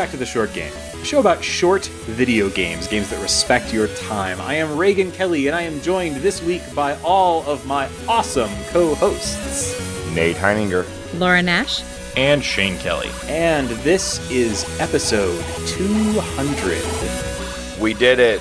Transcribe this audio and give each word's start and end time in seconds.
back 0.00 0.10
to 0.10 0.16
the 0.16 0.24
short 0.24 0.50
game, 0.54 0.72
a 0.94 1.04
show 1.04 1.20
about 1.20 1.44
short 1.44 1.84
video 2.06 2.48
games, 2.48 2.88
games 2.88 3.10
that 3.10 3.20
respect 3.20 3.70
your 3.70 3.86
time. 3.88 4.40
I 4.40 4.54
am 4.54 4.78
Reagan 4.78 5.12
Kelly, 5.12 5.46
and 5.46 5.54
I 5.54 5.60
am 5.60 5.78
joined 5.82 6.16
this 6.16 6.42
week 6.42 6.62
by 6.74 6.98
all 7.02 7.44
of 7.44 7.66
my 7.66 7.86
awesome 8.08 8.48
co 8.70 8.94
hosts. 8.94 9.78
Nate 10.14 10.36
Heininger. 10.36 10.86
Laura 11.18 11.42
Nash. 11.42 11.82
And 12.16 12.42
Shane 12.42 12.78
Kelly. 12.78 13.10
And 13.28 13.68
this 13.84 14.18
is 14.30 14.64
episode 14.80 15.44
200. 15.66 17.78
We 17.78 17.92
did 17.92 18.18
it. 18.18 18.40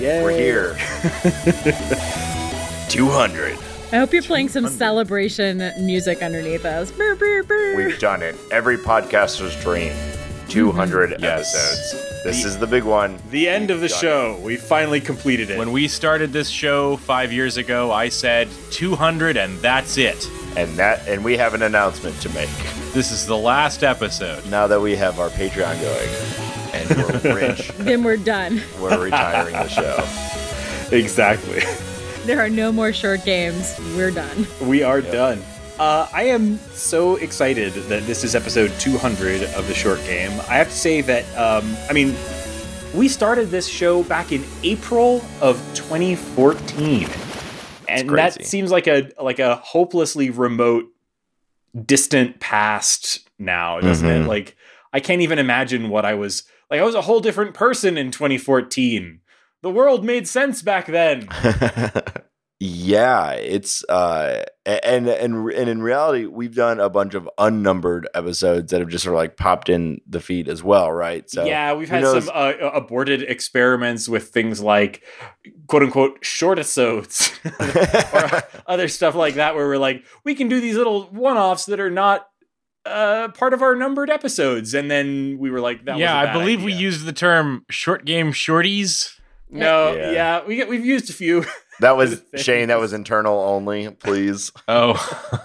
Yay. 0.00 0.22
We're 0.22 0.30
here. 0.30 0.78
200. 2.88 3.58
I 3.92 3.98
hope 3.98 4.14
you're 4.14 4.22
playing 4.22 4.48
some 4.48 4.66
celebration 4.66 5.58
music 5.78 6.22
underneath 6.22 6.64
us. 6.64 6.90
Brr, 6.90 7.16
brr, 7.16 7.42
brr. 7.42 7.76
We've 7.76 7.98
done 7.98 8.22
it. 8.22 8.34
Every 8.50 8.78
podcaster's 8.78 9.54
dream. 9.62 9.92
200 10.50 11.10
mm-hmm. 11.10 11.22
Yes. 11.22 11.54
episodes. 11.54 12.22
This 12.24 12.42
The- 12.42 12.48
is 12.48 12.58
the 12.58 12.66
big 12.66 12.84
one. 12.84 13.18
The 13.30 13.48
end 13.48 13.70
of 13.70 13.80
the 13.80 13.88
Done 13.88 13.96
it. 13.96 14.00
show. 14.00 14.40
We 14.42 14.56
finally 14.56 15.00
completed 15.00 15.50
it. 15.50 15.58
When 15.58 15.72
we 15.72 15.88
started 15.88 16.32
this 16.32 16.48
show 16.48 16.96
five 16.98 17.32
years 17.32 17.56
ago, 17.56 17.90
I 17.92 18.08
said 18.10 18.48
200 18.70 19.36
and 19.36 19.58
that's 19.60 19.96
it. 19.96 20.28
And 20.56 20.76
that 20.78 21.06
and 21.08 21.24
we 21.24 21.36
have 21.36 21.54
an 21.54 21.62
announcement 21.62 22.20
to 22.22 22.28
make. 22.30 22.50
This 22.92 23.12
is 23.12 23.24
the 23.26 23.36
last 23.36 23.82
episode. 23.84 24.44
Now 24.50 24.66
that 24.66 24.80
we 24.80 24.96
have 24.96 25.18
our 25.20 25.28
Patreon 25.30 25.80
going 25.80 26.08
and 26.74 27.24
we're 27.24 27.34
rich, 27.48 27.68
Then 27.78 28.02
we're 28.02 28.16
done. 28.16 28.60
we're 28.80 29.02
retiring 29.04 29.54
the 29.54 29.68
show. 29.68 30.04
exactly. 30.94 31.62
There 32.26 32.38
are 32.40 32.50
no 32.50 32.70
more 32.72 32.92
short 32.92 33.24
games. 33.24 33.78
We're 33.96 34.10
done. 34.10 34.46
We 34.60 34.82
are 34.82 35.00
done. 35.00 35.42
Uh, 35.80 36.06
I 36.12 36.24
am 36.24 36.58
so 36.74 37.16
excited 37.16 37.72
that 37.72 38.02
this 38.06 38.22
is 38.22 38.34
episode 38.34 38.70
200 38.78 39.44
of 39.54 39.66
the 39.66 39.72
short 39.72 39.98
game. 40.04 40.30
I 40.40 40.56
have 40.56 40.68
to 40.68 40.74
say 40.74 41.00
that, 41.00 41.24
um, 41.38 41.74
I 41.88 41.94
mean, 41.94 42.14
we 42.94 43.08
started 43.08 43.48
this 43.48 43.66
show 43.66 44.02
back 44.02 44.30
in 44.30 44.44
April 44.62 45.24
of 45.40 45.56
2014, 45.74 47.08
and 47.88 48.10
that 48.10 48.44
seems 48.44 48.70
like 48.70 48.88
a 48.88 49.10
like 49.18 49.38
a 49.38 49.56
hopelessly 49.56 50.28
remote, 50.28 50.84
distant 51.86 52.40
past 52.40 53.26
now, 53.38 53.80
doesn't 53.80 54.06
it? 54.06 54.24
Mhm. 54.24 54.26
Like 54.26 54.56
I 54.92 55.00
can't 55.00 55.22
even 55.22 55.38
imagine 55.38 55.88
what 55.88 56.04
I 56.04 56.12
was 56.12 56.42
like. 56.70 56.80
I 56.80 56.84
was 56.84 56.94
a 56.94 57.00
whole 57.02 57.20
different 57.20 57.54
person 57.54 57.96
in 57.96 58.10
2014. 58.10 59.20
The 59.62 59.70
world 59.70 60.04
made 60.04 60.28
sense 60.28 60.60
back 60.60 60.88
then. 60.88 61.26
yeah, 62.62 63.30
it's 63.32 63.82
uh 63.88 64.44
and 64.66 65.08
and 65.08 65.34
and 65.50 65.68
in 65.70 65.80
reality 65.82 66.26
we've 66.26 66.54
done 66.54 66.78
a 66.78 66.90
bunch 66.90 67.14
of 67.14 67.28
unnumbered 67.38 68.06
episodes 68.14 68.70
that 68.70 68.80
have 68.80 68.90
just 68.90 69.04
sort 69.04 69.14
of 69.14 69.18
like 69.18 69.38
popped 69.38 69.70
in 69.70 70.00
the 70.06 70.20
feed 70.20 70.46
as 70.46 70.62
well, 70.62 70.92
right? 70.92 71.28
So 71.30 71.46
yeah, 71.46 71.72
we've 71.72 71.88
had 71.88 72.02
knows? 72.02 72.26
some 72.26 72.34
uh, 72.36 72.52
aborted 72.74 73.22
experiments 73.22 74.10
with 74.10 74.28
things 74.28 74.60
like 74.60 75.02
"quote 75.68 75.82
unquote" 75.84 76.20
shortisodes 76.22 77.32
or 78.54 78.60
other 78.66 78.88
stuff 78.88 79.14
like 79.14 79.34
that, 79.36 79.54
where 79.54 79.66
we're 79.66 79.78
like, 79.78 80.04
we 80.24 80.34
can 80.34 80.48
do 80.48 80.60
these 80.60 80.76
little 80.76 81.04
one-offs 81.04 81.64
that 81.64 81.80
are 81.80 81.90
not 81.90 82.28
uh, 82.84 83.28
part 83.28 83.54
of 83.54 83.62
our 83.62 83.74
numbered 83.74 84.10
episodes, 84.10 84.74
and 84.74 84.90
then 84.90 85.38
we 85.38 85.50
were 85.50 85.60
like, 85.60 85.84
that 85.86 85.96
yeah, 85.96 86.12
a 86.14 86.22
I 86.22 86.24
bad 86.26 86.32
believe 86.34 86.62
we 86.62 86.74
used 86.74 87.06
the 87.06 87.12
term 87.14 87.64
short 87.70 88.04
game 88.04 88.32
shorties. 88.32 89.14
no, 89.48 89.94
Yeah. 89.96 90.10
yeah, 90.12 90.44
we 90.46 90.56
get, 90.56 90.68
we've 90.68 90.84
used 90.84 91.08
a 91.10 91.12
few, 91.14 91.44
that 91.80 91.96
was. 91.96 92.22
Shane, 92.36 92.68
that 92.68 92.78
was 92.78 92.92
internal 92.92 93.38
only, 93.38 93.90
please. 93.90 94.52
Oh. 94.68 94.94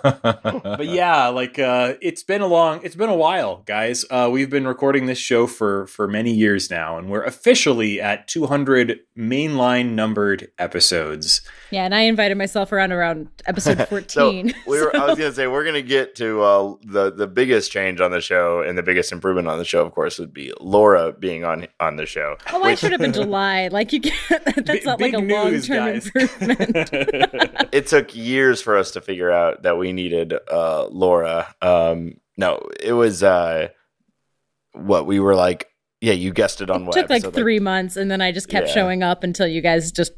but 0.04 0.86
yeah, 0.88 1.28
like 1.28 1.58
uh, 1.60 1.96
it's 2.02 2.24
been 2.24 2.42
a 2.42 2.48
long, 2.48 2.80
it's 2.84 2.96
been 2.96 3.10
a 3.10 3.16
while, 3.16 3.64
guys. 3.66 4.06
Uh, 4.10 4.30
we've 4.32 4.50
been 4.50 4.68
recording 4.68 5.06
this 5.08 5.18
show 5.18 5.48
for 5.48 5.88
for 5.88 6.08
many 6.08 6.32
years 6.34 6.70
now, 6.70 6.98
and 6.98 7.10
we're 7.10 7.24
officially 7.24 8.00
at 8.00 8.28
200 8.28 9.00
mainline 9.18 9.92
numbered 9.92 10.52
episodes. 10.58 11.42
Yeah, 11.72 11.86
and 11.86 11.96
I 11.96 12.02
invited 12.02 12.38
myself 12.38 12.72
around 12.72 12.92
around 12.92 13.28
episode 13.46 13.78
So 14.08 14.32
14. 14.32 14.54
we 14.68 14.80
were, 14.80 14.96
I 14.96 15.08
was 15.08 15.18
gonna 15.18 15.32
say 15.34 15.48
we're 15.48 15.66
gonna 15.66 15.82
get 15.82 16.16
to 16.16 16.42
uh, 16.42 16.76
the 16.84 17.12
the 17.12 17.28
biggest 17.28 17.72
change 17.72 18.00
on 18.00 18.12
the 18.12 18.22
show 18.22 18.62
and 18.62 18.78
the 18.78 18.84
biggest 18.84 19.12
improvement 19.12 19.48
on 19.48 19.58
the 19.58 19.66
show, 19.66 19.86
of 19.86 19.94
course, 19.94 20.20
would 20.20 20.34
be 20.34 20.54
Laura 20.60 21.12
being 21.14 21.44
on 21.44 21.68
on 21.80 21.96
the 21.96 22.06
show. 22.06 22.38
Oh, 22.54 22.64
I 22.64 22.76
should 22.76 22.92
have 22.92 23.02
been 23.02 23.14
July. 23.14 23.68
Like 23.70 23.92
you 23.94 24.02
can't. 24.02 24.46
That's 24.46 24.86
Bi- 24.86 24.92
not 24.92 25.02
like 25.02 25.14
a 25.14 25.18
long 25.18 25.52
news, 25.52 25.68
term 25.68 25.78
guys. 25.78 26.12
Improvement. 26.32 27.70
it 27.74 27.88
took 27.88 28.16
years 28.16 28.62
for 28.62 28.78
us 28.78 28.92
to 28.92 29.02
figure 29.02 29.32
out 29.32 29.64
that 29.64 29.78
we 29.78 29.94
needed 29.94 30.34
uh, 30.52 30.88
Laura. 30.88 31.54
Um, 31.62 32.16
no, 32.38 32.60
it 32.80 32.94
was 32.94 33.24
uh, 33.24 33.70
what 34.74 35.06
we 35.06 35.20
were 35.20 35.36
like. 35.36 35.68
Yeah, 36.02 36.14
you 36.14 36.34
guessed 36.34 36.62
it 36.62 36.70
on 36.70 36.84
it 36.84 36.86
what 36.86 36.94
took 36.94 37.10
like 37.10 37.24
episode, 37.24 37.36
three 37.40 37.60
months, 37.60 37.96
and 37.96 38.12
then 38.12 38.22
I 38.22 38.32
just 38.32 38.50
kept 38.50 38.68
Yeah. 38.68 38.74
showing 38.74 39.02
up 39.04 39.24
until 39.24 39.48
you 39.48 39.62
guys 39.62 39.92
just 39.92 40.12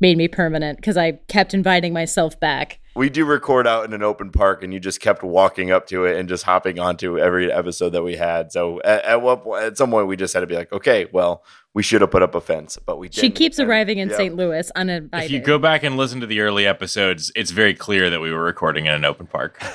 made 0.00 0.16
me 0.16 0.28
permanent 0.28 0.78
because 0.78 0.96
I 0.96 1.12
kept 1.28 1.54
inviting 1.54 1.92
myself 1.92 2.38
back. 2.40 2.80
We 2.96 3.10
do 3.10 3.24
record 3.24 3.66
out 3.66 3.84
in 3.84 3.92
an 3.92 4.02
open 4.02 4.30
park, 4.30 4.62
and 4.62 4.72
you 4.72 4.78
just 4.80 5.00
kept 5.00 5.22
walking 5.22 5.70
up 5.70 5.86
to 5.88 6.04
it 6.04 6.16
and 6.16 6.28
just 6.28 6.44
hopping 6.44 6.78
onto 6.78 7.18
every 7.18 7.50
episode 7.52 7.90
that 7.90 8.02
we 8.02 8.16
had. 8.16 8.52
So 8.52 8.80
at, 8.82 9.04
at 9.04 9.22
what 9.22 9.42
point, 9.42 9.64
at 9.64 9.76
some 9.76 9.90
point, 9.90 10.06
we 10.06 10.16
just 10.16 10.32
had 10.34 10.40
to 10.40 10.46
be 10.46 10.54
like, 10.54 10.72
okay, 10.72 11.06
well, 11.12 11.42
we 11.74 11.82
should 11.82 12.00
have 12.02 12.12
put 12.12 12.22
up 12.22 12.36
a 12.36 12.40
fence, 12.40 12.78
but 12.86 12.98
we 12.98 13.08
She 13.10 13.22
didn't. 13.22 13.34
keeps 13.34 13.58
And- 13.58 13.68
arriving 13.68 13.98
in 13.98 14.08
yeah. 14.10 14.16
St. 14.16 14.36
Louis 14.36 14.70
uninvited. 14.76 15.26
if 15.26 15.32
you 15.32 15.40
go 15.40 15.58
back 15.58 15.82
and 15.82 15.96
listen 15.96 16.20
to 16.20 16.26
the 16.26 16.38
early 16.40 16.66
episodes, 16.68 17.32
it's 17.34 17.50
very 17.50 17.74
clear 17.74 18.10
that 18.10 18.20
we 18.20 18.30
were 18.32 18.42
recording 18.44 18.86
in 18.86 18.92
an 18.92 19.04
open 19.04 19.26
park. 19.26 19.58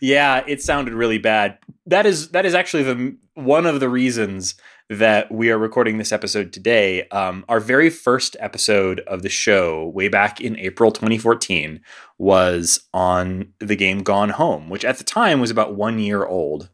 yeah, 0.00 0.42
it 0.46 0.62
sounded 0.62 0.94
really 0.94 1.18
bad. 1.18 1.58
That 1.86 2.06
is 2.06 2.30
that 2.30 2.46
is 2.46 2.54
actually 2.54 2.82
the 2.84 3.16
one 3.34 3.66
of 3.66 3.80
the 3.80 3.88
reasons 3.88 4.54
that 4.88 5.32
we 5.32 5.50
are 5.50 5.58
recording 5.58 5.98
this 5.98 6.12
episode 6.12 6.52
today. 6.52 7.08
Um, 7.08 7.44
our 7.48 7.60
very 7.60 7.90
first 7.90 8.36
episode 8.38 9.00
of 9.00 9.22
the 9.22 9.28
show, 9.28 9.88
way 9.88 10.08
back 10.08 10.40
in 10.40 10.56
April 10.58 10.92
2014, 10.92 11.80
was 12.18 12.80
on 12.94 13.52
the 13.58 13.76
game 13.76 14.02
Gone 14.02 14.30
Home, 14.30 14.68
which 14.68 14.84
at 14.84 14.98
the 14.98 15.04
time 15.04 15.40
was 15.40 15.50
about 15.50 15.74
one 15.74 15.98
year 15.98 16.24
old, 16.24 16.70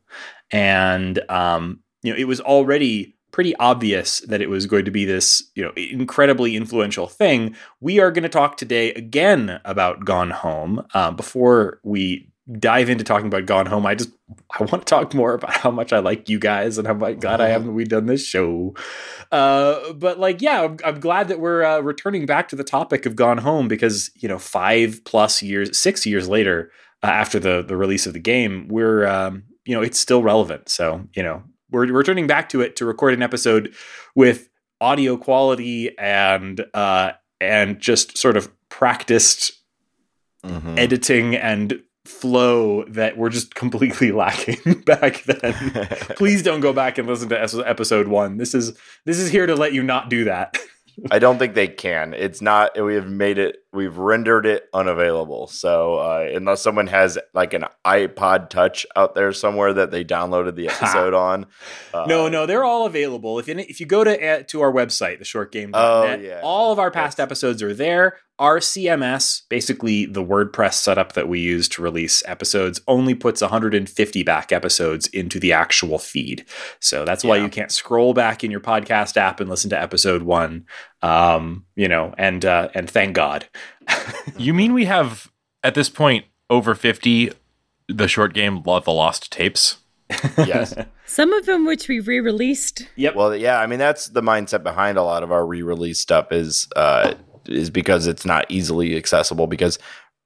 and 0.50 1.18
um, 1.30 1.80
you 2.02 2.12
know 2.12 2.18
it 2.18 2.24
was 2.24 2.40
already 2.40 3.16
pretty 3.30 3.56
obvious 3.56 4.20
that 4.20 4.42
it 4.42 4.50
was 4.50 4.66
going 4.66 4.84
to 4.84 4.90
be 4.90 5.06
this 5.06 5.50
you 5.54 5.64
know 5.64 5.72
incredibly 5.74 6.54
influential 6.54 7.06
thing 7.06 7.56
we 7.80 7.98
are 7.98 8.10
going 8.10 8.22
to 8.22 8.28
talk 8.28 8.58
today 8.58 8.92
again 8.92 9.58
about 9.64 10.04
Gone 10.04 10.30
Home. 10.30 10.86
Uh, 10.92 11.10
before 11.10 11.80
we 11.82 12.31
dive 12.58 12.90
into 12.90 13.04
talking 13.04 13.26
about 13.26 13.46
Gone 13.46 13.66
Home, 13.66 13.86
I 13.86 13.94
just 13.94 14.10
I 14.50 14.64
want 14.64 14.70
to 14.72 14.84
talk 14.84 15.14
more 15.14 15.34
about 15.34 15.52
how 15.54 15.70
much 15.70 15.92
I 15.92 15.98
like 16.00 16.28
you 16.28 16.38
guys 16.38 16.78
and 16.78 16.86
how 16.86 16.94
my 16.94 17.12
glad 17.14 17.40
I 17.40 17.48
haven't 17.48 17.74
we 17.74 17.84
done 17.84 18.06
this 18.06 18.26
show. 18.26 18.74
Uh, 19.30 19.92
but 19.94 20.18
like, 20.18 20.42
yeah, 20.42 20.62
I'm, 20.62 20.76
I'm 20.84 21.00
glad 21.00 21.28
that 21.28 21.40
we're 21.40 21.62
uh, 21.64 21.80
returning 21.80 22.26
back 22.26 22.48
to 22.48 22.56
the 22.56 22.64
topic 22.64 23.06
of 23.06 23.16
Gone 23.16 23.38
Home 23.38 23.68
because 23.68 24.10
you 24.16 24.28
know 24.28 24.38
five 24.38 25.00
plus 25.04 25.42
years, 25.42 25.76
six 25.78 26.04
years 26.06 26.28
later 26.28 26.70
uh, 27.02 27.06
after 27.06 27.38
the 27.38 27.62
the 27.62 27.76
release 27.76 28.06
of 28.06 28.12
the 28.12 28.20
game, 28.20 28.68
we're 28.68 29.06
um, 29.06 29.44
you 29.64 29.74
know 29.74 29.82
it's 29.82 29.98
still 29.98 30.22
relevant. 30.22 30.68
So 30.68 31.06
you 31.14 31.22
know 31.22 31.42
we're 31.70 31.86
returning 31.86 32.26
back 32.26 32.48
to 32.50 32.60
it 32.60 32.76
to 32.76 32.84
record 32.84 33.14
an 33.14 33.22
episode 33.22 33.74
with 34.14 34.48
audio 34.80 35.16
quality 35.16 35.96
and 35.98 36.64
uh, 36.74 37.12
and 37.40 37.80
just 37.80 38.18
sort 38.18 38.36
of 38.36 38.50
practiced 38.68 39.52
Mhm. 40.44 40.76
editing 40.76 41.36
and 41.36 41.80
flow 42.04 42.84
that 42.84 43.16
were 43.16 43.30
just 43.30 43.54
completely 43.54 44.12
lacking 44.12 44.82
back 44.82 45.22
then. 45.24 45.52
Please 46.16 46.42
don't 46.42 46.60
go 46.60 46.72
back 46.72 46.98
and 46.98 47.08
listen 47.08 47.28
to 47.28 47.64
episode 47.66 48.08
one. 48.08 48.36
This 48.36 48.54
is 48.54 48.76
this 49.04 49.18
is 49.18 49.30
here 49.30 49.46
to 49.46 49.54
let 49.54 49.72
you 49.72 49.82
not 49.82 50.08
do 50.08 50.24
that. 50.24 50.58
I 51.10 51.18
don't 51.18 51.38
think 51.38 51.54
they 51.54 51.68
can. 51.68 52.14
It's 52.14 52.42
not. 52.42 52.80
We 52.80 52.94
have 52.94 53.08
made 53.08 53.38
it. 53.38 53.61
We've 53.74 53.96
rendered 53.96 54.44
it 54.44 54.68
unavailable. 54.74 55.46
So 55.46 55.94
uh, 55.96 56.28
unless 56.34 56.60
someone 56.60 56.88
has 56.88 57.18
like 57.32 57.54
an 57.54 57.64
iPod 57.86 58.50
Touch 58.50 58.84
out 58.96 59.14
there 59.14 59.32
somewhere 59.32 59.72
that 59.72 59.90
they 59.90 60.04
downloaded 60.04 60.56
the 60.56 60.68
episode 60.70 61.14
on, 61.14 61.46
uh, 61.94 62.04
no, 62.06 62.28
no, 62.28 62.44
they're 62.44 62.64
all 62.64 62.84
available. 62.84 63.38
If 63.38 63.48
if 63.48 63.80
you 63.80 63.86
go 63.86 64.04
to 64.04 64.10
uh, 64.22 64.42
to 64.48 64.60
our 64.60 64.70
website, 64.72 65.20
theshortgame.net, 65.22 65.74
Oh, 65.74 66.22
yeah. 66.22 66.40
all 66.42 66.70
of 66.72 66.78
our 66.78 66.90
past 66.90 67.18
episodes 67.18 67.62
are 67.62 67.72
there. 67.74 68.18
Our 68.38 68.58
CMS, 68.58 69.42
basically 69.48 70.04
the 70.04 70.22
WordPress 70.24 70.74
setup 70.74 71.12
that 71.12 71.28
we 71.28 71.38
use 71.38 71.68
to 71.70 71.82
release 71.82 72.22
episodes, 72.26 72.80
only 72.88 73.14
puts 73.14 73.40
150 73.40 74.22
back 74.24 74.50
episodes 74.52 75.06
into 75.08 75.38
the 75.38 75.52
actual 75.52 75.98
feed. 75.98 76.44
So 76.80 77.04
that's 77.04 77.22
why 77.24 77.36
Yeah. 77.36 77.44
you 77.44 77.48
can't 77.50 77.70
scroll 77.70 78.14
back 78.14 78.42
in 78.42 78.50
your 78.50 78.60
podcast 78.60 79.16
app 79.16 79.38
and 79.38 79.48
listen 79.48 79.70
to 79.70 79.80
episode 79.80 80.22
one. 80.24 80.64
Um, 81.02 81.66
you 81.74 81.88
know, 81.88 82.14
and 82.16 82.44
uh, 82.44 82.68
and 82.74 82.88
thank 82.88 83.14
God. 83.14 83.46
you 84.38 84.54
mean 84.54 84.72
we 84.72 84.84
have, 84.84 85.30
at 85.62 85.74
this 85.74 85.88
point, 85.88 86.26
over 86.48 86.74
50 86.74 87.32
the 87.88 88.08
short 88.08 88.34
game 88.34 88.62
Lo- 88.64 88.80
The 88.80 88.92
Lost 88.92 89.32
Tapes? 89.32 89.78
yes. 90.38 90.74
Some 91.06 91.32
of 91.32 91.46
them 91.46 91.66
which 91.66 91.88
we 91.88 92.00
re-released. 92.00 92.88
Yep. 92.96 93.16
Well, 93.16 93.36
yeah. 93.36 93.58
I 93.58 93.66
mean, 93.66 93.78
that's 93.78 94.06
the 94.06 94.22
mindset 94.22 94.62
behind 94.62 94.96
a 94.96 95.02
lot 95.02 95.22
of 95.22 95.32
our 95.32 95.44
re-release 95.44 95.98
stuff 95.98 96.32
is 96.32 96.68
uh, 96.76 97.14
is 97.46 97.68
because 97.70 98.06
it's 98.06 98.24
not 98.24 98.46
easily 98.48 98.96
accessible. 98.96 99.46
Because 99.46 99.78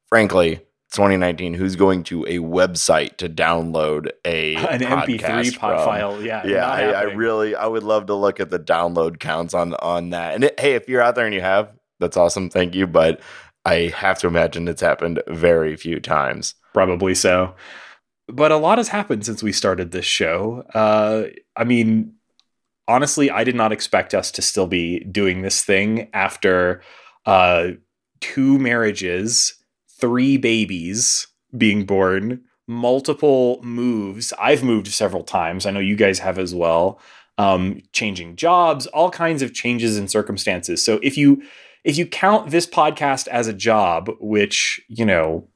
frankly, 0.09 0.61
2019 0.97 1.55
who's 1.55 1.77
going 1.77 2.03
to 2.05 2.25
a 2.25 2.39
website 2.39 3.17
to 3.19 3.29
download 3.29 4.11
a 4.25 4.55
An 4.57 4.81
MP3 4.81 5.19
podcast 5.19 5.59
pod 5.59 5.85
file. 5.85 6.23
Yeah. 6.23 6.45
Yeah, 6.47 6.69
I, 6.69 6.91
I 6.91 7.03
really, 7.03 7.55
I 7.55 7.67
would 7.67 7.85
love 7.85 8.07
to 8.07 8.15
look 8.15 8.41
at 8.41 8.51
the 8.51 8.59
download 8.59 9.21
counts 9.21 9.55
on 9.55 9.75
on 9.75 10.11
that. 10.11 10.35
And 10.35 10.45
it, 10.45 10.59
hey, 10.59 10.75
if 10.75 10.89
you're 10.89 11.03
out 11.03 11.15
there 11.15 11.27
and 11.27 11.35
you 11.35 11.41
have, 11.41 11.71
that's 12.01 12.17
awesome. 12.17 12.51
Thank 12.51 12.75
you. 12.75 12.87
But 12.87 13.21
I 13.65 13.93
have 13.95 14.19
to 14.21 14.27
imagine 14.27 14.69
it's 14.69 14.81
happened 14.81 15.23
very 15.29 15.77
few 15.77 16.01
times. 16.01 16.55
Probably 16.73 17.15
so. 17.15 17.55
But 18.29 18.51
a 18.51 18.57
lot 18.57 18.79
has 18.79 18.89
happened 18.89 19.25
since 19.25 19.43
we 19.43 19.53
started 19.53 19.93
this 19.93 20.05
show. 20.05 20.65
Uh, 20.75 21.25
I 21.55 21.65
mean, 21.65 22.15
honestly, 22.89 23.31
I 23.31 23.45
did 23.45 23.55
not 23.55 23.73
expect 23.73 24.15
us 24.15 24.31
to 24.33 24.43
still 24.43 24.67
be 24.67 25.01
doing 25.01 25.43
this 25.43 25.63
thing 25.65 26.09
after 26.13 26.83
uh, 27.25 27.71
two 28.21 28.59
marriages, 28.59 29.55
three 29.99 30.37
babies 30.37 31.27
being 31.57 31.85
born, 31.85 32.43
multiple 32.67 33.61
moves. 33.63 34.33
I've 34.39 34.63
moved 34.63 34.89
several 34.89 35.25
times. 35.25 35.67
I 35.67 35.71
know 35.71 35.81
you 35.81 35.97
guys 35.97 36.19
have 36.19 36.39
as 36.39 36.55
well. 36.55 37.01
Um, 37.39 37.83
changing 37.93 38.37
jobs, 38.37 38.87
all 38.89 39.11
kinds 39.11 39.43
of 39.43 39.53
changes 39.53 39.99
in 39.99 40.09
circumstances. 40.09 40.83
So 40.85 40.99
if 41.03 41.19
you 41.19 41.43
if 41.85 41.97
you 41.97 42.07
count 42.07 42.51
this 42.51 42.67
podcast 42.67 43.29
as 43.29 43.47
a 43.47 43.53
job, 43.53 44.11
which 44.19 44.81
you 44.89 45.05
know 45.05 45.47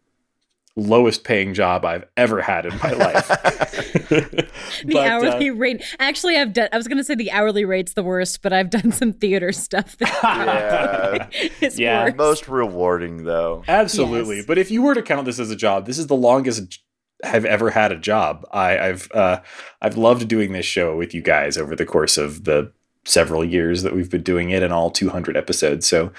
lowest 0.80 1.24
paying 1.24 1.54
job 1.54 1.84
I've 1.84 2.04
ever 2.16 2.40
had 2.40 2.66
in 2.66 2.76
my 2.78 2.92
life. 2.92 3.28
The 4.84 4.94
But, 4.94 4.96
uh, 4.96 5.00
hourly 5.10 5.50
rate. 5.50 5.82
Actually, 5.98 6.36
I've 6.36 6.52
done. 6.52 6.68
I 6.72 6.76
was 6.76 6.86
going 6.88 6.96
to 6.98 7.04
say 7.04 7.14
the 7.14 7.30
hourly 7.32 7.64
rate's 7.64 7.94
the 7.94 8.02
worst, 8.02 8.40
but 8.40 8.52
I've 8.52 8.70
done 8.70 8.92
some 8.92 9.12
theater 9.12 9.52
stuff. 9.52 9.96
That 9.98 11.28
Yeah. 11.32 11.48
is 11.60 11.78
Yeah. 11.78 12.04
worse. 12.04 12.14
Most 12.16 12.48
rewarding 12.48 13.24
though. 13.24 13.62
absolutely. 13.68 14.36
Yes. 14.36 14.46
But 14.46 14.58
if 14.58 14.70
you 14.70 14.82
were 14.82 14.94
to 14.94 15.02
count 15.02 15.26
this 15.26 15.38
as 15.38 15.50
a 15.50 15.56
job, 15.56 15.86
this 15.86 15.98
is 15.98 16.06
the 16.06 16.16
longest 16.16 16.80
I've 17.24 17.44
ever 17.44 17.70
had 17.70 17.92
a 17.92 17.96
job. 17.98 18.46
I, 18.52 18.78
I've 18.78 19.10
uh, 19.12 19.40
I've 19.82 19.96
loved 19.96 20.26
doing 20.28 20.52
this 20.52 20.66
show 20.66 20.96
with 20.96 21.12
you 21.14 21.20
guys 21.22 21.58
over 21.58 21.76
the 21.76 21.84
course 21.86 22.16
of 22.16 22.44
the 22.44 22.72
several 23.04 23.44
years 23.44 23.82
that 23.82 23.94
we've 23.94 24.10
been 24.10 24.22
doing 24.22 24.50
it 24.50 24.62
and 24.62 24.72
all 24.72 24.90
200 24.90 25.36
episodes. 25.36 25.86
So 25.86 26.12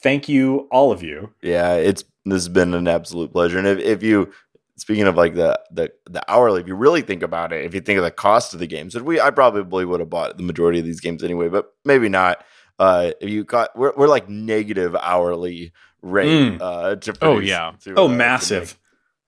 thank 0.00 0.28
you, 0.28 0.68
all 0.70 0.92
of 0.92 1.02
you. 1.02 1.32
Yeah, 1.42 1.74
it's 1.74 2.04
this 2.32 2.42
has 2.44 2.48
been 2.48 2.74
an 2.74 2.88
absolute 2.88 3.32
pleasure. 3.32 3.58
And 3.58 3.66
if, 3.66 3.78
if 3.78 4.02
you 4.02 4.32
speaking 4.76 5.06
of 5.06 5.16
like 5.16 5.34
the 5.34 5.58
the 5.70 5.90
the 6.10 6.22
hourly, 6.30 6.60
if 6.60 6.66
you 6.68 6.74
really 6.74 7.02
think 7.02 7.22
about 7.22 7.52
it, 7.52 7.64
if 7.64 7.74
you 7.74 7.80
think 7.80 7.98
of 7.98 8.04
the 8.04 8.10
cost 8.10 8.52
of 8.54 8.60
the 8.60 8.66
games, 8.66 8.94
we 9.00 9.20
I 9.20 9.30
probably 9.30 9.84
would 9.84 10.00
have 10.00 10.10
bought 10.10 10.36
the 10.36 10.42
majority 10.42 10.78
of 10.78 10.84
these 10.84 11.00
games 11.00 11.22
anyway, 11.24 11.48
but 11.48 11.72
maybe 11.84 12.08
not. 12.08 12.44
Uh, 12.78 13.12
if 13.20 13.30
you 13.30 13.42
got 13.44 13.76
we're 13.78 13.92
we're 13.96 14.08
like 14.08 14.28
negative 14.28 14.94
hourly 14.96 15.72
rate 16.02 16.28
Mm. 16.28 16.60
uh 16.60 16.96
to 16.96 17.14
Oh, 17.22 17.38
yeah. 17.38 17.72
to, 17.84 17.94
Oh, 17.96 18.04
uh, 18.04 18.08
massive. 18.08 18.78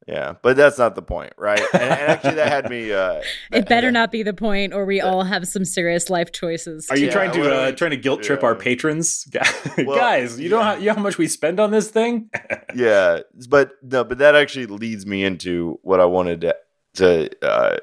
Make- 0.08 0.16
yeah, 0.16 0.34
but 0.42 0.56
that's 0.56 0.78
not 0.78 0.94
the 0.94 1.02
point, 1.02 1.32
right? 1.36 1.60
And, 1.74 1.82
and 1.82 1.92
actually, 2.10 2.34
that 2.34 2.48
had 2.48 2.70
me. 2.70 2.92
Uh, 2.92 3.20
It 3.52 3.68
better 3.68 3.88
that- 3.88 3.92
not 3.92 4.10
be 4.12 4.22
the 4.22 4.32
point, 4.34 4.72
or 4.72 4.84
we 4.84 5.00
all 5.00 5.22
have 5.24 5.46
some 5.46 5.64
serious 5.64 6.08
life 6.10 6.32
choices. 6.32 6.88
Are 6.90 6.96
you 6.96 7.06
Yeah, 7.06 7.12
trying 7.12 7.32
to 7.32 7.54
uh, 7.54 7.72
trying 7.72 7.90
to 7.92 7.96
guilt 7.96 8.22
trip 8.22 8.40
yeah. 8.40 8.46
our 8.48 8.54
patrons, 8.54 9.28
Well, 9.78 9.96
guys? 9.96 10.40
You 10.40 10.48
know 10.48 10.58
yeah. 10.58 10.64
how 10.64 10.74
you 10.76 10.86
know 10.86 10.94
how 10.94 11.02
much 11.02 11.18
we 11.18 11.28
spend 11.28 11.60
on 11.60 11.70
this 11.70 11.90
thing? 11.90 12.30
yeah 12.74 13.20
but 13.48 13.72
no 13.82 14.04
but 14.04 14.18
that 14.18 14.34
actually 14.34 14.66
leads 14.66 15.06
me 15.06 15.24
into 15.24 15.78
what 15.82 16.00
i 16.00 16.04
wanted 16.04 16.40
to 16.42 16.56
to 16.94 17.30
uh, 17.46 17.76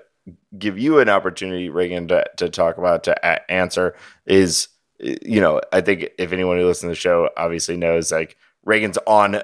give 0.57 0.77
you 0.77 0.99
an 0.99 1.09
opportunity 1.09 1.69
reagan 1.69 2.07
to, 2.07 2.23
to 2.37 2.49
talk 2.49 2.77
about 2.77 3.03
to 3.03 3.15
a- 3.27 3.51
answer 3.51 3.95
is 4.27 4.67
you 4.99 5.41
know 5.41 5.59
i 5.73 5.81
think 5.81 6.09
if 6.19 6.31
anyone 6.31 6.57
who 6.57 6.65
listens 6.65 6.81
to 6.81 6.87
the 6.89 6.95
show 6.95 7.29
obviously 7.37 7.75
knows 7.77 8.11
like 8.11 8.37
reagan's 8.63 8.97
on 9.07 9.41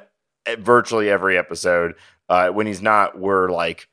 virtually 0.59 1.09
every 1.09 1.37
episode 1.37 1.93
uh, 2.31 2.49
when 2.49 2.65
he's 2.67 2.81
not 2.81 3.19
we're 3.19 3.49
like 3.51 3.87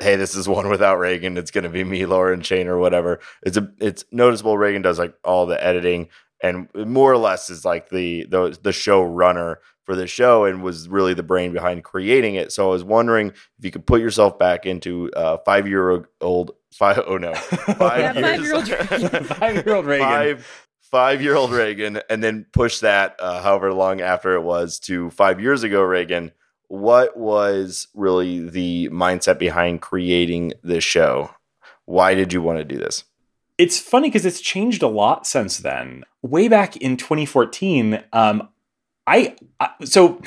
hey 0.00 0.14
this 0.16 0.36
is 0.36 0.48
one 0.58 0.68
without 0.68 0.98
reagan 1.00 1.36
it's 1.36 1.50
going 1.50 1.64
to 1.64 1.70
be 1.70 1.82
me 1.84 2.06
lauren 2.06 2.42
shane 2.42 2.68
or 2.68 2.78
whatever 2.78 3.18
it's 3.42 3.56
a 3.56 3.68
it's 3.80 4.04
noticeable 4.12 4.56
reagan 4.58 4.82
does 4.82 4.98
like 5.00 5.14
all 5.24 5.46
the 5.46 5.62
editing 5.64 6.08
and 6.42 6.68
more 6.74 7.12
or 7.12 7.16
less 7.18 7.50
is 7.50 7.64
like 7.64 7.88
the 7.90 8.24
the 8.30 8.56
the 8.62 8.72
show 8.72 9.02
runner 9.02 9.58
for 9.84 9.96
the 9.96 10.06
show 10.06 10.44
and 10.44 10.62
was 10.62 10.88
really 10.88 11.14
the 11.14 11.22
brain 11.22 11.52
behind 11.52 11.82
creating 11.82 12.34
it. 12.34 12.52
So 12.52 12.68
I 12.68 12.72
was 12.72 12.84
wondering 12.84 13.28
if 13.30 13.64
you 13.64 13.70
could 13.70 13.86
put 13.86 14.02
yourself 14.02 14.38
back 14.38 14.66
into 14.66 15.10
uh, 15.16 15.38
five 15.46 15.66
year 15.66 16.06
old 16.20 16.52
five 16.74 17.00
oh 17.06 17.16
no 17.16 17.34
five 17.78 18.14
Yeah, 18.16 18.36
years 18.36 18.68
five-year-old 18.68 19.26
Five 19.26 19.66
year 19.66 19.74
old 19.74 19.86
Reagan. 19.86 20.06
five 20.06 20.66
five 20.82 21.22
year 21.22 21.34
old 21.34 21.52
Reagan 21.52 22.00
and 22.10 22.22
then 22.22 22.46
push 22.52 22.80
that 22.80 23.16
uh, 23.18 23.42
however 23.42 23.72
long 23.72 24.00
after 24.02 24.34
it 24.34 24.42
was 24.42 24.78
to 24.80 25.10
five 25.10 25.40
years 25.40 25.62
ago 25.64 25.82
Reagan. 25.82 26.32
What 26.68 27.16
was 27.16 27.88
really 27.94 28.48
the 28.48 28.88
mindset 28.90 29.38
behind 29.38 29.80
creating 29.80 30.52
this 30.62 30.84
show? 30.84 31.30
Why 31.86 32.14
did 32.14 32.32
you 32.32 32.42
want 32.42 32.58
to 32.58 32.64
do 32.64 32.76
this? 32.76 33.04
It's 33.56 33.80
funny 33.80 34.08
because 34.08 34.24
it's 34.24 34.40
changed 34.40 34.82
a 34.82 34.88
lot 34.88 35.26
since 35.26 35.58
then. 35.58 36.04
Way 36.22 36.48
back 36.48 36.76
in 36.76 36.96
2014, 36.96 38.04
um, 38.12 38.48
I, 39.08 39.36
I 39.58 39.70
so 39.84 40.20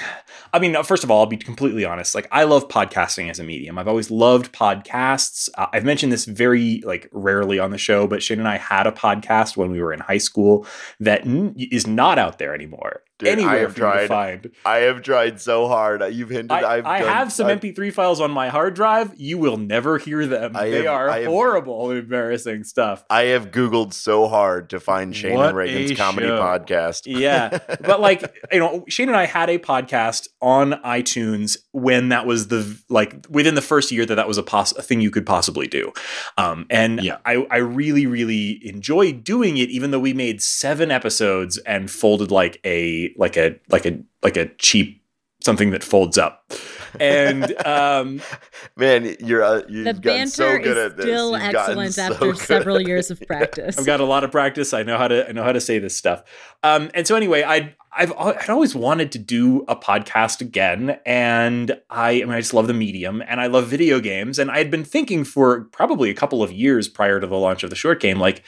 I 0.52 0.60
mean, 0.60 0.82
first 0.84 1.04
of 1.04 1.12
all, 1.12 1.20
I'll 1.20 1.28
be 1.28 1.38
completely 1.38 1.86
honest. 1.86 2.16
Like, 2.16 2.28
I 2.32 2.44
love 2.44 2.68
podcasting 2.68 3.30
as 3.30 3.40
a 3.40 3.44
medium. 3.44 3.78
I've 3.78 3.88
always 3.88 4.10
loved 4.10 4.52
podcasts. 4.52 5.50
Uh, 5.56 5.68
I've 5.72 5.86
mentioned 5.86 6.12
this 6.12 6.26
very 6.26 6.82
like 6.84 7.08
rarely 7.12 7.60
on 7.60 7.70
the 7.70 7.78
show, 7.78 8.08
but 8.08 8.24
Shane 8.24 8.40
and 8.40 8.48
I 8.48 8.58
had 8.58 8.88
a 8.88 8.92
podcast 8.92 9.56
when 9.56 9.70
we 9.72 9.82
were 9.82 9.94
in 9.94 10.00
high 10.00 10.18
school 10.18 10.66
that 11.00 11.26
n- 11.26 11.56
is 11.58 11.86
not 11.86 12.18
out 12.18 12.40
there 12.40 12.56
anymore. 12.56 13.04
Dude, 13.22 13.40
I 13.40 13.56
have 13.58 13.74
for 13.74 13.80
you 13.82 13.86
to 13.86 13.92
tried. 13.92 14.08
find. 14.08 14.52
I 14.66 14.78
have 14.80 15.02
tried 15.02 15.40
so 15.42 15.68
hard. 15.68 16.02
You've 16.14 16.30
hinted. 16.30 16.52
I, 16.52 16.78
I've 16.78 16.86
I 16.86 17.00
done- 17.00 17.08
have 17.14 17.32
some 17.32 17.48
I've- 17.48 17.72
MP3 17.74 17.94
files 17.94 18.20
on 18.20 18.32
my 18.32 18.50
hard 18.50 18.74
drive. 18.74 19.14
You 19.18 19.38
will 19.38 19.58
never 19.58 19.98
hear 19.98 20.26
them. 20.28 20.56
I 20.56 20.70
they 20.70 20.78
have- 20.78 20.86
are 20.88 21.10
I 21.10 21.18
have- 21.20 21.28
horrible 21.28 21.90
and 21.92 22.00
embarrassing 22.00 22.64
stuff. 22.64 23.04
I 23.10 23.24
have 23.26 23.52
Googled 23.52 23.94
so 23.94 24.28
hard 24.28 24.70
to 24.72 24.80
find 24.80 25.16
Shane 25.16 25.36
What 25.36 25.50
and 25.50 25.58
Reagan's 25.58 25.98
comedy 25.98 26.28
show. 26.28 26.40
podcast. 26.40 27.02
Yeah. 27.06 27.58
but 27.82 28.00
like, 28.02 28.24
you 28.52 28.60
know, 28.60 28.84
Shane 28.88 29.08
and 29.10 29.18
I 29.18 29.26
had 29.26 29.50
a 29.50 29.58
podcast 29.60 30.28
on 30.42 30.72
iTunes 30.84 31.58
when 31.72 32.10
that 32.10 32.26
was 32.26 32.48
the 32.48 32.78
like 32.90 33.26
within 33.30 33.56
the 33.56 33.62
first 33.62 33.92
year 33.92 34.06
that 34.06 34.16
that 34.16 34.28
was 34.28 34.38
a, 34.38 34.44
poss- 34.44 34.76
a 34.76 34.82
thing 34.82 35.02
you 35.02 35.12
could 35.12 35.26
possibly 35.26 35.68
do. 35.68 35.92
Um, 36.38 36.66
and 36.70 37.02
Yeah. 37.04 37.18
I, 37.26 37.46
I 37.50 37.58
really, 37.58 38.06
really 38.06 38.60
enjoyed 38.68 39.24
doing 39.24 39.58
it, 39.58 39.70
even 39.70 39.92
though 39.92 40.00
we 40.00 40.14
made 40.14 40.42
seven 40.42 40.92
episodes 40.92 41.58
and 41.60 41.90
folded 41.90 42.32
like 42.32 42.60
a 42.66 43.11
like 43.18 43.38
a 43.38 43.56
like 43.70 43.86
a 43.86 44.00
like 44.24 44.38
a 44.38 44.48
cheap 44.56 45.02
something 45.44 45.72
that 45.72 45.84
folds 45.84 46.18
up. 46.18 46.52
And 47.00 47.56
um, 47.66 48.22
Man, 48.76 49.16
you're 49.20 49.44
uh, 49.44 49.64
you've 49.68 49.86
the 49.86 49.94
gotten 49.94 50.28
so 50.28 50.58
good 50.58 50.78
is 50.78 50.92
at 50.92 50.98
this. 50.98 51.06
still 51.06 51.32
You've 51.32 51.52
gotten 51.52 51.56
excellent 51.56 51.94
so 51.94 52.02
after 52.14 52.36
several 52.36 52.82
years 52.82 53.12
of 53.12 53.22
practice. 53.28 53.78
I've 53.78 53.86
got 53.86 54.00
a 54.00 54.06
lot 54.06 54.24
of 54.24 54.32
practice. 54.32 54.74
I 54.74 54.84
know 54.84 54.98
how 54.98 55.08
to 55.08 55.28
I 55.28 55.32
know 55.32 55.44
how 55.44 55.52
to 55.52 55.62
say 55.62 55.80
this 55.80 55.96
stuff. 55.96 56.24
Um, 56.64 56.92
and 56.94 57.08
so 57.08 57.16
anyway, 57.16 57.44
I 57.44 57.76
I've 57.94 58.14
I'd 58.18 58.50
always 58.50 58.76
wanted 58.76 59.12
to 59.14 59.20
do 59.20 59.66
a 59.68 59.76
podcast 59.76 60.42
again, 60.42 61.00
and 61.06 61.80
I, 61.90 62.22
I 62.22 62.26
mean 62.26 62.32
I 62.32 62.40
just 62.40 62.54
love 62.54 62.68
the 62.68 62.74
medium, 62.74 63.24
and 63.28 63.42
I 63.42 63.48
love 63.48 63.68
video 63.68 64.00
games, 64.00 64.40
and 64.40 64.52
I 64.52 64.58
had 64.58 64.72
been 64.72 64.84
thinking 64.84 65.24
for 65.24 65.66
probably 65.66 66.10
a 66.10 66.14
couple 66.14 66.44
of 66.44 66.52
years 66.52 66.88
prior 66.88 67.20
to 67.20 67.28
the 67.28 67.38
launch 67.38 67.64
of 67.64 67.70
the 67.70 67.76
short 67.76 68.00
game, 68.00 68.20
like 68.20 68.44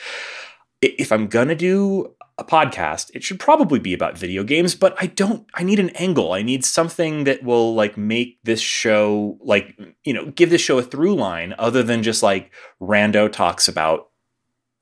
if 0.82 1.12
I'm 1.12 1.28
gonna 1.28 1.56
do 1.56 2.14
a 2.38 2.44
podcast, 2.44 3.12
it 3.14 3.24
should 3.24 3.40
probably 3.40 3.80
be 3.80 3.94
about 3.94 4.18
video 4.18 4.44
games, 4.44 4.74
but 4.76 4.96
I 5.00 5.08
don't 5.08 5.46
I 5.54 5.64
need 5.64 5.80
an 5.80 5.90
angle. 5.92 6.34
I 6.34 6.42
need 6.42 6.66
something 6.66 7.26
that 7.26 7.44
will 7.44 7.76
like 7.76 7.96
make 7.98 8.40
this 8.44 8.60
show 8.60 9.38
like, 9.42 9.80
you 10.04 10.14
know, 10.14 10.32
give 10.32 10.50
this 10.50 10.62
show 10.62 10.80
a 10.80 10.84
through 10.84 11.16
line 11.16 11.54
other 11.60 11.84
than 11.84 12.02
just 12.02 12.24
like 12.24 12.52
rando 12.82 13.32
talks 13.32 13.68
about 13.68 14.10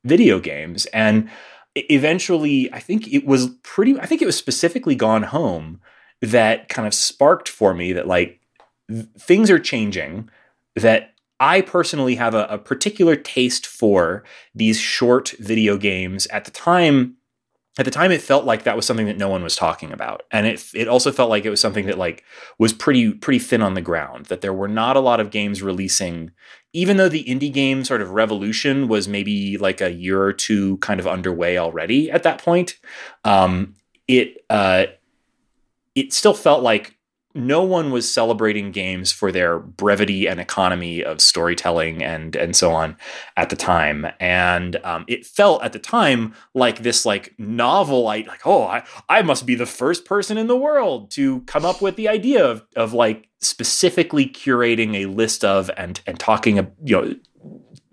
video 0.06 0.40
games. 0.40 0.86
And 0.88 1.30
eventually, 1.76 2.72
I 2.74 2.80
think 2.80 3.08
it 3.08 3.26
was 3.26 3.50
pretty, 3.64 4.00
I 4.00 4.06
think 4.06 4.22
it 4.22 4.26
was 4.26 4.38
specifically 4.38 4.96
Gone 4.96 5.24
Home 5.24 5.82
that 6.22 6.70
kind 6.70 6.88
of 6.88 6.94
sparked 6.94 7.50
for 7.50 7.74
me 7.74 7.94
that 7.94 8.08
like 8.08 8.40
th- 8.90 9.08
things 9.20 9.50
are 9.50 9.60
changing, 9.60 10.30
that 10.76 11.14
I 11.40 11.62
personally 11.62 12.16
have 12.16 12.36
a, 12.36 12.46
a 12.46 12.58
particular 12.58 13.16
taste 13.16 13.66
for 13.66 14.24
these 14.54 14.80
short 14.80 15.34
video 15.40 15.78
games. 15.78 16.28
At 16.28 16.46
the 16.46 16.52
time, 16.52 17.18
at 17.80 17.86
the 17.86 17.92
time, 17.92 18.12
it 18.12 18.22
felt 18.22 18.46
like 18.46 18.64
that 18.64 18.76
was 18.76 18.86
something 18.86 19.06
that 19.06 19.18
no 19.18 19.30
one 19.30 19.44
was 19.44 19.56
talking 19.56 19.92
about, 19.92 20.24
and 20.32 20.46
it 20.46 20.64
it 20.74 20.88
also 20.88 21.12
felt 21.12 21.30
like 21.30 21.46
it 21.46 21.50
was 21.50 21.62
something 21.62 21.86
that 21.86 21.98
like 21.98 22.24
was 22.60 22.74
pretty 22.74 23.14
pretty 23.14 23.40
thin 23.40 23.62
on 23.62 23.76
the 23.76 23.82
ground. 23.82 24.26
That 24.28 24.42
there 24.42 24.54
were 24.54 24.68
not 24.68 24.98
a 24.98 25.02
lot 25.02 25.20
of 25.20 25.32
games 25.32 25.62
releasing 25.62 26.32
even 26.74 26.98
though 26.98 27.10
the 27.10 27.24
indie 27.26 27.52
game 27.52 27.84
sort 27.84 28.02
of 28.02 28.12
revolution 28.12 28.88
was 28.88 29.08
maybe 29.08 29.58
like 29.58 29.82
a 29.82 29.92
year 29.92 30.22
or 30.22 30.34
two 30.34 30.78
kind 30.78 31.00
of 31.00 31.08
underway 31.08 31.58
already 31.58 32.10
at 32.10 32.24
that 32.24 32.42
point, 32.42 32.78
um, 33.26 33.76
it 34.08 34.38
uh, 34.50 34.86
it 35.96 36.14
still 36.14 36.34
felt 36.34 36.64
like 36.64 36.98
no 37.34 37.64
one 37.64 37.92
was 37.92 38.12
celebrating 38.12 38.72
games 38.72 39.12
for 39.12 39.32
their 39.32 39.60
brevity 39.60 40.28
and 40.28 40.40
economy 40.40 41.04
of 41.04 41.22
storytelling 41.22 42.04
and 42.04 42.36
and 42.36 42.56
so 42.56 42.72
on 42.72 42.98
at 43.38 43.50
the 43.50 43.56
time. 43.56 44.08
And 44.20 44.78
um, 44.84 45.06
it 45.08 45.26
felt 45.26 45.64
at 45.64 45.74
the 45.74 45.80
time 45.80 46.34
like 46.54 46.80
this 46.80 47.06
like 47.06 47.34
novel 47.38 48.04
like 48.04 48.28
oh 48.46 48.64
I, 48.64 48.84
I 49.10 49.22
must 49.22 49.46
be 49.46 49.56
the 49.56 49.66
first 49.66 50.06
person 50.06 50.38
in 50.38 50.48
the 50.48 50.58
world 50.58 51.12
to 51.12 51.42
come 51.42 51.66
up 51.66 51.82
with 51.82 51.96
the 51.96 52.08
idea 52.08 52.46
of, 52.46 52.64
of 52.76 52.94
like 52.94 53.30
specifically 53.40 54.26
curating 54.26 54.96
a 54.96 55.06
list 55.06 55.44
of 55.44 55.70
and 55.78 56.02
and 56.06 56.20
talking 56.20 56.56
you 56.84 57.02
know 57.02 57.16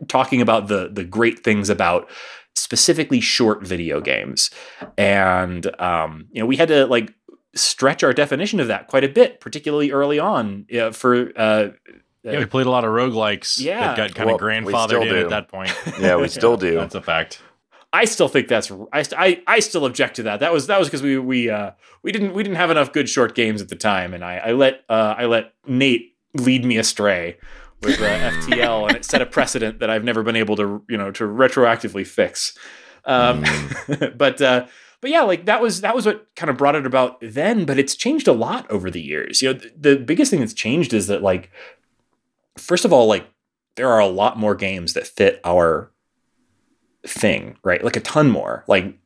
talking 0.08 0.40
about 0.40 0.68
the 0.68 0.88
the 0.92 1.04
great 1.04 1.44
things 1.44 1.70
about 1.70 2.10
specifically 2.54 3.20
short 3.20 3.62
video 3.62 4.00
games. 4.00 4.50
And 4.96 5.66
um, 5.80 6.26
you 6.32 6.40
know 6.40 6.46
we 6.46 6.56
had 6.56 6.68
to 6.68 6.86
like 6.86 7.14
stretch 7.54 8.02
our 8.02 8.12
definition 8.12 8.60
of 8.60 8.68
that 8.68 8.86
quite 8.88 9.04
a 9.04 9.08
bit, 9.08 9.40
particularly 9.40 9.90
early 9.90 10.18
on. 10.18 10.66
Uh, 10.72 10.90
for 10.92 11.32
uh, 11.36 11.68
yeah, 12.22 12.38
we 12.38 12.44
played 12.46 12.66
a 12.66 12.70
lot 12.70 12.84
of 12.84 12.90
roguelikes 12.90 13.60
yeah. 13.60 13.80
that 13.80 13.96
got 13.96 14.14
kind 14.14 14.26
well, 14.26 14.36
of 14.36 14.40
grandfathered 14.40 15.08
in 15.08 15.16
at 15.16 15.30
that 15.30 15.48
point. 15.48 15.74
Yeah, 16.00 16.16
we 16.16 16.28
still 16.28 16.56
do. 16.56 16.74
That's 16.74 16.94
a 16.94 17.02
fact. 17.02 17.40
I 17.92 18.04
still 18.04 18.28
think 18.28 18.48
that's 18.48 18.70
I, 18.92 19.04
I, 19.16 19.42
I 19.46 19.60
still 19.60 19.86
object 19.86 20.16
to 20.16 20.24
that. 20.24 20.40
That 20.40 20.52
was 20.52 20.66
that 20.66 20.78
was 20.78 20.88
because 20.88 21.02
we 21.02 21.18
we 21.18 21.48
uh, 21.48 21.72
we 22.02 22.12
didn't 22.12 22.34
we 22.34 22.42
didn't 22.42 22.56
have 22.56 22.70
enough 22.70 22.92
good 22.92 23.08
short 23.08 23.34
games 23.34 23.62
at 23.62 23.68
the 23.68 23.76
time, 23.76 24.12
and 24.12 24.24
I, 24.24 24.36
I 24.38 24.52
let 24.52 24.84
uh, 24.88 25.14
I 25.16 25.24
let 25.24 25.54
Nate 25.66 26.14
lead 26.34 26.64
me 26.64 26.76
astray 26.76 27.38
with 27.82 28.00
uh, 28.00 28.04
FTL, 28.04 28.88
and 28.88 28.96
it 28.96 29.04
set 29.04 29.22
a 29.22 29.26
precedent 29.26 29.78
that 29.78 29.88
I've 29.88 30.04
never 30.04 30.22
been 30.22 30.36
able 30.36 30.56
to 30.56 30.84
you 30.88 30.98
know 30.98 31.10
to 31.12 31.24
retroactively 31.24 32.06
fix. 32.06 32.56
Um, 33.06 33.44
mm. 33.44 34.16
but 34.18 34.42
uh, 34.42 34.66
but 35.00 35.10
yeah, 35.10 35.22
like 35.22 35.46
that 35.46 35.60
was 35.60 35.80
that 35.82 35.94
was 35.94 36.06
what 36.06 36.26
kind 36.34 36.50
of 36.50 36.56
brought 36.56 36.74
it 36.74 36.86
about 36.86 37.18
then. 37.20 37.64
But 37.64 37.78
it's 37.78 37.94
changed 37.94 38.26
a 38.26 38.32
lot 38.32 38.68
over 38.70 38.90
the 38.90 39.00
years. 39.00 39.40
You 39.40 39.54
know, 39.54 39.60
the, 39.76 39.96
biggest 39.96 40.30
thing 40.30 40.40
that's 40.40 40.54
changed 40.54 40.92
is 40.92 41.06
that 41.06 41.22
like, 41.22 41.50
first 42.56 42.84
of 42.84 42.92
all, 42.92 43.06
like 43.06 43.28
there 43.76 43.88
are 43.88 44.00
a 44.00 44.06
lot 44.06 44.38
more 44.38 44.54
games 44.54 44.94
that 44.94 45.06
fit 45.06 45.40
our 45.44 45.92
thing, 47.06 47.56
right? 47.62 47.82
Like 47.82 47.96
a 47.96 48.00
ton 48.00 48.30
more. 48.30 48.64
Like 48.66 48.98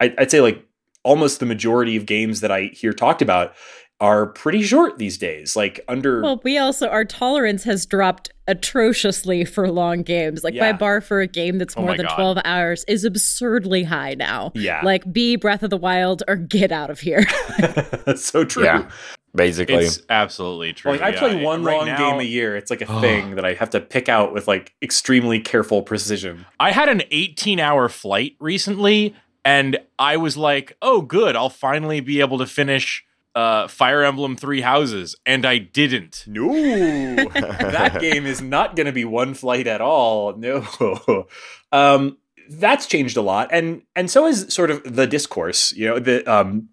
I, 0.00 0.14
I'd 0.16 0.30
say 0.30 0.40
like 0.40 0.64
almost 1.02 1.40
the 1.40 1.46
majority 1.46 1.96
of 1.96 2.06
games 2.06 2.40
that 2.40 2.52
I 2.52 2.70
hear 2.72 2.92
talked 2.92 3.22
about 3.22 3.54
are 4.02 4.26
pretty 4.26 4.62
short 4.64 4.98
these 4.98 5.16
days. 5.16 5.54
Like 5.54 5.80
under 5.86 6.20
Well, 6.20 6.40
we 6.42 6.58
also 6.58 6.88
our 6.88 7.04
tolerance 7.04 7.62
has 7.62 7.86
dropped 7.86 8.32
atrociously 8.48 9.44
for 9.44 9.70
long 9.70 10.02
games. 10.02 10.42
Like 10.42 10.54
yeah. 10.54 10.72
my 10.72 10.76
bar 10.76 11.00
for 11.00 11.20
a 11.20 11.28
game 11.28 11.58
that's 11.58 11.76
oh 11.76 11.82
more 11.82 11.96
than 11.96 12.06
God. 12.06 12.16
12 12.16 12.38
hours 12.44 12.84
is 12.88 13.04
absurdly 13.04 13.84
high 13.84 14.14
now. 14.14 14.50
Yeah. 14.56 14.80
Like 14.82 15.10
be 15.12 15.36
Breath 15.36 15.62
of 15.62 15.70
the 15.70 15.76
Wild 15.76 16.24
or 16.26 16.34
get 16.34 16.72
out 16.72 16.90
of 16.90 16.98
here. 16.98 17.24
that's 18.04 18.24
so 18.24 18.44
true. 18.44 18.64
Yeah. 18.64 18.90
Basically, 19.36 19.76
it's 19.76 20.02
absolutely 20.10 20.72
true. 20.74 20.90
Like 20.90 21.00
I 21.00 21.12
play 21.12 21.38
yeah. 21.38 21.44
one 21.46 21.62
right 21.62 21.78
long 21.78 21.86
now, 21.86 22.10
game 22.10 22.20
a 22.20 22.24
year. 22.24 22.56
It's 22.56 22.70
like 22.70 22.82
a 22.82 22.86
thing 23.00 23.36
that 23.36 23.44
I 23.44 23.54
have 23.54 23.70
to 23.70 23.80
pick 23.80 24.08
out 24.08 24.34
with 24.34 24.48
like 24.48 24.74
extremely 24.82 25.38
careful 25.38 25.80
precision. 25.80 26.44
I 26.58 26.72
had 26.72 26.88
an 26.88 27.02
18 27.12 27.60
hour 27.60 27.88
flight 27.88 28.34
recently, 28.40 29.14
and 29.42 29.78
I 29.98 30.18
was 30.18 30.36
like, 30.36 30.76
"Oh, 30.82 31.00
good! 31.00 31.34
I'll 31.34 31.48
finally 31.48 32.00
be 32.00 32.20
able 32.20 32.36
to 32.38 32.46
finish 32.46 33.06
uh, 33.34 33.68
Fire 33.68 34.02
Emblem 34.02 34.36
Three 34.36 34.60
Houses, 34.60 35.16
and 35.24 35.46
I 35.46 35.58
didn't. 35.58 36.24
No, 36.26 36.52
that 37.32 37.98
game 38.00 38.26
is 38.26 38.42
not 38.42 38.76
going 38.76 38.86
to 38.86 38.92
be 38.92 39.04
one 39.04 39.34
flight 39.34 39.66
at 39.66 39.80
all. 39.80 40.36
No, 40.36 41.26
um, 41.72 42.18
that's 42.50 42.86
changed 42.86 43.16
a 43.16 43.22
lot, 43.22 43.48
and 43.50 43.82
and 43.96 44.10
so 44.10 44.26
is 44.26 44.52
sort 44.52 44.70
of 44.70 44.82
the 44.84 45.06
discourse. 45.06 45.72
You 45.72 45.88
know, 45.88 45.98
the 45.98 46.24
um, 46.32 46.68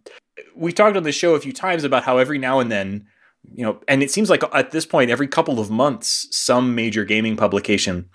we 0.56 0.74
talked 0.74 0.98
on 0.98 1.04
the 1.04 1.12
show 1.12 1.36
a 1.36 1.40
few 1.40 1.54
times 1.54 1.84
about 1.84 2.04
how 2.04 2.18
every 2.18 2.38
now 2.38 2.60
and 2.60 2.72
then, 2.72 3.08
you 3.54 3.66
know, 3.66 3.80
and 3.88 4.04
it 4.04 4.12
seems 4.12 4.30
like 4.30 4.44
at 4.54 4.72
this 4.72 4.86
point, 4.86 5.12
every 5.12 5.28
couple 5.28 5.60
of 5.60 5.70
months, 5.70 6.28
some 6.32 6.76
major 6.76 7.06
gaming 7.06 7.36
publication 7.38 8.10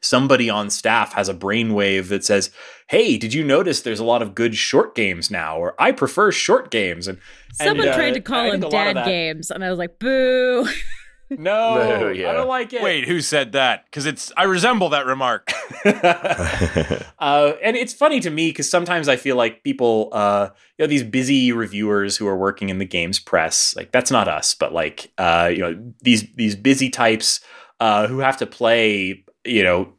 somebody 0.00 0.48
on 0.48 0.70
staff 0.70 1.12
has 1.12 1.28
a 1.28 1.34
brainwave 1.34 2.08
that 2.08 2.24
says, 2.24 2.50
"Hey, 2.88 3.16
did 3.16 3.34
you 3.34 3.44
notice 3.44 3.82
there's 3.82 4.00
a 4.00 4.04
lot 4.04 4.22
of 4.22 4.34
good 4.34 4.56
short 4.56 4.94
games 4.94 5.30
now?" 5.30 5.58
or 5.58 5.74
"I 5.78 5.92
prefer 5.92 6.32
short 6.32 6.70
games." 6.70 7.08
And 7.08 7.18
someone 7.52 7.86
and, 7.86 7.94
uh, 7.94 7.96
tried 7.96 8.14
to 8.14 8.20
call 8.20 8.50
them 8.50 8.60
dad 8.70 9.04
games, 9.04 9.50
and 9.50 9.64
I 9.64 9.70
was 9.70 9.78
like, 9.78 9.98
"Boo." 9.98 10.68
No, 11.30 12.00
no 12.00 12.08
yeah. 12.08 12.30
I 12.30 12.32
don't 12.32 12.48
like 12.48 12.72
it. 12.72 12.82
Wait, 12.82 13.06
who 13.06 13.20
said 13.20 13.52
that? 13.52 13.84
Because 13.84 14.06
it's 14.06 14.32
I 14.36 14.44
resemble 14.44 14.88
that 14.90 15.04
remark. 15.04 15.52
uh, 15.84 17.52
and 17.62 17.76
it's 17.76 17.92
funny 17.92 18.20
to 18.20 18.30
me 18.30 18.48
because 18.48 18.70
sometimes 18.70 19.08
I 19.08 19.16
feel 19.16 19.36
like 19.36 19.62
people, 19.62 20.08
uh, 20.12 20.48
you 20.78 20.84
know, 20.84 20.86
these 20.86 21.04
busy 21.04 21.52
reviewers 21.52 22.16
who 22.16 22.26
are 22.26 22.36
working 22.36 22.70
in 22.70 22.78
the 22.78 22.86
games 22.86 23.18
press, 23.18 23.76
like 23.76 23.92
that's 23.92 24.10
not 24.10 24.26
us, 24.26 24.54
but 24.54 24.72
like, 24.72 25.12
uh, 25.18 25.50
you 25.52 25.58
know, 25.58 25.92
these 26.00 26.26
these 26.34 26.56
busy 26.56 26.88
types 26.88 27.40
uh, 27.78 28.06
who 28.06 28.20
have 28.20 28.38
to 28.38 28.46
play 28.46 29.24
you 29.48 29.62
know, 29.62 29.92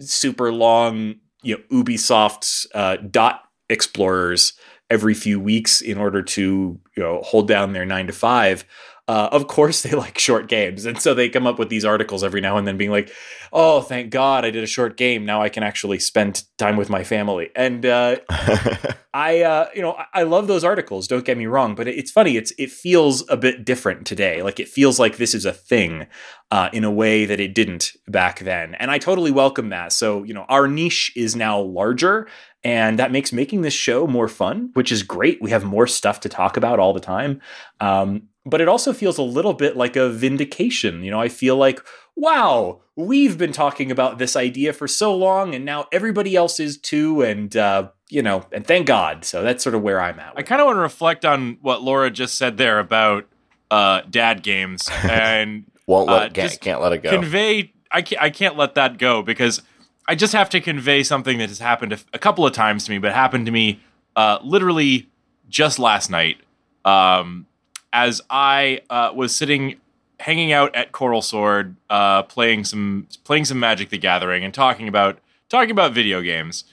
super 0.00 0.52
long, 0.52 1.16
you 1.42 1.56
know, 1.56 1.82
Ubisoft 1.82 2.66
uh, 2.74 2.96
dot 2.96 3.42
explorers 3.68 4.54
every 4.90 5.14
few 5.14 5.40
weeks 5.40 5.80
in 5.80 5.98
order 5.98 6.22
to 6.22 6.78
you 6.96 7.02
know 7.02 7.20
hold 7.22 7.48
down 7.48 7.72
their 7.72 7.86
nine 7.86 8.06
to 8.06 8.12
five 8.12 8.64
uh, 9.06 9.28
of 9.32 9.46
course 9.46 9.82
they 9.82 9.90
like 9.94 10.18
short 10.18 10.48
games. 10.48 10.86
And 10.86 11.00
so 11.00 11.14
they 11.14 11.28
come 11.28 11.46
up 11.46 11.58
with 11.58 11.68
these 11.68 11.84
articles 11.84 12.24
every 12.24 12.40
now 12.40 12.56
and 12.56 12.66
then 12.66 12.76
being 12.76 12.90
like 12.90 13.12
oh 13.52 13.82
thank 13.82 14.10
god 14.10 14.44
i 14.44 14.50
did 14.50 14.64
a 14.64 14.68
short 14.68 14.96
game. 14.96 15.24
Now 15.24 15.42
i 15.42 15.48
can 15.48 15.62
actually 15.62 15.98
spend 15.98 16.44
time 16.58 16.76
with 16.76 16.90
my 16.90 17.04
family. 17.04 17.50
And 17.54 17.84
uh, 17.84 18.16
i 19.14 19.42
uh, 19.42 19.68
you 19.74 19.82
know 19.82 19.96
I, 20.12 20.22
love 20.24 20.48
those 20.48 20.64
articles 20.64 21.06
don't 21.06 21.24
get 21.24 21.38
me 21.38 21.46
wrong 21.46 21.76
but 21.76 21.86
it's 21.86 22.10
funny 22.10 22.36
it's 22.36 22.52
it 22.58 22.70
feels 22.70 23.28
a 23.28 23.36
bit 23.36 23.64
different 23.64 24.06
today. 24.06 24.42
Like 24.42 24.58
it 24.58 24.68
feels 24.68 24.98
like 24.98 25.16
this 25.16 25.34
is 25.34 25.44
a 25.44 25.52
thing 25.52 26.06
uh, 26.50 26.70
in 26.72 26.84
a 26.84 26.90
way 26.90 27.24
that 27.24 27.40
it 27.40 27.54
didn't 27.54 27.92
back 28.08 28.40
then. 28.40 28.74
And 28.76 28.90
i 28.90 28.98
totally 28.98 29.30
welcome 29.30 29.68
that. 29.68 29.92
So 29.92 30.22
you 30.22 30.34
know 30.34 30.46
our 30.48 30.66
niche 30.66 31.12
is 31.14 31.36
now 31.36 31.60
larger 31.60 32.26
and 32.64 32.98
that 32.98 33.12
makes 33.12 33.30
making 33.30 33.60
this 33.60 33.74
show 33.74 34.06
more 34.06 34.26
fun, 34.26 34.70
which 34.72 34.90
is 34.90 35.02
great. 35.02 35.40
We 35.42 35.50
have 35.50 35.64
more 35.64 35.86
stuff 35.86 36.20
to 36.20 36.30
talk 36.30 36.56
about 36.56 36.78
all 36.78 36.94
the 36.94 37.00
time. 37.00 37.42
Um, 37.78 38.28
but 38.46 38.60
it 38.60 38.68
also 38.68 38.92
feels 38.92 39.18
a 39.18 39.22
little 39.22 39.54
bit 39.54 39.76
like 39.76 39.96
a 39.96 40.10
vindication. 40.10 41.02
You 41.02 41.10
know, 41.10 41.20
I 41.20 41.28
feel 41.28 41.56
like, 41.56 41.80
wow, 42.14 42.80
we've 42.94 43.38
been 43.38 43.52
talking 43.52 43.90
about 43.90 44.18
this 44.18 44.36
idea 44.36 44.72
for 44.72 44.86
so 44.86 45.14
long, 45.16 45.54
and 45.54 45.64
now 45.64 45.86
everybody 45.92 46.36
else 46.36 46.60
is 46.60 46.76
too. 46.76 47.22
And, 47.22 47.56
uh, 47.56 47.88
you 48.10 48.22
know, 48.22 48.44
and 48.52 48.66
thank 48.66 48.86
God. 48.86 49.24
So 49.24 49.42
that's 49.42 49.64
sort 49.64 49.74
of 49.74 49.82
where 49.82 50.00
I'm 50.00 50.20
at. 50.20 50.34
I 50.36 50.42
kind 50.42 50.60
of 50.60 50.66
want 50.66 50.76
to 50.76 50.80
reflect 50.80 51.24
on 51.24 51.58
what 51.62 51.82
Laura 51.82 52.10
just 52.10 52.36
said 52.36 52.58
there 52.58 52.78
about 52.78 53.26
uh, 53.70 54.02
dad 54.10 54.42
games 54.42 54.88
and 55.02 55.64
won't 55.86 56.08
let 56.08 56.30
uh, 56.30 56.32
can't, 56.32 56.60
can't 56.60 56.80
let 56.82 56.92
it 56.92 57.02
go. 57.02 57.10
Convey, 57.10 57.72
I 57.90 58.02
can't, 58.02 58.22
I 58.22 58.30
can't 58.30 58.56
let 58.56 58.74
that 58.74 58.98
go 58.98 59.22
because 59.22 59.62
I 60.06 60.14
just 60.14 60.34
have 60.34 60.50
to 60.50 60.60
convey 60.60 61.02
something 61.02 61.38
that 61.38 61.48
has 61.48 61.60
happened 61.60 61.94
a, 61.94 61.98
a 62.12 62.18
couple 62.18 62.46
of 62.46 62.52
times 62.52 62.84
to 62.84 62.90
me, 62.90 62.98
but 62.98 63.12
happened 63.12 63.46
to 63.46 63.52
me 63.52 63.80
uh, 64.16 64.38
literally 64.42 65.08
just 65.48 65.78
last 65.78 66.10
night. 66.10 66.36
Um, 66.84 67.46
as 67.94 68.20
I 68.28 68.80
uh, 68.90 69.12
was 69.14 69.34
sitting, 69.34 69.76
hanging 70.18 70.52
out 70.52 70.74
at 70.74 70.90
Coral 70.90 71.22
Sword, 71.22 71.76
uh, 71.88 72.24
playing 72.24 72.64
some 72.64 73.06
playing 73.22 73.46
some 73.46 73.60
Magic: 73.60 73.88
The 73.88 73.98
Gathering, 73.98 74.44
and 74.44 74.52
talking 74.52 74.88
about 74.88 75.20
talking 75.48 75.70
about 75.70 75.92
video 75.92 76.20
games. 76.20 76.64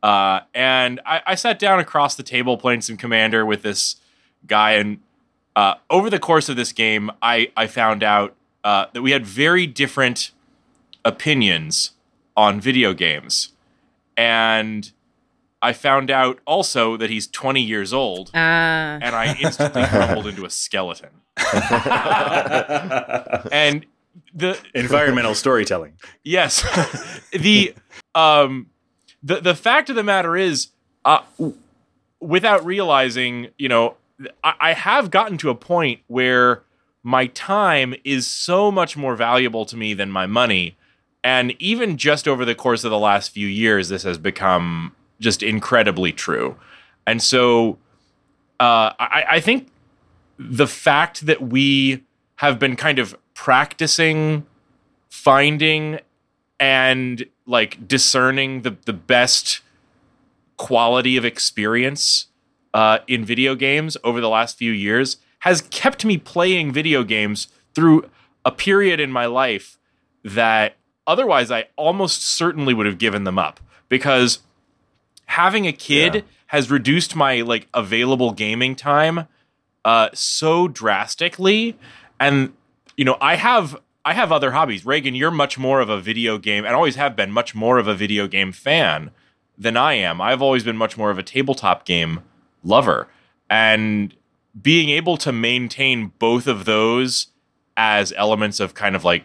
Uh, 0.00 0.40
and 0.54 1.00
I, 1.04 1.20
I, 1.26 1.34
sat 1.34 1.58
down 1.58 1.80
across 1.80 2.14
the 2.14 2.22
table 2.22 2.56
playing 2.56 2.82
some 2.82 2.96
Commander 2.96 3.44
with 3.44 3.62
this 3.62 3.96
guy, 4.46 4.74
and 4.74 5.00
uh, 5.56 5.74
over 5.90 6.08
the 6.08 6.20
course 6.20 6.48
of 6.48 6.54
this 6.54 6.72
game, 6.72 7.10
I 7.20 7.50
I 7.56 7.66
found 7.66 8.04
out 8.04 8.36
uh, 8.62 8.86
that 8.92 9.02
we 9.02 9.10
had 9.10 9.26
very 9.26 9.66
different 9.66 10.30
opinions 11.04 11.90
on 12.36 12.60
video 12.60 12.94
games, 12.94 13.48
and 14.16 14.92
I 15.60 15.72
found 15.72 16.10
out 16.10 16.38
also 16.46 16.96
that 16.96 17.10
he's 17.10 17.26
20 17.26 17.60
years 17.60 17.92
old, 17.92 18.30
uh. 18.34 18.38
and 18.38 19.14
I 19.14 19.36
instantly 19.40 19.84
crumbled 19.86 20.26
into 20.26 20.44
a 20.44 20.50
skeleton. 20.50 21.10
and 23.52 23.86
the 24.34 24.58
environmental 24.74 25.34
storytelling. 25.34 25.94
Yes, 26.22 26.62
the 27.32 27.74
um, 28.14 28.68
the 29.22 29.40
the 29.40 29.54
fact 29.54 29.90
of 29.90 29.96
the 29.96 30.02
matter 30.02 30.36
is, 30.36 30.68
uh, 31.04 31.22
without 32.20 32.64
realizing, 32.64 33.48
you 33.58 33.68
know, 33.68 33.96
I, 34.44 34.54
I 34.60 34.72
have 34.74 35.10
gotten 35.10 35.38
to 35.38 35.50
a 35.50 35.54
point 35.54 36.00
where 36.06 36.62
my 37.02 37.26
time 37.28 37.94
is 38.04 38.26
so 38.26 38.70
much 38.70 38.96
more 38.96 39.16
valuable 39.16 39.64
to 39.66 39.76
me 39.76 39.94
than 39.94 40.10
my 40.10 40.26
money. 40.26 40.76
And 41.24 41.54
even 41.58 41.96
just 41.96 42.28
over 42.28 42.44
the 42.44 42.54
course 42.54 42.84
of 42.84 42.90
the 42.90 42.98
last 42.98 43.30
few 43.30 43.46
years, 43.46 43.88
this 43.88 44.04
has 44.04 44.18
become 44.18 44.94
just 45.20 45.42
incredibly 45.42 46.12
true. 46.12 46.56
And 47.06 47.22
so 47.22 47.78
uh, 48.60 48.92
I, 48.98 49.24
I 49.30 49.40
think 49.40 49.68
the 50.38 50.66
fact 50.66 51.26
that 51.26 51.42
we 51.42 52.04
have 52.36 52.58
been 52.58 52.76
kind 52.76 52.98
of 52.98 53.16
practicing 53.34 54.46
finding 55.08 56.00
and 56.60 57.24
like 57.46 57.86
discerning 57.88 58.62
the, 58.62 58.76
the 58.84 58.92
best 58.92 59.60
quality 60.56 61.16
of 61.16 61.24
experience 61.24 62.26
uh, 62.74 62.98
in 63.06 63.24
video 63.24 63.54
games 63.54 63.96
over 64.04 64.20
the 64.20 64.28
last 64.28 64.56
few 64.56 64.72
years 64.72 65.16
has 65.40 65.62
kept 65.70 66.04
me 66.04 66.18
playing 66.18 66.72
video 66.72 67.04
games 67.04 67.48
through 67.74 68.08
a 68.44 68.50
period 68.50 69.00
in 69.00 69.10
my 69.10 69.26
life 69.26 69.78
that 70.24 70.76
otherwise 71.06 71.50
I 71.50 71.66
almost 71.76 72.22
certainly 72.22 72.74
would 72.74 72.86
have 72.86 72.98
given 72.98 73.24
them 73.24 73.38
up 73.38 73.60
because 73.88 74.40
having 75.28 75.66
a 75.66 75.72
kid 75.72 76.14
yeah. 76.14 76.20
has 76.46 76.70
reduced 76.70 77.16
my 77.16 77.40
like 77.40 77.68
available 77.72 78.32
gaming 78.32 78.74
time 78.74 79.26
uh 79.84 80.08
so 80.12 80.68
drastically 80.68 81.76
and 82.20 82.52
you 82.96 83.04
know 83.04 83.16
I 83.20 83.36
have 83.36 83.76
I 84.04 84.14
have 84.14 84.32
other 84.32 84.52
hobbies. 84.52 84.86
Reagan, 84.86 85.14
you're 85.14 85.30
much 85.30 85.58
more 85.58 85.80
of 85.80 85.90
a 85.90 86.00
video 86.00 86.38
game 86.38 86.64
and 86.64 86.74
always 86.74 86.96
have 86.96 87.14
been 87.14 87.30
much 87.30 87.54
more 87.54 87.78
of 87.78 87.86
a 87.86 87.94
video 87.94 88.26
game 88.26 88.52
fan 88.52 89.10
than 89.58 89.76
I 89.76 89.94
am. 89.94 90.20
I've 90.20 90.40
always 90.40 90.64
been 90.64 90.78
much 90.78 90.96
more 90.96 91.10
of 91.10 91.18
a 91.18 91.22
tabletop 91.22 91.84
game 91.84 92.22
lover. 92.64 93.08
And 93.50 94.14
being 94.60 94.88
able 94.88 95.18
to 95.18 95.30
maintain 95.30 96.12
both 96.18 96.46
of 96.46 96.64
those 96.64 97.26
as 97.76 98.12
elements 98.16 98.60
of 98.60 98.72
kind 98.72 98.96
of 98.96 99.04
like 99.04 99.24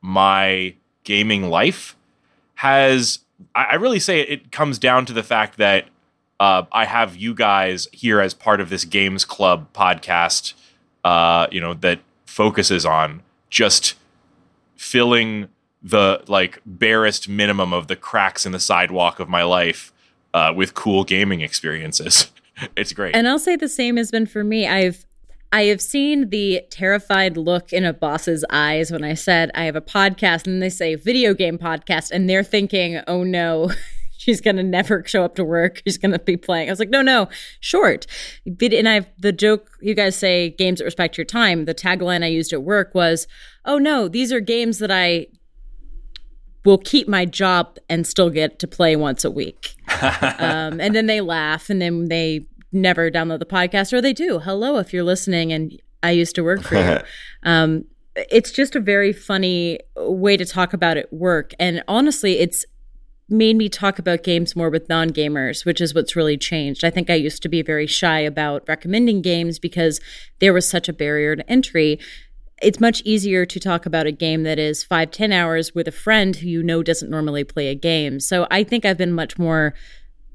my 0.00 0.74
gaming 1.02 1.48
life 1.50 1.96
has 2.54 3.20
I 3.54 3.76
really 3.76 4.00
say 4.00 4.20
it 4.20 4.52
comes 4.52 4.78
down 4.78 5.06
to 5.06 5.12
the 5.12 5.22
fact 5.22 5.58
that 5.58 5.86
uh, 6.38 6.64
I 6.72 6.86
have 6.86 7.16
you 7.16 7.34
guys 7.34 7.88
here 7.92 8.20
as 8.20 8.34
part 8.34 8.60
of 8.60 8.70
this 8.70 8.84
games 8.84 9.24
club 9.24 9.72
podcast, 9.72 10.54
uh, 11.04 11.46
you 11.50 11.60
know, 11.60 11.74
that 11.74 12.00
focuses 12.24 12.86
on 12.86 13.22
just 13.50 13.94
filling 14.76 15.48
the 15.82 16.22
like 16.26 16.60
barest 16.64 17.28
minimum 17.28 17.72
of 17.72 17.88
the 17.88 17.96
cracks 17.96 18.46
in 18.46 18.52
the 18.52 18.60
sidewalk 18.60 19.20
of 19.20 19.28
my 19.28 19.42
life 19.42 19.92
uh, 20.32 20.52
with 20.54 20.74
cool 20.74 21.04
gaming 21.04 21.40
experiences. 21.40 22.30
it's 22.76 22.92
great. 22.92 23.14
And 23.14 23.28
I'll 23.28 23.38
say 23.38 23.56
the 23.56 23.68
same 23.68 23.96
has 23.96 24.10
been 24.10 24.26
for 24.26 24.44
me. 24.44 24.66
I've 24.66 25.04
I 25.52 25.62
have 25.62 25.80
seen 25.80 26.30
the 26.30 26.62
terrified 26.70 27.36
look 27.36 27.72
in 27.72 27.84
a 27.84 27.92
boss's 27.92 28.44
eyes 28.50 28.92
when 28.92 29.02
I 29.02 29.14
said 29.14 29.50
I 29.54 29.64
have 29.64 29.74
a 29.74 29.80
podcast 29.80 30.46
and 30.46 30.62
they 30.62 30.70
say 30.70 30.94
video 30.94 31.34
game 31.34 31.58
podcast 31.58 32.12
and 32.12 32.30
they're 32.30 32.44
thinking, 32.44 33.00
"Oh 33.08 33.24
no, 33.24 33.72
she's 34.16 34.40
going 34.40 34.56
to 34.56 34.62
never 34.62 35.02
show 35.06 35.24
up 35.24 35.34
to 35.36 35.44
work. 35.44 35.82
She's 35.84 35.98
going 35.98 36.12
to 36.12 36.20
be 36.20 36.36
playing." 36.36 36.68
I 36.68 36.72
was 36.72 36.78
like, 36.78 36.90
"No, 36.90 37.02
no, 37.02 37.28
short." 37.58 38.06
And 38.46 38.88
I've 38.88 39.06
the 39.18 39.32
joke 39.32 39.70
you 39.80 39.94
guys 39.94 40.14
say 40.14 40.50
games 40.50 40.78
that 40.78 40.84
respect 40.84 41.18
your 41.18 41.24
time. 41.24 41.64
The 41.64 41.74
tagline 41.74 42.22
I 42.22 42.28
used 42.28 42.52
at 42.52 42.62
work 42.62 42.94
was, 42.94 43.26
"Oh 43.64 43.78
no, 43.78 44.06
these 44.06 44.32
are 44.32 44.40
games 44.40 44.78
that 44.78 44.92
I 44.92 45.26
will 46.64 46.78
keep 46.78 47.08
my 47.08 47.24
job 47.24 47.78
and 47.88 48.06
still 48.06 48.30
get 48.30 48.58
to 48.58 48.68
play 48.68 48.94
once 48.96 49.24
a 49.24 49.30
week. 49.30 49.74
um, 50.02 50.80
and 50.80 50.94
then 50.94 51.06
they 51.06 51.20
laugh 51.20 51.70
and 51.70 51.80
then 51.80 52.08
they 52.08 52.46
never 52.72 53.10
download 53.10 53.38
the 53.38 53.46
podcast 53.46 53.92
or 53.92 54.00
they 54.00 54.12
do. 54.12 54.38
Hello, 54.40 54.78
if 54.78 54.92
you're 54.92 55.04
listening 55.04 55.52
and 55.52 55.80
I 56.02 56.12
used 56.12 56.34
to 56.36 56.44
work 56.44 56.62
for 56.62 56.76
you. 56.76 56.98
Um, 57.42 57.86
it's 58.30 58.50
just 58.50 58.76
a 58.76 58.80
very 58.80 59.14
funny 59.14 59.78
way 59.96 60.36
to 60.36 60.44
talk 60.44 60.74
about 60.74 60.98
it 60.98 61.10
work. 61.10 61.52
And 61.58 61.82
honestly, 61.88 62.38
it's 62.38 62.66
made 63.30 63.56
me 63.56 63.70
talk 63.70 63.98
about 63.98 64.24
games 64.24 64.54
more 64.54 64.68
with 64.68 64.90
non 64.90 65.08
gamers, 65.08 65.64
which 65.64 65.80
is 65.80 65.94
what's 65.94 66.14
really 66.14 66.36
changed. 66.36 66.84
I 66.84 66.90
think 66.90 67.08
I 67.08 67.14
used 67.14 67.42
to 67.44 67.48
be 67.48 67.62
very 67.62 67.86
shy 67.86 68.18
about 68.18 68.64
recommending 68.68 69.22
games 69.22 69.58
because 69.58 70.00
there 70.40 70.52
was 70.52 70.68
such 70.68 70.86
a 70.86 70.92
barrier 70.92 71.34
to 71.34 71.50
entry 71.50 71.98
it's 72.60 72.80
much 72.80 73.00
easier 73.04 73.46
to 73.46 73.58
talk 73.58 73.86
about 73.86 74.06
a 74.06 74.12
game 74.12 74.42
that 74.42 74.58
is 74.58 74.84
five 74.84 75.10
ten 75.10 75.32
hours 75.32 75.74
with 75.74 75.88
a 75.88 75.92
friend 75.92 76.36
who 76.36 76.48
you 76.48 76.62
know 76.62 76.82
doesn't 76.82 77.10
normally 77.10 77.44
play 77.44 77.68
a 77.68 77.74
game. 77.74 78.20
So 78.20 78.46
I 78.50 78.64
think 78.64 78.84
I've 78.84 78.98
been 78.98 79.12
much 79.12 79.38
more 79.38 79.74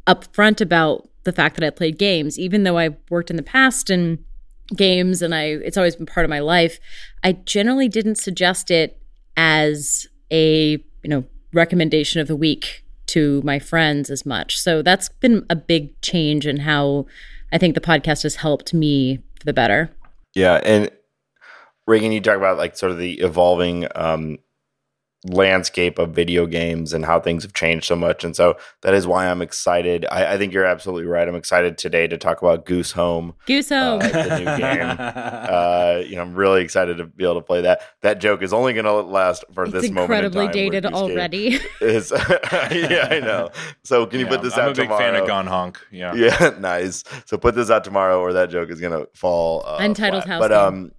upfront 0.07 0.61
about 0.61 1.07
the 1.25 1.33
fact 1.33 1.57
that 1.57 1.65
I 1.65 1.69
played 1.69 1.97
games, 1.97 2.39
even 2.39 2.63
though 2.63 2.77
I've 2.77 2.95
worked 3.09 3.29
in 3.29 3.35
the 3.35 3.43
past 3.43 3.89
in 3.89 4.23
games 4.75 5.21
and 5.21 5.35
I 5.35 5.43
it's 5.43 5.77
always 5.77 5.95
been 5.95 6.05
part 6.05 6.23
of 6.23 6.29
my 6.29 6.39
life. 6.39 6.79
I 7.23 7.33
generally 7.33 7.87
didn't 7.87 8.15
suggest 8.15 8.71
it 8.71 8.99
as 9.37 10.07
a, 10.31 10.71
you 11.03 11.09
know, 11.09 11.25
recommendation 11.53 12.21
of 12.21 12.27
the 12.27 12.35
week 12.35 12.83
to 13.07 13.41
my 13.43 13.59
friends 13.59 14.09
as 14.09 14.25
much. 14.25 14.59
So 14.59 14.81
that's 14.81 15.09
been 15.09 15.45
a 15.49 15.55
big 15.55 15.99
change 16.01 16.47
in 16.47 16.57
how 16.57 17.05
I 17.51 17.57
think 17.57 17.75
the 17.75 17.81
podcast 17.81 18.23
has 18.23 18.37
helped 18.37 18.73
me 18.73 19.19
for 19.39 19.45
the 19.45 19.53
better. 19.53 19.91
Yeah, 20.33 20.59
and 20.63 20.89
Reagan, 21.87 22.11
you 22.11 22.21
talk 22.21 22.37
about 22.37 22.57
like 22.57 22.75
sort 22.75 22.91
of 22.91 22.97
the 22.97 23.19
evolving 23.19 23.87
um, 23.95 24.39
landscape 25.29 25.97
of 25.97 26.11
video 26.11 26.45
games 26.45 26.93
and 26.93 27.05
how 27.05 27.19
things 27.19 27.43
have 27.43 27.53
changed 27.53 27.85
so 27.85 27.95
much. 27.95 28.23
And 28.23 28.35
so 28.35 28.57
that 28.81 28.93
is 28.93 29.07
why 29.07 29.27
I'm 29.27 29.41
excited. 29.41 30.05
I, 30.11 30.33
I 30.33 30.37
think 30.37 30.53
you're 30.53 30.65
absolutely 30.65 31.05
right. 31.05 31.27
I'm 31.27 31.35
excited 31.35 31.77
today 31.77 32.07
to 32.07 32.17
talk 32.17 32.41
about 32.41 32.65
Goose 32.65 32.91
Home. 32.91 33.33
Goose 33.45 33.69
Home, 33.69 34.01
uh, 34.01 34.07
the 34.07 34.39
new 34.39 34.45
game. 34.45 34.95
uh, 34.99 36.01
you 36.05 36.15
know, 36.15 36.21
I'm 36.21 36.35
really 36.35 36.61
excited 36.61 36.97
to 36.97 37.05
be 37.05 37.23
able 37.23 37.35
to 37.35 37.41
play 37.41 37.61
that. 37.61 37.81
That 38.01 38.19
joke 38.19 38.41
is 38.43 38.53
only 38.53 38.73
going 38.73 38.85
to 38.85 38.93
last 38.93 39.43
for 39.53 39.63
it's 39.63 39.73
this 39.73 39.89
moment. 39.89 40.03
Incredibly 40.03 40.47
dated 40.49 40.85
already. 40.85 41.59
Is 41.81 42.11
yeah, 42.71 43.07
I 43.09 43.19
know. 43.19 43.49
So 43.83 44.05
can 44.05 44.19
you 44.19 44.25
yeah, 44.25 44.31
put 44.31 44.41
this 44.41 44.53
I'm 44.53 44.65
out 44.65 44.71
a 44.71 44.73
big 44.73 44.85
tomorrow? 44.85 44.99
fan 44.99 45.15
of 45.15 45.27
Gone 45.27 45.47
Honk. 45.47 45.79
Yeah, 45.91 46.13
yeah, 46.13 46.55
nice. 46.59 47.03
So 47.25 47.37
put 47.37 47.55
this 47.55 47.69
out 47.69 47.83
tomorrow, 47.83 48.19
or 48.19 48.33
that 48.33 48.49
joke 48.49 48.69
is 48.69 48.79
going 48.79 48.93
to 48.93 49.09
fall. 49.15 49.63
Uh, 49.65 49.77
Untitled 49.79 50.23
flat. 50.23 50.33
house. 50.33 50.39
But 50.41 50.51
um, 50.51 50.91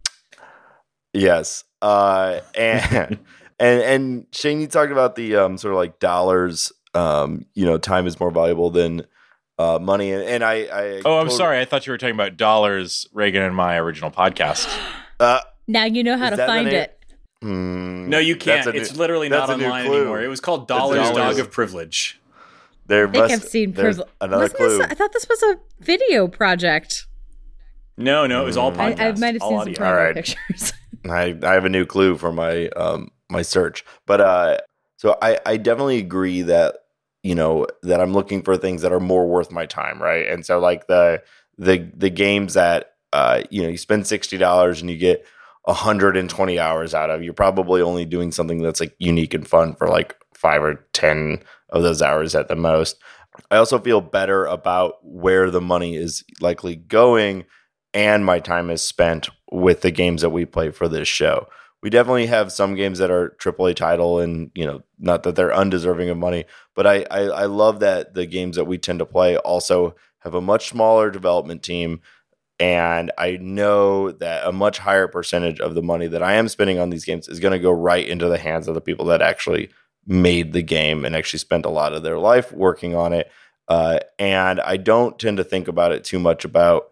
yes. 1.12 1.64
Uh, 1.82 2.40
and 2.54 3.18
and 3.58 3.82
and 3.82 4.26
Shane, 4.32 4.60
you 4.60 4.66
talked 4.66 4.92
about 4.92 5.16
the 5.16 5.36
um 5.36 5.58
sort 5.58 5.74
of 5.74 5.78
like 5.78 5.98
dollars. 5.98 6.72
Um, 6.94 7.44
you 7.54 7.66
know, 7.66 7.76
time 7.76 8.06
is 8.06 8.18
more 8.18 8.30
valuable 8.30 8.70
than 8.70 9.06
uh, 9.58 9.78
money, 9.80 10.12
and, 10.12 10.22
and 10.22 10.44
I, 10.44 10.54
I. 10.64 11.02
Oh, 11.04 11.18
I'm 11.18 11.30
sorry. 11.30 11.60
I 11.60 11.64
thought 11.64 11.86
you 11.86 11.92
were 11.92 11.98
talking 11.98 12.14
about 12.14 12.36
dollars. 12.36 13.06
Reagan 13.12 13.42
and 13.42 13.54
my 13.54 13.76
original 13.76 14.10
podcast. 14.10 14.66
Uh, 15.18 15.40
now 15.66 15.84
you 15.84 16.04
know 16.04 16.18
how 16.18 16.28
to 16.28 16.36
find 16.36 16.68
it. 16.68 17.02
Mm, 17.42 18.08
no, 18.08 18.18
you 18.18 18.36
can't. 18.36 18.66
New, 18.66 18.78
it's 18.78 18.98
literally 18.98 19.30
not 19.30 19.48
online 19.48 19.86
anymore. 19.86 20.20
It 20.20 20.28
was 20.28 20.40
called 20.40 20.68
Dollars 20.68 21.10
Dog 21.10 21.38
of 21.38 21.50
Privilege. 21.50 22.20
There 22.84 23.08
I 23.08 23.10
think 23.10 23.22
must, 23.22 23.34
I've 23.34 23.42
seen 23.44 23.72
Privilege. 23.72 24.06
Another 24.20 24.50
clue. 24.50 24.76
This, 24.76 24.86
I 24.90 24.94
thought 24.94 25.14
this 25.14 25.26
was 25.26 25.42
a 25.42 25.58
video 25.80 26.28
project. 26.28 27.06
No, 27.96 28.26
no, 28.26 28.42
it 28.42 28.44
was 28.44 28.58
all 28.58 28.72
podcast. 28.72 29.00
I, 29.00 29.08
I 29.08 29.12
might 29.12 29.40
have 29.40 29.42
seen 29.42 29.74
some 29.74 29.86
all 29.86 29.94
right. 29.94 30.14
pictures. 30.14 30.74
I, 31.10 31.34
I 31.42 31.54
have 31.54 31.64
a 31.64 31.70
new 31.70 31.86
clue 31.86 32.18
for 32.18 32.32
my 32.32 32.68
um 32.68 33.10
my 33.30 33.42
search. 33.42 33.84
But 34.06 34.20
uh, 34.20 34.58
so 34.96 35.16
I, 35.22 35.38
I 35.46 35.56
definitely 35.56 35.98
agree 35.98 36.42
that 36.42 36.76
you 37.22 37.34
know 37.34 37.66
that 37.82 38.00
I'm 38.00 38.12
looking 38.12 38.42
for 38.42 38.56
things 38.56 38.82
that 38.82 38.92
are 38.92 39.00
more 39.00 39.26
worth 39.26 39.50
my 39.50 39.66
time, 39.66 40.00
right? 40.00 40.26
And 40.26 40.44
so 40.44 40.58
like 40.58 40.86
the 40.86 41.22
the 41.58 41.90
the 41.94 42.10
games 42.10 42.54
that 42.54 42.94
uh, 43.12 43.42
you 43.50 43.62
know 43.62 43.68
you 43.68 43.78
spend 43.78 44.06
sixty 44.06 44.38
dollars 44.38 44.80
and 44.80 44.90
you 44.90 44.96
get 44.96 45.24
120 45.64 46.58
hours 46.60 46.94
out 46.94 47.10
of, 47.10 47.24
you're 47.24 47.32
probably 47.32 47.82
only 47.82 48.04
doing 48.04 48.30
something 48.30 48.62
that's 48.62 48.78
like 48.78 48.94
unique 48.98 49.34
and 49.34 49.48
fun 49.48 49.74
for 49.74 49.88
like 49.88 50.14
five 50.32 50.62
or 50.62 50.86
ten 50.92 51.42
of 51.70 51.82
those 51.82 52.00
hours 52.00 52.34
at 52.36 52.48
the 52.48 52.54
most. 52.54 52.96
I 53.50 53.56
also 53.56 53.78
feel 53.80 54.00
better 54.00 54.46
about 54.46 54.94
where 55.02 55.50
the 55.50 55.60
money 55.60 55.96
is 55.96 56.24
likely 56.40 56.76
going 56.76 57.44
and 57.92 58.24
my 58.24 58.38
time 58.38 58.70
is 58.70 58.82
spent 58.82 59.28
with 59.50 59.80
the 59.80 59.90
games 59.90 60.22
that 60.22 60.30
we 60.30 60.44
play 60.44 60.70
for 60.70 60.88
this 60.88 61.08
show 61.08 61.46
we 61.86 61.90
definitely 61.90 62.26
have 62.26 62.50
some 62.50 62.74
games 62.74 62.98
that 62.98 63.12
are 63.12 63.36
AAA 63.38 63.76
title, 63.76 64.18
and 64.18 64.50
you 64.56 64.66
know, 64.66 64.82
not 64.98 65.22
that 65.22 65.36
they're 65.36 65.54
undeserving 65.54 66.08
of 66.08 66.18
money, 66.18 66.44
but 66.74 66.84
I, 66.84 67.06
I, 67.12 67.20
I 67.20 67.44
love 67.44 67.78
that 67.78 68.12
the 68.12 68.26
games 68.26 68.56
that 68.56 68.64
we 68.64 68.76
tend 68.76 68.98
to 68.98 69.06
play 69.06 69.36
also 69.36 69.94
have 70.18 70.34
a 70.34 70.40
much 70.40 70.70
smaller 70.70 71.12
development 71.12 71.62
team, 71.62 72.00
and 72.58 73.12
I 73.16 73.38
know 73.40 74.10
that 74.10 74.48
a 74.48 74.50
much 74.50 74.78
higher 74.78 75.06
percentage 75.06 75.60
of 75.60 75.76
the 75.76 75.82
money 75.82 76.08
that 76.08 76.24
I 76.24 76.32
am 76.32 76.48
spending 76.48 76.80
on 76.80 76.90
these 76.90 77.04
games 77.04 77.28
is 77.28 77.38
going 77.38 77.52
to 77.52 77.60
go 77.60 77.70
right 77.70 78.08
into 78.08 78.28
the 78.28 78.36
hands 78.38 78.66
of 78.66 78.74
the 78.74 78.80
people 78.80 79.04
that 79.06 79.22
actually 79.22 79.70
made 80.08 80.54
the 80.54 80.62
game 80.62 81.04
and 81.04 81.14
actually 81.14 81.38
spent 81.38 81.66
a 81.66 81.70
lot 81.70 81.92
of 81.92 82.02
their 82.02 82.18
life 82.18 82.50
working 82.50 82.96
on 82.96 83.12
it. 83.12 83.30
Uh, 83.68 84.00
and 84.18 84.60
I 84.60 84.76
don't 84.76 85.20
tend 85.20 85.36
to 85.36 85.44
think 85.44 85.68
about 85.68 85.92
it 85.92 86.02
too 86.02 86.18
much 86.18 86.44
about 86.44 86.88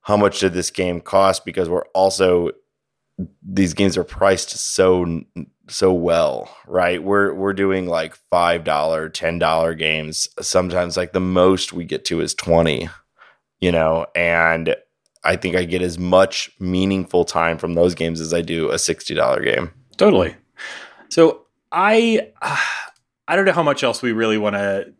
how 0.00 0.16
much 0.16 0.40
did 0.40 0.54
this 0.54 0.72
game 0.72 1.00
cost 1.00 1.44
because 1.44 1.68
we're 1.68 1.86
also 1.94 2.50
these 3.42 3.74
games 3.74 3.96
are 3.96 4.04
priced 4.04 4.50
so 4.50 5.22
so 5.68 5.92
well, 5.92 6.54
right? 6.66 7.02
We're 7.02 7.32
we're 7.34 7.52
doing 7.52 7.86
like 7.86 8.16
five 8.30 8.64
dollar, 8.64 9.08
ten 9.08 9.38
dollar 9.38 9.74
games. 9.74 10.28
Sometimes 10.40 10.96
like 10.96 11.12
the 11.12 11.20
most 11.20 11.72
we 11.72 11.84
get 11.84 12.04
to 12.06 12.20
is 12.20 12.34
twenty, 12.34 12.88
you 13.60 13.72
know, 13.72 14.06
and 14.14 14.74
I 15.24 15.36
think 15.36 15.56
I 15.56 15.64
get 15.64 15.82
as 15.82 15.98
much 15.98 16.50
meaningful 16.58 17.24
time 17.24 17.58
from 17.58 17.74
those 17.74 17.94
games 17.94 18.20
as 18.20 18.34
I 18.34 18.42
do 18.42 18.70
a 18.70 18.78
sixty 18.78 19.14
dollar 19.14 19.42
game. 19.42 19.72
Totally. 19.96 20.34
So 21.08 21.42
I 21.70 22.30
I 23.28 23.36
don't 23.36 23.44
know 23.44 23.52
how 23.52 23.62
much 23.62 23.82
else 23.82 24.02
we 24.02 24.12
really 24.12 24.38
want 24.38 24.56
to 24.56 24.92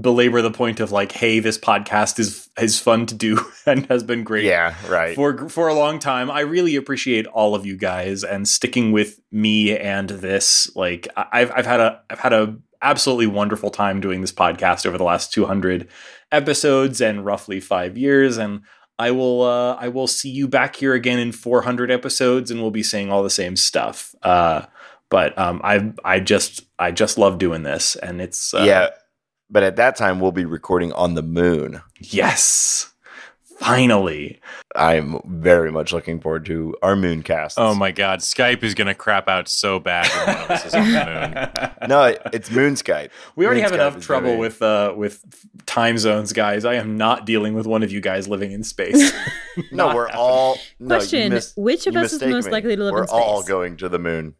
belabor 0.00 0.40
the 0.40 0.50
point 0.50 0.80
of 0.80 0.90
like, 0.90 1.12
hey, 1.12 1.38
this 1.38 1.58
podcast 1.58 2.18
is 2.18 2.48
is 2.58 2.78
fun 2.78 3.06
to 3.06 3.14
do 3.14 3.44
and 3.66 3.86
has 3.86 4.02
been 4.02 4.24
great. 4.24 4.44
Yeah, 4.44 4.74
right. 4.88 5.14
For 5.14 5.48
for 5.48 5.68
a 5.68 5.74
long 5.74 5.98
time. 5.98 6.30
I 6.30 6.40
really 6.40 6.76
appreciate 6.76 7.26
all 7.26 7.54
of 7.54 7.66
you 7.66 7.76
guys 7.76 8.24
and 8.24 8.48
sticking 8.48 8.92
with 8.92 9.20
me 9.30 9.76
and 9.76 10.08
this. 10.08 10.74
Like 10.74 11.08
I've 11.16 11.50
I've 11.52 11.66
had 11.66 11.80
a 11.80 12.00
I've 12.10 12.20
had 12.20 12.32
a 12.32 12.56
absolutely 12.80 13.28
wonderful 13.28 13.70
time 13.70 14.00
doing 14.00 14.20
this 14.22 14.32
podcast 14.32 14.86
over 14.86 14.98
the 14.98 15.04
last 15.04 15.32
200 15.32 15.86
episodes 16.32 17.00
and 17.00 17.24
roughly 17.24 17.60
5 17.60 17.96
years 17.96 18.38
and 18.38 18.62
I 18.98 19.10
will 19.10 19.42
uh, 19.42 19.74
I 19.74 19.88
will 19.88 20.06
see 20.06 20.30
you 20.30 20.46
back 20.46 20.76
here 20.76 20.94
again 20.94 21.18
in 21.18 21.32
400 21.32 21.90
episodes, 21.90 22.50
and 22.50 22.60
we'll 22.60 22.70
be 22.70 22.84
saying 22.84 23.10
all 23.10 23.22
the 23.22 23.30
same 23.30 23.56
stuff. 23.56 24.14
Uh, 24.22 24.66
but 25.10 25.36
um, 25.36 25.60
I 25.64 25.92
I 26.04 26.20
just 26.20 26.62
I 26.78 26.92
just 26.92 27.18
love 27.18 27.38
doing 27.38 27.64
this, 27.64 27.96
and 27.96 28.20
it's 28.20 28.54
uh, 28.54 28.64
yeah. 28.64 28.90
But 29.52 29.62
at 29.62 29.76
that 29.76 29.94
time, 29.96 30.18
we'll 30.18 30.32
be 30.32 30.46
recording 30.46 30.92
on 30.94 31.12
the 31.14 31.22
moon. 31.22 31.82
yes, 32.00 32.90
finally. 33.58 34.40
I'm 34.74 35.20
very 35.26 35.70
much 35.70 35.92
looking 35.92 36.18
forward 36.20 36.46
to 36.46 36.74
our 36.82 36.94
mooncast. 36.96 37.54
Oh 37.58 37.74
my 37.74 37.92
god, 37.92 38.20
Skype 38.20 38.62
is 38.62 38.72
gonna 38.74 38.94
crap 38.94 39.28
out 39.28 39.46
so 39.48 39.78
bad 39.78 40.08
when 40.08 40.34
one 40.36 40.44
of 40.44 40.50
us 40.50 40.64
is 40.64 40.74
on 40.74 40.90
the 40.90 41.70
moon. 41.80 41.88
no, 41.90 42.16
it's 42.32 42.50
Moon 42.50 42.74
Skype. 42.74 43.10
We 43.36 43.44
already 43.44 43.60
Moon 43.60 43.70
have 43.70 43.78
Skype 43.78 43.92
enough 43.92 44.02
trouble 44.02 44.28
very- 44.28 44.38
with 44.40 44.62
uh 44.62 44.94
with 44.96 45.22
time 45.66 45.98
zones, 45.98 46.32
guys. 46.32 46.64
I 46.64 46.74
am 46.74 46.96
not 46.96 47.26
dealing 47.26 47.52
with 47.52 47.66
one 47.66 47.82
of 47.82 47.92
you 47.92 48.00
guys 48.00 48.26
living 48.28 48.52
in 48.52 48.62
space. 48.64 49.12
No, 49.70 49.94
we're 49.94 50.06
happening. 50.06 50.18
all. 50.18 50.56
No, 50.80 50.96
Question, 50.96 51.28
mis- 51.34 51.52
which 51.58 51.86
of 51.86 51.94
us 51.94 52.14
is 52.14 52.22
most 52.22 52.46
me. 52.46 52.52
likely 52.52 52.74
to 52.74 52.82
live 52.84 52.94
in 52.96 53.06
space? 53.06 53.14
We're 53.14 53.20
all 53.22 53.42
going 53.42 53.76
to 53.76 53.88
the 53.90 53.98
moon. 53.98 54.34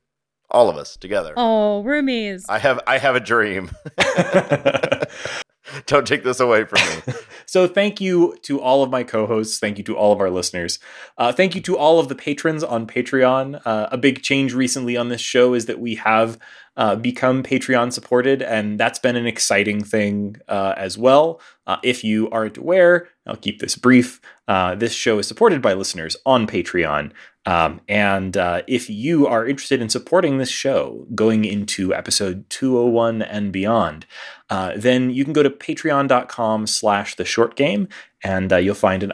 All 0.53 0.69
of 0.69 0.77
us 0.77 0.97
together. 0.97 1.33
Oh, 1.37 1.83
roomies. 1.85 2.45
I 2.49 2.59
have 2.59 2.81
I 2.87 2.99
have 2.99 3.17
a 3.17 3.21
dream. 3.21 3.71
Don't 5.87 6.07
take 6.07 6.23
this 6.23 6.41
away 6.41 6.65
from 6.65 6.81
me. 6.89 7.15
So 7.45 7.69
thank 7.69 8.01
you 8.01 8.39
to 8.45 8.63
all 8.63 8.83
of 8.83 8.89
my 8.89 9.03
co-hosts. 9.03 9.59
Thank 9.59 9.77
you 9.77 9.85
to 9.85 9.95
all 9.95 10.11
of 10.11 10.21
our 10.21 10.31
listeners. 10.31 10.79
Uh, 11.19 11.33
thank 11.33 11.55
you 11.55 11.61
to 11.63 11.77
all 11.77 11.99
of 11.99 12.09
the 12.09 12.15
patrons 12.15 12.65
on 12.65 12.87
Patreon. 12.87 13.61
Uh, 13.67 13.89
a 13.93 13.99
big 13.99 14.23
change 14.23 14.55
recently 14.55 14.97
on 14.97 15.11
this 15.11 15.21
show 15.21 15.53
is 15.53 15.67
that 15.67 15.79
we 15.79 15.97
have 15.97 16.39
uh, 16.79 16.97
become 16.97 17.43
Patreon 17.43 17.93
supported, 17.93 18.41
and 18.41 18.81
that's 18.81 18.99
been 18.99 19.17
an 19.17 19.27
exciting 19.27 19.85
thing 19.85 20.37
uh, 20.49 20.73
as 20.79 20.97
well. 20.97 21.43
Uh, 21.67 21.77
if 21.83 22.03
you 22.03 22.29
aren't 22.31 22.57
aware, 22.57 23.09
I'll 23.27 23.37
keep 23.37 23.61
this 23.61 23.77
brief. 23.77 24.21
Uh, 24.49 24.75
this 24.75 24.93
show 24.93 25.19
is 25.19 25.29
supported 25.29 25.63
by 25.63 25.75
listeners 25.75 26.17
on 26.27 26.47
Patreon. 26.47 27.13
Um, 27.45 27.81
and 27.89 28.37
uh, 28.37 28.63
if 28.69 28.89
you 28.89 29.27
are 29.27 29.47
interested 29.47 29.81
in 29.81 29.89
supporting 29.89 30.39
this 30.39 30.51
show 30.51 31.07
going 31.15 31.45
into 31.45 31.95
episode 31.95 32.49
201 32.51 33.23
and 33.23 33.53
beyond, 33.53 34.07
uh, 34.49 34.73
then 34.77 35.11
you 35.11 35.25
can 35.25 35.33
go 35.33 35.43
to 35.43 35.51
patreon.com 35.51 36.67
slash 36.67 37.17
the 37.17 37.25
short 37.25 37.57
game 37.57 37.89
and 38.23 38.53
uh, 38.53 38.57
you'll 38.57 38.75
find 38.75 39.03
an 39.03 39.13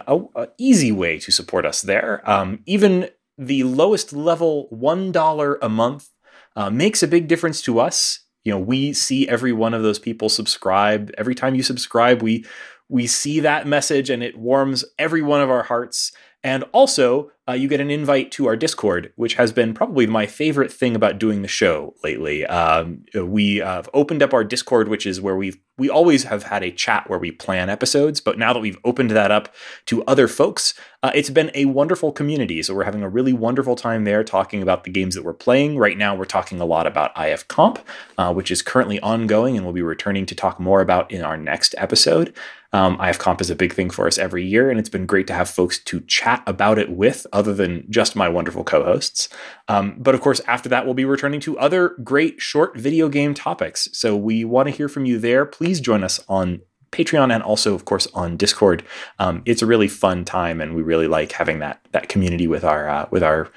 easy 0.59 0.93
way 0.93 1.19
to 1.19 1.33
support 1.33 1.65
us 1.65 1.81
there. 1.83 2.29
Um, 2.29 2.61
even 2.67 3.09
the 3.39 3.63
lowest 3.65 4.13
level 4.13 4.69
$1 4.73 5.59
a 5.63 5.69
month 5.69 6.11
uh, 6.57 6.71
makes 6.71 7.03
a 7.03 7.09
big 7.09 7.29
difference 7.29 7.63
to 7.63 7.79
us. 7.79 8.21
You 8.49 8.55
know, 8.55 8.61
we 8.61 8.95
see 8.95 9.29
every 9.29 9.53
one 9.53 9.75
of 9.75 9.83
those 9.83 9.99
people 9.99 10.31
subscribe. 10.31 11.11
Every 11.19 11.35
time 11.35 11.55
you 11.55 11.63
subscribe, 11.63 12.23
we 12.23 12.47
we 12.89 13.07
see 13.07 13.41
that 13.41 13.67
message 13.67 14.09
and 14.09 14.23
it 14.23 14.39
warms 14.39 14.87
every 14.99 15.21
one 15.21 15.43
of 15.43 15.51
our 15.51 15.65
hearts. 15.65 16.13
And 16.43 16.65
also, 16.73 17.31
uh, 17.49 17.53
you 17.53 17.67
get 17.67 17.81
an 17.81 17.91
invite 17.91 18.31
to 18.33 18.47
our 18.47 18.57
Discord, 18.57 19.13
which 19.17 19.35
has 19.35 19.53
been 19.53 19.73
probably 19.73 20.07
my 20.07 20.27
favorite 20.27 20.71
thing 20.71 20.95
about 20.95 21.19
doing 21.19 21.41
the 21.41 21.49
show 21.49 21.95
lately. 22.05 22.45
Um, 22.47 23.05
we 23.15 23.57
have 23.57 23.89
opened 23.95 24.23
up 24.23 24.35
our 24.35 24.45
Discord, 24.45 24.89
which 24.89 25.07
is 25.07 25.21
where 25.21 25.37
we've 25.37 25.59
we 25.79 25.89
always 25.89 26.25
have 26.25 26.43
had 26.43 26.65
a 26.65 26.73
chat 26.73 27.09
where 27.09 27.21
we 27.21 27.31
plan 27.31 27.71
episodes, 27.71 28.21
but 28.21 28.37
now 28.37 28.53
that 28.53 28.59
we've 28.59 28.79
opened 28.85 29.11
that 29.11 29.31
up 29.31 29.55
to 29.87 30.03
other 30.05 30.27
folks, 30.27 30.75
uh, 31.05 31.13
it's 31.15 31.31
been 31.31 31.53
a 31.55 31.67
wonderful 31.67 32.11
community. 32.11 32.61
So 32.65 32.75
we're 32.75 32.83
having 32.83 33.05
a 33.05 33.09
really 33.09 33.33
wonderful 33.33 33.77
time 33.77 34.03
there 34.03 34.25
talking 34.25 34.61
about 34.61 34.83
the 34.83 34.91
games 34.91 35.15
that 35.15 35.25
we're 35.25 35.35
playing. 35.35 35.79
Right 35.79 35.97
now, 35.97 36.17
we're 36.17 36.25
talking 36.25 36.61
a 36.61 36.65
lot 36.65 36.89
about 36.89 37.13
IF 37.17 37.47
Comp, 37.47 37.79
uh, 38.19 38.35
which 38.35 38.51
is 38.51 38.61
currently 38.61 38.99
ongoing 39.01 39.57
and 39.57 39.65
we'll 39.65 39.73
be 39.73 39.83
returning 39.83 40.27
to 40.27 40.35
talk 40.35 40.59
more 40.59 40.81
about 40.81 41.13
in 41.13 41.23
our 41.23 41.37
next 41.37 41.77
episode. 41.79 42.35
Um, 42.73 43.01
IF 43.01 43.19
Comp 43.19 43.41
is 43.41 43.49
a 43.51 43.57
big 43.57 43.73
thing 43.73 43.89
for 43.89 44.07
us 44.07 44.19
every 44.19 44.45
year, 44.45 44.71
and 44.71 44.79
it's 44.79 44.89
been 44.89 45.07
great 45.07 45.27
to 45.29 45.33
have 45.33 45.49
folks 45.49 45.79
to 45.85 46.01
chat 46.03 46.43
about 46.47 46.79
it 46.79 46.91
with, 46.91 47.27
other 47.33 47.55
than 47.55 47.87
just 47.89 48.15
my 48.15 48.29
wonderful 48.29 48.65
co 48.65 48.85
hosts. 48.85 49.29
Um, 49.69 49.97
but 49.99 50.15
of 50.15 50.21
course, 50.21 50.41
after 50.47 50.69
that, 50.69 50.85
we'll 50.85 50.95
be 50.95 51.07
returning 51.07 51.41
to 51.41 51.59
other 51.59 51.97
great 52.05 52.41
short 52.41 52.77
video 52.77 53.09
game 53.09 53.33
topics. 53.33 53.89
So 53.93 54.17
we 54.17 54.45
want 54.45 54.69
to 54.69 54.75
hear 54.75 54.89
from 54.89 55.07
you 55.07 55.19
there. 55.19 55.47
Please 55.47 55.81
join 55.81 56.05
us 56.05 56.21
on 56.29 56.61
Patreon 56.93 57.33
and 57.33 57.43
also, 57.43 57.75
of 57.75 57.85
course, 57.85 58.07
on 58.15 58.37
Discord. 58.37 58.85
Um, 59.19 59.43
it's 59.45 59.63
a 59.63 59.67
really 59.67 59.89
fun 59.89 60.25
time, 60.25 60.61
and 60.61 60.75
we 60.75 60.83
really 60.83 61.07
like 61.09 61.33
having 61.33 61.61
that 61.61 61.81
that 61.93 62.09
community 62.09 62.47
with 62.47 62.65
our 62.65 62.89
uh, 62.89 63.09
with 63.11 63.23
our 63.23 63.51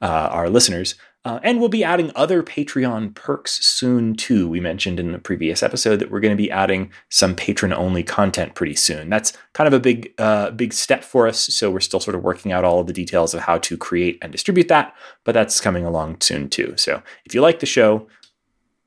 uh, 0.00 0.28
our 0.30 0.50
listeners. 0.50 0.94
Uh, 1.28 1.38
and 1.42 1.60
we'll 1.60 1.68
be 1.68 1.84
adding 1.84 2.10
other 2.16 2.42
Patreon 2.42 3.14
perks 3.14 3.62
soon 3.62 4.14
too. 4.14 4.48
We 4.48 4.60
mentioned 4.60 4.98
in 4.98 5.12
the 5.12 5.18
previous 5.18 5.62
episode 5.62 5.96
that 5.96 6.10
we're 6.10 6.20
going 6.20 6.34
to 6.34 6.42
be 6.42 6.50
adding 6.50 6.90
some 7.10 7.34
patron 7.34 7.70
only 7.70 8.02
content 8.02 8.54
pretty 8.54 8.74
soon. 8.74 9.10
That's 9.10 9.34
kind 9.52 9.68
of 9.68 9.74
a 9.74 9.78
big 9.78 10.14
uh, 10.16 10.52
big 10.52 10.72
step 10.72 11.04
for 11.04 11.28
us. 11.28 11.38
So 11.38 11.70
we're 11.70 11.80
still 11.80 12.00
sort 12.00 12.14
of 12.14 12.22
working 12.22 12.50
out 12.50 12.64
all 12.64 12.80
of 12.80 12.86
the 12.86 12.94
details 12.94 13.34
of 13.34 13.40
how 13.40 13.58
to 13.58 13.76
create 13.76 14.16
and 14.22 14.32
distribute 14.32 14.68
that, 14.68 14.94
but 15.24 15.32
that's 15.32 15.60
coming 15.60 15.84
along 15.84 16.22
soon 16.22 16.48
too. 16.48 16.72
So 16.78 17.02
if 17.26 17.34
you 17.34 17.42
like 17.42 17.60
the 17.60 17.66
show, 17.66 18.08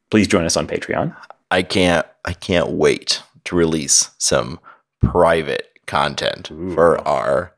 please 0.10 0.27
join 0.27 0.43
us 0.43 0.58
on 0.58 0.65
Patreon. 0.65 1.15
I 1.51 1.62
can't 1.62 2.08
I 2.25 2.34
can't 2.34 2.71
wait 2.71 3.21
to 3.43 3.56
release 3.56 4.10
some 4.17 4.60
private 4.99 5.77
content 5.86 6.49
Ooh. 6.49 6.73
for 6.73 7.08
our 7.08 7.54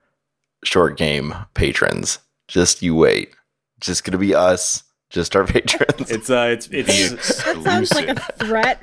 short 0.66 0.98
game 0.98 1.34
patrons. 1.54 2.20
Just 2.50 2.82
you 2.82 2.96
wait. 2.96 3.34
Just 3.84 4.06
gonna 4.06 4.18
be 4.18 4.34
us, 4.34 4.84
just 5.10 5.36
our 5.36 5.44
patrons. 5.48 6.10
It's 6.10 6.30
uh, 6.30 6.48
it's 6.58 6.70
it's 6.72 7.44
That 7.44 7.62
sounds 7.64 7.94
like 7.94 8.08
a 8.08 8.16
threat. 8.16 8.82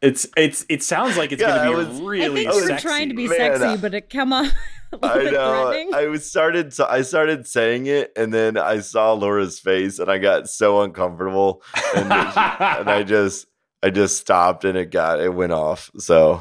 it's 0.00 0.26
it's 0.34 0.64
it 0.70 0.82
sounds 0.82 1.18
like 1.18 1.30
it's 1.30 1.42
Yeah, 1.42 1.64
gonna 1.66 1.70
be 1.70 1.74
was- 1.76 2.00
I 2.22 2.28
think 2.34 2.38
you 2.48 2.54
were 2.54 2.66
sexy. 2.68 2.88
trying 2.88 3.08
to 3.10 3.14
be 3.14 3.28
Man, 3.28 3.36
sexy, 3.36 3.64
uh, 3.64 3.76
but 3.76 3.92
it 3.92 4.08
come 4.08 4.32
off 4.32 4.46
a 4.92 4.96
little 4.96 5.10
I 5.10 5.22
bit 5.24 5.32
know. 5.34 5.66
threatening. 5.66 5.94
I 5.94 6.06
was 6.06 6.24
started. 6.28 6.72
So 6.72 6.86
I 6.88 7.02
started 7.02 7.46
saying 7.46 7.84
it, 7.86 8.12
and 8.16 8.32
then 8.32 8.56
I 8.56 8.80
saw 8.80 9.12
Laura's 9.12 9.60
face, 9.60 9.98
and 9.98 10.10
I 10.10 10.16
got 10.16 10.48
so 10.48 10.80
uncomfortable, 10.80 11.62
and, 11.94 12.04
and 12.10 12.90
I 12.90 13.02
just, 13.06 13.46
I 13.82 13.90
just 13.90 14.16
stopped, 14.16 14.64
and 14.64 14.78
it 14.78 14.90
got, 14.90 15.20
it 15.20 15.34
went 15.34 15.52
off. 15.52 15.90
So 15.98 16.40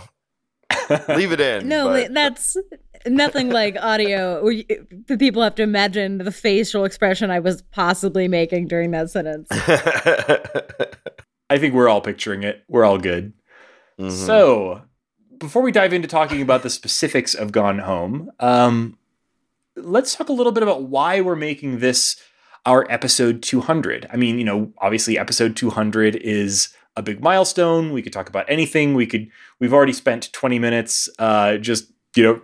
leave 1.10 1.34
it 1.34 1.42
in. 1.42 1.68
no, 1.68 1.88
but- 1.88 1.94
wait, 1.94 2.14
that's 2.14 2.56
nothing 3.08 3.50
like 3.50 3.78
audio. 3.80 4.44
The 4.44 5.18
people 5.18 5.42
have 5.42 5.56
to 5.56 5.64
imagine 5.64 6.20
the 6.20 6.32
facial 6.32 6.86
expression 6.86 7.30
I 7.32 7.40
was 7.40 7.62
possibly 7.62 8.28
making 8.28 8.68
during 8.68 8.92
that 8.92 9.10
sentence. 9.10 9.48
I 11.50 11.58
think 11.58 11.74
we're 11.74 11.90
all 11.90 12.02
picturing 12.02 12.44
it. 12.44 12.64
We're 12.68 12.86
all 12.86 12.98
good. 12.98 13.34
Mhm. 14.00 14.12
So, 14.12 14.82
before 15.38 15.62
we 15.62 15.72
dive 15.72 15.94
into 15.94 16.08
talking 16.08 16.42
about 16.42 16.64
the 16.64 16.70
specifics 16.70 17.34
of 17.34 17.52
Gone 17.52 17.80
Home, 17.80 18.32
um, 18.40 18.98
let's 19.76 20.16
talk 20.16 20.30
a 20.30 20.34
little 20.34 20.52
bit 20.52 20.64
about 20.64 20.84
why 20.84 21.22
we're 21.22 21.36
making 21.36 21.80
this 21.80 22.16
our 22.66 22.86
episode 22.92 23.42
200. 23.42 24.08
I 24.12 24.18
mean, 24.18 24.38
you 24.38 24.46
know, 24.46 24.72
obviously, 24.78 25.18
episode 25.18 25.56
200 25.56 26.16
is 26.16 26.70
a 26.96 27.02
big 27.02 27.22
milestone. 27.22 27.92
We 27.92 28.02
could 28.02 28.14
talk 28.14 28.30
about 28.30 28.46
anything. 28.48 28.94
We 28.94 29.06
could. 29.08 29.30
We've 29.60 29.74
already 29.74 29.94
spent 29.94 30.32
20 30.34 30.60
minutes, 30.60 31.10
uh, 31.20 31.58
just 31.58 31.92
you 32.16 32.24
know, 32.24 32.42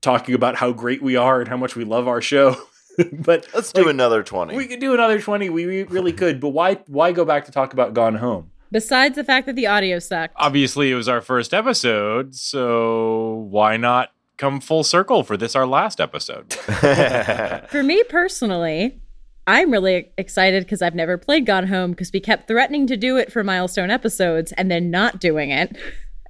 talking 0.00 0.34
about 0.34 0.56
how 0.56 0.72
great 0.72 1.02
we 1.02 1.16
are 1.16 1.40
and 1.40 1.48
how 1.48 1.56
much 1.56 1.74
we 1.76 1.84
love 1.84 2.06
our 2.08 2.20
show. 2.20 2.56
but 3.12 3.46
let's 3.54 3.72
do 3.72 3.88
another 3.88 4.22
twenty. 4.22 4.56
we 4.56 4.66
could 4.66 4.80
do 4.80 4.94
another 4.94 5.20
20. 5.20 5.50
We 5.50 5.64
re- 5.66 5.82
really 5.84 6.12
could. 6.12 6.40
But 6.40 6.50
why? 6.50 6.74
Why 6.86 7.12
go 7.12 7.24
back 7.24 7.44
to 7.46 7.52
talk 7.52 7.72
about 7.72 7.92
Gone 7.94 8.16
Home? 8.16 8.50
Besides 8.72 9.14
the 9.16 9.24
fact 9.24 9.46
that 9.46 9.54
the 9.56 9.66
audio 9.66 9.98
sucked. 9.98 10.34
Obviously, 10.36 10.90
it 10.90 10.94
was 10.96 11.08
our 11.08 11.20
first 11.20 11.52
episode, 11.54 12.34
so 12.34 13.46
why 13.50 13.76
not 13.76 14.10
come 14.38 14.60
full 14.60 14.82
circle 14.82 15.22
for 15.22 15.36
this, 15.36 15.54
our 15.54 15.66
last 15.66 16.00
episode? 16.00 16.52
For 17.70 17.82
me 17.82 18.02
personally, 18.08 19.00
I'm 19.46 19.70
really 19.70 20.10
excited 20.18 20.64
because 20.64 20.82
I've 20.82 20.94
never 20.94 21.16
played 21.16 21.46
Gone 21.46 21.68
Home 21.68 21.90
because 21.92 22.12
we 22.12 22.20
kept 22.20 22.48
threatening 22.48 22.86
to 22.88 22.96
do 22.96 23.16
it 23.16 23.32
for 23.32 23.44
milestone 23.44 23.90
episodes 23.90 24.52
and 24.52 24.70
then 24.70 24.90
not 24.90 25.20
doing 25.20 25.50
it. 25.50 25.76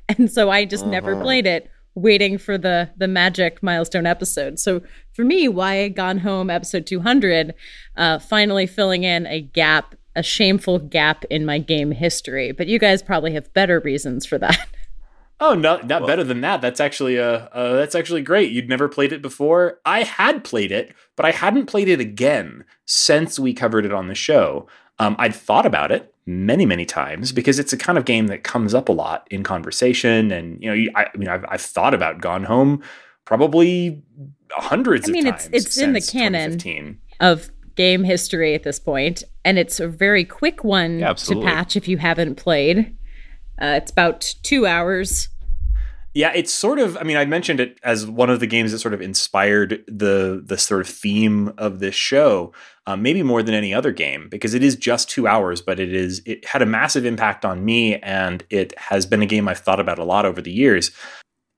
And 0.09 0.31
so 0.31 0.50
I 0.50 0.64
just 0.66 0.87
never 0.87 1.14
Uh-huh. 1.14 1.22
played 1.22 1.46
it, 1.46 1.70
waiting 1.96 2.38
for 2.38 2.56
the 2.56 2.90
the 2.96 3.09
magic 3.09 3.62
milestone 3.62 4.06
episode. 4.06 4.61
So 4.61 4.82
for 5.12 5.24
me, 5.24 5.48
why 5.48 5.88
Gone 5.88 6.18
Home 6.18 6.50
episode 6.50 6.87
200 6.87 7.54
uh, 7.96 8.20
finally 8.20 8.66
filling 8.66 9.02
in 9.02 9.26
a 9.26 9.40
gap, 9.40 9.96
a 10.14 10.22
shameful 10.22 10.78
gap 10.78 11.24
in 11.30 11.44
my 11.44 11.59
game 11.59 11.90
history. 11.90 12.52
But 12.52 12.68
you 12.68 12.78
guys 12.78 13.02
probably 13.02 13.32
have 13.32 13.52
better 13.54 13.80
reasons 13.80 14.24
for 14.24 14.38
that. 14.38 14.68
Oh, 15.38 15.54
no, 15.54 15.76
not 15.82 16.06
better 16.06 16.24
than 16.24 16.40
that. 16.40 16.62
That's 16.62 16.80
actually 16.80 17.18
uh, 17.18 17.48
uh, 17.52 17.74
that's 17.74 17.94
actually 17.94 18.22
great. 18.22 18.52
You'd 18.52 18.70
never 18.70 18.88
played 18.88 19.12
it 19.12 19.20
before. 19.20 19.80
I 19.85 20.02
had 20.02 20.44
played 20.44 20.72
it, 20.72 20.94
but 21.14 21.26
I 21.26 21.32
hadn't 21.32 21.66
played 21.66 21.90
it 21.90 22.00
again 22.00 22.64
since 22.87 23.38
we 23.38 23.52
covered 23.52 23.85
it 23.85 23.92
on 23.92 24.09
the 24.09 24.14
show. 24.14 24.66
Um, 24.98 25.14
I'd 25.18 25.35
thought 25.35 25.66
about 25.66 25.92
it 25.92 26.14
many, 26.26 26.66
many 26.66 26.84
times 26.84 27.30
because 27.32 27.58
it's 27.58 27.72
a 27.72 27.76
kind 27.76 27.96
of 27.96 28.04
game 28.04 28.26
that 28.26 28.42
comes 28.42 28.74
up 28.74 28.88
a 28.88 28.92
lot 28.92 29.26
in 29.30 29.42
conversation, 29.42 30.30
and 30.32 30.60
you 30.62 30.74
know, 30.74 30.90
I, 30.96 31.06
I 31.12 31.16
mean, 31.16 31.28
I've, 31.28 31.44
I've 31.48 31.60
thought 31.62 31.94
about 31.94 32.20
Gone 32.20 32.44
Home 32.44 32.82
probably 33.24 34.02
hundreds 34.50 35.08
I 35.08 35.12
mean, 35.12 35.26
it's- 35.26 35.48
it's 35.52 35.76
in 35.78 35.92
the 35.92 36.00
canon. 36.00 37.00
of 37.20 37.50
game 37.74 38.04
history 38.04 38.54
at 38.54 38.62
this 38.62 38.78
point, 38.78 39.22
and 39.44 39.58
it's 39.58 39.80
a 39.80 39.88
very 39.88 40.24
quick 40.24 40.64
one 40.64 40.98
Yeah, 41.00 41.12
to 41.14 41.42
patch 41.42 41.76
if 41.76 41.88
you 41.88 41.98
haven't 41.98 42.36
played. 42.36 42.96
Uh, 43.60 43.78
it's 43.82 43.90
about 43.90 44.20
two 44.42 44.66
hours. 44.66 45.28
Yeah, 46.16 46.33
it's 46.35 46.50
sort 46.50 46.79
of. 46.79 46.96
I 46.96 47.02
mean, 47.02 47.18
I 47.18 47.26
mentioned 47.26 47.61
it 47.61 47.79
as 47.83 48.07
one 48.07 48.31
of 48.31 48.40
the 48.40 48.46
games 48.46 48.72
that 48.72 48.79
sort 48.79 48.94
of 48.94 49.02
inspired 49.02 49.85
the 49.87 50.42
the 50.42 50.57
sort 50.57 50.81
of 50.81 50.88
theme 50.88 51.52
of 51.59 51.79
this 51.79 51.94
show, 51.94 52.55
um, 52.87 53.02
maybe 53.02 53.22
more 53.22 53.42
than 53.42 53.55
any 53.55 53.74
other 53.74 53.92
game, 53.92 54.31
because 54.31 54.55
it 54.55 54.64
is 54.64 54.76
just 54.76 55.11
two 55.11 55.26
hours, 55.26 55.61
but 55.61 55.79
it 55.79 55.92
is 55.92 56.22
it 56.24 56.46
had 56.46 56.62
a 56.62 56.66
massive 56.66 57.05
impact 57.05 57.44
on 57.44 57.66
me, 57.66 57.96
and 57.96 58.44
it 58.48 58.72
has 58.79 59.05
been 59.05 59.20
a 59.20 59.26
game 59.26 59.46
I've 59.46 59.59
thought 59.59 59.79
about 59.79 59.98
a 59.98 60.05
lot 60.05 60.24
over 60.24 60.40
the 60.40 60.50
years. 60.50 60.90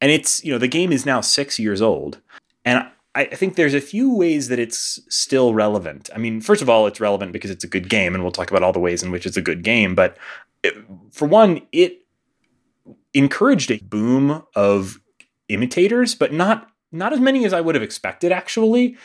And 0.01 0.11
it's 0.11 0.42
you 0.44 0.51
know 0.51 0.59
the 0.59 0.66
game 0.66 0.90
is 0.90 1.07
now 1.07 1.21
six 1.21 1.61
years 1.61 1.81
old, 1.81 2.21
and 2.64 2.79
I, 3.14 3.21
I 3.21 3.37
think 3.37 3.55
there's 3.55 3.75
a 3.75 3.81
few 3.81 4.12
ways 4.12 4.49
that 4.49 4.59
it's 4.59 4.99
still 5.09 5.55
relevant. 5.55 6.11
I 6.12 6.18
mean, 6.18 6.40
first 6.40 6.62
of 6.62 6.68
all, 6.68 6.88
it's 6.88 6.99
relevant 6.99 7.31
because 7.31 7.53
it's 7.53 7.62
a 7.62 7.68
good 7.68 7.88
game, 7.88 8.12
and 8.12 8.25
we'll 8.25 8.33
talk 8.33 8.51
about 8.51 8.64
all 8.64 8.73
the 8.73 8.81
ways 8.81 9.05
in 9.05 9.12
which 9.12 9.25
it's 9.25 9.37
a 9.37 9.40
good 9.40 9.62
game. 9.62 9.94
But 9.94 10.16
it, 10.64 10.75
for 11.12 11.29
one, 11.29 11.61
it 11.71 12.03
encouraged 13.14 13.71
a 13.71 13.79
boom 13.79 14.44
of 14.55 15.01
imitators, 15.49 16.14
but 16.14 16.33
not 16.33 16.68
not 16.90 17.12
as 17.12 17.21
many 17.21 17.44
as 17.44 17.53
I 17.53 17.61
would 17.61 17.75
have 17.75 17.85
expected 17.85 18.33
actually. 18.33 18.97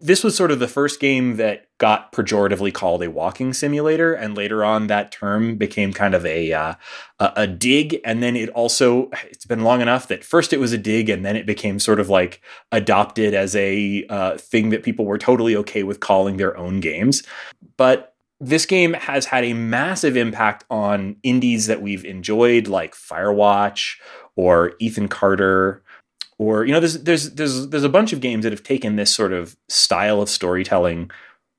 This 0.00 0.22
was 0.22 0.36
sort 0.36 0.52
of 0.52 0.60
the 0.60 0.68
first 0.68 1.00
game 1.00 1.38
that 1.38 1.66
got 1.78 2.12
pejoratively 2.12 2.72
called 2.72 3.02
a 3.02 3.10
walking 3.10 3.52
simulator, 3.52 4.12
and 4.14 4.36
later 4.36 4.64
on 4.64 4.86
that 4.86 5.10
term 5.10 5.56
became 5.56 5.92
kind 5.92 6.14
of 6.14 6.24
a 6.24 6.52
uh, 6.52 6.74
a, 7.18 7.48
dig. 7.48 8.00
And 8.04 8.22
then 8.22 8.36
it 8.36 8.48
also 8.50 9.10
it's 9.24 9.44
been 9.44 9.64
long 9.64 9.80
enough 9.80 10.06
that 10.06 10.22
first 10.22 10.52
it 10.52 10.60
was 10.60 10.72
a 10.72 10.78
dig, 10.78 11.08
and 11.08 11.24
then 11.24 11.34
it 11.34 11.46
became 11.46 11.80
sort 11.80 11.98
of 11.98 12.08
like 12.08 12.40
adopted 12.70 13.34
as 13.34 13.56
a 13.56 14.06
uh, 14.08 14.36
thing 14.38 14.70
that 14.70 14.84
people 14.84 15.04
were 15.04 15.18
totally 15.18 15.56
okay 15.56 15.82
with 15.82 15.98
calling 15.98 16.36
their 16.36 16.56
own 16.56 16.78
games. 16.78 17.24
But 17.76 18.07
this 18.40 18.66
game 18.66 18.92
has 18.94 19.26
had 19.26 19.44
a 19.44 19.52
massive 19.52 20.16
impact 20.16 20.64
on 20.70 21.16
indies 21.22 21.66
that 21.66 21.82
we've 21.82 22.04
enjoyed, 22.04 22.68
like 22.68 22.94
Firewatch 22.94 23.96
or 24.36 24.74
Ethan 24.78 25.08
Carter, 25.08 25.82
or 26.38 26.64
you 26.64 26.72
know, 26.72 26.80
there's 26.80 27.02
there's 27.02 27.30
there's 27.34 27.68
there's 27.68 27.84
a 27.84 27.88
bunch 27.88 28.12
of 28.12 28.20
games 28.20 28.44
that 28.44 28.52
have 28.52 28.62
taken 28.62 28.96
this 28.96 29.12
sort 29.12 29.32
of 29.32 29.56
style 29.68 30.22
of 30.22 30.28
storytelling 30.28 31.10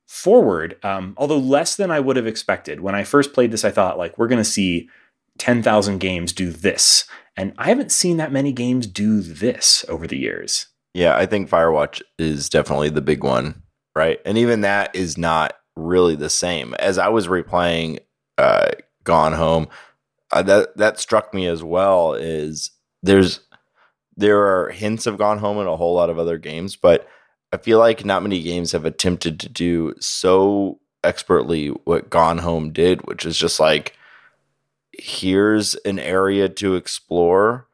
forward. 0.07 0.77
Um, 0.83 1.13
although 1.17 1.37
less 1.37 1.75
than 1.75 1.91
I 1.91 1.99
would 1.99 2.15
have 2.15 2.27
expected. 2.27 2.79
When 2.79 2.95
I 2.95 3.03
first 3.03 3.33
played 3.33 3.51
this, 3.51 3.65
I 3.65 3.71
thought 3.71 3.97
like 3.97 4.17
we're 4.17 4.27
going 4.27 4.37
to 4.37 4.45
see 4.45 4.89
ten 5.37 5.61
thousand 5.61 5.99
games 5.99 6.31
do 6.31 6.49
this, 6.51 7.05
and 7.35 7.53
I 7.57 7.67
haven't 7.67 7.91
seen 7.91 8.17
that 8.17 8.31
many 8.31 8.53
games 8.53 8.87
do 8.87 9.19
this 9.19 9.83
over 9.89 10.07
the 10.07 10.17
years. 10.17 10.67
Yeah, 10.93 11.15
I 11.17 11.25
think 11.25 11.49
Firewatch 11.49 12.01
is 12.17 12.49
definitely 12.49 12.89
the 12.89 13.01
big 13.01 13.23
one, 13.23 13.61
right? 13.95 14.19
And 14.25 14.37
even 14.37 14.61
that 14.61 14.95
is 14.95 15.17
not 15.17 15.53
really 15.79 16.15
the 16.15 16.29
same. 16.29 16.73
As 16.75 16.97
I 16.97 17.09
was 17.09 17.27
replaying 17.27 17.99
uh, 18.37 18.71
Gone 19.03 19.33
Home, 19.33 19.67
uh, 20.31 20.41
that 20.43 20.77
that 20.77 20.99
struck 20.99 21.33
me 21.33 21.47
as 21.47 21.63
well. 21.63 22.13
Is 22.13 22.71
there's 23.01 23.39
there 24.17 24.41
are 24.41 24.69
hints 24.69 25.07
of 25.07 25.17
Gone 25.17 25.39
Home 25.39 25.59
in 25.59 25.67
a 25.67 25.77
whole 25.77 25.95
lot 25.95 26.09
of 26.09 26.19
other 26.19 26.37
games, 26.37 26.75
but 26.75 27.07
I 27.51 27.57
feel 27.57 27.79
like 27.79 28.05
not 28.05 28.21
many 28.21 28.43
games 28.43 28.73
have 28.73 28.85
attempted 28.85 29.39
to 29.39 29.49
do 29.49 29.93
so 29.99 30.79
expertly 31.03 31.69
what 31.69 32.09
Gone 32.09 32.39
Home 32.39 32.71
did, 32.71 33.07
which 33.07 33.25
is 33.25 33.37
just 33.37 33.59
like 33.59 33.95
here's 34.91 35.75
an 35.75 35.97
area 35.97 36.49
to 36.49 36.75
explore 36.75 37.68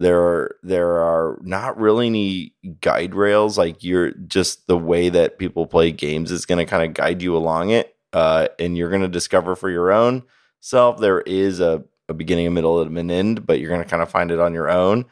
there 0.00 0.20
are 0.20 0.56
there 0.62 0.98
are 0.98 1.38
not 1.42 1.78
really 1.78 2.06
any 2.06 2.54
guide 2.80 3.14
rails 3.14 3.56
like 3.56 3.84
you're 3.84 4.10
just 4.12 4.66
the 4.66 4.78
way 4.78 5.08
that 5.08 5.38
people 5.38 5.66
play 5.66 5.92
games 5.92 6.30
is 6.30 6.46
going 6.46 6.58
to 6.58 6.68
kind 6.68 6.84
of 6.84 6.94
guide 6.94 7.22
you 7.22 7.36
along 7.36 7.70
it 7.70 7.96
uh, 8.12 8.48
and 8.58 8.76
you're 8.76 8.90
going 8.90 9.02
to 9.02 9.08
discover 9.08 9.56
for 9.56 9.70
your 9.70 9.92
own 9.92 10.22
self 10.60 10.98
there 10.98 11.20
is 11.22 11.60
a, 11.60 11.82
a 12.08 12.14
beginning 12.14 12.46
a 12.46 12.50
middle 12.50 12.80
and 12.80 12.96
an 12.98 13.10
end 13.10 13.46
but 13.46 13.60
you're 13.60 13.70
going 13.70 13.82
to 13.82 13.88
kind 13.88 14.02
of 14.02 14.10
find 14.10 14.30
it 14.30 14.40
on 14.40 14.52
your 14.52 14.68
own 14.68 15.04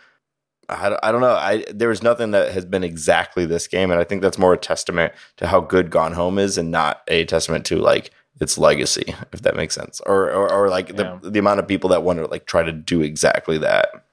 I, 0.68 0.99
I 1.03 1.12
don't 1.12 1.21
know 1.21 1.35
I 1.35 1.64
there's 1.73 2.03
nothing 2.03 2.33
that 2.33 2.53
has 2.53 2.64
been 2.64 2.85
exactly 2.85 3.47
this 3.47 3.68
game 3.68 3.90
and 3.90 4.01
I 4.01 4.05
think 4.05 4.23
that's 4.23 4.38
more 4.38 4.53
a 4.53 4.59
testament 4.59 5.12
to 5.37 5.47
how 5.47 5.61
good 5.61 5.90
Gone 5.90 6.12
Home 6.12 6.38
is 6.38 6.59
and 6.59 6.71
not 6.71 7.03
a 7.09 7.25
testament 7.25 7.64
to 7.66 7.77
like 7.77 8.11
its 8.40 8.59
legacy 8.59 9.14
if 9.33 9.42
that 9.42 9.55
makes 9.55 9.75
sense 9.75 10.01
or 10.07 10.31
or, 10.31 10.51
or 10.51 10.68
like 10.68 10.88
yeah. 10.88 11.18
the 11.21 11.31
the 11.31 11.38
amount 11.38 11.61
of 11.61 11.68
people 11.68 11.90
that 11.90 12.03
want 12.03 12.18
to 12.18 12.27
like 12.27 12.47
try 12.47 12.62
to 12.62 12.73
do 12.73 13.03
exactly 13.03 13.59
that 13.59 14.05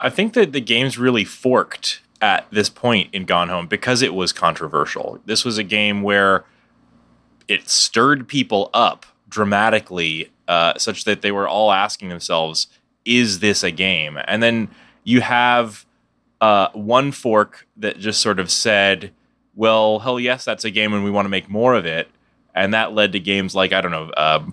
I 0.00 0.10
think 0.10 0.34
that 0.34 0.52
the 0.52 0.60
game's 0.60 0.98
really 0.98 1.24
forked 1.24 2.00
at 2.20 2.46
this 2.50 2.68
point 2.68 3.10
in 3.12 3.24
Gone 3.24 3.48
Home 3.48 3.66
because 3.66 4.02
it 4.02 4.14
was 4.14 4.32
controversial. 4.32 5.20
This 5.24 5.44
was 5.44 5.58
a 5.58 5.64
game 5.64 6.02
where 6.02 6.44
it 7.46 7.68
stirred 7.68 8.28
people 8.28 8.70
up 8.74 9.06
dramatically, 9.28 10.30
uh, 10.46 10.76
such 10.78 11.04
that 11.04 11.22
they 11.22 11.32
were 11.32 11.48
all 11.48 11.72
asking 11.72 12.08
themselves, 12.08 12.68
"Is 13.04 13.40
this 13.40 13.62
a 13.62 13.70
game?" 13.70 14.18
And 14.26 14.42
then 14.42 14.68
you 15.04 15.20
have 15.20 15.84
uh, 16.40 16.68
one 16.72 17.12
fork 17.12 17.66
that 17.76 17.98
just 17.98 18.20
sort 18.20 18.38
of 18.38 18.50
said, 18.50 19.12
"Well, 19.54 20.00
hell 20.00 20.20
yes, 20.20 20.44
that's 20.44 20.64
a 20.64 20.70
game, 20.70 20.92
and 20.92 21.04
we 21.04 21.10
want 21.10 21.26
to 21.26 21.30
make 21.30 21.48
more 21.48 21.74
of 21.74 21.86
it." 21.86 22.08
And 22.54 22.74
that 22.74 22.92
led 22.92 23.12
to 23.12 23.20
games 23.20 23.54
like 23.54 23.72
I 23.72 23.80
don't 23.80 23.90
know, 23.90 24.10
uh, 24.10 24.44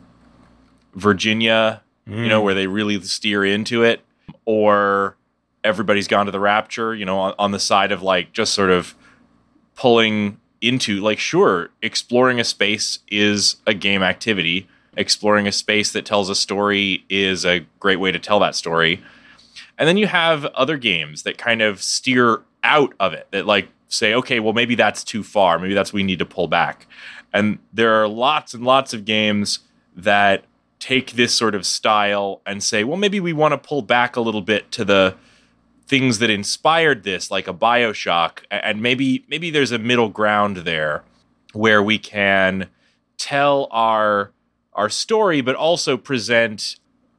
Virginia, 0.93 1.81
mm. 2.07 2.23
you 2.23 2.29
know, 2.29 2.41
mm. 2.41 2.45
where 2.45 2.53
they 2.53 2.67
really 2.67 2.99
steer 3.01 3.43
into 3.45 3.83
it, 3.83 4.01
or 4.45 5.17
everybody's 5.65 6.07
gone 6.07 6.25
to 6.25 6.31
the 6.31 6.39
rapture 6.39 6.95
you 6.95 7.03
know 7.05 7.19
on, 7.19 7.33
on, 7.37 7.51
the 7.51 7.59
side 7.59 7.91
of 7.91 8.01
like 8.01 8.31
just 8.31 8.53
sort 8.53 8.69
of 8.69 8.95
pulling 9.75 10.39
into 10.61 10.99
like 10.99 11.19
sure 11.19 11.69
exploring 11.81 12.39
a 12.39 12.43
space 12.43 12.99
is 13.09 13.57
a 13.67 13.73
game 13.73 14.01
activity. 14.01 14.67
Exploring 14.97 15.45
a 15.45 15.51
space 15.51 15.91
that 15.91 16.05
tells 16.05 16.29
a 16.29 16.35
story 16.35 17.03
is 17.09 17.45
a 17.45 17.65
great 17.79 17.99
way 17.99 18.11
to 18.11 18.19
tell 18.19 18.39
that 18.39 18.55
story. 18.55 19.03
And 19.77 19.89
then 19.89 19.97
you 19.97 20.07
have 20.07 20.45
other 20.45 20.77
games 20.77 21.23
that 21.23 21.37
kind 21.37 21.61
of 21.61 21.83
steer 21.83 22.41
out 22.63 22.93
of 22.99 23.13
it 23.13 23.27
that 23.31 23.45
like 23.45 23.67
say 23.87 24.13
okay 24.13 24.39
well 24.39 24.53
maybe 24.53 24.75
that's 24.75 25.03
too 25.03 25.21
far. 25.21 25.59
Maybe 25.59 25.73
that's 25.73 25.91
we 25.91 26.03
need 26.03 26.19
to 26.19 26.25
pull 26.25 26.47
back. 26.47 26.87
And 27.33 27.59
there 27.73 28.01
are 28.01 28.07
lots 28.07 28.53
and 28.53 28.63
lots 28.63 28.93
of 28.93 29.03
games 29.03 29.59
that 29.95 30.45
take 30.79 31.11
this 31.13 31.35
sort 31.35 31.55
of 31.55 31.65
style 31.65 32.41
and 32.45 32.63
say 32.63 32.83
well 32.83 32.97
maybe 32.97 33.19
we 33.19 33.33
want 33.33 33.51
to 33.51 33.57
pull 33.57 33.81
back 33.81 34.15
a 34.15 34.21
little 34.21 34.41
bit 34.41 34.71
to 34.71 34.85
the 34.85 35.15
things 35.87 36.19
that 36.19 36.29
inspired 36.29 37.03
this, 37.03 37.29
like 37.29 37.47
a 37.47 37.53
Bioshock, 37.53 38.39
and 38.49 38.81
maybe 38.81 39.25
maybe 39.27 39.49
there's 39.49 39.71
a 39.71 39.79
middle 39.79 40.09
ground 40.09 40.57
there 40.57 41.03
where 41.53 41.81
we 41.81 41.97
can 41.97 42.69
tell 43.17 43.67
our 43.71 44.31
our 44.73 44.89
story, 44.89 45.41
but 45.41 45.55
also 45.55 45.97
present 45.97 46.75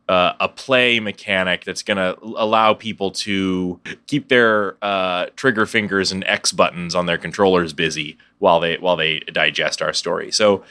uh, 0.09 0.35
a 0.39 0.49
play 0.49 1.01
mechanic 1.01 1.65
that's 1.65 1.83
going 1.83 1.97
to 1.97 2.17
allow 2.23 2.75
people 2.75 3.11
to 3.11 3.81
keep 4.07 4.29
their 4.29 4.77
uh, 4.83 5.27
trigger 5.37 5.67
fingers 5.67 6.13
and 6.13 6.23
X 6.25 6.53
buttons 6.53 6.95
on 6.95 7.07
their 7.07 7.19
controllers 7.19 7.73
busy 7.73 8.17
while 8.39 8.61
they 8.61 8.77
while 8.77 8.97
they 8.97 9.21
digest 9.21 9.83
our 9.83 9.93
story. 9.93 10.31
So, 10.31 10.65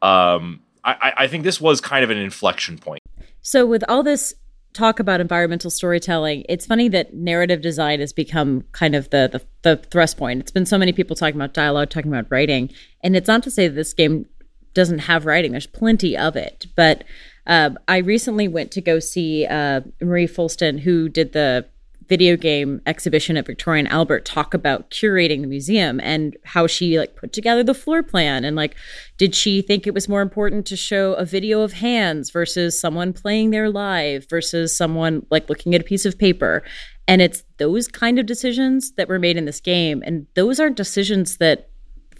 um, 0.00 0.60
I, 0.84 1.12
I 1.18 1.26
think 1.28 1.44
this 1.44 1.60
was 1.60 1.80
kind 1.80 2.02
of 2.02 2.10
an 2.10 2.16
inflection 2.16 2.78
point. 2.78 3.02
So, 3.42 3.66
with 3.66 3.84
all 3.88 4.02
this 4.02 4.34
talk 4.78 5.00
about 5.00 5.20
environmental 5.20 5.70
storytelling, 5.70 6.44
it's 6.48 6.64
funny 6.64 6.88
that 6.88 7.12
narrative 7.12 7.60
design 7.60 7.98
has 8.00 8.12
become 8.12 8.62
kind 8.72 8.94
of 8.94 9.10
the, 9.10 9.28
the, 9.32 9.42
the 9.62 9.82
thrust 9.90 10.16
point. 10.16 10.40
It's 10.40 10.52
been 10.52 10.66
so 10.66 10.78
many 10.78 10.92
people 10.92 11.16
talking 11.16 11.34
about 11.34 11.52
dialogue, 11.52 11.90
talking 11.90 12.12
about 12.12 12.30
writing, 12.30 12.70
and 13.02 13.16
it's 13.16 13.28
not 13.28 13.42
to 13.42 13.50
say 13.50 13.66
that 13.66 13.74
this 13.74 13.92
game 13.92 14.26
doesn't 14.74 15.00
have 15.00 15.26
writing. 15.26 15.50
There's 15.50 15.66
plenty 15.66 16.16
of 16.16 16.36
it, 16.36 16.66
but 16.76 17.02
uh, 17.46 17.70
I 17.88 17.98
recently 17.98 18.46
went 18.46 18.70
to 18.72 18.80
go 18.80 19.00
see 19.00 19.46
uh, 19.46 19.80
Marie 20.00 20.28
Foulston, 20.28 20.80
who 20.80 21.08
did 21.08 21.32
the 21.32 21.66
video 22.08 22.36
game 22.36 22.80
exhibition 22.86 23.36
at 23.36 23.46
Victoria 23.46 23.80
and 23.80 23.88
Albert 23.88 24.24
talk 24.24 24.54
about 24.54 24.90
curating 24.90 25.42
the 25.42 25.46
museum 25.46 26.00
and 26.00 26.36
how 26.44 26.66
she 26.66 26.98
like 26.98 27.16
put 27.16 27.32
together 27.32 27.62
the 27.62 27.74
floor 27.74 28.02
plan 28.02 28.44
and 28.44 28.56
like 28.56 28.74
did 29.18 29.34
she 29.34 29.60
think 29.60 29.86
it 29.86 29.94
was 29.94 30.08
more 30.08 30.22
important 30.22 30.64
to 30.66 30.76
show 30.76 31.12
a 31.14 31.24
video 31.24 31.60
of 31.60 31.74
hands 31.74 32.30
versus 32.30 32.78
someone 32.78 33.12
playing 33.12 33.50
there 33.50 33.68
live 33.68 34.26
versus 34.28 34.76
someone 34.76 35.26
like 35.30 35.48
looking 35.48 35.74
at 35.74 35.80
a 35.80 35.84
piece 35.84 36.06
of 36.06 36.18
paper? 36.18 36.62
And 37.06 37.22
it's 37.22 37.44
those 37.58 37.88
kind 37.88 38.18
of 38.18 38.26
decisions 38.26 38.92
that 38.92 39.08
were 39.08 39.18
made 39.18 39.36
in 39.36 39.44
this 39.44 39.60
game 39.60 40.02
and 40.06 40.26
those 40.34 40.58
aren't 40.58 40.76
decisions 40.76 41.36
that 41.38 41.68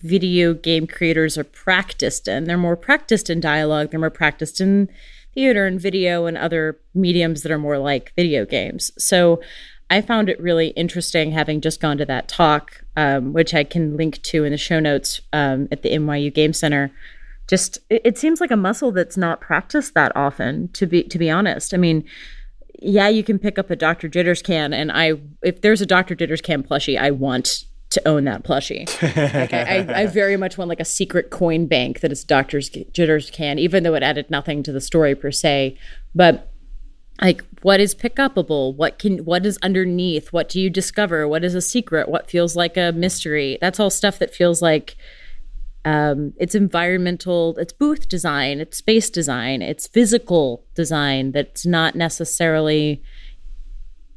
video 0.01 0.55
game 0.55 0.87
creators 0.87 1.37
are 1.37 1.45
practiced 1.45 2.29
in. 2.29 2.45
They're 2.45 2.57
more 2.57 2.77
practiced 2.77 3.31
in 3.31 3.41
dialogue 3.41 3.91
they're 3.91 4.01
more 4.01 4.11
practiced 4.11 4.61
in 4.61 4.89
theater 5.35 5.67
and 5.67 5.81
video 5.81 6.27
and 6.27 6.37
other 6.37 6.81
mediums 6.95 7.43
that 7.43 7.53
are 7.53 7.59
more 7.59 7.79
like 7.79 8.13
video 8.17 8.45
games. 8.45 8.91
So 8.99 9.41
I 9.91 10.03
found 10.03 10.29
it 10.29 10.41
really 10.41 10.69
interesting 10.69 11.33
having 11.33 11.61
just 11.61 11.81
gone 11.81 11.99
to 11.99 12.05
that 12.07 12.29
talk, 12.29 12.83
um, 12.97 13.33
which 13.33 13.55
I 13.55 13.65
can 13.65 13.97
link 13.97 14.23
to 14.23 14.45
in 14.45 14.53
the 14.53 14.59
show 14.59 14.81
notes 14.81 15.21
um, 15.33 15.69
at 15.73 15.83
the 15.83 15.91
NYU 15.91 16.33
Game 16.33 16.53
Center. 16.53 16.91
Just 17.47 17.79
it, 17.89 18.03
it, 18.05 18.19
seems 18.19 18.41
like 18.41 18.51
a 18.51 18.57
muscle 18.57 18.93
that's 18.93 19.17
not 19.17 19.41
practiced 19.41 19.95
that 19.95 20.13
often. 20.15 20.69
To 20.75 20.87
be 20.87 21.03
to 21.05 21.19
be 21.19 21.31
honest, 21.31 21.73
I 21.73 21.79
mean, 21.79 22.05
yeah, 22.81 23.09
you 23.09 23.25
can 23.25 23.39
pick 23.39 23.59
up 23.59 23.71
a 23.71 23.77
Doctor 23.77 24.09
Jitters 24.09 24.43
can, 24.43 24.75
and 24.75 24.93
I 24.93 25.15
if 25.43 25.63
there's 25.63 25.81
a 25.81 25.87
Doctor 25.87 26.15
Jitters 26.15 26.43
can 26.43 26.63
plushie, 26.63 26.99
I 26.99 27.11
want 27.11 27.65
to 27.91 28.07
own 28.07 28.25
that 28.25 28.45
plushie. 28.45 28.87
like 29.35 29.55
I, 29.55 29.79
I, 29.79 30.01
I, 30.03 30.07
very 30.07 30.37
much 30.37 30.59
want 30.59 30.69
like 30.69 30.79
a 30.79 30.85
secret 30.85 31.31
coin 31.31 31.67
bank 31.67 32.01
that 32.01 32.13
is 32.13 32.23
Doctor 32.23 32.61
Jitters 32.61 33.31
can, 33.31 33.59
even 33.59 33.83
though 33.83 33.95
it 33.95 34.03
added 34.03 34.29
nothing 34.29 34.63
to 34.65 34.73
the 34.73 34.81
story 34.83 35.15
per 35.15 35.31
se, 35.31 35.79
but 36.15 36.53
like 37.21 37.43
what 37.63 37.81
is 37.81 37.95
pick 37.95 38.17
upable 38.17 38.75
what 38.75 38.99
can 38.99 39.19
what 39.25 39.45
is 39.45 39.59
underneath? 39.63 40.33
What 40.33 40.49
do 40.49 40.61
you 40.61 40.71
discover? 40.71 41.27
What 41.27 41.45
is 41.45 41.55
a 41.55 41.61
secret? 41.61 42.09
What 42.09 42.31
feels 42.31 42.55
like 42.57 42.77
a 42.77 42.93
mystery? 42.93 43.59
That's 43.61 43.81
all 43.81 43.91
stuff 43.91 44.19
that 44.19 44.35
feels 44.35 44.63
like 44.63 44.97
um, 45.85 46.35
it's 46.39 46.55
environmental 46.55 47.57
it's 47.59 47.73
booth 47.73 48.09
design 48.09 48.61
it's 48.61 48.77
space 48.77 49.09
design 49.09 49.63
it's 49.63 49.87
physical 49.87 50.67
design 50.75 51.31
that's 51.33 51.65
not 51.65 51.95
necessarily 51.95 53.01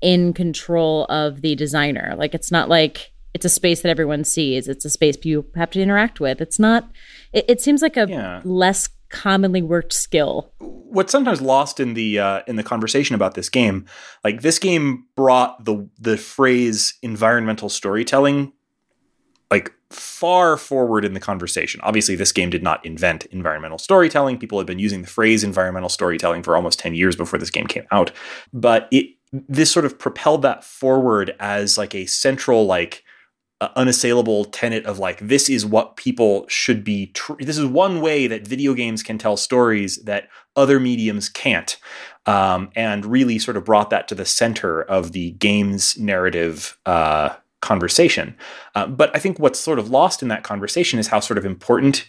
in 0.02 0.34
control 0.34 1.06
of 1.06 1.42
the 1.42 1.56
designer. 1.56 2.16
Like 2.18 2.34
it's 2.34 2.52
not 2.52 2.68
like 2.70 3.12
it's 3.34 3.46
a 3.46 3.50
space 3.50 3.82
that 3.82 3.90
everyone 3.90 4.24
sees. 4.24 4.68
It's 4.68 4.84
a 4.84 4.90
space 4.90 5.16
you 5.24 5.46
have 5.56 5.70
to 5.72 5.82
interact 5.82 6.20
with. 6.20 6.42
It's 6.42 6.60
not 6.60 6.90
it, 7.32 7.46
it 7.48 7.62
seems 7.62 7.82
like 7.82 7.96
a 7.98 8.08
Yeah. 8.10 8.42
less 8.44 8.90
commonly 9.12 9.62
worked 9.62 9.93
skill 9.93 10.52
what's 10.91 11.12
sometimes 11.12 11.41
lost 11.41 11.80
in 11.80 11.93
the 11.93 12.19
uh, 12.19 12.41
in 12.47 12.58
the 12.58 12.63
conversation 12.63 13.15
about 13.15 13.34
this 13.34 13.50
game, 13.50 13.86
like 14.24 14.41
this 14.41 14.60
game 14.60 15.06
brought 15.15 15.63
the 15.63 15.88
the 16.00 16.17
phrase 16.17 16.95
environmental 17.02 17.69
storytelling 17.69 18.52
like 19.50 19.74
far 19.89 20.56
forward 20.56 21.04
in 21.04 21.13
the 21.13 21.19
conversation. 21.19 21.82
Obviously, 21.84 22.15
this 22.15 22.32
game 22.32 22.50
did 22.50 22.63
not 22.63 22.84
invent 22.86 23.26
environmental 23.28 23.78
storytelling. 23.78 24.38
People 24.38 24.58
had 24.58 24.65
been 24.65 24.80
using 24.80 25.02
the 25.02 25.08
phrase 25.08 25.43
environmental 25.43 25.89
storytelling 25.89 26.41
for 26.41 26.56
almost 26.56 26.80
10 26.80 26.95
years 26.95 27.17
before 27.17 27.38
this 27.38 27.50
game 27.50 27.67
came 27.67 27.86
out. 27.91 28.12
But 28.54 28.88
it 28.91 29.08
this 29.34 29.71
sort 29.71 29.86
of 29.86 29.97
propelled 29.97 30.41
that 30.41 30.63
forward 30.63 31.36
as 31.39 31.78
like 31.78 31.95
a 31.95 32.06
central 32.06 32.65
like 32.65 33.04
uh, 33.62 33.69
unassailable 33.76 34.45
tenet 34.45 34.86
of 34.86 35.00
like 35.00 35.19
this 35.19 35.50
is 35.50 35.65
what 35.65 35.95
people 35.95 36.45
should 36.47 36.84
be 36.84 37.08
tr- 37.08 37.36
this 37.39 37.58
is 37.58 37.65
one 37.65 38.02
way 38.02 38.28
that 38.28 38.47
video 38.47 38.74
games 38.74 39.04
can 39.04 39.17
tell 39.17 39.38
stories 39.38 39.97
that 39.97 40.28
other 40.56 40.80
mediums 40.80 41.30
can't 41.30 41.78
um, 42.26 42.69
and 42.76 43.06
really 43.06 43.39
sort 43.39 43.56
of 43.56 43.63
brought 43.63 43.91
that 43.91 44.08
to 44.08 44.15
the 44.15 44.26
center 44.26 44.82
of 44.82 45.12
the 45.12 45.32
games 45.34 45.97
narrative 45.97 46.78
uh, 46.88 47.30
conversation. 47.62 48.36
Uh, 48.74 48.88
but 48.88 49.15
i 49.15 49.19
think 49.19 49.38
what's 49.38 49.60
sort 49.60 49.78
of 49.78 49.89
lost 49.89 50.24
in 50.24 50.28
that 50.28 50.43
conversation 50.43 50.97
is 51.00 51.08
how 51.08 51.19
sort 51.19 51.38
of 51.38 51.45
important 51.45 52.08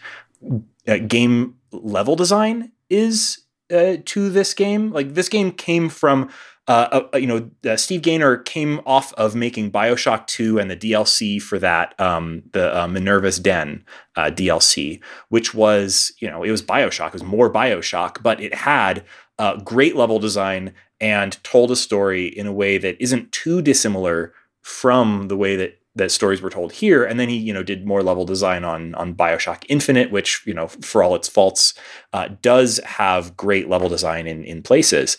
uh, 0.89 0.97
game 0.97 1.55
level 1.71 2.17
design 2.17 2.73
is 2.89 3.43
uh, 3.73 3.97
to 4.05 4.29
this 4.29 4.55
game. 4.55 4.93
Like 4.93 5.15
this 5.15 5.29
game 5.29 5.53
came 5.53 5.89
from 5.89 6.31
uh, 6.69 7.09
uh, 7.13 7.17
you 7.17 7.27
know, 7.27 7.51
uh, 7.69 7.77
Steve 7.77 8.03
Gaynor 8.03 8.37
came 8.37 8.81
off 8.87 9.13
of 9.15 9.35
making 9.35 9.73
Bioshock 9.73 10.27
2 10.29 10.59
and 10.59 10.71
the 10.71 10.77
DLC 10.77 11.43
for 11.43 11.59
that, 11.59 11.99
um, 12.01 12.45
the 12.53 12.83
uh, 12.83 12.87
Minerva's 12.87 13.41
Den 13.41 13.85
uh, 14.15 14.31
DLC, 14.31 15.01
which 15.29 15.55
was, 15.55 16.13
you 16.21 16.31
know, 16.31 16.45
it 16.45 16.53
was 16.53 16.63
Bioshock, 16.63 17.09
it 17.09 17.15
was 17.15 17.25
more 17.25 17.53
Bioshock, 17.53 18.23
but 18.23 18.41
it 18.41 18.55
had 18.55 19.05
uh, 19.41 19.57
great 19.57 19.97
level 19.97 20.21
design 20.21 20.73
and 21.01 21.43
told 21.43 21.73
a 21.73 21.77
story 21.77 22.27
in 22.27 22.47
a 22.47 22.53
way 22.53 22.79
that 22.79 23.01
isn't 23.03 23.33
too 23.33 23.61
dissimilar 23.61 24.33
from 24.61 25.27
the 25.27 25.37
way 25.37 25.57
that 25.57 25.79
that 25.95 26.11
stories 26.11 26.41
were 26.41 26.49
told 26.49 26.73
here. 26.73 27.05
And 27.05 27.21
then 27.21 27.29
he, 27.29 27.37
you 27.37 27.53
know, 27.53 27.63
did 27.63 27.87
more 27.87 28.03
level 28.03 28.25
design 28.25 28.65
on 28.65 28.95
on 28.95 29.15
Bioshock 29.15 29.65
Infinite, 29.69 30.11
which, 30.11 30.43
you 30.47 30.55
know, 30.55 30.69
for 30.69 31.03
all 31.03 31.15
its 31.15 31.29
faults, 31.29 31.75
uh, 32.13 32.29
does 32.41 32.79
have 32.87 33.37
great 33.37 33.69
level 33.69 33.89
design 33.89 34.27
in 34.27 34.45
in 34.45 34.63
places. 34.63 35.19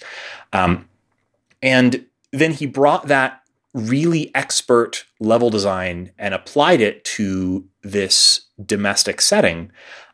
Um, 0.54 0.88
and 1.64 2.06
then 2.32 2.52
he 2.52 2.68
brought 2.68 3.08
that 3.08 3.42
really 3.74 4.36
expert 4.36 5.06
level 5.20 5.50
design 5.50 6.12
and 6.20 6.36
applied 6.36 6.82
it 6.82 7.04
to 7.06 7.66
this 7.82 8.42
domestic 8.64 9.22
setting. 9.22 9.72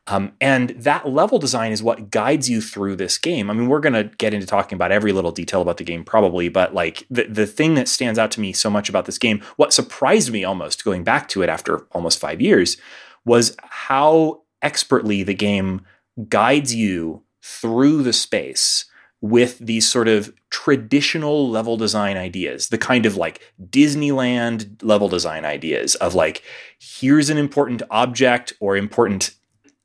Um, 0.08 0.32
and 0.40 0.70
that 0.72 1.10
level 1.10 1.40
design 1.40 1.72
is 1.72 1.84
what 1.84 2.10
guides 2.10 2.50
you 2.50 2.62
through 2.62 2.96
this 2.96 3.18
game. 3.18 3.50
I 3.50 3.54
mean, 3.54 3.68
we're 3.68 3.82
going 3.82 3.94
to 3.94 4.16
get 4.18 4.34
into 4.34 4.48
talking 4.48 4.76
about 4.76 4.92
every 4.92 5.12
little 5.12 5.32
detail 5.32 5.62
about 5.62 5.78
the 5.78 5.84
game 5.84 6.04
probably, 6.04 6.50
but 6.50 6.74
like 6.74 7.06
the, 7.10 7.26
the 7.26 7.46
thing 7.46 7.76
that 7.76 7.88
stands 7.88 8.18
out 8.18 8.32
to 8.32 8.42
me 8.42 8.54
so 8.54 8.70
much 8.70 8.88
about 8.88 9.06
this 9.06 9.18
game, 9.18 9.42
what 9.58 9.74
surprised 9.74 10.32
me 10.32 10.44
almost 10.44 10.86
going 10.86 11.04
back 11.04 11.28
to 11.30 11.42
it 11.42 11.50
after 11.50 11.80
almost 11.92 12.20
five 12.20 12.40
years, 12.40 12.78
was 13.26 13.56
how 13.64 14.44
expertly 14.62 15.24
the 15.24 15.34
game 15.34 15.82
guides 16.28 16.74
you 16.74 17.24
through 17.42 18.04
the 18.04 18.14
space 18.14 18.86
with 19.21 19.60
these 19.60 19.88
sort 19.88 20.08
of 20.08 20.34
traditional 20.49 21.49
level 21.49 21.77
design 21.77 22.15
ideas, 22.15 22.69
the 22.69 22.77
kind 22.77 23.05
of 23.05 23.17
like 23.17 23.41
Disneyland 23.69 24.82
level 24.82 25.10
design 25.10 25.45
ideas 25.45 25.95
of 25.95 26.15
like, 26.15 26.43
here's 26.79 27.29
an 27.29 27.38
important 27.38 27.82
object 27.91 28.53
or 28.60 28.77
important 28.77 29.36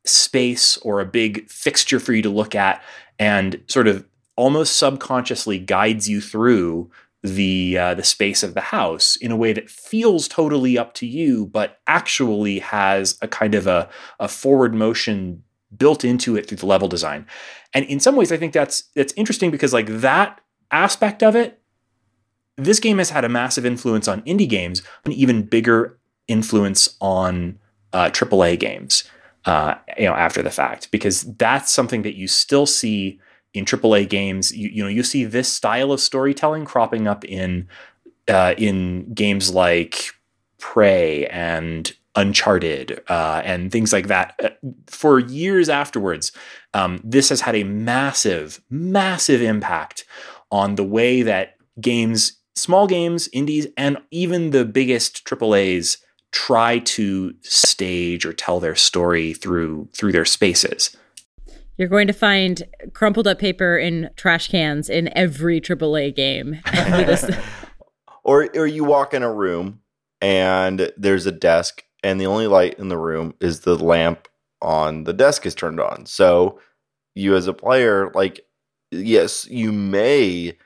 space 0.06 0.76
or 0.78 1.00
a 1.00 1.06
big 1.06 1.48
fixture 1.50 1.98
for 1.98 2.12
you 2.12 2.22
to 2.22 2.30
look 2.30 2.54
at, 2.54 2.82
and 3.18 3.60
sort 3.66 3.88
of 3.88 4.06
almost 4.36 4.76
subconsciously 4.76 5.58
guides 5.58 6.08
you 6.08 6.20
through 6.20 6.90
the 7.22 7.78
uh, 7.78 7.94
the 7.94 8.04
space 8.04 8.42
of 8.42 8.52
the 8.52 8.60
house 8.60 9.16
in 9.16 9.32
a 9.32 9.36
way 9.36 9.52
that 9.52 9.70
feels 9.70 10.28
totally 10.28 10.76
up 10.76 10.92
to 10.94 11.06
you, 11.06 11.46
but 11.46 11.78
actually 11.86 12.58
has 12.58 13.18
a 13.22 13.28
kind 13.28 13.54
of 13.54 13.66
a, 13.66 13.88
a 14.20 14.28
forward 14.28 14.74
motion 14.74 15.42
built 15.76 16.04
into 16.04 16.36
it 16.36 16.48
through 16.48 16.58
the 16.58 16.66
level 16.66 16.88
design. 16.88 17.26
And 17.72 17.84
in 17.86 18.00
some 18.00 18.16
ways, 18.16 18.32
I 18.32 18.36
think 18.36 18.52
that's 18.52 18.82
that's 18.94 19.12
interesting 19.14 19.50
because 19.50 19.72
like 19.72 19.86
that 19.86 20.40
aspect 20.70 21.22
of 21.22 21.36
it, 21.36 21.60
this 22.56 22.80
game 22.80 22.98
has 22.98 23.10
had 23.10 23.24
a 23.24 23.28
massive 23.28 23.66
influence 23.66 24.08
on 24.08 24.22
indie 24.22 24.48
games, 24.48 24.82
an 25.04 25.12
even 25.12 25.42
bigger 25.42 25.98
influence 26.28 26.96
on 27.00 27.58
uh, 27.92 28.10
AAA 28.10 28.58
games. 28.58 29.04
Uh, 29.44 29.74
you 29.98 30.06
know, 30.06 30.14
after 30.14 30.42
the 30.42 30.50
fact, 30.50 30.90
because 30.90 31.22
that's 31.36 31.70
something 31.70 32.00
that 32.00 32.16
you 32.16 32.26
still 32.26 32.64
see 32.64 33.20
in 33.52 33.66
AAA 33.66 34.08
games. 34.08 34.56
You, 34.56 34.70
you 34.70 34.82
know, 34.82 34.88
you 34.88 35.02
see 35.02 35.24
this 35.24 35.52
style 35.52 35.92
of 35.92 36.00
storytelling 36.00 36.64
cropping 36.64 37.06
up 37.06 37.24
in 37.26 37.68
uh, 38.26 38.54
in 38.56 39.12
games 39.12 39.52
like 39.52 40.12
Prey 40.58 41.26
and 41.26 41.94
Uncharted 42.16 43.02
uh, 43.08 43.42
and 43.44 43.72
things 43.72 43.92
like 43.92 44.06
that. 44.06 44.34
Uh, 44.42 44.50
For 44.86 45.18
years 45.18 45.68
afterwards, 45.68 46.32
um, 46.72 47.00
this 47.02 47.28
has 47.28 47.40
had 47.40 47.56
a 47.56 47.64
massive, 47.64 48.60
massive 48.70 49.42
impact 49.42 50.04
on 50.50 50.76
the 50.76 50.84
way 50.84 51.22
that 51.22 51.56
games, 51.80 52.40
small 52.54 52.86
games, 52.86 53.28
indies, 53.32 53.66
and 53.76 53.98
even 54.10 54.50
the 54.50 54.64
biggest 54.64 55.24
AAA's 55.24 55.98
try 56.30 56.80
to 56.80 57.32
stage 57.42 58.26
or 58.26 58.32
tell 58.32 58.58
their 58.60 58.74
story 58.74 59.32
through 59.32 59.88
through 59.94 60.12
their 60.12 60.24
spaces. 60.24 60.96
You're 61.76 61.88
going 61.88 62.06
to 62.06 62.12
find 62.12 62.62
crumpled 62.92 63.26
up 63.26 63.38
paper 63.38 63.76
in 63.76 64.10
trash 64.16 64.48
cans 64.48 64.88
in 64.88 65.16
every 65.16 65.60
AAA 65.60 66.14
game. 66.14 66.60
or 68.24 68.48
or 68.54 68.66
you 68.66 68.84
walk 68.84 69.14
in 69.14 69.22
a 69.22 69.32
room 69.32 69.80
and 70.20 70.92
there's 70.96 71.26
a 71.26 71.32
desk 71.32 71.84
and 72.04 72.20
the 72.20 72.26
only 72.26 72.46
light 72.46 72.78
in 72.78 72.88
the 72.88 72.98
room 72.98 73.34
is 73.40 73.60
the 73.60 73.76
lamp 73.76 74.28
on 74.62 75.04
the 75.04 75.12
desk 75.12 75.46
is 75.46 75.54
turned 75.54 75.80
on. 75.80 76.06
So 76.06 76.60
you 77.14 77.34
as 77.34 77.48
a 77.48 77.52
player 77.52 78.12
like 78.14 78.46
yes, 78.92 79.46
you 79.48 79.72
may 79.72 80.56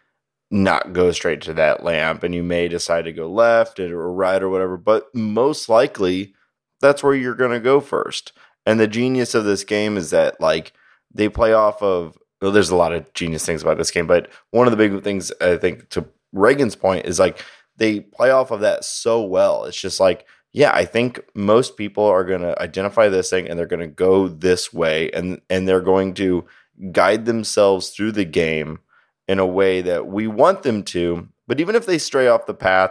not 0.50 0.92
go 0.92 1.12
straight 1.12 1.40
to 1.42 1.54
that 1.54 1.84
lamp 1.84 2.22
and 2.22 2.34
you 2.34 2.42
may 2.42 2.68
decide 2.68 3.04
to 3.04 3.12
go 3.12 3.30
left 3.30 3.78
or 3.80 4.12
right 4.12 4.42
or 4.42 4.48
whatever, 4.48 4.76
but 4.76 5.14
most 5.14 5.68
likely 5.68 6.34
that's 6.80 7.02
where 7.02 7.14
you're 7.14 7.34
going 7.34 7.50
to 7.50 7.60
go 7.60 7.80
first. 7.80 8.32
And 8.66 8.78
the 8.78 8.86
genius 8.86 9.34
of 9.34 9.44
this 9.44 9.64
game 9.64 9.96
is 9.96 10.10
that 10.10 10.40
like 10.40 10.72
they 11.12 11.28
play 11.28 11.52
off 11.52 11.82
of 11.82 12.18
well, 12.40 12.52
there's 12.52 12.70
a 12.70 12.76
lot 12.76 12.92
of 12.92 13.12
genius 13.14 13.44
things 13.44 13.62
about 13.62 13.78
this 13.78 13.90
game, 13.90 14.06
but 14.06 14.30
one 14.50 14.66
of 14.66 14.70
the 14.70 14.76
big 14.76 15.02
things 15.02 15.32
I 15.40 15.56
think 15.56 15.88
to 15.90 16.06
Reagan's 16.32 16.76
point 16.76 17.06
is 17.06 17.18
like 17.18 17.44
they 17.76 18.00
play 18.00 18.30
off 18.30 18.50
of 18.50 18.60
that 18.60 18.84
so 18.84 19.22
well. 19.22 19.64
It's 19.64 19.80
just 19.80 19.98
like, 20.00 20.26
yeah, 20.58 20.72
I 20.74 20.86
think 20.86 21.20
most 21.36 21.76
people 21.76 22.04
are 22.04 22.24
going 22.24 22.40
to 22.40 22.60
identify 22.60 23.08
this 23.08 23.30
thing 23.30 23.48
and 23.48 23.56
they're 23.56 23.64
going 23.64 23.78
to 23.78 23.86
go 23.86 24.26
this 24.26 24.72
way 24.72 25.08
and 25.12 25.40
and 25.48 25.68
they're 25.68 25.80
going 25.80 26.14
to 26.14 26.46
guide 26.90 27.26
themselves 27.26 27.90
through 27.90 28.10
the 28.10 28.24
game 28.24 28.80
in 29.28 29.38
a 29.38 29.46
way 29.46 29.82
that 29.82 30.08
we 30.08 30.26
want 30.26 30.64
them 30.64 30.82
to. 30.82 31.28
But 31.46 31.60
even 31.60 31.76
if 31.76 31.86
they 31.86 31.96
stray 31.96 32.26
off 32.26 32.46
the 32.46 32.54
path, 32.54 32.90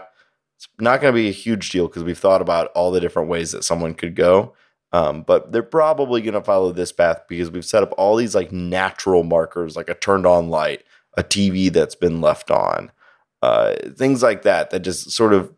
it's 0.55 0.69
not 0.79 1.01
going 1.01 1.13
to 1.13 1.21
be 1.21 1.27
a 1.27 1.33
huge 1.33 1.69
deal 1.69 1.87
because 1.87 2.05
we've 2.05 2.17
thought 2.17 2.41
about 2.41 2.71
all 2.73 2.89
the 2.89 3.01
different 3.01 3.27
ways 3.27 3.51
that 3.51 3.65
someone 3.65 3.95
could 3.95 4.15
go. 4.15 4.53
Um, 4.93 5.23
but 5.23 5.51
they're 5.51 5.61
probably 5.61 6.21
going 6.21 6.35
to 6.35 6.41
follow 6.41 6.71
this 6.71 6.93
path 6.93 7.23
because 7.27 7.51
we've 7.51 7.65
set 7.65 7.83
up 7.83 7.93
all 7.97 8.15
these 8.15 8.33
like 8.33 8.53
natural 8.53 9.23
markers, 9.23 9.75
like 9.75 9.89
a 9.89 9.93
turned 9.93 10.25
on 10.25 10.49
light, 10.49 10.85
a 11.17 11.23
TV 11.23 11.69
that's 11.69 11.95
been 11.95 12.21
left 12.21 12.49
on, 12.49 12.93
uh, 13.41 13.75
things 13.97 14.23
like 14.23 14.43
that. 14.43 14.69
That 14.69 14.79
just 14.83 15.11
sort 15.11 15.33
of 15.33 15.53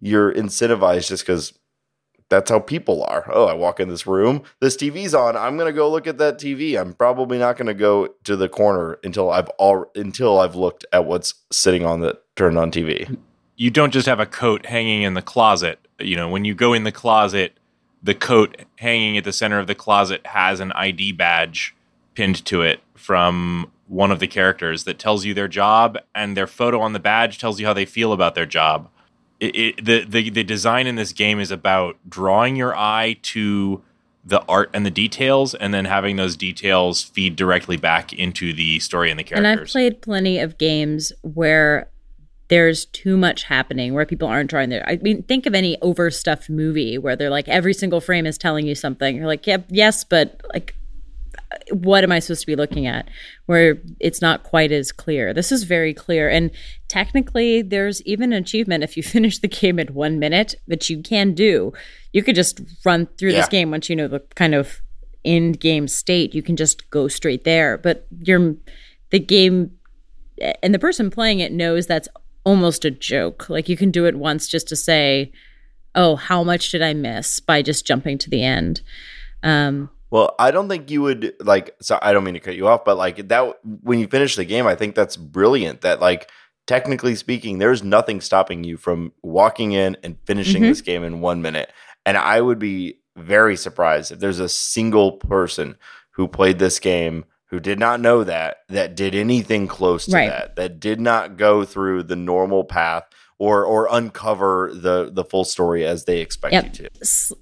you're 0.00 0.32
incentivized 0.32 1.08
just 1.08 1.24
because 1.24 1.52
that's 2.28 2.50
how 2.50 2.58
people 2.58 3.04
are. 3.04 3.30
Oh, 3.32 3.46
I 3.46 3.54
walk 3.54 3.80
in 3.80 3.88
this 3.88 4.06
room, 4.06 4.42
this 4.60 4.76
TV's 4.76 5.14
on. 5.14 5.36
I'm 5.36 5.56
to 5.58 5.72
go 5.72 5.90
look 5.90 6.06
at 6.06 6.18
that 6.18 6.38
TV. 6.38 6.80
I'm 6.80 6.94
probably 6.94 7.38
not 7.38 7.56
to 7.66 7.74
go 7.74 8.08
to 8.24 8.36
the 8.36 8.48
corner 8.48 8.98
until 9.04 9.30
I've 9.30 9.48
all 9.50 9.86
until 9.94 10.38
I've 10.38 10.56
looked 10.56 10.84
at 10.92 11.04
what's 11.04 11.34
sitting 11.52 11.84
on 11.84 12.00
the 12.00 12.18
turned 12.36 12.58
on 12.58 12.70
TV. 12.70 13.16
you 13.56 13.70
don't 13.70 13.92
just 13.92 14.06
have 14.06 14.20
a 14.20 14.26
coat 14.26 14.66
hanging 14.66 15.02
in 15.02 15.14
the 15.14 15.22
closet. 15.22 15.78
You 15.98 16.16
know, 16.16 16.28
when 16.28 16.44
you 16.44 16.54
go 16.54 16.72
in 16.72 16.84
the 16.84 16.92
closet, 16.92 17.58
the 18.02 18.14
coat 18.14 18.56
hanging 18.78 19.16
at 19.16 19.24
the 19.24 19.32
center 19.32 19.58
of 19.58 19.66
the 19.66 19.74
closet 19.74 20.26
has 20.26 20.60
an 20.60 20.72
ID 20.72 21.12
badge 21.12 21.74
pinned 22.14 22.44
to 22.46 22.62
it 22.62 22.80
from 22.94 23.70
one 23.86 24.10
of 24.10 24.18
the 24.18 24.26
characters 24.26 24.84
that 24.84 24.98
tells 24.98 25.24
you 25.24 25.34
their 25.34 25.48
job, 25.48 25.98
and 26.14 26.36
their 26.36 26.46
photo 26.46 26.80
on 26.80 26.94
the 26.94 26.98
badge 26.98 27.38
tells 27.38 27.60
you 27.60 27.66
how 27.66 27.72
they 27.72 27.84
feel 27.84 28.12
about 28.12 28.34
their 28.34 28.46
job. 28.46 28.88
It, 29.40 29.56
it, 29.56 29.84
the, 29.84 30.04
the 30.04 30.30
the 30.30 30.44
design 30.44 30.86
in 30.86 30.94
this 30.94 31.12
game 31.12 31.40
is 31.40 31.50
about 31.50 31.96
drawing 32.08 32.56
your 32.56 32.74
eye 32.76 33.16
to 33.22 33.82
the 34.24 34.42
art 34.48 34.70
and 34.72 34.86
the 34.86 34.90
details, 34.90 35.54
and 35.54 35.74
then 35.74 35.84
having 35.84 36.16
those 36.16 36.36
details 36.36 37.02
feed 37.02 37.36
directly 37.36 37.76
back 37.76 38.12
into 38.12 38.52
the 38.52 38.80
story 38.80 39.10
and 39.10 39.18
the 39.18 39.24
characters. 39.24 39.50
And 39.50 39.60
I've 39.60 39.68
played 39.68 40.00
plenty 40.02 40.38
of 40.38 40.56
games 40.56 41.12
where 41.22 41.90
there's 42.48 42.86
too 42.86 43.16
much 43.16 43.44
happening 43.44 43.94
where 43.94 44.06
people 44.06 44.28
aren't 44.28 44.50
drawing 44.50 44.68
their 44.68 44.86
I 44.88 44.96
mean 44.96 45.22
think 45.22 45.46
of 45.46 45.54
any 45.54 45.80
overstuffed 45.80 46.50
movie 46.50 46.98
where 46.98 47.16
they're 47.16 47.30
like 47.30 47.48
every 47.48 47.74
single 47.74 48.00
frame 48.00 48.26
is 48.26 48.38
telling 48.38 48.66
you 48.66 48.74
something. 48.74 49.16
You're 49.16 49.26
like, 49.26 49.46
"Yep, 49.46 49.66
yeah, 49.68 49.86
yes, 49.86 50.04
but 50.04 50.40
like 50.52 50.74
what 51.70 52.04
am 52.04 52.12
I 52.12 52.18
supposed 52.18 52.42
to 52.42 52.46
be 52.46 52.56
looking 52.56 52.86
at? 52.86 53.08
Where 53.46 53.78
it's 54.00 54.20
not 54.20 54.42
quite 54.42 54.72
as 54.72 54.92
clear. 54.92 55.32
This 55.32 55.52
is 55.52 55.64
very 55.64 55.94
clear. 55.94 56.28
And 56.28 56.50
technically, 56.88 57.62
there's 57.62 58.02
even 58.02 58.32
an 58.32 58.42
achievement 58.42 58.84
if 58.84 58.96
you 58.96 59.02
finish 59.02 59.38
the 59.38 59.48
game 59.48 59.78
in 59.78 59.88
one 59.88 60.18
minute, 60.18 60.54
which 60.66 60.90
you 60.90 61.02
can 61.02 61.34
do. 61.34 61.72
You 62.12 62.22
could 62.22 62.34
just 62.34 62.60
run 62.84 63.06
through 63.18 63.30
yeah. 63.32 63.40
this 63.40 63.48
game 63.48 63.70
once 63.70 63.88
you 63.88 63.96
know 63.96 64.08
the 64.08 64.20
kind 64.34 64.54
of 64.54 64.80
end 65.24 65.60
game 65.60 65.88
state. 65.88 66.34
You 66.34 66.42
can 66.42 66.56
just 66.56 66.90
go 66.90 67.08
straight 67.08 67.44
there. 67.44 67.78
But 67.78 68.06
you're 68.20 68.56
the 69.10 69.18
game 69.18 69.72
and 70.62 70.74
the 70.74 70.78
person 70.78 71.10
playing 71.10 71.40
it 71.40 71.52
knows 71.52 71.86
that's 71.86 72.08
almost 72.44 72.84
a 72.84 72.90
joke. 72.90 73.48
Like 73.48 73.68
you 73.68 73.76
can 73.76 73.90
do 73.90 74.06
it 74.06 74.16
once 74.16 74.48
just 74.48 74.68
to 74.68 74.76
say, 74.76 75.32
"Oh, 75.94 76.16
how 76.16 76.44
much 76.44 76.70
did 76.70 76.82
I 76.82 76.94
miss?" 76.94 77.40
by 77.40 77.62
just 77.62 77.86
jumping 77.86 78.18
to 78.18 78.30
the 78.30 78.42
end. 78.42 78.80
Um, 79.42 79.90
well, 80.14 80.32
I 80.38 80.52
don't 80.52 80.68
think 80.68 80.92
you 80.92 81.02
would 81.02 81.34
like. 81.40 81.74
So 81.82 81.98
I 82.00 82.12
don't 82.12 82.22
mean 82.22 82.34
to 82.34 82.40
cut 82.40 82.54
you 82.54 82.68
off, 82.68 82.84
but 82.84 82.96
like 82.96 83.26
that 83.30 83.58
when 83.82 83.98
you 83.98 84.06
finish 84.06 84.36
the 84.36 84.44
game, 84.44 84.64
I 84.64 84.76
think 84.76 84.94
that's 84.94 85.16
brilliant. 85.16 85.80
That 85.80 85.98
like 85.98 86.30
technically 86.68 87.16
speaking, 87.16 87.58
there's 87.58 87.82
nothing 87.82 88.20
stopping 88.20 88.62
you 88.62 88.76
from 88.76 89.12
walking 89.22 89.72
in 89.72 89.96
and 90.04 90.16
finishing 90.24 90.62
mm-hmm. 90.62 90.70
this 90.70 90.82
game 90.82 91.02
in 91.02 91.20
one 91.20 91.42
minute. 91.42 91.72
And 92.06 92.16
I 92.16 92.40
would 92.40 92.60
be 92.60 93.00
very 93.16 93.56
surprised 93.56 94.12
if 94.12 94.20
there's 94.20 94.38
a 94.38 94.48
single 94.48 95.14
person 95.14 95.74
who 96.12 96.28
played 96.28 96.60
this 96.60 96.78
game 96.78 97.24
who 97.46 97.58
did 97.58 97.80
not 97.80 98.00
know 98.00 98.22
that 98.22 98.58
that 98.68 98.94
did 98.94 99.16
anything 99.16 99.66
close 99.66 100.06
to 100.06 100.12
right. 100.12 100.28
that 100.28 100.54
that 100.54 100.78
did 100.78 101.00
not 101.00 101.36
go 101.36 101.64
through 101.64 102.04
the 102.04 102.14
normal 102.14 102.62
path 102.62 103.02
or 103.38 103.64
or 103.64 103.88
uncover 103.90 104.70
the 104.74 105.10
the 105.12 105.24
full 105.24 105.44
story 105.44 105.84
as 105.84 106.04
they 106.04 106.20
expect 106.20 106.52
yep. 106.52 106.64
you 106.64 106.70
to. 106.70 106.90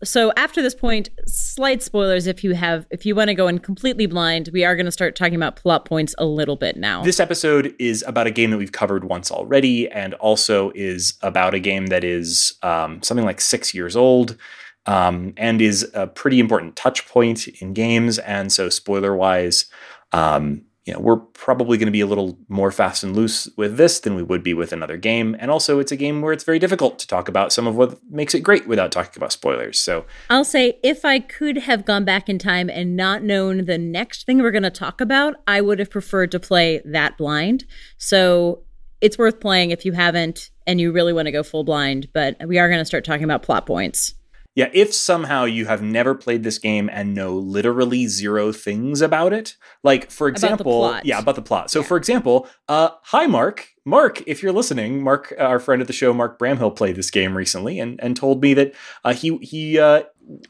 So 0.04 0.32
after 0.36 0.62
this 0.62 0.74
point, 0.74 1.10
slight 1.26 1.82
spoilers 1.82 2.26
if 2.26 2.42
you 2.42 2.54
have 2.54 2.86
if 2.90 3.04
you 3.04 3.14
want 3.14 3.28
to 3.28 3.34
go 3.34 3.46
in 3.48 3.58
completely 3.58 4.06
blind, 4.06 4.50
we 4.52 4.64
are 4.64 4.74
going 4.74 4.86
to 4.86 4.92
start 4.92 5.16
talking 5.16 5.34
about 5.34 5.56
plot 5.56 5.84
points 5.84 6.14
a 6.18 6.24
little 6.24 6.56
bit 6.56 6.76
now. 6.76 7.02
This 7.02 7.20
episode 7.20 7.74
is 7.78 8.02
about 8.06 8.26
a 8.26 8.30
game 8.30 8.50
that 8.50 8.58
we've 8.58 8.72
covered 8.72 9.04
once 9.04 9.30
already, 9.30 9.90
and 9.90 10.14
also 10.14 10.72
is 10.74 11.14
about 11.22 11.54
a 11.54 11.60
game 11.60 11.86
that 11.86 12.04
is 12.04 12.54
um, 12.62 13.02
something 13.02 13.26
like 13.26 13.40
six 13.40 13.74
years 13.74 13.96
old. 13.96 14.36
Um, 14.84 15.32
and 15.36 15.62
is 15.62 15.88
a 15.94 16.08
pretty 16.08 16.40
important 16.40 16.74
touch 16.74 17.06
point 17.06 17.46
in 17.46 17.72
games. 17.72 18.18
And 18.18 18.50
so, 18.50 18.68
spoiler 18.68 19.14
wise, 19.14 19.66
um, 20.10 20.64
you 20.84 20.92
know, 20.92 20.98
we're 20.98 21.16
probably 21.16 21.78
going 21.78 21.86
to 21.86 21.92
be 21.92 22.00
a 22.00 22.06
little 22.06 22.36
more 22.48 22.72
fast 22.72 23.04
and 23.04 23.14
loose 23.14 23.48
with 23.56 23.76
this 23.76 24.00
than 24.00 24.16
we 24.16 24.22
would 24.22 24.42
be 24.42 24.52
with 24.52 24.72
another 24.72 24.96
game. 24.96 25.36
And 25.38 25.48
also, 25.48 25.78
it's 25.78 25.92
a 25.92 25.96
game 25.96 26.22
where 26.22 26.32
it's 26.32 26.42
very 26.42 26.58
difficult 26.58 26.98
to 26.98 27.06
talk 27.06 27.28
about 27.28 27.52
some 27.52 27.68
of 27.68 27.76
what 27.76 27.98
makes 28.10 28.34
it 28.34 28.40
great 28.40 28.66
without 28.66 28.90
talking 28.90 29.12
about 29.16 29.32
spoilers. 29.32 29.78
So, 29.78 30.06
I'll 30.28 30.44
say 30.44 30.78
if 30.82 31.04
I 31.04 31.20
could 31.20 31.58
have 31.58 31.84
gone 31.84 32.04
back 32.04 32.28
in 32.28 32.38
time 32.38 32.68
and 32.68 32.96
not 32.96 33.22
known 33.22 33.66
the 33.66 33.78
next 33.78 34.26
thing 34.26 34.42
we're 34.42 34.50
going 34.50 34.64
to 34.64 34.70
talk 34.70 35.00
about, 35.00 35.36
I 35.46 35.60
would 35.60 35.78
have 35.78 35.90
preferred 35.90 36.32
to 36.32 36.40
play 36.40 36.82
that 36.84 37.16
blind. 37.16 37.64
So, 37.98 38.64
it's 39.00 39.18
worth 39.18 39.40
playing 39.40 39.70
if 39.70 39.84
you 39.84 39.92
haven't 39.92 40.50
and 40.66 40.80
you 40.80 40.90
really 40.90 41.12
want 41.12 41.26
to 41.26 41.32
go 41.32 41.44
full 41.44 41.64
blind. 41.64 42.08
But 42.12 42.36
we 42.46 42.58
are 42.58 42.68
going 42.68 42.80
to 42.80 42.84
start 42.84 43.04
talking 43.04 43.24
about 43.24 43.44
plot 43.44 43.66
points. 43.66 44.14
Yeah, 44.54 44.68
if 44.74 44.92
somehow 44.92 45.44
you 45.44 45.64
have 45.64 45.80
never 45.80 46.14
played 46.14 46.42
this 46.42 46.58
game 46.58 46.90
and 46.92 47.14
know 47.14 47.34
literally 47.34 48.06
zero 48.06 48.52
things 48.52 49.00
about 49.00 49.32
it, 49.32 49.56
like 49.82 50.10
for 50.10 50.28
example, 50.28 50.86
about 50.86 51.06
yeah, 51.06 51.18
about 51.18 51.36
the 51.36 51.42
plot. 51.42 51.70
So, 51.70 51.80
yeah. 51.80 51.86
for 51.86 51.96
example, 51.96 52.46
uh, 52.68 52.90
hi 53.02 53.26
Mark, 53.26 53.68
Mark, 53.86 54.22
if 54.26 54.42
you're 54.42 54.52
listening, 54.52 55.02
Mark, 55.02 55.32
uh, 55.38 55.44
our 55.44 55.58
friend 55.58 55.80
of 55.80 55.86
the 55.86 55.94
show, 55.94 56.12
Mark 56.12 56.38
Bramhill, 56.38 56.76
played 56.76 56.96
this 56.96 57.10
game 57.10 57.34
recently 57.34 57.80
and 57.80 57.98
and 58.02 58.14
told 58.14 58.42
me 58.42 58.52
that 58.52 58.74
uh, 59.04 59.14
he 59.14 59.38
he 59.38 59.78
uh, 59.78 60.02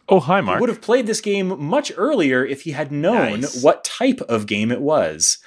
oh 0.09 0.19
hi 0.19 0.41
Mark 0.41 0.61
would 0.61 0.69
have 0.69 0.83
played 0.83 1.07
this 1.07 1.21
game 1.21 1.63
much 1.63 1.93
earlier 1.97 2.45
if 2.45 2.63
he 2.63 2.73
had 2.73 2.91
known 2.91 3.43
nice. 3.43 3.63
what 3.63 3.85
type 3.85 4.21
of 4.23 4.47
game 4.47 4.73
it 4.73 4.81
was. 4.81 5.39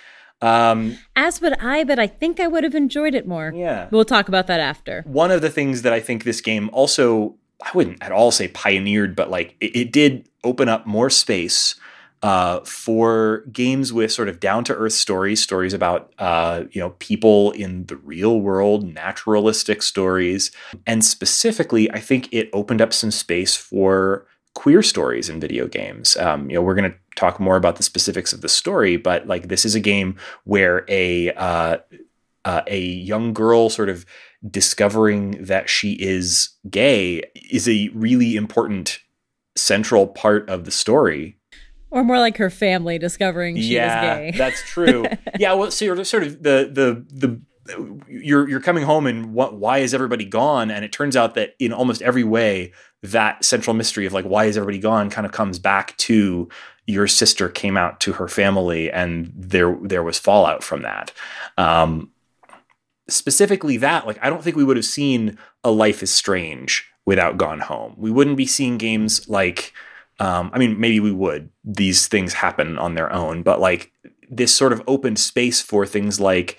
Um, 0.41 0.97
As 1.15 1.41
would 1.41 1.53
I, 1.59 1.83
but 1.83 1.97
I 1.97 2.07
think 2.07 2.39
I 2.39 2.47
would 2.47 2.63
have 2.63 2.75
enjoyed 2.75 3.15
it 3.15 3.27
more. 3.27 3.51
Yeah, 3.53 3.89
we'll 3.91 4.05
talk 4.05 4.29
about 4.29 4.47
that 4.47 4.61
after. 4.61 5.03
One 5.05 5.31
of 5.31 5.41
the 5.41 5.49
things 5.49 5.81
that 5.81 5.91
I 5.91 5.99
think 5.99 6.23
this 6.23 6.39
game 6.39 6.69
also 6.71 7.35
I 7.63 7.71
wouldn't 7.73 8.03
at 8.03 8.11
all 8.11 8.31
say 8.31 8.47
pioneered, 8.47 9.15
but 9.15 9.29
like 9.29 9.55
it, 9.59 9.75
it 9.75 9.91
did 9.91 10.29
open 10.43 10.69
up 10.69 10.85
more 10.85 11.09
space 11.09 11.75
uh, 12.25 12.59
for 12.61 13.43
games 13.51 13.93
with 13.93 14.11
sort 14.11 14.29
of 14.29 14.39
down 14.39 14.63
to 14.63 14.75
earth 14.75 14.93
stories, 14.93 15.41
stories 15.41 15.73
about 15.73 16.11
uh, 16.17 16.63
you 16.71 16.81
know 16.81 16.91
people 16.99 17.51
in 17.51 17.85
the 17.85 17.97
real 17.97 18.39
world, 18.39 18.83
naturalistic 18.83 19.83
stories, 19.83 20.51
and 20.87 21.05
specifically, 21.05 21.91
I 21.91 21.99
think 21.99 22.27
it 22.31 22.49
opened 22.51 22.81
up 22.81 22.93
some 22.93 23.11
space 23.11 23.55
for 23.55 24.25
queer 24.55 24.81
stories 24.81 25.29
in 25.29 25.39
video 25.39 25.67
games. 25.67 26.17
Um, 26.17 26.49
you 26.49 26.55
know, 26.55 26.61
we're 26.61 26.75
going 26.75 26.91
to 26.91 26.97
talk 27.15 27.39
more 27.39 27.57
about 27.57 27.75
the 27.75 27.83
specifics 27.83 28.33
of 28.33 28.41
the 28.41 28.49
story, 28.49 28.97
but 28.97 29.27
like 29.27 29.49
this 29.49 29.65
is 29.65 29.75
a 29.75 29.79
game 29.79 30.15
where 30.45 30.83
a 30.87 31.31
uh, 31.33 31.77
uh, 32.45 32.61
a 32.67 32.79
young 32.79 33.33
girl 33.33 33.69
sort 33.69 33.89
of 33.89 34.05
discovering 34.49 35.43
that 35.43 35.69
she 35.69 35.93
is 35.93 36.49
gay 36.69 37.23
is 37.51 37.67
a 37.67 37.89
really 37.93 38.35
important 38.35 38.99
central 39.55 40.07
part 40.07 40.49
of 40.49 40.65
the 40.65 40.71
story. 40.71 41.37
Or 41.91 42.03
more 42.03 42.19
like 42.19 42.37
her 42.37 42.49
family 42.49 42.99
discovering 42.99 43.55
she 43.55 43.75
yeah, 43.75 44.17
is 44.17 44.31
gay. 44.31 44.37
that's 44.37 44.61
true. 44.63 45.05
yeah, 45.39 45.53
well, 45.53 45.71
so 45.71 45.85
you're 45.85 46.03
sort 46.03 46.23
of 46.23 46.43
the 46.43 46.69
the 46.71 47.05
the 47.09 47.41
you're 48.07 48.47
you're 48.47 48.59
coming 48.59 48.83
home 48.83 49.07
and 49.07 49.33
what 49.33 49.55
why 49.55 49.79
is 49.79 49.93
everybody 49.93 50.25
gone? 50.25 50.69
And 50.69 50.83
it 50.83 50.91
turns 50.91 51.15
out 51.15 51.35
that 51.35 51.55
in 51.59 51.71
almost 51.71 52.01
every 52.01 52.23
way, 52.23 52.73
that 53.01 53.43
central 53.45 53.73
mystery 53.73 54.05
of 54.05 54.13
like 54.13 54.25
why 54.25 54.45
is 54.45 54.57
everybody 54.57 54.79
gone 54.79 55.09
kind 55.09 55.25
of 55.25 55.31
comes 55.31 55.57
back 55.57 55.95
to 55.97 56.49
your 56.87 57.07
sister 57.07 57.49
came 57.49 57.77
out 57.77 57.99
to 58.01 58.13
her 58.13 58.27
family 58.27 58.91
and 58.91 59.31
there 59.35 59.77
there 59.81 60.03
was 60.03 60.19
fallout 60.19 60.63
from 60.63 60.83
that. 60.83 61.11
Um, 61.57 62.11
specifically 63.07 63.77
that, 63.77 64.07
like 64.07 64.19
I 64.21 64.29
don't 64.29 64.43
think 64.43 64.55
we 64.55 64.63
would 64.63 64.77
have 64.77 64.85
seen 64.85 65.37
a 65.63 65.71
Life 65.71 66.03
is 66.03 66.11
Strange 66.11 66.87
without 67.05 67.37
Gone 67.37 67.59
Home. 67.59 67.93
We 67.97 68.11
wouldn't 68.11 68.37
be 68.37 68.45
seeing 68.45 68.77
games 68.77 69.27
like 69.29 69.73
um, 70.19 70.49
I 70.53 70.59
mean, 70.59 70.79
maybe 70.79 70.99
we 70.99 71.11
would. 71.11 71.49
These 71.63 72.07
things 72.07 72.33
happen 72.33 72.77
on 72.77 72.95
their 72.95 73.11
own, 73.11 73.43
but 73.43 73.59
like 73.59 73.91
this 74.29 74.53
sort 74.53 74.73
of 74.73 74.81
opened 74.87 75.19
space 75.19 75.61
for 75.61 75.85
things 75.85 76.19
like, 76.19 76.57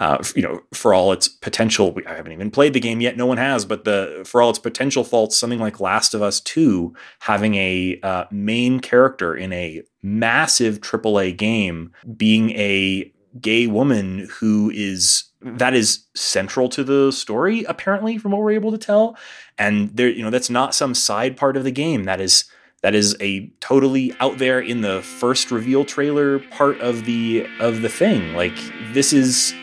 uh, 0.00 0.22
you 0.34 0.42
know, 0.42 0.60
for 0.74 0.92
all 0.92 1.12
its 1.12 1.28
potential. 1.28 1.96
I 2.06 2.14
haven't 2.14 2.32
even 2.32 2.50
played 2.50 2.72
the 2.72 2.80
game 2.80 3.00
yet. 3.00 3.16
No 3.16 3.26
one 3.26 3.38
has, 3.38 3.64
but 3.64 3.84
the 3.84 4.22
for 4.26 4.42
all 4.42 4.50
its 4.50 4.58
potential 4.58 5.04
faults, 5.04 5.36
something 5.36 5.60
like 5.60 5.80
Last 5.80 6.14
of 6.14 6.22
Us 6.22 6.40
Two 6.40 6.94
having 7.20 7.54
a 7.54 8.00
uh, 8.02 8.24
main 8.30 8.80
character 8.80 9.34
in 9.34 9.52
a 9.52 9.82
massive 10.02 10.80
AAA 10.80 11.36
game 11.36 11.92
being 12.16 12.50
a 12.50 13.12
gay 13.40 13.66
woman 13.66 14.28
who 14.38 14.70
is 14.74 15.24
that 15.58 15.74
is 15.74 16.04
central 16.14 16.68
to 16.70 16.84
the 16.84 17.12
story 17.12 17.64
apparently 17.64 18.18
from 18.18 18.32
what 18.32 18.40
we're 18.40 18.52
able 18.52 18.72
to 18.72 18.78
tell. 18.78 19.16
And 19.58 19.96
there 19.96 20.08
you 20.08 20.22
know 20.22 20.30
that's 20.30 20.50
not 20.50 20.74
some 20.74 20.94
side 20.94 21.36
part 21.36 21.56
of 21.56 21.64
the 21.64 21.70
game. 21.70 22.04
That 22.04 22.20
is 22.20 22.44
that 22.82 22.94
is 22.94 23.16
a 23.20 23.48
totally 23.60 24.14
out 24.20 24.38
there 24.38 24.60
in 24.60 24.80
the 24.80 25.02
first 25.02 25.50
reveal 25.50 25.84
trailer 25.84 26.38
part 26.38 26.80
of 26.80 27.04
the 27.04 27.46
of 27.60 27.82
the 27.82 27.88
thing. 27.88 28.34
Like 28.34 28.56
this 28.92 29.12
is 29.12 29.54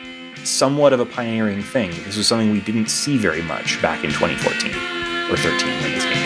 somewhat 0.43 0.93
of 0.93 0.99
a 0.99 1.05
pioneering 1.05 1.63
thing. 1.63 1.91
This 2.05 2.17
was 2.17 2.27
something 2.27 2.51
we 2.51 2.61
didn't 2.61 2.89
see 2.89 3.17
very 3.17 3.41
much 3.41 3.81
back 3.81 4.03
in 4.03 4.11
2014 4.11 4.71
or 5.31 5.37
13 5.37 5.81
when 5.81 5.91
this 5.91 6.03
game 6.03 6.22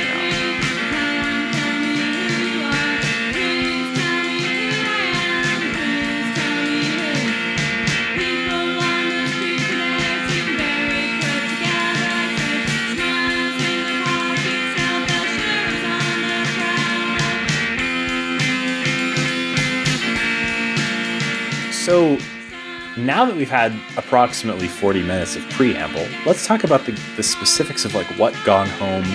So 21.87 22.17
now 22.97 23.23
that 23.23 23.37
we've 23.37 23.49
had 23.49 23.73
approximately 23.95 24.67
40 24.67 25.03
minutes 25.03 25.37
of 25.37 25.49
preamble, 25.51 26.05
let's 26.25 26.45
talk 26.45 26.65
about 26.65 26.85
the, 26.85 26.91
the 27.15 27.23
specifics 27.23 27.85
of 27.85 27.95
like 27.95 28.07
what 28.19 28.35
Gone 28.43 28.67
Home 28.67 29.05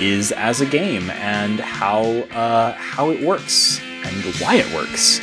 is 0.00 0.32
as 0.32 0.60
a 0.60 0.66
game 0.66 1.10
and 1.10 1.60
how 1.60 2.02
uh, 2.32 2.72
how 2.72 3.10
it 3.10 3.24
works 3.24 3.80
and 4.02 4.34
why 4.40 4.56
it 4.56 4.74
works. 4.74 5.20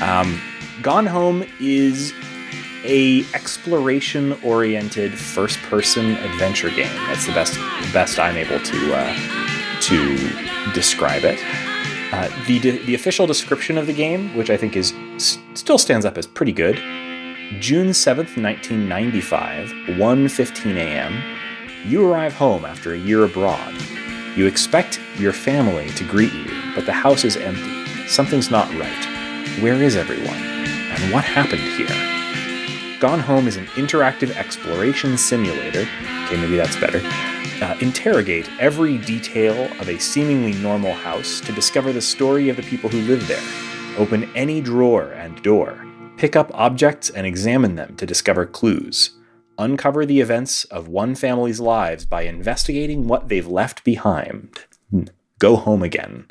Um, 0.00 0.40
Gone 0.82 1.06
Home 1.06 1.44
is 1.58 2.14
a 2.84 3.24
exploration 3.34 4.34
oriented 4.44 5.18
first 5.18 5.58
person 5.62 6.12
adventure 6.18 6.70
game. 6.70 6.94
That's 7.08 7.26
the 7.26 7.32
best 7.32 7.54
best 7.92 8.20
I'm 8.20 8.36
able 8.36 8.60
to 8.60 8.94
uh, 8.94 9.80
to 9.80 10.72
describe 10.74 11.24
it. 11.24 11.40
Uh, 12.12 12.28
the 12.46 12.58
the 12.58 12.94
official 12.94 13.26
description 13.26 13.76
of 13.76 13.86
the 13.86 13.92
game, 13.92 14.34
which 14.36 14.50
I 14.50 14.56
think 14.56 14.76
is 14.76 14.94
still 15.54 15.78
stands 15.78 16.06
up 16.06 16.16
as 16.16 16.26
pretty 16.26 16.52
good. 16.52 16.76
June 17.60 17.88
7th, 17.88 18.36
1995, 18.36 19.70
1:15 19.98 20.76
a.m. 20.76 21.22
You 21.84 22.10
arrive 22.10 22.34
home 22.34 22.64
after 22.64 22.92
a 22.92 22.98
year 22.98 23.24
abroad. 23.24 23.74
You 24.36 24.46
expect 24.46 25.00
your 25.18 25.32
family 25.32 25.88
to 25.90 26.04
greet 26.04 26.32
you, 26.32 26.50
but 26.74 26.86
the 26.86 26.92
house 26.92 27.24
is 27.24 27.36
empty. 27.36 27.86
Something's 28.06 28.50
not 28.50 28.68
right. 28.74 29.60
Where 29.62 29.82
is 29.82 29.96
everyone? 29.96 30.36
And 30.36 31.12
what 31.12 31.24
happened 31.24 31.62
here? 31.62 32.98
Gone 33.00 33.20
Home 33.20 33.46
is 33.46 33.56
an 33.56 33.66
interactive 33.76 34.34
exploration 34.36 35.18
simulator. 35.18 35.86
Okay, 36.24 36.36
maybe 36.36 36.56
that's 36.56 36.76
better. 36.76 37.00
Uh, 37.62 37.74
interrogate 37.80 38.50
every 38.60 38.98
detail 38.98 39.64
of 39.80 39.88
a 39.88 39.98
seemingly 39.98 40.52
normal 40.60 40.92
house 40.92 41.40
to 41.40 41.52
discover 41.52 41.90
the 41.90 42.02
story 42.02 42.50
of 42.50 42.56
the 42.56 42.62
people 42.62 42.90
who 42.90 43.00
live 43.02 43.26
there. 43.26 43.42
Open 43.96 44.30
any 44.36 44.60
drawer 44.60 45.12
and 45.12 45.42
door. 45.42 45.82
Pick 46.18 46.36
up 46.36 46.50
objects 46.52 47.08
and 47.08 47.26
examine 47.26 47.76
them 47.76 47.96
to 47.96 48.04
discover 48.04 48.44
clues. 48.44 49.12
Uncover 49.58 50.04
the 50.04 50.20
events 50.20 50.64
of 50.66 50.88
one 50.88 51.14
family's 51.14 51.58
lives 51.58 52.04
by 52.04 52.22
investigating 52.22 53.08
what 53.08 53.28
they've 53.28 53.46
left 53.46 53.84
behind. 53.84 54.64
Go 55.38 55.56
home 55.56 55.82
again. 55.82 56.26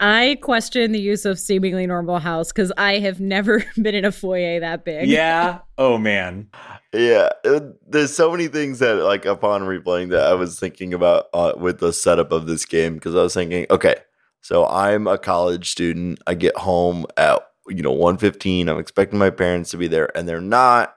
I 0.00 0.38
question 0.40 0.92
the 0.92 1.00
use 1.00 1.26
of 1.26 1.38
seemingly 1.38 1.86
normal 1.86 2.18
house 2.18 2.50
because 2.50 2.72
I 2.78 2.98
have 2.98 3.20
never 3.20 3.64
been 3.80 3.94
in 3.94 4.04
a 4.04 4.12
foyer 4.12 4.58
that 4.60 4.84
big. 4.84 5.08
Yeah. 5.08 5.60
Oh 5.76 5.98
man. 5.98 6.48
Yeah, 6.92 7.28
it, 7.44 7.90
there's 7.90 8.14
so 8.14 8.32
many 8.32 8.48
things 8.48 8.80
that, 8.80 8.94
like, 8.94 9.24
upon 9.24 9.62
replaying 9.62 10.10
that, 10.10 10.26
I 10.26 10.34
was 10.34 10.58
thinking 10.58 10.92
about 10.92 11.26
uh, 11.32 11.52
with 11.56 11.78
the 11.78 11.92
setup 11.92 12.32
of 12.32 12.46
this 12.46 12.64
game 12.64 12.94
because 12.94 13.14
I 13.14 13.22
was 13.22 13.32
thinking, 13.32 13.66
okay, 13.70 13.94
so 14.40 14.66
I'm 14.66 15.06
a 15.06 15.16
college 15.16 15.70
student. 15.70 16.18
I 16.26 16.34
get 16.34 16.56
home 16.56 17.06
at 17.16 17.40
you 17.68 17.82
know 17.82 17.94
1:15. 17.94 18.68
I'm 18.68 18.78
expecting 18.78 19.18
my 19.18 19.30
parents 19.30 19.70
to 19.70 19.76
be 19.76 19.86
there, 19.86 20.16
and 20.16 20.28
they're 20.28 20.40
not. 20.40 20.96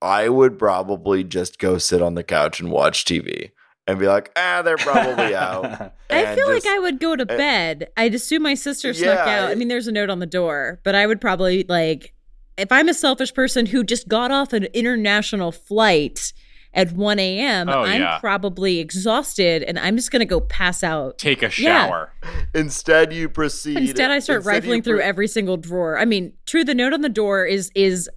I 0.00 0.28
would 0.28 0.58
probably 0.58 1.24
just 1.24 1.58
go 1.58 1.78
sit 1.78 2.02
on 2.02 2.14
the 2.14 2.24
couch 2.24 2.60
and 2.60 2.70
watch 2.70 3.04
TV 3.04 3.50
and 3.86 3.98
be 3.98 4.06
like, 4.06 4.30
ah, 4.36 4.62
they're 4.62 4.76
probably 4.76 5.34
out. 5.34 5.64
I 6.10 6.34
feel 6.34 6.48
just, 6.48 6.66
like 6.66 6.66
I 6.66 6.78
would 6.78 7.00
go 7.00 7.16
to 7.16 7.26
bed. 7.26 7.88
I'd 7.96 8.14
assume 8.14 8.42
my 8.42 8.54
sister 8.54 8.94
snuck 8.94 9.26
yeah, 9.26 9.44
out. 9.44 9.50
I 9.50 9.54
mean, 9.54 9.68
there's 9.68 9.86
a 9.86 9.92
note 9.92 10.10
on 10.10 10.20
the 10.20 10.26
door, 10.26 10.80
but 10.84 10.94
I 10.94 11.06
would 11.06 11.20
probably 11.20 11.64
like, 11.68 12.14
if 12.56 12.70
I'm 12.72 12.88
a 12.88 12.94
selfish 12.94 13.34
person 13.34 13.66
who 13.66 13.84
just 13.84 14.08
got 14.08 14.30
off 14.30 14.52
an 14.52 14.64
international 14.72 15.52
flight 15.52 16.32
at 16.72 16.92
1 16.92 17.18
a.m., 17.18 17.68
oh, 17.68 17.82
I'm 17.82 18.00
yeah. 18.00 18.18
probably 18.18 18.78
exhausted 18.78 19.62
and 19.62 19.78
I'm 19.78 19.96
just 19.96 20.10
going 20.10 20.20
to 20.20 20.26
go 20.26 20.40
pass 20.40 20.82
out. 20.82 21.18
Take 21.18 21.42
a 21.42 21.50
shower. 21.50 22.12
Yeah. 22.22 22.30
Instead, 22.54 23.12
you 23.12 23.28
proceed. 23.28 23.76
Instead, 23.76 24.10
I 24.10 24.18
start 24.18 24.44
rifling 24.44 24.82
through 24.82 25.00
every 25.00 25.28
single 25.28 25.56
drawer. 25.56 25.98
I 25.98 26.04
mean, 26.04 26.32
true, 26.46 26.64
the 26.64 26.74
note 26.74 26.94
on 26.94 27.02
the 27.02 27.08
door 27.08 27.44
is 27.44 27.70
is 27.74 28.08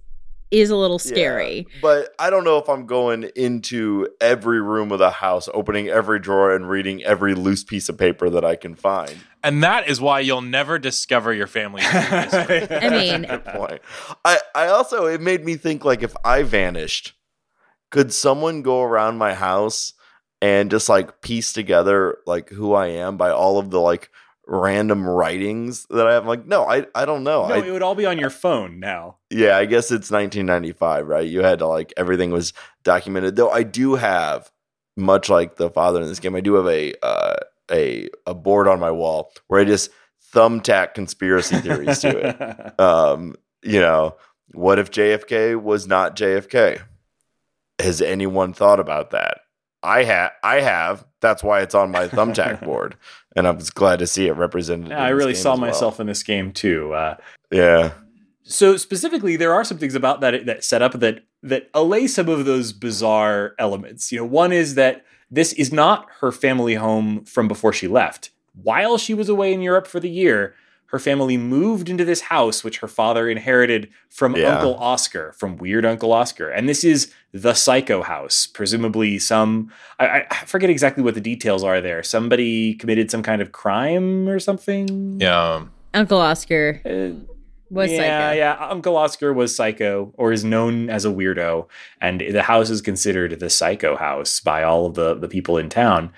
is 0.50 0.70
a 0.70 0.76
little 0.76 0.98
scary. 0.98 1.66
Yeah, 1.68 1.78
but 1.82 2.14
I 2.18 2.30
don't 2.30 2.44
know 2.44 2.58
if 2.58 2.68
I'm 2.68 2.86
going 2.86 3.24
into 3.36 4.08
every 4.20 4.60
room 4.60 4.92
of 4.92 4.98
the 4.98 5.10
house, 5.10 5.48
opening 5.52 5.88
every 5.88 6.18
drawer 6.18 6.54
and 6.54 6.68
reading 6.68 7.02
every 7.04 7.34
loose 7.34 7.64
piece 7.64 7.88
of 7.88 7.98
paper 7.98 8.30
that 8.30 8.44
I 8.44 8.56
can 8.56 8.74
find. 8.74 9.16
And 9.44 9.62
that 9.62 9.88
is 9.88 10.00
why 10.00 10.20
you'll 10.20 10.40
never 10.40 10.78
discover 10.78 11.32
your 11.32 11.46
family. 11.46 11.82
I 11.84 12.88
mean, 12.90 13.22
good 13.22 13.44
point. 13.44 13.80
I, 14.24 14.38
I 14.54 14.66
also 14.68 15.06
it 15.06 15.20
made 15.20 15.44
me 15.44 15.56
think 15.56 15.84
like 15.84 16.02
if 16.02 16.14
I 16.24 16.42
vanished, 16.42 17.12
could 17.90 18.12
someone 18.12 18.62
go 18.62 18.82
around 18.82 19.18
my 19.18 19.34
house 19.34 19.92
and 20.40 20.70
just 20.70 20.88
like 20.88 21.20
piece 21.20 21.52
together 21.52 22.18
like 22.26 22.50
who 22.50 22.74
I 22.74 22.88
am 22.88 23.16
by 23.16 23.30
all 23.30 23.58
of 23.58 23.70
the 23.70 23.80
like 23.80 24.10
random 24.48 25.06
writings 25.06 25.86
that 25.90 26.08
I 26.08 26.14
have. 26.14 26.22
I'm 26.22 26.28
like, 26.28 26.46
no, 26.46 26.64
I, 26.64 26.86
I 26.94 27.04
don't 27.04 27.22
know. 27.22 27.46
No, 27.46 27.54
I, 27.54 27.58
it 27.58 27.70
would 27.70 27.82
all 27.82 27.94
be 27.94 28.06
on 28.06 28.18
your 28.18 28.30
phone 28.30 28.80
now. 28.80 29.18
Yeah, 29.30 29.56
I 29.58 29.66
guess 29.66 29.86
it's 29.86 30.10
1995, 30.10 31.06
right? 31.06 31.28
You 31.28 31.42
had 31.42 31.60
to 31.60 31.66
like 31.66 31.92
everything 31.96 32.30
was 32.30 32.54
documented. 32.82 33.36
Though 33.36 33.50
I 33.50 33.62
do 33.62 33.94
have, 33.94 34.50
much 34.96 35.28
like 35.28 35.56
the 35.56 35.70
father 35.70 36.00
in 36.00 36.08
this 36.08 36.18
game, 36.18 36.34
I 36.34 36.40
do 36.40 36.54
have 36.54 36.66
a 36.66 36.94
uh, 37.02 37.36
a 37.70 38.08
a 38.26 38.34
board 38.34 38.66
on 38.66 38.80
my 38.80 38.90
wall 38.90 39.30
where 39.46 39.60
I 39.60 39.64
just 39.64 39.90
thumbtack 40.34 40.94
conspiracy 40.94 41.58
theories 41.58 42.00
to 42.00 42.08
it. 42.08 42.74
Um, 42.80 43.34
you 43.62 43.80
know, 43.80 44.16
what 44.52 44.78
if 44.78 44.90
JFK 44.90 45.60
was 45.60 45.86
not 45.86 46.16
JFK? 46.16 46.80
Has 47.80 48.00
anyone 48.00 48.52
thought 48.52 48.80
about 48.80 49.10
that? 49.10 49.40
I 49.82 50.04
have. 50.04 50.32
I 50.42 50.60
have. 50.60 51.04
That's 51.20 51.42
why 51.42 51.60
it's 51.60 51.74
on 51.74 51.90
my 51.90 52.08
thumbtack 52.08 52.64
board 52.64 52.96
and 53.38 53.46
I 53.46 53.52
was 53.52 53.70
glad 53.70 54.00
to 54.00 54.06
see 54.06 54.26
it 54.26 54.32
represented. 54.32 54.88
Yeah, 54.88 55.02
I 55.02 55.10
really 55.10 55.34
saw 55.34 55.54
myself 55.54 56.00
in 56.00 56.08
this 56.08 56.24
game 56.24 56.52
too. 56.52 56.92
Uh, 56.92 57.16
yeah. 57.52 57.92
So 58.42 58.76
specifically, 58.76 59.36
there 59.36 59.54
are 59.54 59.62
some 59.62 59.78
things 59.78 59.94
about 59.94 60.20
that 60.20 60.44
that 60.46 60.64
setup 60.64 60.98
that 60.98 61.24
that 61.44 61.70
allay 61.72 62.08
some 62.08 62.28
of 62.28 62.46
those 62.46 62.72
bizarre 62.72 63.54
elements. 63.58 64.10
You 64.10 64.18
know, 64.18 64.24
one 64.24 64.52
is 64.52 64.74
that 64.74 65.04
this 65.30 65.52
is 65.52 65.72
not 65.72 66.08
her 66.20 66.32
family 66.32 66.74
home 66.74 67.24
from 67.24 67.46
before 67.46 67.72
she 67.72 67.86
left. 67.86 68.30
While 68.60 68.98
she 68.98 69.14
was 69.14 69.28
away 69.28 69.52
in 69.52 69.62
Europe 69.62 69.86
for 69.86 70.00
the 70.00 70.10
year, 70.10 70.54
her 70.88 70.98
family 70.98 71.36
moved 71.36 71.88
into 71.88 72.04
this 72.04 72.22
house, 72.22 72.64
which 72.64 72.78
her 72.78 72.88
father 72.88 73.28
inherited 73.28 73.90
from 74.08 74.34
yeah. 74.34 74.54
Uncle 74.54 74.74
Oscar, 74.76 75.32
from 75.32 75.58
Weird 75.58 75.84
Uncle 75.84 76.12
Oscar. 76.12 76.48
And 76.48 76.66
this 76.66 76.82
is 76.82 77.12
the 77.32 77.52
Psycho 77.52 78.02
House. 78.02 78.46
Presumably, 78.46 79.18
some, 79.18 79.70
I, 80.00 80.24
I, 80.30 80.34
forget 80.46 80.70
exactly 80.70 81.02
what 81.02 81.14
the 81.14 81.20
details 81.20 81.62
are 81.62 81.82
there. 81.82 82.02
Somebody 82.02 82.74
committed 82.74 83.10
some 83.10 83.22
kind 83.22 83.42
of 83.42 83.52
crime 83.52 84.28
or 84.28 84.38
something. 84.38 85.20
Yeah. 85.20 85.66
Uncle 85.92 86.18
Oscar. 86.18 86.80
Uh, 86.86 87.34
was 87.70 87.90
yeah, 87.90 87.98
psycho. 87.98 88.08
yeah. 88.08 88.32
Yeah. 88.32 88.68
Uncle 88.70 88.96
Oscar 88.96 89.34
was 89.34 89.54
psycho, 89.54 90.14
or 90.16 90.32
is 90.32 90.42
known 90.42 90.88
as 90.88 91.04
a 91.04 91.08
weirdo, 91.08 91.68
and 92.00 92.20
the 92.20 92.42
house 92.42 92.70
is 92.70 92.80
considered 92.80 93.40
the 93.40 93.50
psycho 93.50 93.94
house 93.94 94.40
by 94.40 94.62
all 94.62 94.86
of 94.86 94.94
the 94.94 95.12
the 95.14 95.28
people 95.28 95.58
in 95.58 95.68
town. 95.68 96.10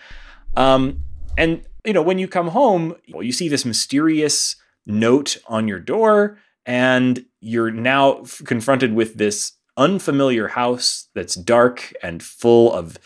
Um, 0.57 1.01
and 1.37 1.63
you 1.85 1.93
know, 1.93 2.03
when 2.03 2.21
you 2.21 2.29
come 2.29 2.49
home, 2.49 2.95
you 3.07 3.33
see 3.33 3.49
this 3.49 3.65
mysterious 3.65 4.55
note 4.91 5.37
on 5.47 5.69
your 5.69 5.81
door, 5.81 6.39
and 6.67 7.25
you're 7.41 7.71
now 7.71 8.21
f- 8.21 8.43
confronted 8.45 8.95
with 8.95 9.15
this 9.15 9.53
unfamiliar 9.77 10.49
house 10.49 11.09
that's 11.15 11.35
dark 11.35 11.93
and 12.03 12.23
full 12.23 12.73
of 12.73 12.99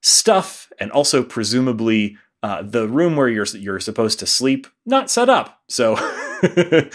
stuff, 0.00 0.72
and 0.78 0.90
also 0.92 1.22
presumably 1.22 2.16
uh, 2.42 2.62
the 2.62 2.88
room 2.88 3.16
where 3.16 3.28
you're 3.28 3.46
you're 3.54 3.80
supposed 3.80 4.18
to 4.18 4.26
sleep 4.26 4.66
not 4.86 5.10
set 5.10 5.28
up. 5.28 5.60
So 5.68 5.96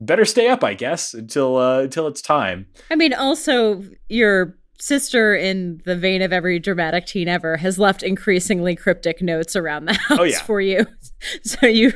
better 0.00 0.24
stay 0.24 0.48
up, 0.48 0.64
I 0.64 0.74
guess, 0.74 1.14
until 1.14 1.56
uh, 1.56 1.80
until 1.80 2.06
it's 2.06 2.22
time. 2.22 2.66
I 2.90 2.96
mean, 2.96 3.14
also 3.14 3.82
you're 4.08 4.56
sister, 4.80 5.34
in 5.34 5.80
the 5.84 5.96
vein 5.96 6.22
of 6.22 6.32
every 6.32 6.58
dramatic 6.58 7.06
teen 7.06 7.28
ever, 7.28 7.56
has 7.56 7.78
left 7.78 8.02
increasingly 8.02 8.76
cryptic 8.76 9.20
notes 9.20 9.56
around 9.56 9.86
the 9.86 9.92
house 10.08 10.18
oh, 10.18 10.24
yeah. 10.24 10.40
for 10.42 10.60
you. 10.60 10.86
so 11.42 11.66
you, 11.66 11.92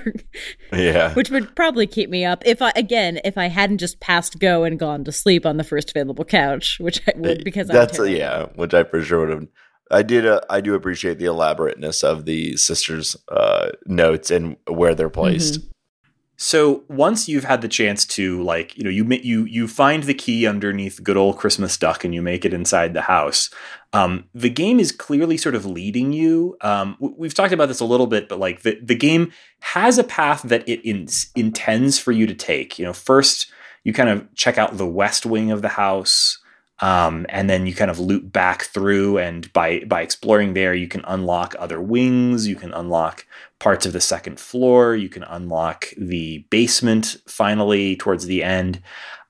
yeah, 0.73 1.15
which 1.15 1.31
would 1.31 1.55
probably 1.55 1.87
keep 1.87 2.11
me 2.11 2.25
up 2.25 2.43
if 2.45 2.61
I 2.61 2.73
again 2.75 3.21
if 3.25 3.39
I 3.39 3.47
hadn't 3.47 3.79
just 3.79 4.01
passed 4.01 4.39
go 4.39 4.65
and 4.65 4.79
gone 4.79 5.05
to 5.05 5.13
sleep 5.13 5.47
on 5.47 5.57
the 5.57 5.65
first 5.65 5.91
available 5.91 6.25
couch, 6.25 6.79
which 6.81 7.01
I 7.09 7.13
would 7.17 7.45
because 7.45 7.69
that's 7.69 7.99
a, 7.99 8.11
yeah, 8.11 8.47
which 8.55 8.75
I 8.75 8.85
for 8.85 9.03
sure 9.03 9.21
would 9.21 9.31
have. 9.31 9.47
I 9.91 10.03
did. 10.03 10.27
Uh, 10.27 10.41
I 10.49 10.61
do 10.61 10.75
appreciate 10.75 11.19
the 11.19 11.27
elaborateness 11.27 12.03
of 12.03 12.25
the 12.25 12.57
sisters' 12.57 13.15
uh, 13.31 13.71
notes 13.87 14.31
and 14.31 14.57
where 14.67 14.95
they're 14.95 15.11
placed. 15.11 15.61
Mm-hmm. 15.61 15.72
So 16.37 16.83
once 16.89 17.29
you've 17.29 17.45
had 17.45 17.61
the 17.61 17.69
chance 17.69 18.05
to 18.07 18.43
like, 18.43 18.77
you 18.77 18.85
know, 18.85 18.91
you 18.91 19.07
you 19.23 19.45
you 19.45 19.69
find 19.69 20.03
the 20.03 20.15
key 20.15 20.47
underneath 20.47 21.03
good 21.03 21.17
old 21.17 21.39
Christmas 21.39 21.77
duck 21.77 22.05
and 22.05 22.15
you 22.15 22.23
make 22.23 22.45
it 22.45 22.55
inside 22.55 22.95
the 22.95 23.03
house. 23.03 23.51
Um, 23.93 24.25
the 24.35 24.51
game 24.51 24.81
is 24.81 24.91
clearly 24.91 25.37
sort 25.37 25.55
of 25.55 25.67
leading 25.67 26.13
you. 26.13 26.57
Um, 26.63 26.97
we've 26.99 27.35
talked 27.35 27.53
about 27.53 27.67
this 27.67 27.81
a 27.81 27.85
little 27.85 28.07
bit, 28.07 28.29
but 28.29 28.39
like 28.39 28.63
the 28.63 28.79
the 28.83 28.95
game 28.95 29.31
has 29.61 29.99
a 29.99 30.05
path 30.05 30.43
that 30.43 30.69
it 30.69 30.81
in, 30.89 31.07
intends 31.37 31.99
for 31.99 32.11
you 32.13 32.27
to 32.27 32.35
take. 32.35 32.79
You 32.79 32.87
know, 32.87 32.93
first 32.93 33.53
you 33.85 33.93
kind 33.93 34.09
of 34.09 34.35
check 34.35 34.59
out 34.59 34.77
the 34.77 34.87
west 34.87 35.27
wing 35.27 35.51
of 35.51 35.63
the 35.63 35.69
house. 35.69 36.39
Um, 36.81 37.27
and 37.29 37.49
then 37.49 37.67
you 37.67 37.77
kind 37.77 37.93
of 37.93 38.01
loop 38.01 38.33
back 38.33 38.65
through, 38.65 39.19
and 39.19 39.53
by 39.53 39.85
by 39.87 40.03
exploring 40.03 40.55
there, 40.55 40.75
you 40.75 40.89
can 40.89 41.05
unlock 41.07 41.55
other 41.57 41.81
wings. 41.81 42.49
You 42.49 42.57
can 42.57 42.75
unlock 42.75 43.25
parts 43.63 43.87
of 43.87 43.93
the 43.93 44.01
second 44.01 44.41
floor. 44.41 44.97
You 44.97 45.09
can 45.09 45.23
unlock 45.23 45.87
the 45.97 46.39
basement 46.51 47.19
finally 47.29 47.95
towards 47.95 48.27
the 48.27 48.43
end, 48.43 48.83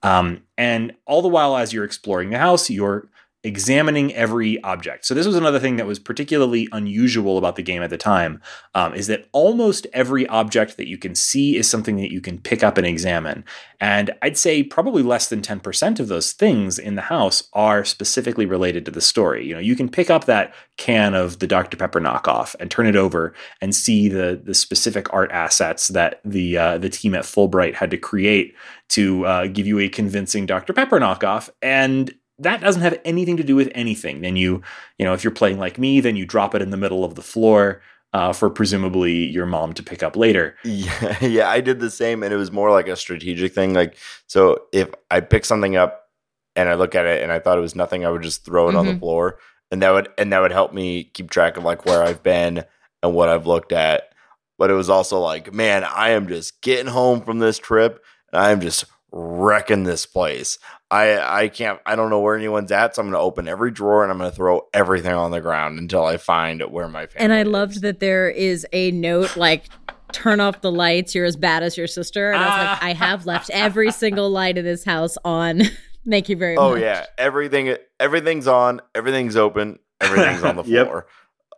um, 0.03 0.43
and 0.57 0.95
all 1.05 1.21
the 1.21 1.29
while 1.29 1.55
as 1.55 1.71
you're 1.71 1.85
exploring 1.85 2.31
the 2.31 2.39
house, 2.39 2.71
you're 2.71 3.11
examining 3.45 4.15
every 4.15 4.63
object. 4.63 5.05
So 5.05 5.15
this 5.15 5.27
was 5.27 5.37
another 5.37 5.59
thing 5.59 5.77
that 5.77 5.87
was 5.87 5.99
particularly 5.99 6.69
unusual 6.73 7.39
about 7.39 7.57
the 7.57 7.63
game 7.63 7.83
at 7.83 7.91
the 7.91 7.99
time, 7.99 8.41
um, 8.75 8.95
is 8.95 9.09
that 9.09 9.29
almost 9.33 9.87
every 9.93 10.27
object 10.29 10.77
that 10.77 10.89
you 10.89 10.97
can 10.97 11.15
see 11.15 11.57
is 11.57 11.69
something 11.69 11.97
that 11.97 12.13
you 12.13 12.21
can 12.21 12.39
pick 12.39 12.63
up 12.63 12.79
and 12.79 12.87
examine. 12.87 13.45
And 13.81 14.13
I'd 14.23 14.39
say 14.39 14.63
probably 14.63 15.03
less 15.03 15.29
than 15.29 15.43
10% 15.43 15.99
of 15.99 16.09
those 16.09 16.33
things 16.33 16.79
in 16.79 16.95
the 16.95 17.03
house 17.03 17.49
are 17.53 17.85
specifically 17.85 18.47
related 18.47 18.85
to 18.85 18.93
the 18.93 19.01
story. 19.01 19.45
You 19.47 19.55
know, 19.55 19.61
you 19.61 19.75
can 19.75 19.89
pick 19.89 20.09
up 20.09 20.27
that 20.27 20.55
can 20.77 21.15
of 21.15 21.41
the 21.41 21.47
Dr. 21.47 21.77
Pepper 21.77 22.01
knockoff 22.01 22.55
and 22.61 22.71
turn 22.71 22.87
it 22.87 22.97
over 22.97 23.35
and 23.61 23.75
see 23.75 24.09
the 24.09 24.41
the 24.43 24.55
specific 24.55 25.13
art 25.13 25.31
assets 25.33 25.89
that 25.89 26.21
the 26.25 26.57
uh, 26.57 26.79
the 26.79 26.89
team 26.89 27.15
at 27.15 27.25
Fullbright 27.25 27.75
had 27.75 27.91
to 27.91 27.97
create 27.97 28.55
to 28.91 29.25
uh, 29.27 29.47
give 29.47 29.67
you 29.67 29.79
a 29.79 29.89
convincing 29.89 30.47
Dr. 30.47 30.73
Pepper 30.73 31.01
knockoff. 31.01 31.49
And 31.61 32.13
that 32.43 32.61
doesn't 32.61 32.83
have 32.83 32.99
anything 33.05 33.37
to 33.37 33.45
do 33.45 33.57
with 33.57 33.71
anything. 33.75 34.21
Then 34.21 34.37
you, 34.37 34.63
you 34.99 35.05
know, 35.05 35.13
if 35.13 35.25
you're 35.25 35.31
playing 35.31 35.59
like 35.59 35.79
me, 35.79 36.01
then 36.01 36.17
you 36.17 36.27
drop 36.27 36.55
it 36.55 36.63
in 36.63 36.71
the 36.71 36.77
middle 36.77 37.05
of 37.05 37.15
the 37.15 37.23
floor 37.23 37.83
uh, 38.13 38.33
for 38.33 38.51
presumably 38.51 39.13
your 39.13 39.47
mom 39.47 39.73
to 39.75 39.83
pick 39.83 40.03
up 40.03 40.17
later. 40.17 40.57
Yeah, 40.65 41.25
yeah, 41.25 41.49
I 41.49 41.61
did 41.61 41.81
the 41.81 41.91
same, 41.91 42.23
and 42.23 42.33
it 42.33 42.37
was 42.37 42.53
more 42.53 42.71
like 42.71 42.89
a 42.89 42.97
strategic 42.97 43.55
thing. 43.55 43.73
Like, 43.73 43.97
so 44.27 44.65
if 44.73 44.91
I 45.11 45.21
pick 45.21 45.45
something 45.45 45.77
up 45.77 46.11
and 46.55 46.69
I 46.69 46.75
look 46.75 46.95
at 46.95 47.07
it 47.07 47.23
and 47.23 47.33
I 47.33 47.39
thought 47.39 47.59
it 47.59 47.63
was 47.63 47.75
nothing, 47.75 48.05
I 48.05 48.11
would 48.11 48.23
just 48.23 48.45
throw 48.45 48.67
it 48.67 48.71
mm-hmm. 48.71 48.79
on 48.79 48.87
the 48.87 48.93
mm-hmm. 48.93 49.01
floor, 49.01 49.39
and 49.71 49.83
that 49.83 49.91
would 49.91 50.09
and 50.19 50.33
that 50.33 50.41
would 50.41 50.53
help 50.53 50.75
me 50.75 51.05
keep 51.05 51.31
track 51.31 51.57
of 51.57 51.65
like 51.65 51.87
where 51.87 52.03
I've 52.03 52.23
been 52.23 52.65
and 53.03 53.15
what 53.15 53.29
I've 53.29 53.47
looked 53.47 53.73
at. 53.73 54.13
But 54.59 54.71
it 54.71 54.75
was 54.75 54.91
also 54.91 55.19
like, 55.19 55.53
man, 55.53 55.83
I 55.83 56.11
am 56.11 56.29
just 56.29 56.61
getting 56.61 56.87
home 56.87 57.23
from 57.23 57.39
this 57.39 57.59
trip, 57.59 58.05
and 58.33 58.43
I 58.43 58.51
am 58.51 58.61
just 58.61 58.85
wrecking 59.13 59.85
this 59.85 60.07
place. 60.07 60.59
I 60.91 61.19
I 61.43 61.49
can't 61.49 61.79
I 61.87 61.97
don't 61.97 62.11
know 62.11 62.21
where 62.21 62.37
anyone's 62.37 62.73
at, 62.73 62.97
so 62.97 63.03
I'm 63.03 63.09
gonna 63.09 63.23
open 63.23 63.47
every 63.47 63.71
drawer 63.71 64.03
and 64.03 64.11
I'm 64.11 64.19
gonna 64.19 64.31
throw 64.31 64.69
everything 64.73 65.13
on 65.13 65.31
the 65.31 65.41
ground 65.41 65.79
until 65.79 66.05
I 66.05 66.17
find 66.17 66.63
where 66.63 66.89
my 66.89 67.07
family 67.07 67.25
And 67.25 67.33
I 67.33 67.43
is. 67.43 67.49
loved 67.49 67.83
that 67.83 68.01
there 68.01 68.29
is 68.29 68.67
a 68.73 68.91
note 68.91 69.37
like 69.37 69.67
turn 70.13 70.41
off 70.41 70.61
the 70.61 70.73
lights, 70.73 71.15
you're 71.15 71.25
as 71.25 71.37
bad 71.37 71.63
as 71.63 71.77
your 71.77 71.87
sister. 71.87 72.33
And 72.33 72.43
I 72.43 72.47
was 72.47 72.59
like, 72.59 72.69
ah. 72.69 72.79
I 72.83 72.93
have 72.93 73.27
left 73.27 73.51
every 73.51 73.91
single 73.91 74.31
light 74.31 74.59
in 74.59 74.65
this 74.65 74.85
house 74.85 75.17
on. 75.25 75.63
Thank 76.09 76.29
you 76.29 76.37
very 76.37 76.57
oh, 76.57 76.71
much. 76.71 76.79
Oh 76.79 76.85
yeah. 76.85 77.07
Everything 77.17 77.77
everything's 78.01 78.47
on, 78.47 78.81
everything's 78.95 79.37
open, 79.37 79.79
everything's 80.01 80.43
on 80.43 80.57
the 80.57 80.65
floor. 80.65 81.07
Yep. 81.07 81.09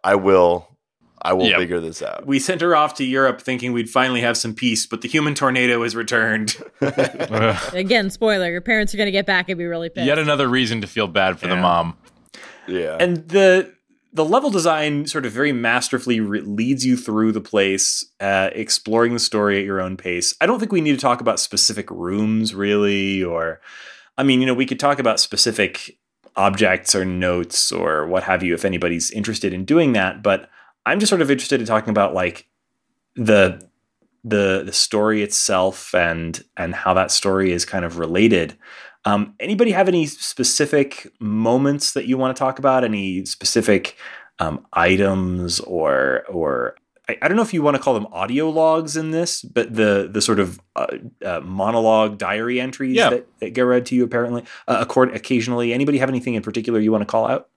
I 0.04 0.14
will 0.16 0.73
I 1.24 1.32
will 1.32 1.46
yep. 1.46 1.58
figure 1.58 1.80
this 1.80 2.02
out. 2.02 2.26
We 2.26 2.38
sent 2.38 2.60
her 2.60 2.76
off 2.76 2.94
to 2.96 3.04
Europe 3.04 3.40
thinking 3.40 3.72
we'd 3.72 3.88
finally 3.88 4.20
have 4.20 4.36
some 4.36 4.54
peace, 4.54 4.84
but 4.84 5.00
the 5.00 5.08
human 5.08 5.34
tornado 5.34 5.82
has 5.82 5.96
returned. 5.96 6.56
Again, 6.80 8.10
spoiler: 8.10 8.50
your 8.50 8.60
parents 8.60 8.92
are 8.92 8.98
going 8.98 9.06
to 9.06 9.12
get 9.12 9.24
back 9.24 9.48
and 9.48 9.56
be 9.56 9.64
really 9.64 9.88
pissed. 9.88 10.06
Yet 10.06 10.18
another 10.18 10.48
reason 10.48 10.82
to 10.82 10.86
feel 10.86 11.08
bad 11.08 11.38
for 11.38 11.46
yeah. 11.46 11.54
the 11.54 11.60
mom. 11.60 11.96
Yeah, 12.66 12.98
and 13.00 13.26
the 13.28 13.72
the 14.12 14.24
level 14.24 14.50
design 14.50 15.06
sort 15.06 15.24
of 15.24 15.32
very 15.32 15.52
masterfully 15.52 16.20
re- 16.20 16.40
leads 16.42 16.84
you 16.84 16.96
through 16.96 17.32
the 17.32 17.40
place, 17.40 18.06
uh, 18.20 18.50
exploring 18.52 19.12
the 19.12 19.18
story 19.18 19.58
at 19.58 19.64
your 19.64 19.80
own 19.80 19.96
pace. 19.96 20.34
I 20.40 20.46
don't 20.46 20.60
think 20.60 20.70
we 20.70 20.80
need 20.80 20.92
to 20.92 21.00
talk 21.00 21.20
about 21.20 21.40
specific 21.40 21.90
rooms, 21.90 22.54
really, 22.54 23.24
or 23.24 23.60
I 24.18 24.22
mean, 24.22 24.40
you 24.40 24.46
know, 24.46 24.54
we 24.54 24.66
could 24.66 24.78
talk 24.78 24.98
about 24.98 25.20
specific 25.20 25.98
objects 26.36 26.94
or 26.94 27.04
notes 27.04 27.72
or 27.72 28.06
what 28.06 28.24
have 28.24 28.42
you 28.42 28.54
if 28.54 28.64
anybody's 28.64 29.10
interested 29.10 29.52
in 29.52 29.64
doing 29.64 29.92
that, 29.92 30.22
but 30.22 30.50
I'm 30.86 31.00
just 31.00 31.10
sort 31.10 31.22
of 31.22 31.30
interested 31.30 31.60
in 31.60 31.66
talking 31.66 31.90
about 31.90 32.14
like 32.14 32.48
the 33.16 33.66
the 34.24 34.62
the 34.64 34.72
story 34.72 35.22
itself 35.22 35.94
and 35.94 36.42
and 36.56 36.74
how 36.74 36.94
that 36.94 37.10
story 37.10 37.52
is 37.52 37.64
kind 37.64 37.84
of 37.84 37.98
related. 37.98 38.56
Um, 39.06 39.34
anybody 39.38 39.70
have 39.72 39.88
any 39.88 40.06
specific 40.06 41.12
moments 41.20 41.92
that 41.92 42.06
you 42.06 42.16
want 42.16 42.34
to 42.34 42.38
talk 42.38 42.58
about? 42.58 42.84
Any 42.84 43.26
specific 43.26 43.96
um, 44.38 44.66
items 44.72 45.60
or 45.60 46.24
or 46.28 46.76
I, 47.08 47.18
I, 47.20 47.28
don't 47.28 47.36
know 47.36 47.42
if 47.42 47.52
you 47.52 47.62
want 47.62 47.76
to 47.76 47.82
call 47.82 47.94
them 47.94 48.06
audio 48.12 48.48
logs 48.48 48.96
in 48.96 49.10
this, 49.10 49.42
but 49.42 49.74
the 49.74 50.08
the 50.10 50.22
sort 50.22 50.40
of 50.40 50.58
uh, 50.74 50.86
uh, 51.24 51.40
monologue 51.40 52.18
diary 52.18 52.60
entries 52.60 52.96
yeah. 52.96 53.10
that, 53.10 53.26
that, 53.40 53.50
get 53.50 53.62
read 53.62 53.86
to 53.86 53.94
you 53.94 54.04
apparently 54.04 54.42
uh, 54.66 54.78
accord, 54.80 55.14
occasionally. 55.14 55.74
Anybody 55.74 55.98
have 55.98 56.08
anything 56.08 56.34
in 56.34 56.42
particular 56.42 56.80
you 56.80 56.90
want 56.90 57.02
to 57.02 57.06
call 57.06 57.26
out? 57.26 57.48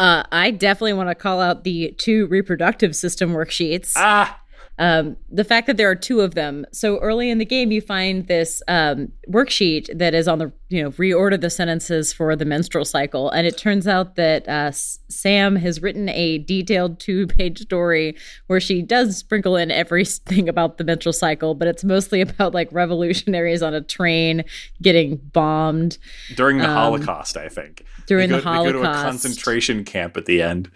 Uh, 0.00 0.22
I 0.32 0.50
definitely 0.50 0.94
want 0.94 1.10
to 1.10 1.14
call 1.14 1.42
out 1.42 1.62
the 1.64 1.94
two 1.98 2.26
reproductive 2.28 2.96
system 2.96 3.34
worksheets. 3.34 3.92
Ah, 3.96 4.40
um, 4.78 5.16
the 5.30 5.44
fact 5.44 5.66
that 5.66 5.76
there 5.76 5.90
are 5.90 5.94
two 5.94 6.20
of 6.20 6.34
them. 6.34 6.64
So 6.72 6.98
early 6.98 7.28
in 7.28 7.38
the 7.38 7.44
game, 7.44 7.70
you 7.70 7.82
find 7.82 8.26
this 8.26 8.62
um, 8.66 9.12
worksheet 9.28 9.96
that 9.96 10.14
is 10.14 10.26
on 10.26 10.38
the 10.38 10.52
you 10.70 10.82
know 10.82 10.90
reorder 10.92 11.38
the 11.38 11.50
sentences 11.50 12.12
for 12.12 12.34
the 12.34 12.46
menstrual 12.46 12.84
cycle, 12.84 13.30
and 13.30 13.46
it 13.46 13.58
turns 13.58 13.86
out 13.86 14.16
that 14.16 14.48
uh, 14.48 14.70
Sam 14.72 15.56
has 15.56 15.82
written 15.82 16.08
a 16.08 16.38
detailed 16.38 16.98
two-page 16.98 17.60
story 17.60 18.16
where 18.46 18.60
she 18.60 18.80
does 18.80 19.18
sprinkle 19.18 19.56
in 19.56 19.70
everything 19.70 20.48
about 20.48 20.78
the 20.78 20.84
menstrual 20.84 21.12
cycle, 21.12 21.54
but 21.54 21.68
it's 21.68 21.84
mostly 21.84 22.20
about 22.22 22.54
like 22.54 22.68
revolutionaries 22.72 23.62
on 23.62 23.74
a 23.74 23.82
train 23.82 24.44
getting 24.80 25.16
bombed 25.16 25.98
during 26.36 26.58
the 26.58 26.68
um, 26.68 26.74
Holocaust. 26.74 27.36
I 27.36 27.48
think 27.48 27.84
during 28.06 28.30
go, 28.30 28.36
the 28.36 28.42
Holocaust, 28.42 28.66
they 28.66 28.72
go 28.72 28.82
to 28.82 28.90
a 28.90 28.94
concentration 28.94 29.84
camp 29.84 30.16
at 30.16 30.24
the 30.24 30.40
end. 30.40 30.70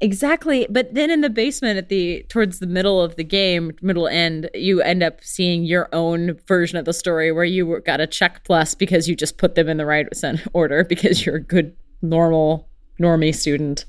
Exactly. 0.00 0.66
But 0.70 0.94
then 0.94 1.10
in 1.10 1.20
the 1.20 1.28
basement 1.28 1.76
at 1.76 1.88
the 1.88 2.24
towards 2.28 2.58
the 2.58 2.66
middle 2.66 3.00
of 3.02 3.16
the 3.16 3.24
game, 3.24 3.72
middle 3.82 4.08
end, 4.08 4.48
you 4.54 4.80
end 4.80 5.02
up 5.02 5.22
seeing 5.22 5.64
your 5.64 5.88
own 5.92 6.38
version 6.46 6.78
of 6.78 6.86
the 6.86 6.92
story 6.92 7.30
where 7.32 7.44
you 7.44 7.80
got 7.84 8.00
a 8.00 8.06
check 8.06 8.42
plus 8.44 8.74
because 8.74 9.08
you 9.08 9.14
just 9.14 9.36
put 9.36 9.54
them 9.54 9.68
in 9.68 9.76
the 9.76 9.86
right 9.86 10.08
order 10.54 10.84
because 10.88 11.24
you're 11.24 11.36
a 11.36 11.42
good 11.42 11.76
normal 12.00 12.68
normie 12.98 13.34
student. 13.34 13.84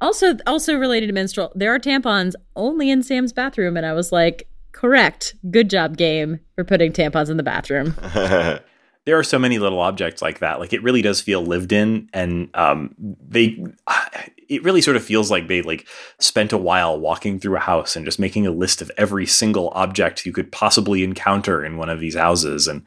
Also 0.00 0.36
also 0.48 0.74
related 0.74 1.06
to 1.06 1.12
menstrual, 1.12 1.52
there 1.54 1.72
are 1.72 1.78
tampons 1.78 2.34
only 2.56 2.90
in 2.90 3.04
Sam's 3.04 3.32
bathroom 3.32 3.76
and 3.76 3.86
I 3.86 3.92
was 3.92 4.10
like, 4.10 4.48
"Correct. 4.72 5.36
Good 5.48 5.70
job 5.70 5.96
game 5.96 6.40
for 6.56 6.64
putting 6.64 6.92
tampons 6.92 7.30
in 7.30 7.36
the 7.36 7.44
bathroom." 7.44 7.94
there 9.04 9.18
are 9.18 9.24
so 9.24 9.38
many 9.38 9.58
little 9.58 9.80
objects 9.80 10.22
like 10.22 10.38
that. 10.38 10.60
Like 10.60 10.72
it 10.72 10.82
really 10.82 11.02
does 11.02 11.20
feel 11.20 11.42
lived 11.42 11.72
in, 11.72 12.08
and 12.12 12.50
um, 12.54 12.94
they. 12.98 13.62
It 14.48 14.62
really 14.64 14.82
sort 14.82 14.98
of 14.98 15.04
feels 15.04 15.30
like 15.30 15.48
they 15.48 15.62
like 15.62 15.86
spent 16.18 16.52
a 16.52 16.58
while 16.58 17.00
walking 17.00 17.40
through 17.40 17.56
a 17.56 17.60
house 17.60 17.96
and 17.96 18.04
just 18.04 18.18
making 18.18 18.46
a 18.46 18.50
list 18.50 18.82
of 18.82 18.90
every 18.98 19.24
single 19.24 19.70
object 19.74 20.26
you 20.26 20.32
could 20.32 20.52
possibly 20.52 21.02
encounter 21.02 21.64
in 21.64 21.78
one 21.78 21.88
of 21.88 22.00
these 22.00 22.16
houses, 22.16 22.66
and 22.66 22.82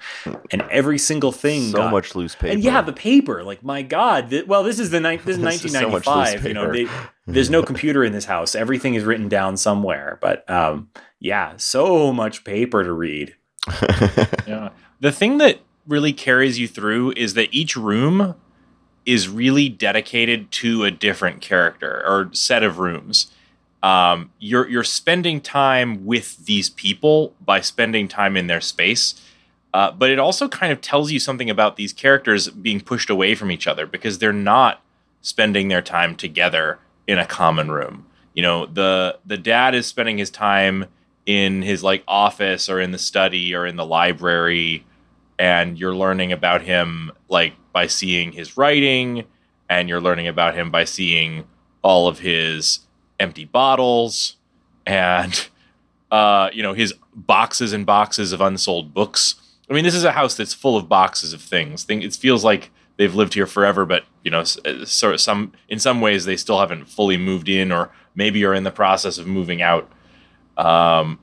and 0.52 0.62
every 0.70 1.00
single 1.00 1.32
thing. 1.32 1.72
So 1.72 1.78
got, 1.78 1.92
much 1.92 2.14
loose 2.14 2.36
paper. 2.36 2.54
And 2.54 2.64
yeah, 2.64 2.84
the 2.84 2.94
paper. 2.94 3.44
Like 3.44 3.64
my 3.64 3.82
God. 3.82 4.30
Th- 4.30 4.46
well, 4.46 4.62
this 4.62 4.78
is 4.78 4.92
the 4.92 5.00
ni- 5.00 5.18
this 5.18 5.38
is 5.38 5.44
nineteen 5.44 5.74
ninety 5.74 6.00
five. 6.02 6.46
You 6.46 6.54
know, 6.54 6.72
they, 6.72 6.88
there's 7.26 7.50
no 7.50 7.64
computer 7.64 8.04
in 8.04 8.14
this 8.14 8.26
house. 8.26 8.54
Everything 8.54 8.94
is 8.94 9.04
written 9.04 9.28
down 9.28 9.58
somewhere. 9.58 10.20
But 10.22 10.48
um, 10.48 10.90
yeah, 11.20 11.54
so 11.58 12.14
much 12.14 12.44
paper 12.44 12.84
to 12.84 12.94
read. 12.94 13.36
yeah, 14.46 14.70
the 15.00 15.12
thing 15.12 15.40
that 15.40 15.62
really 15.88 16.14
carries 16.14 16.60
you 16.60 16.68
through 16.68 17.14
is 17.16 17.34
that 17.36 17.54
each 17.54 17.76
room 17.76 18.36
is 19.06 19.30
really 19.30 19.70
dedicated 19.70 20.52
to 20.52 20.84
a 20.84 20.92
different 20.92 21.42
character 21.42 22.04
or 22.08 22.30
set 22.34 22.64
of 22.64 22.80
rooms. 22.80 23.32
Um, 23.84 24.32
you're 24.40 24.68
you're 24.68 24.84
spending 24.84 25.40
time 25.42 26.06
with 26.06 26.46
these 26.46 26.72
people 26.72 27.36
by 27.40 27.62
spending 27.62 28.08
time 28.08 28.36
in 28.36 28.48
their 28.48 28.62
space, 28.62 29.22
uh, 29.74 29.92
but 29.92 30.10
it 30.10 30.18
also 30.18 30.48
kind 30.48 30.74
of 30.74 30.82
tells 30.82 31.12
you 31.12 31.20
something 31.20 31.52
about 31.52 31.76
these 31.76 31.94
characters 31.94 32.50
being 32.50 32.82
pushed 32.82 33.12
away 33.12 33.36
from 33.36 33.52
each 33.52 33.68
other 33.68 33.86
because 33.86 34.18
they're 34.18 34.34
not 34.34 34.82
spending 35.22 35.68
their 35.68 35.84
time 35.84 36.16
together 36.16 36.80
in 37.08 37.20
a 37.20 37.26
common 37.26 37.70
room. 37.70 38.08
You 38.34 38.42
know, 38.42 38.66
the 38.66 39.20
the 39.24 39.38
dad 39.38 39.76
is 39.76 39.86
spending 39.86 40.18
his 40.18 40.32
time 40.32 40.86
in 41.28 41.62
his 41.62 41.84
like 41.84 42.04
office 42.08 42.70
or 42.70 42.80
in 42.80 42.92
the 42.92 42.98
study 42.98 43.54
or 43.54 43.68
in 43.68 43.76
the 43.76 43.86
library 43.86 44.84
and 45.38 45.78
you're 45.78 45.96
learning 45.96 46.32
about 46.32 46.62
him 46.62 47.12
like 47.30 47.54
by 47.74 47.88
seeing 47.88 48.32
his 48.32 48.58
writing 48.58 49.26
and 49.70 49.90
you're 49.90 50.02
learning 50.02 50.28
about 50.28 50.56
him 50.56 50.72
by 50.72 50.84
seeing 50.84 51.46
all 51.82 52.08
of 52.08 52.20
his 52.20 52.80
empty 53.20 53.46
bottles 53.46 54.38
and 54.86 55.50
uh, 56.12 56.50
you 56.54 56.64
know 56.64 56.74
his 56.74 56.94
boxes 57.14 57.74
and 57.74 57.86
boxes 57.86 58.32
of 58.32 58.42
unsold 58.42 58.94
books. 58.94 59.36
I 59.70 59.74
mean 59.74 59.84
this 59.84 59.96
is 59.96 60.04
a 60.04 60.12
house 60.12 60.36
that's 60.36 60.54
full 60.54 60.78
of 60.78 60.88
boxes 60.88 61.34
of 61.34 61.42
things. 61.42 61.86
It 61.90 62.14
feels 62.16 62.44
like 62.44 62.72
they've 62.98 63.16
lived 63.16 63.34
here 63.34 63.48
forever 63.48 63.86
but 63.86 64.06
you 64.24 64.32
know 64.32 64.44
uh, 64.66 64.86
of 64.86 65.22
some 65.22 65.52
in 65.68 65.80
some 65.80 66.02
ways 66.02 66.26
they 66.26 66.38
still 66.38 66.60
haven't 66.60 66.86
fully 66.86 67.18
moved 67.18 67.50
in 67.50 67.72
or 67.72 67.92
maybe 68.16 68.44
are 68.46 68.54
in 68.54 68.64
the 68.64 68.72
process 68.72 69.18
of 69.18 69.28
moving 69.28 69.62
out 69.62 69.92
um, 70.58 71.20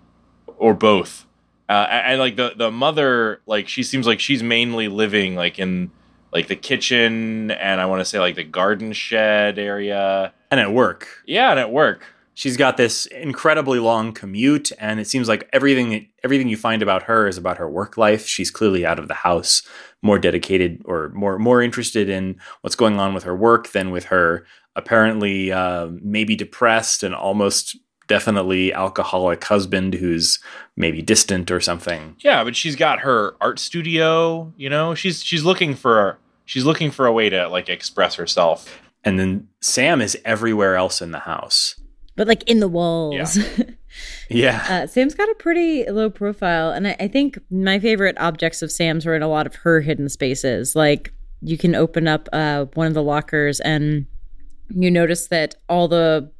or 0.59 0.75
both 0.75 1.27
uh, 1.73 1.87
and 1.91 2.21
like 2.21 2.37
the 2.37 2.53
the 2.55 2.71
mother 2.71 3.41
like 3.47 3.67
she 3.67 3.83
seems 3.83 4.07
like 4.07 4.21
she's 4.21 4.43
mainly 4.43 4.89
living 4.89 5.35
like 5.35 5.59
in 5.59 5.91
like 6.31 6.49
the 6.49 6.57
kitchen 6.57 7.51
and 7.51 7.81
I 7.81 7.87
want 7.87 8.01
to 8.01 8.05
say 8.05 8.19
like 8.19 8.37
the 8.37 8.45
garden 8.45 8.93
shed 8.93 9.59
area 9.59 10.35
and 10.51 10.61
at 10.61 10.73
work. 10.73 11.09
Yeah, 11.27 11.51
and 11.51 11.59
at 11.59 11.73
work. 11.73 12.05
She's 12.35 12.57
got 12.57 12.77
this 12.77 13.07
incredibly 13.07 13.79
long 13.79 14.13
commute 14.13 14.71
and 14.79 15.01
it 15.01 15.07
seems 15.07 15.29
like 15.29 15.49
everything 15.53 16.09
everything 16.23 16.49
you 16.49 16.59
find 16.59 16.83
about 16.83 17.05
her 17.05 17.27
is 17.27 17.39
about 17.39 17.57
her 17.57 17.69
work 17.69 17.97
life. 17.97 18.27
She's 18.27 18.51
clearly 18.51 18.85
out 18.85 18.99
of 18.99 19.09
the 19.09 19.15
house 19.15 19.63
more 20.03 20.19
dedicated 20.19 20.83
or 20.85 21.09
more 21.15 21.39
more 21.39 21.63
interested 21.63 22.11
in 22.11 22.39
what's 22.61 22.77
going 22.77 22.99
on 22.99 23.15
with 23.15 23.25
her 23.25 23.37
work 23.37 23.73
than 23.73 23.91
with 23.91 24.05
her 24.05 24.45
apparently 24.77 25.53
uh, 25.53 25.89
maybe 26.03 26.37
depressed 26.37 27.03
and 27.03 27.15
almost 27.15 27.77
definitely 28.13 28.75
alcoholic 28.75 29.43
husband 29.43 29.95
who's 29.95 30.39
maybe 30.77 31.01
distant 31.01 31.51
or 31.51 31.63
something. 31.63 32.15
Yeah, 32.19 32.45
but 32.45 32.55
she's 32.55 32.77
got 32.77 33.01
her 33.01 33.37
art 33.41 33.59
studio. 33.59 34.53
You 34.59 34.69
know, 34.69 34.95
she's 34.95 35.25
she's 35.25 35.45
looking 35.45 35.75
for 35.75 36.19
she's 36.45 36.67
looking 36.67 36.91
for 36.91 37.07
a 37.07 37.13
way 37.13 37.31
to 37.31 37.49
like 37.49 37.71
express 37.71 38.17
herself. 38.17 38.79
And 39.03 39.19
then 39.19 39.49
Sam 39.63 40.03
is 40.03 40.19
everywhere 40.27 40.77
else 40.77 41.01
in 41.01 41.11
the 41.11 41.21
house. 41.21 41.81
But 42.15 42.29
like 42.29 42.43
in 42.43 42.61
the 42.61 42.69
walls. 42.69 43.39
Yeah. 43.39 43.65
Yeah. 44.31 44.65
Uh, 44.71 44.87
Sam's 44.87 45.15
got 45.15 45.29
a 45.29 45.35
pretty 45.35 45.85
low 45.91 46.09
profile, 46.09 46.71
and 46.71 46.89
I, 46.89 46.97
I 46.99 47.09
think 47.09 47.39
my 47.51 47.79
favorite 47.79 48.17
objects 48.19 48.63
of 48.63 48.73
Sam's 48.73 49.05
are 49.05 49.15
in 49.15 49.21
a 49.21 49.29
lot 49.29 49.47
of 49.47 49.55
her 49.57 49.83
hidden 49.83 50.09
spaces. 50.09 50.75
Like 50.75 51.13
you 51.43 51.59
can 51.59 51.75
open 51.75 52.09
up 52.09 52.27
uh, 52.33 52.65
one 52.73 52.87
of 52.87 52.95
the 52.95 53.03
lockers, 53.03 53.61
and 53.61 54.07
you 54.71 54.91
notice 54.91 55.29
that 55.29 55.57
all 55.69 55.89
the 55.89 56.32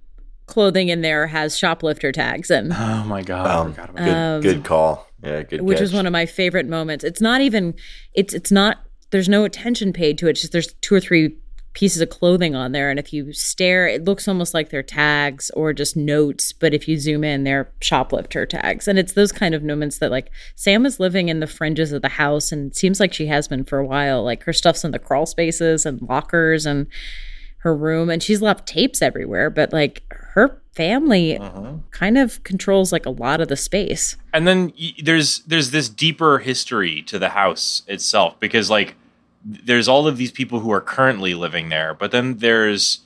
clothing 0.47 0.89
in 0.89 1.01
there 1.03 1.27
has 1.29 1.57
shoplifter 1.59 2.13
tags, 2.13 2.51
and 2.51 2.73
oh 2.77 3.05
my 3.05 3.23
god. 3.23 3.47
Um, 3.47 3.73
forgot 3.75 3.97
Good, 3.97 4.09
Um, 4.09 4.41
good 4.43 4.65
call. 4.65 5.09
Yeah, 5.23 5.43
good. 5.43 5.61
which 5.63 5.79
catch. 5.79 5.85
is 5.85 5.93
one 5.93 6.07
of 6.07 6.13
my 6.13 6.27
favorite 6.27 6.67
moments. 6.67 7.05
It's 7.05 7.21
not 7.21 7.41
even 7.41 7.75
it's 8.15 8.35
it's 8.35 8.51
not 8.51 8.79
there's 9.11 9.29
no 9.29 9.45
attention 9.45 9.93
paid 9.93 10.19
to 10.19 10.27
it. 10.27 10.31
It's 10.31 10.41
just 10.41 10.53
there's 10.53 10.73
two 10.81 10.95
or 10.95 11.01
three 11.01 11.37
pieces 11.75 12.03
of 12.03 12.11
clothing 12.11 12.55
on 12.55 12.73
there 12.73 12.91
and 12.91 12.99
if 12.99 13.15
you 13.15 13.33
stare 13.33 13.89
it 13.89 14.05
looks 14.05 14.29
almost 14.29 14.53
like 14.53 14.69
they're 14.69 14.83
tags 14.83 15.51
or 15.57 15.73
just 15.73 15.97
notes 15.97 16.53
but 16.53 16.75
if 16.75 16.87
you 16.87 16.99
zoom 16.99 17.25
in 17.25 17.45
they're 17.45 17.73
shoplifter 17.81 18.45
tags 18.45 18.87
and 18.87 18.99
it's 18.99 19.15
those 19.15 19.33
kind 19.33 19.55
of 19.55 19.63
moments 19.65 19.97
that 19.97 20.11
like 20.11 20.31
sam 20.55 20.85
is 20.85 21.01
living 21.01 21.31
in 21.31 21.41
the 21.41 21.47
fringes 21.47 21.91
of 21.91 22.03
the 22.03 22.11
house 22.11 22.53
and 22.53 22.73
it 22.73 22.77
seems 22.77 23.01
like 23.01 23.15
she 23.15 23.25
has 23.27 23.49
been 23.49 23.65
for 23.65 23.79
a 23.79 23.87
while 23.87 24.23
like 24.23 24.43
her 24.43 24.53
stuff's 24.53 24.85
in 24.85 24.91
the 24.91 24.99
crawl 24.99 25.25
spaces 25.25 25.87
and 25.87 26.03
lockers 26.03 26.67
and 26.67 26.87
her 27.61 27.75
room 27.75 28.11
and 28.11 28.23
she's 28.23 28.43
left 28.43 28.69
tapes 28.69 29.01
everywhere 29.01 29.49
but 29.49 29.73
like 29.73 30.03
her 30.35 30.61
family 30.73 31.37
Uh-huh. 31.37 31.75
kind 31.91 32.17
of 32.17 32.43
controls 32.45 32.93
like 32.93 33.05
a 33.07 33.11
lot 33.11 33.41
of 33.41 33.49
the 33.49 33.57
space 33.57 34.17
and 34.33 34.47
then 34.49 34.73
y- 34.81 34.95
there's 35.03 35.41
there's 35.41 35.71
this 35.71 35.89
deeper 35.89 36.39
history 36.39 37.03
to 37.03 37.19
the 37.19 37.31
house 37.31 37.83
itself 37.89 38.39
because 38.41 38.71
like 38.71 38.95
there's 39.45 39.89
all 39.89 40.07
of 40.07 40.17
these 40.17 40.31
people 40.33 40.61
who 40.61 40.71
are 40.73 40.81
currently 40.81 41.35
living 41.35 41.69
there 41.69 41.93
but 41.95 42.11
then 42.13 42.39
there's 42.39 43.01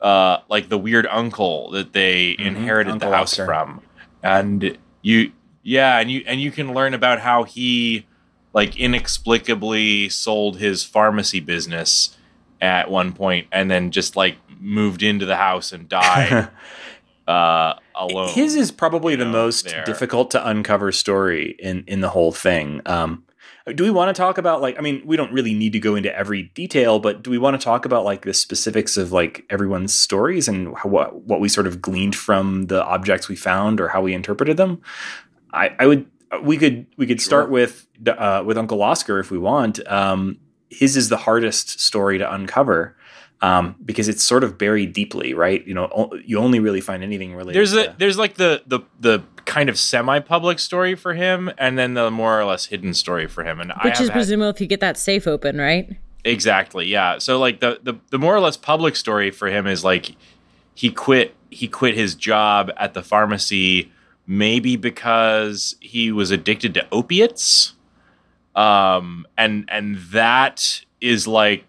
uh 0.00 0.38
like 0.48 0.68
the 0.68 0.78
weird 0.78 1.06
uncle 1.10 1.70
that 1.70 1.92
they 1.92 2.34
inherited 2.38 2.90
Uncle 2.92 3.10
the 3.10 3.16
house 3.16 3.32
Oscar. 3.34 3.46
from 3.46 3.80
and 4.22 4.76
you 5.02 5.30
yeah 5.62 5.98
and 6.00 6.10
you 6.10 6.24
and 6.26 6.40
you 6.40 6.50
can 6.50 6.74
learn 6.74 6.94
about 6.94 7.20
how 7.20 7.44
he 7.44 8.04
like 8.52 8.76
inexplicably 8.76 10.08
sold 10.08 10.58
his 10.58 10.84
pharmacy 10.84 11.40
business 11.40 12.16
at 12.60 12.90
one 12.90 13.12
point 13.12 13.46
and 13.52 13.70
then 13.70 13.90
just 13.90 14.16
like 14.16 14.36
moved 14.64 15.02
into 15.02 15.26
the 15.26 15.36
house 15.36 15.72
and 15.72 15.88
died 15.88 16.48
uh 17.28 17.74
alone 17.94 18.28
His 18.30 18.54
is 18.54 18.70
probably 18.72 19.14
the 19.16 19.24
know, 19.24 19.30
most 19.32 19.66
there. 19.66 19.84
difficult 19.84 20.30
to 20.32 20.48
uncover 20.48 20.90
story 20.92 21.54
in 21.58 21.84
in 21.86 22.00
the 22.00 22.08
whole 22.10 22.32
thing. 22.32 22.80
Um, 22.86 23.24
do 23.74 23.82
we 23.82 23.90
want 23.90 24.14
to 24.14 24.20
talk 24.20 24.36
about 24.36 24.60
like? 24.60 24.76
I 24.78 24.82
mean, 24.82 25.00
we 25.06 25.16
don't 25.16 25.32
really 25.32 25.54
need 25.54 25.72
to 25.72 25.78
go 25.78 25.94
into 25.94 26.14
every 26.14 26.42
detail, 26.54 26.98
but 26.98 27.22
do 27.22 27.30
we 27.30 27.38
want 27.38 27.58
to 27.58 27.64
talk 27.64 27.86
about 27.86 28.04
like 28.04 28.22
the 28.22 28.34
specifics 28.34 28.98
of 28.98 29.10
like 29.10 29.46
everyone's 29.48 29.94
stories 29.94 30.48
and 30.48 30.76
how, 30.76 30.90
what 30.90 31.22
what 31.22 31.40
we 31.40 31.48
sort 31.48 31.66
of 31.66 31.80
gleaned 31.80 32.14
from 32.14 32.66
the 32.66 32.84
objects 32.84 33.26
we 33.28 33.36
found 33.36 33.80
or 33.80 33.88
how 33.88 34.02
we 34.02 34.12
interpreted 34.12 34.58
them? 34.58 34.82
I, 35.52 35.74
I 35.78 35.86
would 35.86 36.04
we 36.42 36.58
could 36.58 36.86
we 36.98 37.06
could 37.06 37.22
start 37.22 37.44
Sure. 37.46 37.52
with 37.52 37.86
uh, 38.06 38.42
with 38.44 38.58
Uncle 38.58 38.82
Oscar 38.82 39.18
if 39.18 39.30
we 39.30 39.38
want. 39.38 39.80
Um, 39.90 40.38
his 40.68 40.94
is 40.94 41.08
the 41.08 41.16
hardest 41.16 41.80
story 41.80 42.18
to 42.18 42.34
uncover. 42.34 42.96
Um, 43.44 43.74
because 43.84 44.08
it's 44.08 44.22
sort 44.24 44.42
of 44.44 44.56
buried 44.56 44.92
deeply, 44.94 45.34
right? 45.34 45.66
You 45.66 45.74
know, 45.74 45.88
o- 45.94 46.14
you 46.24 46.38
only 46.38 46.60
really 46.60 46.80
find 46.80 47.02
anything 47.02 47.34
related. 47.34 47.58
there's 47.58 47.72
to, 47.72 47.94
there's 47.98 48.16
like 48.18 48.34
the 48.34 48.62
the 48.66 48.80
the 49.00 49.22
kind 49.44 49.68
of 49.68 49.78
semi-public 49.78 50.58
story 50.58 50.94
for 50.94 51.12
him 51.14 51.50
and 51.58 51.76
then 51.78 51.92
the 51.94 52.10
more 52.10 52.40
or 52.40 52.44
less 52.46 52.66
hidden 52.66 52.94
story 52.94 53.26
for 53.26 53.44
him 53.44 53.60
and 53.60 53.70
I 53.72 53.80
which 53.84 53.94
have 53.98 54.02
is 54.02 54.08
had- 54.08 54.14
presumable 54.14 54.48
if 54.50 54.60
you 54.60 54.66
get 54.66 54.80
that 54.80 54.96
safe 54.96 55.26
open 55.26 55.58
right 55.58 55.86
exactly 56.24 56.86
yeah 56.86 57.18
so 57.18 57.38
like 57.38 57.60
the, 57.60 57.78
the 57.82 57.94
the 58.10 58.18
more 58.18 58.34
or 58.34 58.40
less 58.40 58.56
public 58.56 58.96
story 58.96 59.30
for 59.30 59.48
him 59.48 59.66
is 59.66 59.84
like 59.84 60.16
he 60.74 60.90
quit 60.90 61.34
he 61.50 61.68
quit 61.68 61.94
his 61.94 62.14
job 62.14 62.70
at 62.78 62.94
the 62.94 63.02
pharmacy 63.02 63.92
maybe 64.26 64.76
because 64.76 65.76
he 65.80 66.10
was 66.10 66.30
addicted 66.30 66.72
to 66.72 66.86
opiates 66.90 67.74
um 68.56 69.26
and 69.36 69.66
and 69.68 69.98
that 70.12 70.80
is 71.02 71.26
like 71.28 71.66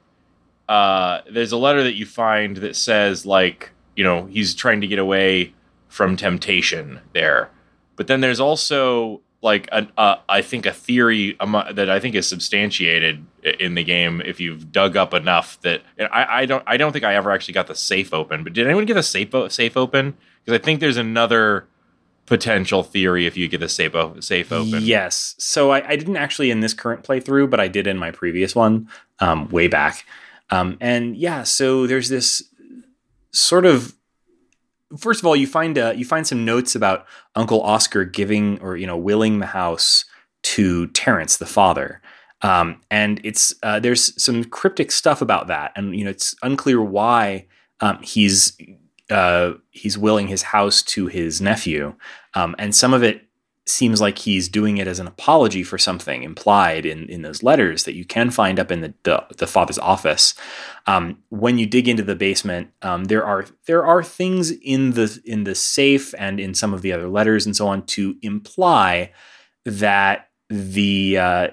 uh 0.70 1.22
there's 1.32 1.52
a 1.52 1.58
letter 1.58 1.84
that 1.84 1.96
you 1.96 2.06
find 2.06 2.58
that 2.58 2.76
says 2.76 3.26
like 3.26 3.72
you 3.96 4.04
know 4.04 4.26
he's 4.26 4.56
trying 4.56 4.82
to 4.82 4.88
get 4.88 5.00
away 5.00 5.54
from 5.88 6.16
temptation 6.18 7.00
there 7.14 7.50
but 7.96 8.08
then 8.08 8.22
there's 8.22 8.40
also 8.40 9.22
like 9.42 9.70
an 9.72 9.92
uh, 9.98 10.16
I 10.28 10.42
think 10.42 10.66
a 10.66 10.74
theory 10.74 11.38
that 11.40 11.90
I 11.90 12.00
think 12.00 12.16
is 12.16 12.28
substantiated 12.28 13.24
in 13.44 13.76
the 13.76 13.84
game 13.84 14.22
if 14.26 14.40
you've 14.40 14.72
dug 14.72 14.98
up 14.98 15.14
enough 15.14 15.62
that 15.62 15.84
I, 16.00 16.42
I 16.42 16.46
don't 16.46 16.64
I 16.66 16.78
don't 16.78 16.92
think 16.92 17.06
I 17.06 17.16
ever 17.16 17.32
actually 17.32 17.54
got 17.54 17.68
the 17.68 17.76
safe 17.76 18.14
open 18.14 18.44
but 18.44 18.54
did 18.54 18.66
anyone 18.66 18.86
get 18.86 18.96
the 18.96 19.04
safe 19.04 19.32
safe 19.50 19.78
open 19.78 20.18
because 20.44 20.60
I 20.60 20.64
think 20.64 20.80
there's 20.80 20.98
another 20.98 21.68
potential 22.26 22.82
theory 22.82 23.28
if 23.28 23.38
you 23.38 23.48
get 23.48 23.60
the 23.60 23.70
safe 23.70 23.94
safe 24.20 24.52
open 24.52 24.82
Yes. 24.82 25.36
So 25.38 25.72
I, 25.72 25.88
I 25.90 25.96
didn't 25.96 26.18
actually 26.18 26.52
in 26.52 26.60
this 26.60 26.74
current 26.74 27.04
playthrough, 27.04 27.50
but 27.50 27.60
I 27.60 27.68
did 27.68 27.88
in 27.88 27.98
my 27.98 28.12
previous 28.12 28.56
one 28.56 28.90
um, 29.20 29.48
way 29.50 29.68
back. 29.68 30.06
Um, 30.50 30.78
and 30.80 31.16
yeah, 31.16 31.44
so 31.44 31.88
there's 31.88 32.10
this 32.10 32.44
sort 33.32 33.66
of. 33.66 33.96
First 34.98 35.20
of 35.20 35.26
all, 35.26 35.36
you 35.36 35.48
find 35.48 35.78
uh, 35.78 35.94
you 35.96 36.06
find 36.06 36.26
some 36.26 36.46
notes 36.46 36.76
about 36.76 37.06
Uncle 37.36 37.62
Oscar 37.62 38.06
giving 38.06 38.60
or 38.62 38.78
you 38.78 38.88
know 38.88 38.98
willing 38.98 39.40
the 39.40 39.48
house 39.48 40.06
to 40.44 40.88
Terrence, 40.88 41.38
the 41.38 41.46
father, 41.46 42.02
um, 42.42 42.82
and 42.92 43.20
it's 43.24 43.54
uh, 43.64 43.80
there's 43.80 44.22
some 44.22 44.44
cryptic 44.44 44.92
stuff 44.92 45.22
about 45.22 45.48
that, 45.48 45.72
and 45.76 45.96
you 45.96 46.04
know 46.04 46.12
it's 46.12 46.36
unclear 46.44 46.82
why 46.82 47.48
um, 47.80 48.00
he's 48.04 48.56
uh, 49.10 49.54
he's 49.72 49.98
willing 49.98 50.28
his 50.28 50.44
house 50.44 50.82
to 50.84 51.08
his 51.08 51.42
nephew, 51.42 51.96
um, 52.36 52.56
and 52.60 52.76
some 52.76 52.94
of 52.94 53.04
it 53.04 53.28
seems 53.68 54.00
like 54.00 54.20
he's 54.20 54.48
doing 54.48 54.78
it 54.78 54.88
as 54.88 55.00
an 55.00 55.08
apology 55.08 55.64
for 55.64 55.78
something 55.78 56.22
implied 56.22 56.86
in, 56.86 57.10
in 57.10 57.24
those 57.24 57.42
letters 57.42 57.84
that 57.84 57.96
you 57.96 58.06
can 58.06 58.30
find 58.30 58.60
up 58.60 58.72
in 58.72 58.82
the 58.82 58.94
the, 59.04 59.26
the 59.38 59.48
father's 59.48 59.80
office. 59.80 60.36
Um, 60.86 61.20
when 61.30 61.58
you 61.58 61.66
dig 61.66 61.88
into 61.88 62.04
the 62.04 62.16
basement, 62.16 62.70
um, 62.82 63.06
there 63.06 63.26
are 63.26 63.46
there 63.66 63.86
are 63.86 64.04
things 64.04 64.52
in 64.52 64.92
the 64.92 65.20
in 65.26 65.46
the 65.46 65.56
safe 65.56 66.14
and 66.18 66.40
in 66.40 66.54
some 66.54 66.74
of 66.74 66.82
the 66.82 66.94
other 66.94 67.08
letters 67.08 67.46
and 67.46 67.56
so 67.56 67.68
on 67.68 67.86
to 67.88 68.16
imply 68.22 69.12
that 69.66 70.30
the 70.50 71.18
uh, 71.18 71.48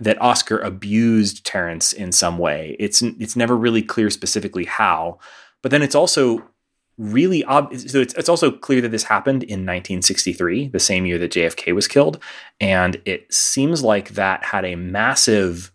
that 0.00 0.20
Oscar 0.20 0.58
abused 0.58 1.44
Terrence 1.44 1.92
in 1.92 2.12
some 2.12 2.38
way. 2.38 2.76
It's 2.78 3.02
it's 3.02 3.36
never 3.36 3.56
really 3.56 3.82
clear 3.82 4.08
specifically 4.10 4.64
how, 4.64 5.18
but 5.60 5.70
then 5.70 5.82
it's 5.82 5.94
also 5.94 6.48
really 7.02 7.44
ob- 7.46 7.76
so 7.76 8.00
it's, 8.00 8.14
it's 8.14 8.28
also 8.28 8.50
clear 8.50 8.80
that 8.80 8.90
this 8.90 9.02
happened 9.02 9.42
in 9.42 9.60
1963 9.60 10.68
the 10.68 10.78
same 10.78 11.04
year 11.04 11.18
that 11.18 11.32
jfk 11.32 11.74
was 11.74 11.88
killed. 11.88 12.22
And 12.60 13.00
it 13.04 13.32
seems 13.32 13.82
like 13.82 14.10
that 14.10 14.44
had 14.44 14.64
a 14.64 14.76
massive 14.76 15.72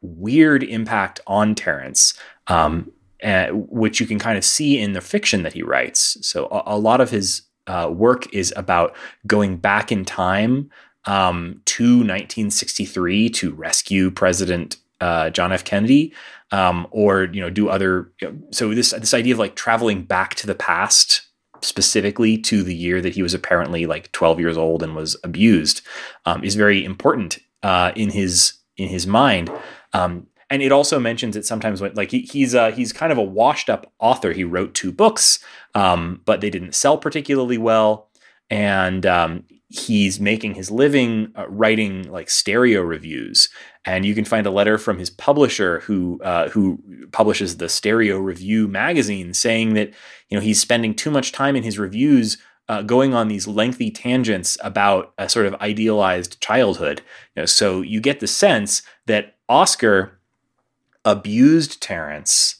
weird 0.00 0.62
impact 0.62 1.20
on 1.26 1.54
terrence 1.54 2.14
um, 2.48 2.90
uh, 3.22 3.48
which 3.48 4.00
you 4.00 4.06
can 4.06 4.18
kind 4.18 4.36
of 4.36 4.44
see 4.44 4.78
in 4.78 4.92
the 4.92 5.00
fiction 5.00 5.42
that 5.42 5.52
he 5.52 5.62
writes. 5.62 6.16
So 6.20 6.46
a, 6.46 6.76
a 6.76 6.78
lot 6.78 7.00
of 7.00 7.10
his 7.10 7.42
uh, 7.66 7.90
work 7.92 8.32
is 8.34 8.52
about 8.56 8.94
going 9.26 9.56
back 9.56 9.90
in 9.90 10.04
time 10.04 10.70
um, 11.06 11.60
to 11.66 11.84
1963 11.98 13.30
to 13.30 13.54
rescue 13.54 14.10
president 14.10 14.76
uh, 15.00 15.30
john 15.30 15.52
f. 15.52 15.62
Kennedy 15.62 16.12
um, 16.52 16.86
or 16.90 17.24
you 17.24 17.40
know 17.40 17.50
do 17.50 17.68
other 17.68 18.12
you 18.20 18.30
know, 18.30 18.38
so 18.50 18.74
this 18.74 18.90
this 18.90 19.14
idea 19.14 19.34
of 19.34 19.38
like 19.38 19.56
traveling 19.56 20.02
back 20.02 20.34
to 20.36 20.46
the 20.46 20.54
past 20.54 21.22
specifically 21.62 22.36
to 22.36 22.62
the 22.62 22.74
year 22.74 23.00
that 23.00 23.14
he 23.14 23.22
was 23.22 23.32
apparently 23.32 23.86
like 23.86 24.12
12 24.12 24.38
years 24.38 24.58
old 24.58 24.82
and 24.82 24.94
was 24.94 25.16
abused 25.24 25.80
um, 26.26 26.44
is 26.44 26.54
very 26.54 26.84
important 26.84 27.38
uh, 27.62 27.92
in 27.96 28.10
his 28.10 28.54
in 28.76 28.88
his 28.88 29.06
mind. 29.06 29.50
Um, 29.92 30.26
and 30.48 30.62
it 30.62 30.70
also 30.70 31.00
mentions 31.00 31.34
it 31.34 31.44
sometimes 31.44 31.80
when 31.80 31.94
like 31.94 32.12
he, 32.12 32.20
he's 32.20 32.54
uh, 32.54 32.70
he's 32.70 32.92
kind 32.92 33.10
of 33.10 33.18
a 33.18 33.22
washed 33.22 33.68
up 33.68 33.92
author. 33.98 34.32
He 34.32 34.44
wrote 34.44 34.74
two 34.74 34.92
books 34.92 35.40
um, 35.76 36.22
but 36.24 36.40
they 36.40 36.48
didn't 36.48 36.74
sell 36.74 36.96
particularly 36.96 37.58
well. 37.58 38.08
And 38.48 39.04
um, 39.04 39.44
he's 39.68 40.20
making 40.20 40.54
his 40.54 40.70
living 40.70 41.32
uh, 41.36 41.46
writing 41.48 42.10
like 42.10 42.30
stereo 42.30 42.80
reviews 42.80 43.48
and 43.86 44.04
you 44.04 44.14
can 44.14 44.24
find 44.24 44.46
a 44.46 44.50
letter 44.50 44.76
from 44.76 44.98
his 44.98 45.10
publisher 45.10 45.80
who 45.80 46.20
uh, 46.22 46.48
who 46.48 46.78
publishes 47.12 47.56
the 47.56 47.68
Stereo 47.68 48.18
Review 48.18 48.66
magazine 48.66 49.32
saying 49.32 49.74
that 49.74 49.94
you 50.28 50.36
know 50.36 50.42
he's 50.42 50.60
spending 50.60 50.92
too 50.92 51.10
much 51.10 51.32
time 51.32 51.54
in 51.54 51.62
his 51.62 51.78
reviews 51.78 52.36
uh, 52.68 52.82
going 52.82 53.14
on 53.14 53.28
these 53.28 53.46
lengthy 53.46 53.92
tangents 53.92 54.58
about 54.60 55.14
a 55.18 55.28
sort 55.28 55.46
of 55.46 55.54
idealized 55.54 56.40
childhood. 56.40 57.00
You 57.36 57.42
know, 57.42 57.46
so 57.46 57.80
you 57.80 58.00
get 58.00 58.18
the 58.18 58.26
sense 58.26 58.82
that 59.06 59.36
Oscar 59.48 60.18
abused 61.04 61.80
Terrence 61.80 62.56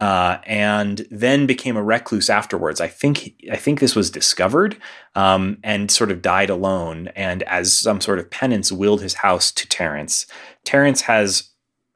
uh, 0.00 0.38
and 0.46 1.06
then 1.10 1.46
became 1.46 1.76
a 1.76 1.82
recluse 1.82 2.30
afterwards. 2.30 2.80
I 2.80 2.88
think 2.88 3.34
I 3.50 3.56
think 3.56 3.80
this 3.80 3.96
was 3.96 4.10
discovered 4.10 4.76
um, 5.14 5.58
and 5.64 5.90
sort 5.90 6.10
of 6.10 6.22
died 6.22 6.50
alone, 6.50 7.08
and 7.16 7.42
as 7.44 7.76
some 7.76 8.00
sort 8.00 8.18
of 8.18 8.30
penance, 8.30 8.70
willed 8.70 9.02
his 9.02 9.14
house 9.14 9.50
to 9.52 9.68
Terrence. 9.68 10.26
Terrence 10.64 11.02
has 11.02 11.50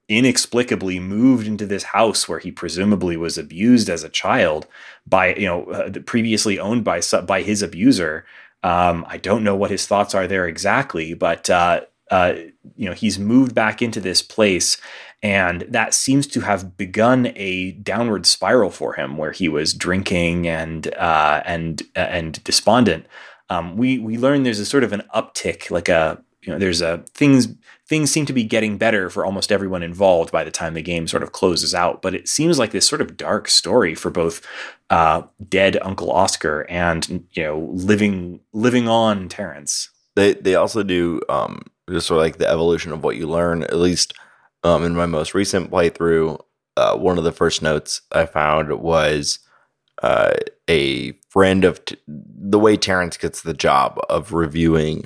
inexplicably 0.09 0.99
moved 0.99 1.47
into 1.47 1.65
this 1.65 1.85
house 1.85 2.29
where 2.29 2.41
he 2.41 2.51
presumably 2.51 3.17
was 3.17 3.39
abused 3.39 3.89
as 3.89 4.03
a 4.03 4.09
child 4.09 4.67
by 5.07 5.35
you 5.35 5.47
know 5.47 5.65
uh, 5.67 5.91
previously 6.07 6.59
owned 6.59 6.85
by 6.85 7.01
by 7.27 7.43
his 7.43 7.63
abuser. 7.63 8.25
Um, 8.65 9.05
I 9.09 9.19
don't 9.19 9.43
know 9.43 9.57
what 9.57 9.71
his 9.71 9.87
thoughts 9.87 10.15
are 10.15 10.27
there 10.27 10.47
exactly, 10.47 11.15
but 11.15 11.51
uh, 11.51 11.83
uh, 12.13 12.35
you 12.77 12.87
know 12.87 12.93
he's 12.95 13.19
moved 13.19 13.55
back 13.55 13.83
into 13.83 14.01
this 14.01 14.23
place 14.23 14.77
and 15.23 15.63
that 15.69 15.95
seems 15.95 16.27
to 16.27 16.41
have 16.41 16.77
begun 16.77 17.33
a 17.37 17.73
downward 17.73 18.27
spiral 18.27 18.71
for 18.71 18.95
him 18.95 19.17
where 19.17 19.33
he 19.33 19.49
was 19.49 19.73
drinking 19.73 20.49
and 20.49 20.93
uh, 20.95 21.43
and 21.45 21.83
uh, 21.97 22.01
and 22.01 22.43
despondent. 22.45 23.07
Um, 23.49 23.77
we 23.77 23.99
we 23.99 24.19
learn 24.19 24.43
there's 24.43 24.59
a 24.59 24.67
sort 24.67 24.85
of 24.85 24.93
an 24.93 25.03
uptick 25.15 25.71
like 25.71 25.89
a 25.89 26.23
you 26.43 26.53
know 26.53 26.59
there's 26.59 26.81
a 26.81 26.99
things 27.15 27.49
things 27.89 28.11
seem 28.11 28.27
to 28.27 28.33
be 28.33 28.45
getting 28.45 28.79
better 28.79 29.09
for 29.11 29.25
almost 29.25 29.53
everyone 29.53 29.83
involved 29.83 30.33
by 30.33 30.43
the 30.43 30.51
time 30.51 30.75
the 30.75 30.83
game 30.83 31.07
sort 31.07 31.23
of 31.23 31.33
closes 31.33 31.75
out 31.75 32.01
but 32.03 32.15
it 32.15 32.27
seems 32.27 32.59
like 32.59 32.71
this 32.71 32.87
sort 32.87 33.01
of 33.01 33.17
dark 33.17 33.49
story 33.49 33.95
for 33.95 34.11
both 34.11 34.41
uh, 34.91 35.23
dead 35.49 35.79
uncle 35.83 36.11
oscar 36.11 36.67
and 36.69 37.27
you 37.33 37.43
know 37.43 37.71
living 37.73 38.41
living 38.53 38.89
on 38.89 39.29
terrence. 39.29 39.91
They 40.15 40.35
they 40.35 40.57
also 40.57 40.83
do 40.83 41.21
um, 41.29 41.63
just 41.93 42.07
sort 42.07 42.19
of 42.19 42.25
like 42.25 42.39
the 42.39 42.49
evolution 42.49 42.93
of 42.93 43.05
what 43.05 43.17
you 43.17 43.29
learn 43.29 43.63
at 43.63 43.77
least 43.77 44.15
um, 44.65 44.85
in 44.85 44.95
my 44.95 45.07
most 45.07 45.35
recent 45.35 45.71
playthrough, 45.71 46.39
uh, 46.77 46.97
one 46.97 47.19
of 47.19 47.25
the 47.25 47.33
first 47.33 47.63
notes 47.63 48.03
I 48.13 48.27
found 48.27 48.73
was 48.81 49.39
uh, 50.03 50.35
a 50.69 51.13
friend 51.29 51.65
of 51.65 51.85
t- 51.85 51.97
the 52.07 52.59
way 52.59 52.77
Terrence 52.77 53.17
gets 53.17 53.43
the 53.43 53.55
job 53.55 54.01
of 54.09 54.33
reviewing 54.33 55.05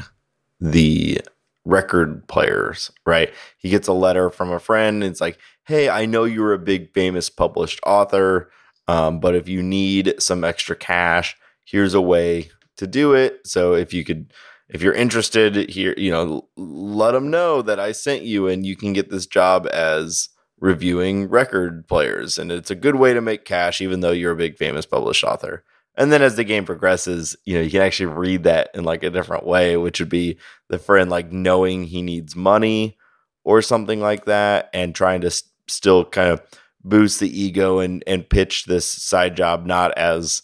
the 0.61 1.21
record 1.65 2.27
players, 2.29 2.91
right? 3.05 3.33
He 3.59 3.69
gets 3.69 3.89
a 3.89 3.93
letter 3.93 4.31
from 4.31 4.53
a 4.53 4.61
friend. 4.61 5.03
it's 5.03 5.21
like, 5.21 5.39
hey, 5.65 5.89
I 5.89 6.07
know 6.07 6.25
you're 6.25 6.53
a 6.53 6.59
big 6.59 6.93
famous 6.93 7.29
published 7.29 7.81
author, 7.85 8.51
um, 8.89 9.19
but 9.19 9.35
if 9.35 9.49
you 9.49 9.63
need 9.63 10.15
some 10.21 10.45
extra 10.45 10.77
cash, 10.77 11.37
here's 11.65 11.95
a 11.95 12.01
way 12.01 12.51
to 12.77 12.87
do 12.87 13.15
it. 13.15 13.41
So 13.45 13.75
if 13.75 13.93
you 13.93 14.05
could 14.05 14.33
if 14.69 14.83
you're 14.83 14.93
interested 14.93 15.69
here, 15.71 15.95
you 15.97 16.11
know, 16.11 16.49
let 16.57 17.13
them 17.13 17.31
know 17.31 17.63
that 17.63 17.79
I 17.79 17.93
sent 17.93 18.23
you 18.23 18.49
and 18.49 18.67
you 18.67 18.77
can 18.77 18.93
get 18.93 19.11
this 19.11 19.27
job 19.27 19.69
as 19.73 20.29
reviewing 20.59 21.29
record 21.29 21.87
players. 21.87 22.39
And 22.39 22.51
it's 22.51 22.71
a 22.71 22.77
good 22.77 22.97
way 22.97 23.15
to 23.15 23.21
make 23.21 23.45
cash, 23.45 23.81
even 23.81 24.01
though 24.01 24.13
you're 24.13 24.33
a 24.33 24.37
big 24.37 24.57
famous 24.57 24.87
published 24.87 25.23
author. 25.25 25.63
And 25.97 26.13
then 26.13 26.23
as 26.23 26.37
the 26.37 26.45
game 26.45 26.65
progresses, 26.65 27.37
you 27.45 27.55
know, 27.55 27.63
you 27.63 27.71
can 27.71 27.81
actually 27.81 28.07
read 28.07 28.43
that 28.45 28.71
in 28.75 28.85
like 28.85 29.03
a 29.03 29.11
different 29.11 29.47
way, 29.47 29.77
which 29.77 30.01
would 30.01 30.09
be 30.09 30.39
the 30.69 30.79
friend 30.79 31.11
like 31.11 31.33
knowing 31.33 31.85
he 31.85 32.03
needs 32.03 32.37
money 32.37 32.99
or 33.45 33.63
something 33.63 34.01
like 34.01 34.27
that 34.27 34.69
and 34.75 34.95
trying 34.95 35.21
to 35.23 35.31
st- 35.31 35.51
still 35.69 36.05
kind 36.05 36.31
of 36.31 36.43
boost 36.85 37.19
the 37.19 37.41
ego 37.41 37.81
and 37.81 38.05
and 38.07 38.29
pitch 38.29 38.65
this 38.65 38.87
side 38.87 39.37
job 39.37 39.67
not 39.67 39.97
as 39.99 40.43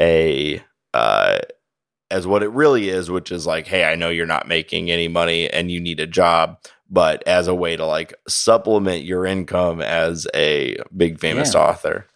a 0.00 0.62
uh 0.94 1.38
as 2.10 2.26
what 2.26 2.42
it 2.42 2.50
really 2.50 2.88
is, 2.88 3.10
which 3.10 3.32
is 3.32 3.46
like, 3.46 3.66
hey, 3.66 3.84
I 3.84 3.94
know 3.94 4.10
you're 4.10 4.26
not 4.26 4.48
making 4.48 4.90
any 4.90 5.08
money 5.08 5.48
and 5.48 5.70
you 5.70 5.80
need 5.80 6.00
a 6.00 6.06
job, 6.06 6.58
but 6.90 7.26
as 7.26 7.48
a 7.48 7.54
way 7.54 7.76
to 7.76 7.86
like 7.86 8.14
supplement 8.28 9.04
your 9.04 9.26
income 9.26 9.80
as 9.80 10.26
a 10.34 10.76
big 10.96 11.18
famous 11.18 11.54
yeah. 11.54 11.60
author. 11.60 12.06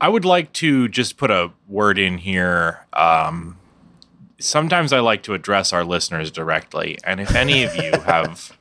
I 0.00 0.08
would 0.08 0.24
like 0.24 0.52
to 0.54 0.88
just 0.88 1.16
put 1.16 1.30
a 1.30 1.52
word 1.66 1.98
in 1.98 2.18
here. 2.18 2.86
Um, 2.92 3.58
sometimes 4.38 4.92
I 4.92 5.00
like 5.00 5.22
to 5.24 5.34
address 5.34 5.72
our 5.72 5.84
listeners 5.84 6.30
directly. 6.30 6.98
And 7.04 7.20
if 7.20 7.34
any 7.34 7.64
of 7.64 7.74
you 7.76 7.92
have 8.06 8.56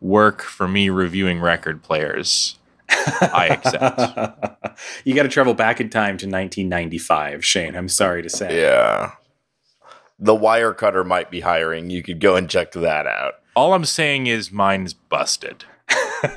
work 0.00 0.42
for 0.42 0.68
me 0.68 0.90
reviewing 0.90 1.40
record 1.40 1.82
players, 1.82 2.58
I 2.88 3.48
accept. 3.50 4.78
you 5.04 5.14
got 5.14 5.22
to 5.22 5.28
travel 5.28 5.54
back 5.54 5.80
in 5.80 5.88
time 5.88 6.18
to 6.18 6.26
1995, 6.26 7.44
Shane. 7.44 7.74
I'm 7.76 7.88
sorry 7.88 8.22
to 8.22 8.28
say. 8.28 8.60
Yeah 8.60 9.12
the 10.18 10.34
Wirecutter 10.34 11.06
might 11.06 11.30
be 11.30 11.40
hiring. 11.40 11.90
You 11.90 12.02
could 12.02 12.20
go 12.20 12.36
and 12.36 12.48
check 12.48 12.72
that 12.72 13.06
out. 13.06 13.34
All 13.56 13.74
I'm 13.74 13.84
saying 13.84 14.26
is 14.26 14.50
mine's 14.50 14.94
busted. 14.94 15.64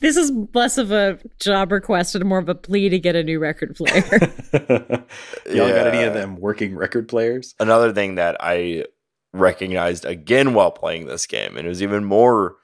this 0.00 0.16
is 0.16 0.30
less 0.54 0.78
of 0.78 0.92
a 0.92 1.18
job 1.40 1.72
request 1.72 2.14
and 2.14 2.24
more 2.24 2.38
of 2.38 2.48
a 2.48 2.54
plea 2.54 2.88
to 2.88 2.98
get 2.98 3.16
a 3.16 3.22
new 3.22 3.38
record 3.38 3.74
player. 3.74 4.04
Y'all 5.46 5.68
yeah. 5.68 5.84
got 5.84 5.94
any 5.94 6.04
of 6.04 6.14
them 6.14 6.36
working 6.36 6.76
record 6.76 7.08
players? 7.08 7.54
Another 7.58 7.92
thing 7.92 8.16
that 8.16 8.36
I 8.40 8.84
recognized 9.32 10.04
again 10.04 10.54
while 10.54 10.70
playing 10.70 11.06
this 11.06 11.26
game, 11.26 11.56
and 11.56 11.66
it 11.66 11.68
was 11.68 11.82
even 11.82 12.04
more 12.04 12.56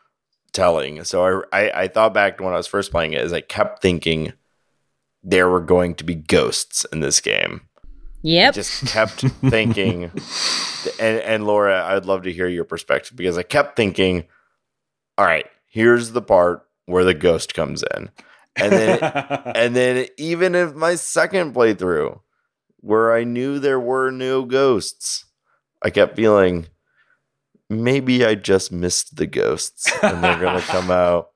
telling. 0.53 1.03
So 1.05 1.45
I, 1.53 1.61
I, 1.61 1.83
I 1.83 1.89
thought 1.89 2.15
back 2.15 2.39
to 2.39 2.45
when 2.45 2.55
I 2.55 2.57
was 2.57 2.67
first 2.67 2.91
playing 2.91 3.13
it, 3.13 3.23
is 3.23 3.33
I 3.33 3.41
kept 3.41 3.83
thinking 3.83 4.33
there 5.23 5.49
were 5.49 5.61
going 5.61 5.95
to 5.97 6.05
be 6.05 6.15
ghosts 6.15 6.85
in 6.93 7.01
this 7.01 7.21
game. 7.21 7.63
Yep. 8.25 8.49
I 8.49 8.53
just 8.53 8.87
kept 8.87 9.21
thinking, 9.21 10.05
and, 10.99 11.19
and 11.21 11.47
Laura, 11.47 11.85
I'd 11.85 12.07
love 12.07 12.23
to 12.23 12.33
hear 12.33 12.49
your 12.49 12.65
perspective 12.65 13.17
because 13.17 13.37
I 13.37 13.43
kept 13.43 13.77
thinking, 13.77 14.25
all 15.19 15.27
right, 15.27 15.45
here's 15.67 16.13
the 16.13 16.23
part 16.23 16.67
where 16.87 17.05
the 17.05 17.13
ghost 17.13 17.53
comes 17.53 17.85
in. 17.95 18.11
And 18.57 18.73
then, 18.73 18.99
and 19.55 19.77
then 19.77 20.07
even 20.17 20.55
if 20.55 20.75
my 20.75 20.95
second 20.95 21.55
playthrough, 21.55 22.21
where 22.81 23.15
I 23.15 23.25
knew 23.25 23.59
there 23.59 23.81
were 23.81 24.11
no 24.11 24.47
ghosts, 24.47 25.27
I 25.83 25.91
kept 25.91 26.17
feeling 26.17 26.69
maybe 27.69 28.25
I 28.25 28.37
just 28.37 28.73
missed 28.73 29.17
the 29.17 29.27
ghosts 29.27 29.91
and 30.03 30.25
they're 30.25 30.41
going 30.41 30.61
to 30.61 30.67
come 30.67 30.91
out 30.91 31.31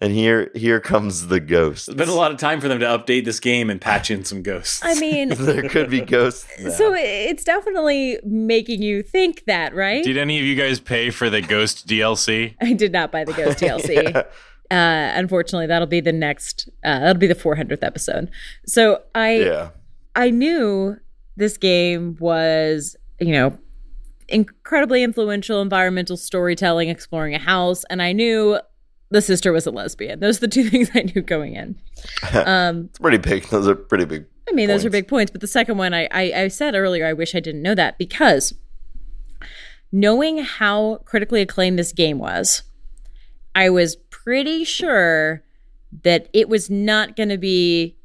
and 0.00 0.12
here 0.12 0.50
here 0.54 0.80
comes 0.80 1.26
the 1.26 1.40
ghost. 1.40 1.88
It's 1.88 1.96
been 1.96 2.08
a 2.08 2.14
lot 2.14 2.30
of 2.32 2.38
time 2.38 2.60
for 2.60 2.68
them 2.68 2.80
to 2.80 2.86
update 2.86 3.24
this 3.24 3.38
game 3.38 3.68
and 3.68 3.80
patch 3.80 4.10
in 4.10 4.24
some 4.24 4.42
ghosts. 4.42 4.80
I 4.82 4.94
mean, 4.94 5.28
there 5.38 5.68
could 5.68 5.90
be 5.90 6.00
ghosts. 6.00 6.46
Now. 6.60 6.70
So 6.70 6.94
it's 6.94 7.44
definitely 7.44 8.18
making 8.22 8.82
you 8.82 9.02
think 9.02 9.44
that, 9.46 9.74
right? 9.74 10.04
Did 10.04 10.18
any 10.18 10.38
of 10.38 10.44
you 10.44 10.54
guys 10.54 10.78
pay 10.78 11.10
for 11.10 11.30
the 11.30 11.40
ghost 11.40 11.86
DLC? 11.86 12.54
I 12.60 12.74
did 12.74 12.92
not 12.92 13.10
buy 13.10 13.24
the 13.24 13.32
ghost 13.32 13.58
DLC. 13.58 14.12
yeah. 14.12 14.18
uh, 14.70 15.18
unfortunately, 15.18 15.66
that'll 15.66 15.86
be 15.86 16.00
the 16.00 16.12
next. 16.12 16.68
Uh, 16.84 16.98
that'll 16.98 17.20
be 17.20 17.26
the 17.26 17.34
400th 17.34 17.82
episode. 17.82 18.30
So 18.66 19.02
I, 19.14 19.36
yeah. 19.36 19.70
I 20.14 20.30
knew 20.30 20.96
this 21.36 21.56
game 21.56 22.18
was, 22.20 22.94
you 23.20 23.32
know, 23.32 23.58
incredibly 24.28 25.02
influential 25.02 25.62
environmental 25.62 26.18
storytelling, 26.18 26.90
exploring 26.90 27.34
a 27.34 27.38
house, 27.38 27.84
and 27.88 28.02
I 28.02 28.12
knew 28.12 28.58
the 29.10 29.20
sister 29.20 29.52
was 29.52 29.66
a 29.66 29.70
lesbian. 29.70 30.20
Those 30.20 30.38
are 30.38 30.42
the 30.42 30.48
two 30.48 30.68
things 30.70 30.90
I 30.94 31.02
knew 31.02 31.22
going 31.22 31.54
in. 31.54 31.80
Um, 32.32 32.86
it's 32.90 32.98
pretty 32.98 33.18
big. 33.18 33.44
Those 33.48 33.68
are 33.68 33.74
pretty 33.74 34.04
big. 34.04 34.24
I 34.48 34.52
mean, 34.52 34.68
points. 34.68 34.82
those 34.82 34.86
are 34.86 34.90
big 34.90 35.08
points. 35.08 35.30
But 35.30 35.40
the 35.40 35.46
second 35.46 35.78
one, 35.78 35.92
I, 35.92 36.08
I, 36.10 36.32
I 36.34 36.48
said 36.48 36.74
earlier, 36.74 37.06
I 37.06 37.12
wish 37.12 37.34
I 37.34 37.40
didn't 37.40 37.62
know 37.62 37.74
that 37.74 37.98
because 37.98 38.54
knowing 39.92 40.38
how 40.38 40.96
critically 41.04 41.40
acclaimed 41.40 41.78
this 41.78 41.92
game 41.92 42.18
was, 42.18 42.62
I 43.54 43.68
was 43.70 43.96
pretty 43.96 44.64
sure 44.64 45.42
that 46.02 46.28
it 46.32 46.48
was 46.48 46.70
not 46.70 47.16
going 47.16 47.28
to 47.30 47.38
be 47.38 47.96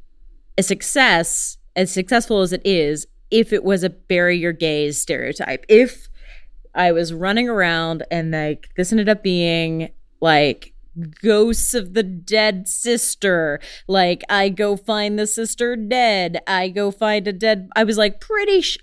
a 0.58 0.64
success, 0.64 1.58
as 1.76 1.91
successful 1.91 2.41
as 2.41 2.51
it 2.51 2.62
is, 2.66 3.08
if 3.32 3.53
it 3.53 3.64
was 3.64 3.84
a 3.84 3.89
bury 3.89 4.38
your 4.38 4.53
gays 4.53 4.99
stereotype. 4.99 5.66
If 5.70 6.08
I 6.74 6.91
was 6.91 7.14
running 7.14 7.47
around 7.47 8.03
and 8.12 8.32
like 8.32 8.70
this 8.76 8.91
ended 8.91 9.10
up 9.10 9.24
being 9.24 9.91
like 10.22 10.74
ghosts 11.21 11.73
of 11.73 11.93
the 11.93 12.03
dead 12.03 12.67
sister. 12.67 13.59
Like, 13.87 14.23
I 14.29 14.49
go 14.49 14.75
find 14.75 15.17
the 15.17 15.27
sister 15.27 15.75
dead. 15.75 16.41
I 16.47 16.69
go 16.69 16.91
find 16.91 17.27
a 17.27 17.33
dead. 17.33 17.69
I 17.75 17.83
was 17.83 17.97
like, 17.97 18.19
pretty. 18.19 18.61
Sh- 18.61 18.77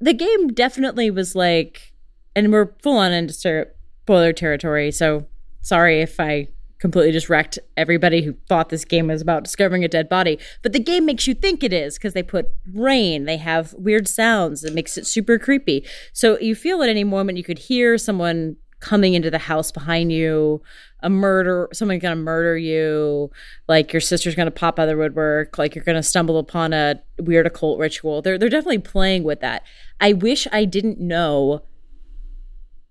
the 0.00 0.14
game 0.14 0.48
definitely 0.48 1.10
was 1.10 1.34
like, 1.34 1.92
and 2.34 2.52
we're 2.52 2.74
full 2.82 2.98
on 2.98 3.12
into 3.12 3.66
spoiler 4.02 4.32
territory. 4.32 4.90
So 4.90 5.26
sorry 5.62 6.00
if 6.00 6.20
I 6.20 6.48
completely 6.78 7.12
just 7.12 7.30
wrecked 7.30 7.58
everybody 7.76 8.22
who 8.22 8.34
thought 8.48 8.68
this 8.68 8.84
game 8.84 9.08
was 9.08 9.22
about 9.22 9.44
discovering 9.44 9.84
a 9.84 9.88
dead 9.88 10.08
body. 10.08 10.38
But 10.62 10.72
the 10.72 10.78
game 10.78 11.06
makes 11.06 11.26
you 11.26 11.34
think 11.34 11.64
it 11.64 11.72
is 11.72 11.94
because 11.94 12.12
they 12.12 12.22
put 12.22 12.50
rain, 12.72 13.24
they 13.24 13.38
have 13.38 13.72
weird 13.74 14.06
sounds, 14.08 14.62
it 14.62 14.74
makes 14.74 14.98
it 14.98 15.06
super 15.06 15.38
creepy. 15.38 15.84
So 16.12 16.38
you 16.38 16.54
feel 16.54 16.82
at 16.82 16.90
any 16.90 17.04
moment 17.04 17.38
you 17.38 17.44
could 17.44 17.58
hear 17.58 17.96
someone 17.96 18.56
coming 18.80 19.14
into 19.14 19.30
the 19.30 19.38
house 19.38 19.72
behind 19.72 20.12
you 20.12 20.62
a 21.00 21.10
murder 21.10 21.68
someone's 21.72 22.02
gonna 22.02 22.16
murder 22.16 22.56
you 22.56 23.30
like 23.68 23.92
your 23.92 24.00
sister's 24.00 24.34
gonna 24.34 24.50
pop 24.50 24.78
out 24.78 24.84
of 24.84 24.88
the 24.88 24.96
woodwork 24.96 25.58
like 25.58 25.74
you're 25.74 25.84
gonna 25.84 26.02
stumble 26.02 26.38
upon 26.38 26.72
a 26.72 27.00
weird 27.18 27.46
occult 27.46 27.78
ritual 27.78 28.22
they're, 28.22 28.38
they're 28.38 28.48
definitely 28.48 28.78
playing 28.78 29.22
with 29.22 29.40
that 29.40 29.62
i 30.00 30.12
wish 30.12 30.46
i 30.52 30.64
didn't 30.64 30.98
know 30.98 31.62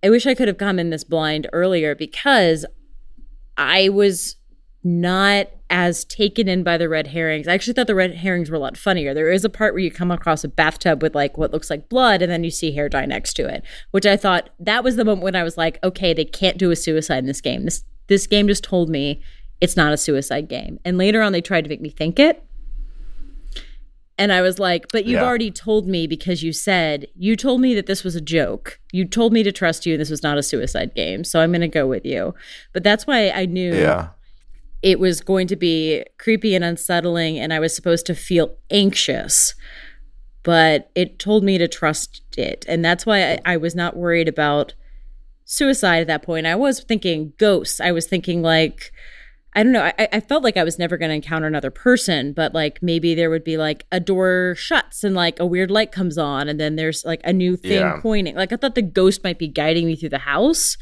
I 0.05 0.09
wish 0.11 0.27
I 0.27 0.35
could 0.35 0.47
have 0.47 0.59
come 0.59 0.77
in 0.77 0.91
this 0.91 1.03
blind 1.03 1.47
earlier 1.51 1.95
because 1.95 2.63
I 3.57 3.89
was 3.89 4.35
not 4.83 5.47
as 5.71 6.05
taken 6.05 6.47
in 6.47 6.61
by 6.61 6.77
the 6.77 6.87
red 6.87 7.07
herrings. 7.07 7.47
I 7.47 7.55
actually 7.55 7.73
thought 7.73 7.87
the 7.87 7.95
red 7.95 8.13
herrings 8.13 8.51
were 8.51 8.57
a 8.57 8.59
lot 8.59 8.77
funnier. 8.77 9.15
There 9.15 9.31
is 9.31 9.43
a 9.43 9.49
part 9.49 9.73
where 9.73 9.81
you 9.81 9.89
come 9.89 10.11
across 10.11 10.43
a 10.43 10.47
bathtub 10.47 11.01
with 11.01 11.15
like 11.15 11.39
what 11.39 11.51
looks 11.51 11.71
like 11.71 11.89
blood 11.89 12.21
and 12.21 12.31
then 12.31 12.43
you 12.43 12.51
see 12.51 12.71
hair 12.71 12.87
dye 12.87 13.07
next 13.07 13.33
to 13.35 13.47
it, 13.47 13.63
which 13.89 14.05
I 14.05 14.15
thought 14.15 14.51
that 14.59 14.83
was 14.83 14.95
the 14.95 15.05
moment 15.05 15.23
when 15.23 15.35
I 15.35 15.41
was 15.41 15.57
like, 15.57 15.79
okay, 15.83 16.13
they 16.13 16.23
can't 16.23 16.59
do 16.59 16.69
a 16.69 16.75
suicide 16.75 17.17
in 17.17 17.25
this 17.25 17.41
game. 17.41 17.65
This 17.65 17.83
this 18.07 18.27
game 18.27 18.47
just 18.47 18.63
told 18.63 18.89
me 18.89 19.21
it's 19.61 19.77
not 19.77 19.93
a 19.93 19.97
suicide 19.97 20.47
game. 20.49 20.79
And 20.85 20.97
later 20.97 21.21
on 21.21 21.31
they 21.31 21.41
tried 21.41 21.63
to 21.63 21.69
make 21.69 21.81
me 21.81 21.89
think 21.89 22.19
it. 22.19 22.43
And 24.17 24.31
I 24.31 24.41
was 24.41 24.59
like, 24.59 24.85
but 24.93 25.05
you've 25.05 25.19
Yeah. 25.19 25.25
already 25.25 25.51
told 25.51 25.87
me 25.87 26.07
because 26.07 26.41
you 26.41 26.53
said, 26.53 27.07
you 27.15 27.35
told 27.35 27.59
me 27.59 27.73
that 27.75 27.85
this 27.85 28.03
was 28.03 28.15
a 28.15 28.21
joke. 28.21 28.79
You 28.93 29.03
told 29.05 29.33
me 29.33 29.43
to 29.43 29.51
trust 29.51 29.85
you 29.85 29.93
and 29.95 30.01
this 30.01 30.09
was 30.09 30.23
not 30.23 30.37
a 30.37 30.43
suicide 30.43 30.95
game. 30.95 31.25
So 31.25 31.41
I'm 31.41 31.51
going 31.51 31.59
to 31.61 31.67
go 31.67 31.85
with 31.85 32.05
you. 32.05 32.33
But 32.71 32.83
that's 32.83 33.05
why 33.05 33.29
I 33.29 33.45
knew 33.45 33.73
Yeah. 33.75 34.09
it 34.81 34.99
was 34.99 35.19
going 35.19 35.47
to 35.47 35.57
be 35.57 36.05
creepy 36.17 36.55
and 36.55 36.63
unsettling 36.63 37.37
and 37.37 37.51
I 37.51 37.59
was 37.59 37.75
supposed 37.75 38.05
to 38.05 38.15
feel 38.15 38.55
anxious. 38.71 39.53
But 40.43 40.91
it 40.95 41.19
told 41.19 41.43
me 41.43 41.57
to 41.57 41.67
trust 41.67 42.21
it. 42.37 42.63
And 42.69 42.85
that's 42.85 43.05
why 43.05 43.33
I, 43.33 43.39
I 43.45 43.57
was 43.57 43.75
not 43.75 43.97
worried 43.97 44.29
about 44.29 44.75
suicide 45.45 46.01
at 46.01 46.07
that 46.07 46.23
point. 46.23 46.45
I 46.47 46.55
was 46.55 46.81
thinking 46.83 47.33
ghosts. 47.37 47.79
I 47.79 47.91
was 47.91 48.07
thinking 48.07 48.41
like 48.41 48.91
I 49.57 49.63
don't 49.63 49.71
know. 49.71 49.83
I, 49.97 50.09
I 50.11 50.19
felt 50.19 50.43
like 50.43 50.57
I 50.57 50.65
was 50.65 50.77
never 50.77 50.97
going 50.97 51.07
to 51.07 51.15
encounter 51.15 51.47
another 51.47 51.71
person, 51.71 52.33
but 52.33 52.53
like 52.53 52.83
maybe 52.83 53.15
there 53.15 53.29
would 53.29 53.45
be 53.45 53.55
like 53.55 53.85
a 53.89 54.01
door 54.01 54.53
shuts 54.57 55.01
and 55.01 55.15
like 55.15 55.39
a 55.39 55.45
weird 55.45 55.71
light 55.71 55.93
comes 55.93 56.17
on, 56.17 56.49
and 56.49 56.59
then 56.59 56.75
there's 56.75 57.05
like 57.05 57.21
a 57.23 57.31
new 57.31 57.55
thing 57.55 57.71
Yeah. 57.79 57.99
pointing. 58.01 58.35
Like 58.35 58.51
I 58.51 58.57
thought 58.57 58.75
the 58.75 58.81
ghost 58.81 59.23
might 59.23 59.39
be 59.39 59.47
guiding 59.47 59.85
me 59.85 59.95
through 59.95 60.09
the 60.09 60.17
house. 60.17 60.75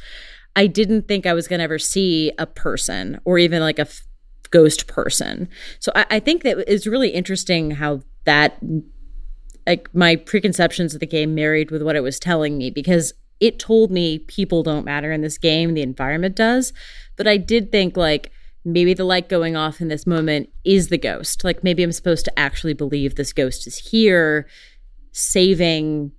I 0.55 0.65
didn't 0.65 1.07
think 1.07 1.27
I 1.27 1.33
was 1.33 1.47
going 1.47 1.59
to 1.59 1.63
ever 1.65 1.77
see 1.77 2.31
a 2.39 2.47
person 2.47 3.19
or 3.25 3.37
even 3.37 3.61
like 3.61 3.77
a 3.77 3.83
f- 3.83 4.01
ghost 4.49 4.87
person. 4.87 5.49
So 5.79 5.91
I, 5.95 6.05
I 6.11 6.19
think 6.19 6.41
that 6.41 6.57
it's 6.67 6.87
really 6.87 7.09
interesting 7.09 7.71
how 7.71 8.01
that 8.25 8.59
like 9.67 9.87
my 9.93 10.15
preconceptions 10.15 10.93
of 10.95 10.99
the 10.99 11.05
game 11.07 11.35
married 11.35 11.69
with 11.71 11.81
what 11.83 11.95
it 11.95 12.01
was 12.01 12.19
telling 12.19 12.57
me 12.57 12.69
because 12.71 13.13
it 13.47 13.59
told 13.59 13.91
me 13.91 14.19
people 14.19 14.63
don't 14.63 14.85
matter 14.85 15.11
in 15.11 15.21
this 15.21 15.37
game, 15.37 15.73
the 15.73 15.81
environment 15.81 16.35
does. 16.35 16.71
But 17.17 17.27
I 17.27 17.37
did 17.37 17.71
think 17.71 17.97
like 17.97 18.31
maybe 18.65 18.93
the 18.93 19.03
light 19.03 19.27
going 19.27 19.55
off 19.55 19.81
in 19.81 19.87
this 19.89 20.07
moment 20.07 20.47
is 20.63 20.87
the 20.87 20.97
ghost. 20.97 21.43
Like 21.43 21.63
maybe 21.63 21.83
I'm 21.83 21.91
supposed 21.91 22.25
to 22.25 22.39
actually 22.39 22.73
believe 22.73 23.15
this 23.15 23.33
ghost 23.33 23.67
is 23.67 23.77
here 23.77 24.47
saving 25.11 26.11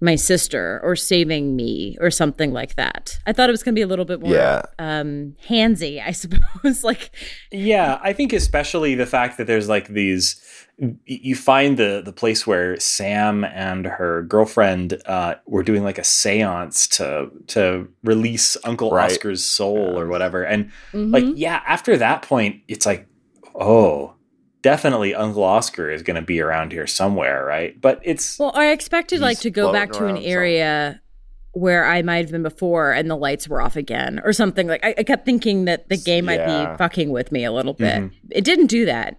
my 0.00 0.14
sister 0.14 0.78
or 0.82 0.94
saving 0.94 1.56
me 1.56 1.96
or 2.00 2.10
something 2.10 2.52
like 2.52 2.74
that. 2.76 3.18
I 3.26 3.32
thought 3.32 3.48
it 3.48 3.52
was 3.52 3.62
going 3.62 3.74
to 3.74 3.78
be 3.78 3.82
a 3.82 3.86
little 3.86 4.04
bit 4.04 4.20
more 4.20 4.34
Yeah. 4.34 4.62
um 4.78 5.34
handsy, 5.48 6.02
I 6.06 6.12
suppose. 6.12 6.84
like 6.90 7.10
Yeah, 7.50 7.98
I 8.02 8.12
think 8.12 8.32
especially 8.34 8.94
the 8.94 9.06
fact 9.06 9.38
that 9.38 9.46
there's 9.46 9.68
like 9.70 9.88
these 9.88 10.36
y- 10.38 10.65
you 11.06 11.34
find 11.34 11.78
the 11.78 12.02
the 12.04 12.12
place 12.12 12.46
where 12.46 12.78
Sam 12.78 13.44
and 13.44 13.86
her 13.86 14.22
girlfriend 14.24 15.00
uh, 15.06 15.36
were 15.46 15.62
doing 15.62 15.82
like 15.84 15.96
a 15.98 16.02
séance 16.02 16.86
to 16.96 17.30
to 17.54 17.88
release 18.04 18.56
Uncle 18.64 18.90
Right. 18.90 19.10
Oscar's 19.10 19.42
soul 19.42 19.98
or 19.98 20.06
whatever. 20.06 20.42
And 20.44 20.70
mhm. 20.92 21.12
like 21.12 21.24
yeah, 21.34 21.62
after 21.66 21.96
that 21.96 22.22
point 22.22 22.60
it's 22.68 22.84
like 22.84 23.06
oh, 23.54 24.12
definitely 24.60 25.14
Uncle 25.14 25.42
Oscar 25.44 25.90
is 25.90 26.02
going 26.02 26.16
to 26.16 26.20
be 26.26 26.40
around 26.40 26.72
here 26.72 26.86
somewhere, 26.86 27.42
right? 27.46 27.80
But 27.80 28.00
it's 28.04 28.38
Well, 28.38 28.52
I 28.54 28.66
expected 28.72 29.20
like 29.20 29.38
to 29.40 29.50
go 29.50 29.72
back 29.72 29.92
to 29.92 29.98
an 30.00 30.04
around 30.04 30.16
somewhere. 30.16 30.30
area 30.38 31.00
where 31.52 31.86
I 31.86 32.02
might 32.02 32.18
have 32.18 32.32
been 32.32 32.42
before 32.42 32.92
and 32.92 33.08
the 33.10 33.16
lights 33.16 33.48
were 33.48 33.62
off 33.62 33.76
again 33.76 34.20
or 34.24 34.34
something. 34.34 34.66
Like 34.66 34.84
I, 34.84 34.94
I 34.98 35.02
kept 35.04 35.24
thinking 35.24 35.64
that 35.64 35.88
the 35.88 35.96
game 35.96 36.26
might 36.26 36.34
Yeah. 36.40 36.72
be 36.72 36.76
fucking 36.76 37.08
with 37.08 37.32
me 37.32 37.46
a 37.46 37.52
little 37.52 37.72
bit. 37.72 37.94
Mhm. 38.02 38.10
It 38.30 38.44
didn't 38.44 38.66
do 38.66 38.84
that. 38.84 39.18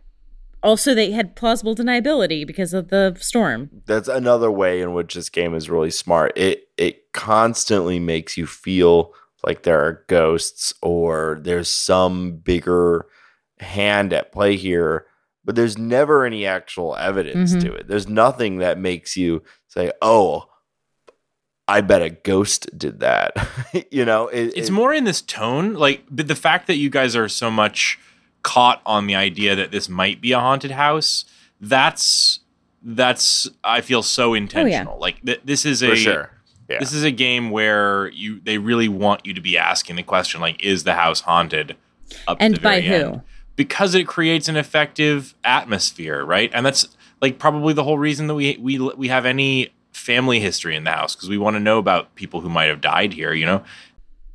Also, 0.63 0.93
they 0.93 1.11
had 1.11 1.35
plausible 1.35 1.75
deniability 1.75 2.45
because 2.45 2.73
of 2.73 2.89
the 2.89 3.15
storm. 3.19 3.69
that's 3.85 4.07
another 4.07 4.49
way 4.51 4.81
in 4.81 4.93
which 4.93 5.13
this 5.13 5.29
game 5.29 5.53
is 5.53 5.69
really 5.69 5.91
smart. 5.91 6.33
It 6.35 6.67
it 6.77 7.11
constantly 7.13 7.99
makes 7.99 8.37
you 8.37 8.45
feel 8.47 9.13
like 9.45 9.63
there 9.63 9.79
are 9.79 10.03
ghosts 10.07 10.73
or 10.81 11.39
there's 11.41 11.69
some 11.69 12.37
bigger 12.37 13.05
hand 13.59 14.13
at 14.13 14.31
play 14.31 14.55
here, 14.55 15.05
but 15.45 15.55
there's 15.55 15.77
never 15.77 16.25
any 16.25 16.45
actual 16.45 16.95
evidence 16.95 17.53
Mhm. 17.53 17.61
to 17.61 17.73
it. 17.73 17.87
There's 17.87 18.07
nothing 18.07 18.57
that 18.57 18.77
makes 18.79 19.15
you 19.15 19.43
say, 19.67 19.91
"Oh, 20.01 20.45
I 21.67 21.81
bet 21.81 22.01
a 22.01 22.09
ghost 22.09 22.77
did 22.77 22.99
that." 23.01 23.35
you 23.91 24.05
know, 24.05 24.27
it, 24.29 24.53
it's 24.55 24.69
it- 24.69 24.73
more 24.73 24.93
in 24.93 25.03
this 25.03 25.21
tone 25.21 25.73
like 25.75 26.03
but 26.09 26.27
the 26.27 26.35
fact 26.35 26.67
that 26.67 26.75
you 26.77 26.89
guys 26.89 27.15
are 27.15 27.29
so 27.29 27.51
much 27.51 27.99
caught 28.47 28.81
on 28.85 29.07
the 29.07 29.15
idea 29.15 29.55
that 29.55 29.71
this 29.71 29.89
might 29.89 30.21
be 30.21 30.31
a 30.31 30.39
haunted 30.39 30.71
house 30.71 31.25
that's 31.59 32.39
that's 32.81 33.49
i 33.63 33.81
feel 33.81 34.01
so 34.01 34.31
oh, 34.31 34.33
intentional 34.35 34.97
like 34.99 35.21
th- 35.25 35.41
this 35.43 35.65
is 35.65 35.83
a 35.83 35.89
for 35.89 35.95
sure. 35.97 36.31
Yeah. 36.69 36.79
this 36.79 36.93
is 36.93 37.03
a 37.03 37.11
game 37.11 37.49
where 37.49 38.07
you 38.09 38.39
they 38.39 38.57
really 38.57 38.87
want 38.87 39.25
you 39.25 39.33
to 39.33 39.41
be 39.41 39.57
asking 39.57 39.97
the 39.97 40.03
question 40.03 40.39
like 40.39 40.63
is 40.63 40.85
the 40.85 40.93
house 40.93 41.21
haunted 41.21 41.75
up 42.27 42.37
And 42.39 42.61
by 42.61 42.79
who? 42.81 42.93
end. 42.93 43.21
because 43.57 43.95
it 43.95 44.07
creates 44.07 44.47
an 44.47 44.55
effective 44.55 45.35
atmosphere 45.43 46.23
right 46.23 46.49
and 46.53 46.65
that's 46.65 46.87
like 47.21 47.39
probably 47.39 47.73
the 47.73 47.83
whole 47.83 47.97
reason 47.97 48.27
that 48.27 48.35
we 48.35 48.55
we 48.61 48.79
we 48.79 49.07
have 49.09 49.25
any 49.25 49.73
family 49.91 50.39
history 50.39 50.75
in 50.75 50.83
the 50.85 50.91
house 50.91 51.15
because 51.15 51.27
we 51.27 51.37
want 51.37 51.55
to 51.55 51.59
know 51.59 51.79
about 51.79 52.13
people 52.15 52.39
who 52.41 52.49
might 52.49 52.65
have 52.65 52.79
died 52.79 53.11
here 53.13 53.33
you 53.33 53.45
know 53.45 53.61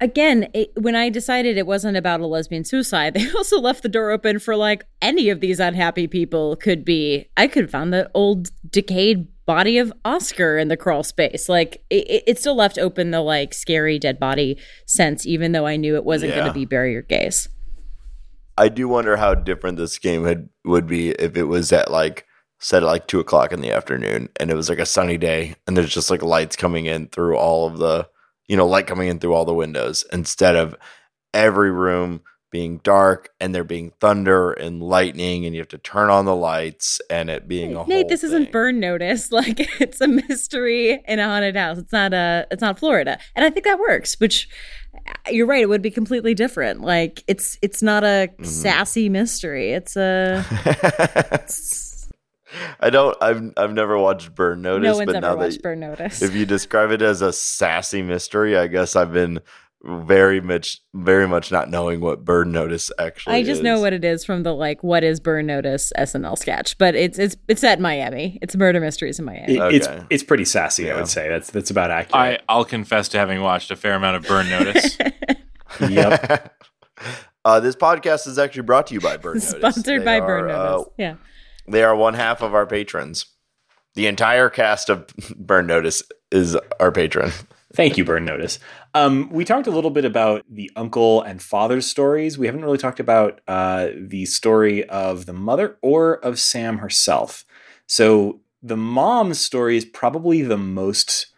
Again, 0.02 0.48
it, 0.52 0.72
when 0.76 0.96
I 0.96 1.10
decided 1.10 1.56
it 1.56 1.64
wasn't 1.64 1.96
about 1.96 2.20
a 2.20 2.26
lesbian 2.26 2.64
suicide, 2.64 3.14
they 3.14 3.30
also 3.30 3.60
left 3.60 3.84
the 3.84 3.88
door 3.88 4.10
open 4.10 4.40
for 4.40 4.56
like 4.56 4.84
any 5.00 5.30
of 5.30 5.38
these 5.38 5.60
unhappy 5.60 6.08
people 6.08 6.56
could 6.56 6.84
be. 6.84 7.28
I 7.36 7.46
could 7.46 7.62
have 7.62 7.70
found 7.70 7.92
the 7.92 8.10
old 8.12 8.50
decayed 8.68 9.28
body 9.46 9.78
of 9.78 9.92
Oscar 10.04 10.58
in 10.58 10.66
the 10.66 10.76
crawl 10.76 11.04
space. 11.04 11.48
Like 11.48 11.84
it, 11.88 12.24
it- 12.26 12.38
still 12.40 12.56
left 12.56 12.78
open 12.78 13.12
the 13.12 13.20
like 13.20 13.54
scary 13.54 14.00
dead 14.00 14.18
body 14.18 14.58
sense, 14.86 15.24
even 15.24 15.52
though 15.52 15.66
I 15.66 15.76
knew 15.76 15.94
it 15.94 16.04
wasn't 16.04 16.34
going 16.34 16.46
to 16.48 16.52
be 16.52 16.64
bury 16.64 16.92
your 16.92 17.02
gays. 17.02 17.48
I 18.58 18.68
do 18.70 18.88
wonder 18.88 19.16
how 19.16 19.34
different 19.34 19.78
this 19.78 19.98
game 19.98 20.24
had, 20.24 20.48
would 20.64 20.88
be 20.88 21.10
if 21.10 21.36
it 21.36 21.44
was 21.44 21.72
at 21.72 21.92
like 21.92 22.26
set 22.58 22.82
at 22.82 22.86
like 22.86 23.06
two 23.06 23.20
o'clock 23.20 23.52
in 23.52 23.60
the 23.60 23.70
afternoon 23.70 24.28
and 24.40 24.50
it 24.50 24.54
was 24.54 24.68
like 24.68 24.80
a 24.80 24.86
sunny 24.86 25.16
day 25.16 25.54
and 25.66 25.76
there's 25.76 25.94
just 25.94 26.10
like 26.10 26.22
lights 26.22 26.56
coming 26.56 26.86
in 26.86 27.06
through 27.08 27.36
all 27.36 27.66
of 27.68 27.78
the 27.78 28.08
you 28.48 28.56
know 28.56 28.66
light 28.66 28.86
coming 28.86 29.08
in 29.08 29.18
through 29.18 29.34
all 29.34 29.44
the 29.44 29.54
windows 29.54 30.04
instead 30.12 30.56
of 30.56 30.74
every 31.34 31.70
room 31.70 32.20
being 32.50 32.76
dark 32.84 33.30
and 33.40 33.54
there 33.54 33.64
being 33.64 33.90
thunder 33.98 34.52
and 34.52 34.82
lightning 34.82 35.46
and 35.46 35.54
you 35.54 35.60
have 35.60 35.68
to 35.68 35.78
turn 35.78 36.10
on 36.10 36.26
the 36.26 36.36
lights 36.36 37.00
and 37.08 37.30
it 37.30 37.48
being 37.48 37.70
a 37.74 37.86
Nate, 37.86 38.02
whole 38.02 38.08
this 38.10 38.22
isn't 38.24 38.52
burn 38.52 38.78
notice. 38.78 39.32
Like 39.32 39.58
it's 39.80 40.02
a 40.02 40.06
mystery 40.08 41.02
in 41.08 41.18
a 41.18 41.24
haunted 41.24 41.56
house. 41.56 41.78
It's 41.78 41.92
not 41.92 42.12
a. 42.12 42.46
It's 42.50 42.60
not 42.60 42.78
Florida, 42.78 43.18
and 43.34 43.44
I 43.46 43.48
think 43.50 43.64
that 43.64 43.78
works. 43.78 44.20
Which 44.20 44.50
you're 45.30 45.46
right. 45.46 45.62
It 45.62 45.70
would 45.70 45.80
be 45.80 45.90
completely 45.90 46.34
different. 46.34 46.82
Like 46.82 47.24
it's 47.26 47.56
it's 47.62 47.82
not 47.82 48.04
a 48.04 48.28
Mm-hmm. 48.32 48.44
sassy 48.44 49.08
mystery. 49.08 49.72
It's 49.72 49.96
a. 49.96 50.44
I 52.80 52.90
don't 52.90 53.16
I've 53.22 53.52
I've 53.56 53.72
never 53.72 53.98
watched 53.98 54.34
Burn 54.34 54.62
Notice 54.62 54.84
no 54.84 54.96
one's 54.96 55.06
but 55.06 55.16
ever 55.16 55.26
now 55.26 55.36
watched 55.36 55.54
that 55.56 55.62
Burn 55.62 55.80
Notice. 55.80 56.22
if 56.22 56.34
you 56.34 56.46
describe 56.46 56.90
it 56.90 57.02
as 57.02 57.22
a 57.22 57.32
sassy 57.32 58.02
mystery, 58.02 58.56
I 58.56 58.66
guess 58.66 58.96
I've 58.96 59.12
been 59.12 59.40
very 59.84 60.40
much 60.40 60.80
very 60.94 61.26
much 61.26 61.50
not 61.50 61.68
knowing 61.68 62.00
what 62.00 62.24
Burn 62.24 62.52
Notice 62.52 62.92
actually 63.00 63.34
I 63.34 63.42
just 63.42 63.62
know 63.64 63.80
what 63.80 63.92
it 63.92 64.04
is 64.04 64.24
from 64.24 64.44
the 64.44 64.54
like 64.54 64.80
what 64.84 65.02
is 65.02 65.18
Burn 65.18 65.46
Notice 65.46 65.92
SNL 65.98 66.38
sketch, 66.38 66.78
but 66.78 66.94
it's 66.94 67.18
it's 67.18 67.36
it's 67.48 67.64
at 67.64 67.80
Miami. 67.80 68.38
It's 68.42 68.54
murder 68.54 68.78
mysteries 68.80 69.18
in 69.18 69.24
Miami. 69.24 69.56
it- 69.56 69.74
it's 69.74 69.88
Okay. 69.88 70.04
it's 70.10 70.22
pretty 70.22 70.44
sassy, 70.44 70.90
I 70.90 70.94
would 70.96 71.08
say. 71.08 71.28
That's 71.28 71.50
that's 71.50 71.70
about 71.70 71.90
accurate. 71.90 72.42
I'll 72.48 72.64
confess 72.64 73.08
to 73.08 73.18
having 73.18 73.40
watched 73.42 73.70
a 73.72 73.76
fair 73.76 73.94
amount 73.94 74.16
of 74.16 74.22
Burn 74.28 74.48
Notice. 74.50 74.98
yep. 75.88 76.54
uh, 77.44 77.58
this 77.58 77.74
podcast 77.74 78.28
is 78.28 78.38
actually 78.38 78.62
brought 78.62 78.86
to 78.88 78.94
you 78.94 79.00
by 79.00 79.16
Burn 79.16 79.34
Notice. 79.38 79.50
Sponsored 79.50 80.02
They 80.02 80.04
by 80.04 80.20
are, 80.20 80.26
Burn 80.26 80.50
uh, 80.50 80.64
Notice. 80.64 80.92
yeah. 80.96 81.14
They 81.66 81.82
are 81.82 81.96
one 81.96 82.14
half 82.14 82.42
of 82.42 82.54
our 82.54 82.66
patrons. 82.66 83.26
The 83.94 84.06
entire 84.06 84.48
cast 84.48 84.88
of 84.88 85.06
Burn 85.36 85.66
Notice 85.66 86.02
is 86.30 86.56
our 86.80 86.92
patron. 86.92 87.32
Thank 87.74 87.96
you, 87.96 88.04
Burn 88.04 88.24
Notice. 88.24 88.58
Um, 88.94 89.30
we 89.30 89.46
talked 89.46 89.66
a 89.66 89.70
little 89.70 89.90
bit 89.90 90.04
about 90.04 90.44
the 90.48 90.70
uncle 90.76 91.22
and 91.22 91.42
father's 91.42 91.86
stories. 91.86 92.36
We 92.36 92.46
haven't 92.46 92.64
really 92.64 92.78
talked 92.78 93.00
about 93.00 93.40
uh, 93.48 93.88
the 93.96 94.26
story 94.26 94.86
of 94.88 95.24
the 95.24 95.32
mother 95.32 95.78
or 95.80 96.16
of 96.16 96.38
Sam 96.38 96.78
herself. 96.78 97.46
So 97.86 98.40
the 98.62 98.76
mom's 98.76 99.40
story 99.40 99.78
is 99.78 99.86
probably 99.86 100.42
the 100.42 100.58
most, 100.58 101.28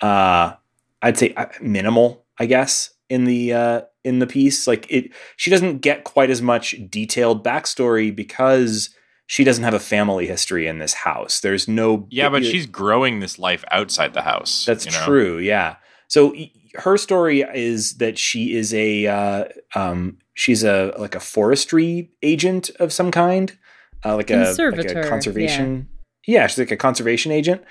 uh, 0.00 0.54
I'd 1.02 1.18
say, 1.18 1.34
uh, 1.34 1.46
minimal, 1.60 2.24
I 2.38 2.46
guess, 2.46 2.90
in 3.08 3.24
the 3.24 3.52
uh, 3.52 3.80
in 4.02 4.18
the 4.18 4.26
piece. 4.26 4.66
Like 4.66 4.86
it, 4.90 5.12
she 5.36 5.50
doesn't 5.50 5.78
get 5.78 6.02
quite 6.02 6.30
as 6.30 6.42
much 6.42 6.74
detailed 6.88 7.44
backstory 7.44 8.14
because 8.14 8.90
she 9.30 9.44
doesn't 9.44 9.62
have 9.62 9.74
a 9.74 9.78
family 9.78 10.26
history 10.26 10.66
in 10.66 10.80
this 10.80 10.92
house. 10.92 11.38
There's 11.38 11.68
no 11.68 12.04
yeah, 12.10 12.28
but 12.28 12.44
she's 12.44 12.66
growing 12.66 13.20
this 13.20 13.38
life 13.38 13.64
outside 13.70 14.12
the 14.12 14.22
house. 14.22 14.64
that's 14.64 14.86
you 14.86 14.90
know? 14.90 15.04
true. 15.04 15.38
Yeah. 15.38 15.76
So 16.08 16.34
her 16.74 16.96
story 16.96 17.42
is 17.42 17.98
that 17.98 18.18
she 18.18 18.56
is 18.56 18.74
a 18.74 19.06
uh, 19.06 19.44
um, 19.76 20.18
she's 20.34 20.64
a 20.64 20.92
like 20.98 21.14
a 21.14 21.20
forestry 21.20 22.10
agent 22.24 22.70
of 22.80 22.92
some 22.92 23.12
kind, 23.12 23.56
uh, 24.04 24.16
like, 24.16 24.32
a, 24.32 24.52
like 24.58 24.90
a 24.90 25.08
conservation. 25.08 25.88
Yeah. 26.26 26.48
she's 26.48 26.58
like 26.58 26.72
a 26.72 26.76
conservation 26.76 27.30
agent, 27.30 27.62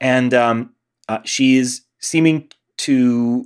and 0.00 0.32
um, 0.32 0.72
uh, 1.08 1.18
she's 1.24 1.82
seeming 1.98 2.48
to 2.76 3.44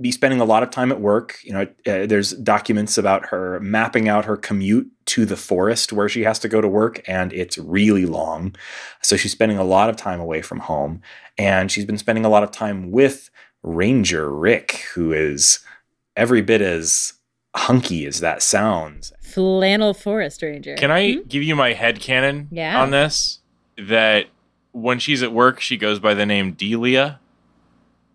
be 0.00 0.10
spending 0.12 0.40
a 0.40 0.44
lot 0.44 0.62
of 0.62 0.70
time 0.70 0.90
at 0.92 1.00
work. 1.00 1.38
You 1.42 1.52
know, 1.52 1.62
uh, 1.86 2.06
there's 2.06 2.32
documents 2.32 2.96
about 2.98 3.26
her 3.26 3.58
mapping 3.60 4.08
out 4.08 4.24
her 4.24 4.36
commute 4.36 4.90
to 5.06 5.24
the 5.24 5.36
forest 5.36 5.92
where 5.92 6.08
she 6.08 6.22
has 6.24 6.38
to 6.40 6.48
go 6.48 6.60
to 6.60 6.68
work, 6.68 7.02
and 7.08 7.32
it's 7.32 7.58
really 7.58 8.06
long. 8.06 8.54
So 9.02 9.16
she's 9.16 9.32
spending 9.32 9.58
a 9.58 9.64
lot 9.64 9.90
of 9.90 9.96
time 9.96 10.20
away 10.20 10.42
from 10.42 10.60
home, 10.60 11.02
and 11.38 11.70
she's 11.70 11.84
been 11.84 11.98
spending 11.98 12.24
a 12.24 12.28
lot 12.28 12.42
of 12.42 12.50
time 12.50 12.90
with 12.90 13.30
Ranger 13.62 14.30
Rick, 14.30 14.84
who 14.94 15.12
is 15.12 15.60
every 16.16 16.42
bit 16.42 16.60
as 16.60 17.14
hunky 17.56 18.04
as 18.06 18.20
that 18.20 18.42
sounds. 18.42 19.12
Flannel 19.22 19.94
Forest 19.94 20.42
Ranger. 20.42 20.74
Can 20.76 20.90
I 20.90 21.14
Hmm? 21.14 21.20
give 21.28 21.42
you 21.42 21.54
my 21.56 21.72
head 21.72 22.00
canon 22.00 22.48
Yeah. 22.50 22.80
on 22.80 22.90
this? 22.90 23.40
That 23.78 24.26
when 24.72 24.98
she's 24.98 25.22
at 25.22 25.32
work, 25.32 25.60
she 25.60 25.76
goes 25.76 25.98
by 26.00 26.14
the 26.14 26.26
name 26.26 26.52
Delia, 26.52 27.20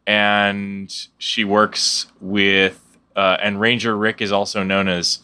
and 0.10 0.92
she 1.20 1.44
works 1.44 2.08
with 2.20 2.84
uh, 3.16 3.38
and 3.44 3.62
Ranger 3.62 3.96
Rick 3.96 4.24
is 4.24 4.32
also 4.32 4.64
known 4.64 4.88
as 4.88 5.20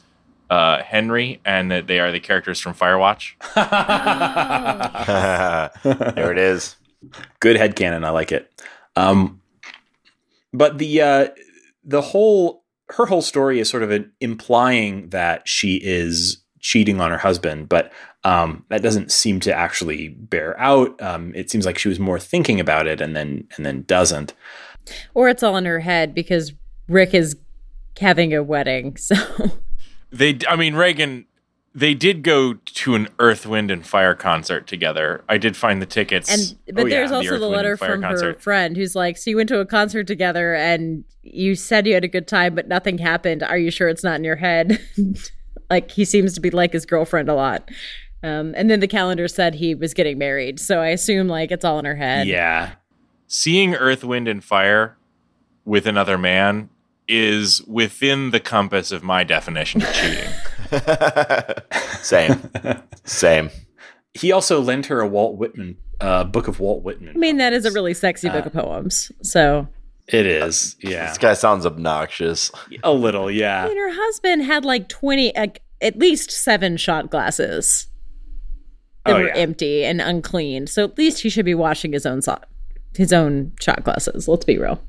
uh, 0.52 0.84
Henry, 0.84 1.42
and 1.44 1.72
that 1.72 1.88
they 1.88 2.00
are 2.00 2.12
the 2.12 2.20
characters 2.20 2.60
from 2.60 2.76
Firewatch. 2.76 3.34
there 6.16 6.32
it 6.32 6.38
is. 6.38 6.76
Good 7.40 7.58
headcanon. 7.58 8.06
I 8.06 8.12
like 8.12 8.32
it. 8.32 8.52
Um, 8.96 9.42
but 10.54 10.78
the 10.78 11.02
uh, 11.02 11.28
the 11.84 12.02
whole 12.02 12.64
her 12.90 13.08
whole 13.08 13.24
story 13.24 13.60
is 13.60 13.68
sort 13.68 13.82
of 13.82 13.90
an, 13.90 14.12
implying 14.22 15.10
that 15.10 15.48
she 15.48 15.82
is 15.84 16.44
cheating 16.60 17.02
on 17.02 17.10
her 17.10 17.18
husband, 17.18 17.70
but 17.70 17.92
um, 18.24 18.66
that 18.70 18.84
doesn't 18.84 19.12
seem 19.12 19.40
to 19.40 19.54
actually 19.54 20.10
bear 20.10 20.60
out. 20.60 21.02
Um, 21.02 21.34
it 21.34 21.50
seems 21.50 21.66
like 21.66 21.80
she 21.80 21.90
was 21.90 22.00
more 22.00 22.20
thinking 22.20 22.60
about 22.60 22.86
it 22.86 23.02
and 23.02 23.16
then 23.16 23.48
and 23.58 23.66
then 23.66 23.82
doesn't. 23.88 24.36
Or 25.14 25.30
it's 25.30 25.44
all 25.44 25.58
in 25.58 25.66
her 25.66 25.80
head 25.82 26.14
because 26.14 26.54
Rick 26.88 27.14
is 27.14 27.36
having 28.00 28.34
a 28.34 28.44
wedding. 28.44 28.98
So 29.06 29.16
They, 30.12 30.40
I 30.48 30.56
mean, 30.56 30.76
Reagan. 30.76 31.26
They 31.78 31.94
did 31.94 32.24
go 32.24 32.54
to 32.54 32.96
an 32.96 33.10
Earth, 33.20 33.46
Wind, 33.46 33.70
and 33.70 33.86
Fire 33.86 34.16
concert 34.16 34.66
together. 34.66 35.26
I 35.28 35.38
did 35.38 35.58
find 35.58 35.82
the 35.82 35.86
tickets. 35.86 36.32
and 36.32 36.58
but 36.74 36.86
Oh, 36.86 36.88
yeah, 36.88 36.96
there's 36.96 37.10
the 37.10 37.16
also 37.18 37.34
Earth, 37.34 37.40
the 37.42 37.48
letter 37.50 37.76
from 37.76 38.02
her 38.02 38.34
friend 38.36 38.78
who's 38.78 38.96
like, 38.96 39.18
"So 39.18 39.30
you 39.30 39.36
went 39.36 39.50
to 39.50 39.60
a 39.60 39.66
concert 39.66 40.08
together 40.08 40.56
and 40.56 41.04
you 41.22 41.54
said 41.54 41.86
you 41.86 41.94
had 41.94 42.06
a 42.06 42.08
good 42.08 42.30
time, 42.30 42.56
but 42.56 42.70
nothing 42.70 42.98
happened. 43.00 43.44
Are 43.44 43.58
you 43.58 43.72
sure 43.72 43.90
it's 43.90 44.06
not 44.06 44.16
in 44.16 44.24
your 44.24 44.38
head?" 44.38 44.80
like 45.70 45.92
he 45.92 46.06
seems 46.06 46.34
to 46.34 46.40
be 46.40 46.50
like 46.50 46.72
his 46.72 46.86
girlfriend 46.86 47.28
a 47.28 47.34
lot. 47.36 47.70
Um, 48.24 48.54
and 48.56 48.70
then 48.70 48.80
the 48.80 48.88
calendar 48.88 49.28
said 49.28 49.56
he 49.56 49.76
was 49.76 49.94
getting 49.94 50.18
married, 50.18 50.62
so 50.62 50.80
I 50.80 50.88
assume 50.88 51.28
like 51.28 51.52
it's 51.52 51.66
all 51.66 51.78
in 51.80 51.84
her 51.86 51.96
head. 51.98 52.26
Yeah, 52.26 52.72
seeing 53.28 53.76
Earth, 53.76 54.04
Wind, 54.04 54.28
and 54.28 54.44
Fire 54.44 54.98
with 55.66 55.86
another 55.88 56.18
man 56.18 56.70
is 57.08 57.62
within 57.64 58.32
the 58.32 58.40
compass 58.40 58.92
of 58.92 59.04
my 59.04 59.24
definition 59.24 59.82
of 59.84 59.92
cheating. 59.94 60.30
Same. 62.02 62.50
Same. 63.04 63.50
he 64.14 64.32
also 64.32 64.62
lent 64.62 64.88
her 64.88 65.02
a 65.02 65.08
Walt 65.08 65.38
Whitman 65.38 65.78
uh, 66.02 66.24
book 66.24 66.48
of 66.48 66.60
Walt 66.60 66.84
Whitman. 66.84 67.16
I 67.16 67.18
mean, 67.20 67.38
that 67.38 67.54
is 67.54 67.66
a 67.66 67.72
really 67.72 67.94
sexy 67.94 68.30
book 68.30 68.44
Uh, 68.46 68.48
of 68.48 68.54
poems. 68.54 69.12
So 69.22 69.68
it 70.08 70.26
is. 70.26 70.76
Yeah, 70.82 71.08
This 71.10 71.18
guy 71.18 71.34
sounds 71.34 71.66
obnoxious. 71.66 72.52
a 72.84 72.92
little. 72.94 73.28
I 73.28 73.32
Yeah. 73.32 73.66
mean, 73.68 73.78
her 73.78 73.92
husband 73.94 74.44
had 74.44 74.66
like 74.66 74.90
twenty, 74.90 75.32
like, 75.36 75.62
at 75.82 75.98
least 75.98 76.32
seven 76.32 76.78
shot 76.78 77.10
glasses 77.12 77.88
that 79.06 79.16
Oh, 79.16 79.20
were 79.20 79.28
yeah. 79.28 79.36
empty 79.36 79.84
and 79.86 80.02
unclean. 80.02 80.68
So 80.68 80.84
at 80.84 80.98
least 80.98 81.22
he 81.22 81.30
should 81.30 81.46
be 81.46 81.54
washing 81.56 81.94
his 81.94 82.06
own 82.06 82.22
so- 82.22 82.40
his 82.98 83.14
own 83.14 83.54
shot 83.60 83.84
glasses. 83.84 84.28
Let's 84.28 84.46
be 84.46 84.58
real. 84.58 84.80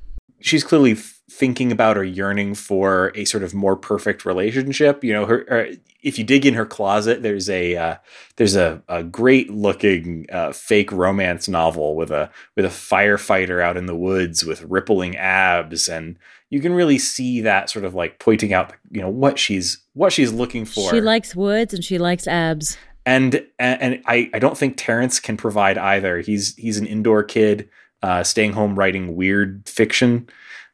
she's 0.41 0.65
clearly 0.65 0.93
f- 0.93 1.21
thinking 1.31 1.73
about 1.73 1.99
or 1.99 2.05
yearning 2.05 2.55
for 2.55 3.11
a 3.15 3.25
sort 3.25 3.43
of 3.43 3.55
more 3.55 3.75
perfect 3.77 4.25
relationship. 4.25 5.03
You 5.03 5.13
know, 5.13 5.27
her, 5.27 5.45
her 5.49 5.69
if 6.03 6.19
you 6.19 6.25
dig 6.25 6.47
in 6.47 6.55
her 6.55 6.67
closet, 6.67 7.23
there's 7.23 7.51
a 7.51 7.77
uh, 7.77 7.97
there's 8.37 8.55
a, 8.55 8.83
a 8.89 9.03
great 9.03 9.51
looking 9.51 10.27
uh, 10.31 10.53
fake 10.53 10.93
romance 10.93 11.49
novel 11.49 11.97
with 11.97 12.11
a 12.11 12.31
with 12.55 12.65
a 12.65 12.69
firefighter 12.69 13.63
out 13.63 13.77
in 13.77 13.87
the 13.87 13.97
woods 13.97 14.45
with 14.45 14.63
rippling 14.63 15.17
abs, 15.17 15.89
and 15.89 16.19
you 16.51 16.61
can 16.61 16.75
really 16.75 16.99
see 16.99 17.41
that 17.41 17.69
sort 17.71 17.85
of 17.85 17.95
like 17.95 18.21
pointing 18.21 18.53
out, 18.53 18.73
you 18.93 19.01
know, 19.01 19.09
what 19.11 19.39
she's 19.39 19.79
what 19.95 20.13
she's 20.13 20.33
looking 20.33 20.65
for. 20.65 20.91
She 20.91 21.01
likes 21.01 21.35
woods 21.35 21.75
and 21.75 21.83
she 21.83 21.99
likes 21.99 22.29
abs. 22.29 22.77
and 23.05 23.35
and, 23.59 23.83
and 23.83 24.03
I, 24.07 24.31
I 24.33 24.39
don't 24.39 24.57
think 24.57 24.75
Terrence 24.77 25.19
can 25.19 25.37
provide 25.37 25.77
either. 25.77 26.21
He's 26.21 26.55
he's 26.55 26.79
an 26.79 26.87
indoor 26.87 27.25
kid, 27.25 27.69
uh, 28.07 28.23
staying 28.23 28.53
home 28.53 28.79
writing 28.79 29.17
weird 29.17 29.69
fiction. 29.69 30.29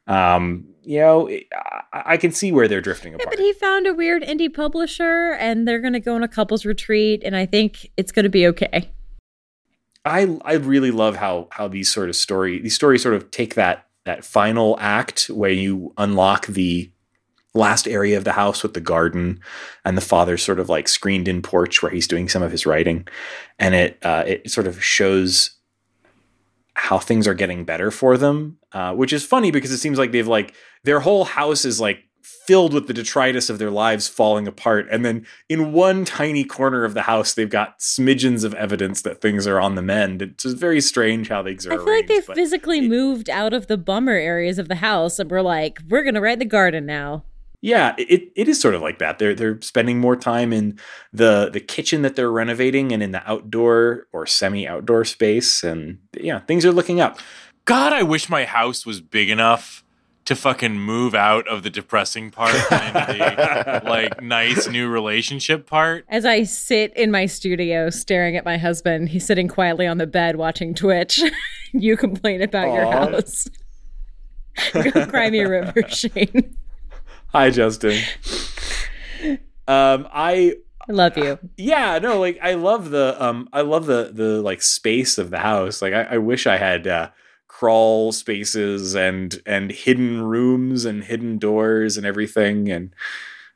Um, 0.05 0.67
you 0.83 0.99
know, 0.99 1.27
I, 1.91 2.03
I 2.05 2.17
can 2.17 2.31
see 2.31 2.51
where 2.51 2.67
they're 2.67 2.79
drifting 2.79 3.15
apart. 3.15 3.25
Yeah, 3.25 3.29
but 3.35 3.39
he 3.39 3.53
found 3.53 3.87
a 3.87 3.93
weird 3.93 4.21
indie 4.21 4.53
publisher, 4.53 5.33
and 5.39 5.67
they're 5.67 5.79
going 5.79 5.93
to 5.93 5.99
go 5.99 6.13
on 6.13 6.21
a 6.21 6.27
couples 6.27 6.63
retreat, 6.63 7.23
and 7.25 7.35
I 7.35 7.47
think 7.47 7.89
it's 7.97 8.11
going 8.11 8.23
to 8.23 8.29
be 8.29 8.45
okay. 8.47 8.91
I 10.05 10.37
I 10.45 10.53
really 10.53 10.91
love 10.91 11.15
how 11.15 11.47
how 11.51 11.67
these 11.67 11.89
sort 11.89 12.09
of 12.09 12.15
story 12.15 12.59
these 12.59 12.75
stories 12.75 13.01
sort 13.01 13.15
of 13.15 13.31
take 13.31 13.55
that 13.55 13.87
that 14.05 14.23
final 14.23 14.77
act 14.79 15.25
where 15.27 15.49
you 15.49 15.93
unlock 15.97 16.45
the 16.47 16.91
last 17.55 17.87
area 17.87 18.17
of 18.17 18.25
the 18.25 18.33
house 18.33 18.61
with 18.61 18.73
the 18.73 18.81
garden 18.81 19.39
and 19.85 19.95
the 19.95 20.01
father's 20.01 20.43
sort 20.43 20.59
of 20.59 20.69
like 20.69 20.87
screened 20.87 21.27
in 21.27 21.41
porch 21.41 21.81
where 21.81 21.91
he's 21.91 22.07
doing 22.07 22.27
some 22.27 22.43
of 22.43 22.51
his 22.51 22.65
writing 22.65 23.07
and 23.59 23.73
it 23.73 23.97
uh, 24.03 24.23
it 24.27 24.51
sort 24.51 24.67
of 24.67 24.83
shows 24.83 25.51
how 26.75 26.97
things 26.97 27.27
are 27.27 27.33
getting 27.33 27.63
better 27.65 27.91
for 27.91 28.17
them 28.17 28.57
uh, 28.73 28.93
which 28.93 29.13
is 29.13 29.25
funny 29.25 29.51
because 29.51 29.71
it 29.71 29.77
seems 29.77 29.97
like 29.97 30.11
they've 30.11 30.27
like 30.27 30.53
their 30.83 30.99
whole 30.99 31.25
house 31.25 31.65
is 31.65 31.79
like 31.79 31.99
filled 32.45 32.73
with 32.73 32.87
the 32.87 32.93
detritus 32.93 33.49
of 33.49 33.59
their 33.59 33.71
lives 33.71 34.07
falling 34.07 34.47
apart 34.47 34.87
and 34.91 35.05
then 35.05 35.25
in 35.49 35.71
one 35.73 36.03
tiny 36.05 36.43
corner 36.43 36.83
of 36.85 36.93
the 36.93 37.03
house 37.03 37.33
they've 37.33 37.49
got 37.49 37.79
smidgens 37.79 38.43
of 38.43 38.53
evidence 38.55 39.01
that 39.01 39.21
things 39.21 39.45
are 39.45 39.59
on 39.59 39.75
the 39.75 39.81
mend 39.81 40.21
it's 40.21 40.43
just 40.43 40.57
very 40.57 40.81
strange 40.81 41.29
how 41.29 41.43
things 41.43 41.65
are 41.65 41.73
I 41.73 41.77
feel 41.77 41.85
like 41.85 42.07
they 42.07 42.15
arranged, 42.15 42.33
physically 42.33 42.81
moved 42.81 43.29
out 43.29 43.53
of 43.53 43.67
the 43.67 43.77
bummer 43.77 44.13
areas 44.13 44.59
of 44.59 44.67
the 44.67 44.75
house, 44.75 45.19
and 45.19 45.29
we're 45.29 45.41
like, 45.41 45.79
we're 45.89 46.03
going 46.03 46.15
to 46.15 46.21
write 46.21 46.39
the 46.39 46.45
garden 46.45 46.85
now. 46.85 47.23
Yeah, 47.63 47.95
it, 47.97 48.29
it 48.35 48.49
is 48.49 48.59
sort 48.59 48.75
of 48.75 48.81
like 48.81 48.99
that. 48.99 49.19
They're 49.19 49.33
they're 49.33 49.61
spending 49.61 49.97
more 49.97 50.17
time 50.17 50.51
in 50.51 50.77
the 51.13 51.49
the 51.49 51.61
kitchen 51.61 52.01
that 52.01 52.17
they're 52.17 52.29
renovating 52.29 52.91
and 52.91 53.01
in 53.01 53.11
the 53.11 53.25
outdoor 53.25 54.07
or 54.11 54.25
semi 54.25 54.67
outdoor 54.67 55.05
space, 55.05 55.63
and 55.63 55.99
yeah, 56.19 56.39
things 56.39 56.65
are 56.65 56.73
looking 56.73 56.99
up. 56.99 57.19
God, 57.63 57.93
I 57.93 58.03
wish 58.03 58.29
my 58.29 58.43
house 58.43 58.85
was 58.85 58.99
big 58.99 59.29
enough 59.29 59.81
to 60.25 60.35
fucking 60.35 60.77
move 60.77 61.15
out 61.15 61.47
of 61.47 61.63
the 61.63 61.69
depressing 61.69 62.31
part 62.31 62.53
and 62.69 62.97
into 62.97 63.13
the 63.13 63.81
like 63.89 64.21
nice 64.21 64.67
new 64.67 64.89
relationship 64.89 65.65
part. 65.65 66.03
As 66.09 66.25
I 66.25 66.43
sit 66.43 66.91
in 66.97 67.11
my 67.11 67.27
studio 67.27 67.89
staring 67.89 68.35
at 68.35 68.43
my 68.43 68.57
husband, 68.57 69.07
he's 69.07 69.25
sitting 69.25 69.47
quietly 69.47 69.87
on 69.87 69.99
the 69.99 70.07
bed 70.07 70.35
watching 70.35 70.73
Twitch. 70.73 71.21
you 71.71 71.95
complain 71.95 72.41
about 72.41 72.73
your 72.73 72.91
house. 72.91 73.47
Go 74.73 75.07
cry 75.07 75.29
me 75.29 75.39
a 75.39 75.49
river, 75.49 75.81
Shane. 75.87 76.57
Hi, 77.33 77.49
Justin. 77.49 77.99
Um, 79.67 80.07
I 80.11 80.55
I 80.87 80.91
love 80.91 81.17
you. 81.17 81.39
yeah, 81.57 81.97
no, 81.99 82.19
like 82.19 82.37
I 82.41 82.53
love 82.55 82.89
the 82.89 83.15
um, 83.23 83.47
I 83.53 83.61
love 83.61 83.85
the 83.85 84.11
the 84.13 84.41
like 84.41 84.61
space 84.61 85.17
of 85.17 85.29
the 85.29 85.39
house. 85.39 85.81
Like 85.81 85.93
I, 85.93 86.03
I 86.03 86.17
wish 86.17 86.45
I 86.45 86.57
had 86.57 86.85
uh, 86.85 87.09
crawl 87.47 88.11
spaces 88.11 88.95
and 88.95 89.41
and 89.45 89.71
hidden 89.71 90.21
rooms 90.21 90.85
and 90.85 91.03
hidden 91.03 91.37
doors 91.37 91.95
and 91.97 92.05
everything. 92.05 92.69
And 92.69 92.93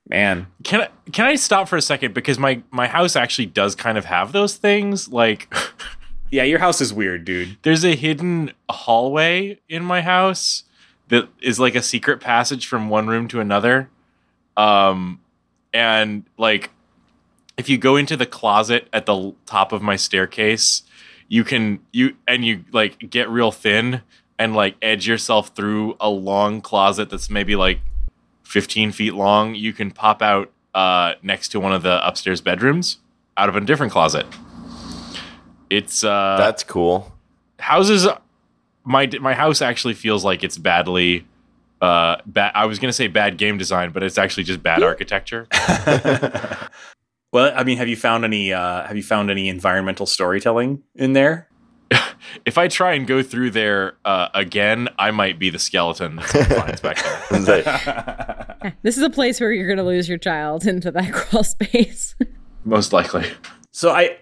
man, 0.10 0.48
Can 0.64 0.82
I 0.82 0.90
can 1.12 1.26
I 1.26 1.36
stop 1.36 1.68
for 1.68 1.76
a 1.76 1.82
second 1.82 2.14
because 2.14 2.40
my 2.40 2.64
my 2.72 2.88
house 2.88 3.16
actually 3.16 3.48
does 3.48 3.76
kind 3.76 3.98
of 3.98 4.06
have 4.06 4.32
those 4.32 4.56
things 4.56 5.10
like 5.10 5.54
yeah, 6.32 6.44
your 6.44 6.60
house 6.60 6.80
is 6.82 6.94
weird, 6.94 7.26
dude. 7.26 7.58
there's 7.64 7.84
a 7.86 7.95
hidden 7.95 8.54
hallway 8.72 9.60
in 9.70 9.84
my 9.84 10.02
house 10.02 10.64
that 11.09 11.29
is 11.41 11.59
like 11.59 11.75
a 11.75 11.81
secret 11.81 12.19
passage 12.19 12.67
from 12.67 12.89
one 12.89 13.07
room 13.07 13.27
to 13.27 13.39
another 13.39 13.89
um 14.55 15.19
and 15.73 16.23
like 16.38 16.71
if 17.57 17.69
you 17.69 17.77
go 17.77 17.95
into 17.95 18.15
the 18.17 18.25
closet 18.25 18.88
at 18.93 19.05
the 19.05 19.34
top 19.45 19.71
of 19.71 19.81
my 19.81 19.95
staircase 19.95 20.84
you 21.27 21.43
can 21.43 21.79
you 21.91 22.15
and 22.27 22.45
you 22.45 22.63
like 22.71 23.09
get 23.09 23.29
real 23.29 23.51
thin 23.51 24.01
and 24.39 24.55
like 24.55 24.75
edge 24.81 25.07
yourself 25.07 25.49
through 25.55 25.95
a 25.99 26.09
long 26.09 26.61
closet 26.61 27.09
that's 27.09 27.29
maybe 27.29 27.55
like 27.55 27.79
15 28.43 28.91
feet 28.91 29.13
long 29.13 29.55
you 29.55 29.73
can 29.73 29.91
pop 29.91 30.21
out 30.21 30.51
uh 30.73 31.13
next 31.21 31.49
to 31.49 31.59
one 31.59 31.73
of 31.73 31.84
the 31.84 32.05
upstairs 32.07 32.41
bedrooms 32.41 32.99
out 33.35 33.49
of 33.49 33.55
a 33.55 33.61
different 33.61 33.91
closet 33.91 34.25
it's 35.69 36.03
uh 36.03 36.35
That's 36.38 36.63
cool. 36.63 37.13
houses 37.59 38.07
my 38.88 39.09
my 39.19 39.34
house 39.34 39.61
actually 39.61 39.93
feels 39.93 40.23
like 40.23 40.43
it's 40.43 40.57
badly 40.57 41.27
uh 41.81 42.15
bad 42.26 42.51
I 42.55 42.65
was 42.65 42.80
going 42.80 42.89
to 42.89 42.93
say 42.93 43.07
bad 43.07 43.38
game 43.38 43.57
design, 43.57 43.91
but 43.91 44.01
it's 44.01 44.18
actually 44.18 44.43
just 44.43 44.64
bad 44.64 44.81
architecture. 44.81 45.47
well, 47.34 47.53
I 47.55 47.64
mean, 47.64 47.77
have 47.77 47.88
you 47.88 47.97
found 47.97 48.23
any 48.23 48.53
uh 48.53 48.88
have 48.88 48.95
you 48.95 49.03
found 49.03 49.30
any 49.30 49.49
environmental 49.49 50.05
storytelling 50.05 50.81
in 50.95 51.14
there? 51.14 51.49
if 52.45 52.57
I 52.57 52.68
try 52.68 52.93
and 52.93 53.05
go 53.05 53.22
through 53.22 53.51
there 53.51 53.95
uh, 54.03 54.30
again, 54.34 54.89
I 54.97 55.11
might 55.11 55.39
be 55.39 55.49
the 55.49 55.59
skeleton 55.59 56.18
that's 56.18 56.31
finds 56.31 56.81
back 56.81 56.97
there. 57.30 58.73
this 58.84 58.97
is 58.97 59.03
a 59.03 59.09
place 59.09 59.39
where 59.39 59.51
you're 59.51 59.68
going 59.68 59.77
to 59.77 59.84
lose 59.84 60.09
your 60.09 60.18
child 60.18 60.65
into 60.65 60.91
that 60.91 61.14
crawl 61.14 61.43
space. 61.43 62.15
Most 62.65 62.91
likely. 62.91 63.26
So 63.72 63.91
I 63.91 64.18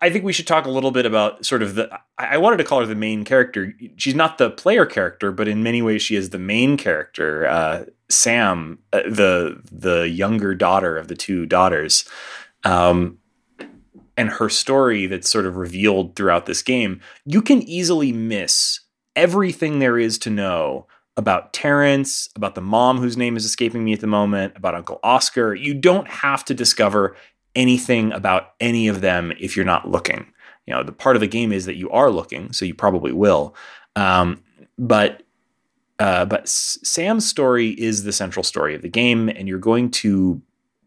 I 0.00 0.10
think 0.10 0.24
we 0.24 0.32
should 0.32 0.46
talk 0.46 0.66
a 0.66 0.70
little 0.70 0.90
bit 0.90 1.06
about 1.06 1.44
sort 1.44 1.62
of 1.62 1.74
the. 1.74 1.90
I 2.18 2.38
wanted 2.38 2.58
to 2.58 2.64
call 2.64 2.80
her 2.80 2.86
the 2.86 2.94
main 2.94 3.24
character. 3.24 3.74
She's 3.96 4.14
not 4.14 4.38
the 4.38 4.50
player 4.50 4.86
character, 4.86 5.32
but 5.32 5.48
in 5.48 5.62
many 5.62 5.82
ways 5.82 6.02
she 6.02 6.16
is 6.16 6.30
the 6.30 6.38
main 6.38 6.76
character. 6.76 7.46
Uh, 7.46 7.84
Sam, 8.08 8.78
uh, 8.92 9.02
the 9.02 9.60
the 9.70 10.08
younger 10.08 10.54
daughter 10.54 10.96
of 10.96 11.08
the 11.08 11.14
two 11.14 11.46
daughters, 11.46 12.08
um, 12.64 13.18
and 14.16 14.30
her 14.30 14.48
story 14.48 15.06
that's 15.06 15.30
sort 15.30 15.46
of 15.46 15.56
revealed 15.56 16.16
throughout 16.16 16.46
this 16.46 16.62
game. 16.62 17.00
You 17.24 17.42
can 17.42 17.62
easily 17.62 18.12
miss 18.12 18.80
everything 19.14 19.78
there 19.78 19.98
is 19.98 20.18
to 20.18 20.30
know 20.30 20.86
about 21.16 21.52
Terrence, 21.52 22.28
about 22.36 22.54
the 22.54 22.60
mom 22.60 22.98
whose 22.98 23.16
name 23.16 23.36
is 23.36 23.44
escaping 23.44 23.84
me 23.84 23.92
at 23.92 24.00
the 24.00 24.06
moment, 24.06 24.56
about 24.56 24.76
Uncle 24.76 25.00
Oscar. 25.02 25.52
You 25.52 25.74
don't 25.74 26.08
have 26.08 26.44
to 26.44 26.54
discover 26.54 27.16
anything 27.58 28.12
about 28.12 28.54
any 28.60 28.88
of 28.88 29.02
them 29.02 29.32
if 29.38 29.56
you're 29.56 29.66
not 29.66 29.90
looking. 29.90 30.32
You 30.66 30.74
know, 30.74 30.82
the 30.82 30.92
part 30.92 31.16
of 31.16 31.20
the 31.20 31.26
game 31.26 31.52
is 31.52 31.66
that 31.66 31.76
you 31.76 31.90
are 31.90 32.10
looking, 32.10 32.52
so 32.52 32.64
you 32.64 32.74
probably 32.74 33.12
will. 33.12 33.54
Um, 33.96 34.42
but 34.78 35.22
uh, 35.98 36.24
but 36.24 36.48
Sam's 36.48 37.26
story 37.26 37.70
is 37.70 38.04
the 38.04 38.12
central 38.12 38.44
story 38.44 38.74
of 38.74 38.82
the 38.82 38.88
game, 38.88 39.28
and 39.28 39.48
you're 39.48 39.58
going 39.58 39.90
to 39.90 40.40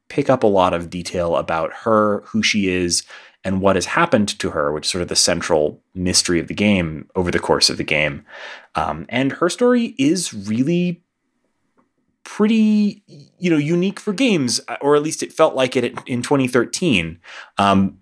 pick 0.08 0.30
up 0.30 0.44
a 0.44 0.48
lot 0.48 0.74
of 0.74 0.90
detail 0.90 1.36
about 1.36 1.74
her, 1.74 2.22
who 2.28 2.42
she 2.42 2.70
is, 2.70 3.04
and 3.44 3.60
what 3.60 3.76
has 3.76 3.88
happened 3.88 4.40
to 4.40 4.52
her, 4.52 4.72
which 4.72 4.86
is 4.86 4.92
sort 4.92 5.02
of 5.02 5.10
the 5.10 5.16
central 5.16 5.82
mystery 5.94 6.40
of 6.40 6.48
the 6.48 6.54
game 6.54 7.10
over 7.16 7.30
the 7.30 7.40
course 7.40 7.70
of 7.70 7.78
the 7.78 7.84
game. 7.84 8.24
Um, 8.76 9.06
and 9.10 9.34
her 9.34 9.50
story 9.50 9.96
is 9.98 10.34
really 10.34 11.01
pretty 12.24 13.04
you 13.40 13.50
know 13.50 13.58
unique 13.58 14.00
for 14.00 14.14
games 14.14 14.62
or 14.82 14.96
at 14.96 15.02
least 15.02 15.24
it 15.24 15.34
felt 15.34 15.56
like 15.56 15.76
it 15.76 15.98
in 16.06 16.22
2013 16.22 17.20
um, 17.58 17.98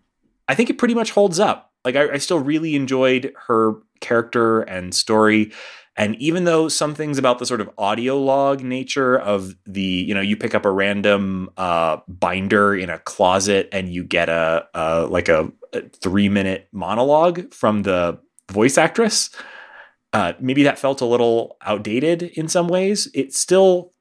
i 0.48 0.56
think 0.56 0.70
it 0.70 0.78
pretty 0.78 0.94
much 0.94 1.12
holds 1.12 1.40
up. 1.40 1.72
Like 1.86 1.96
I, 1.96 2.14
I, 2.14 2.18
still 2.18 2.40
really 2.40 2.76
enjoyed 2.76 3.34
her 3.48 3.76
character 4.02 4.62
and 4.62 4.94
story. 4.94 5.54
And 5.96 6.16
even 6.18 6.44
though 6.44 6.68
some 6.68 6.94
things 6.94 7.18
about 7.18 7.40
the 7.40 7.46
sort 7.46 7.62
of 7.62 7.70
audio 7.78 8.18
log 8.18 8.62
nature 8.62 9.18
of 9.18 9.56
the 9.66 9.82
you 9.82 10.14
know 10.14 10.22
you 10.22 10.36
pick 10.36 10.54
up 10.54 10.66
a 10.66 10.72
random 10.72 11.50
uh, 11.58 11.98
binder 12.08 12.76
in 12.76 12.90
a 12.90 13.00
closet 13.00 13.70
and 13.72 13.90
you 13.90 14.04
get 14.04 14.28
a, 14.28 14.68
a 14.74 15.08
like 15.08 15.30
a, 15.30 15.52
a 15.74 15.82
three 16.02 16.28
minute 16.30 16.68
monologue 16.74 17.54
from 17.54 17.84
the 17.84 18.20
voice 18.52 18.78
actress 18.78 19.30
uh, 20.12 20.34
maybe 20.40 20.64
that 20.64 20.80
felt 20.80 21.02
a 21.02 21.06
little 21.06 21.58
outdated 21.62 22.24
in 22.24 22.48
some 22.48 22.68
ways. 22.68 23.08
It 23.14 23.34
still 23.34 23.94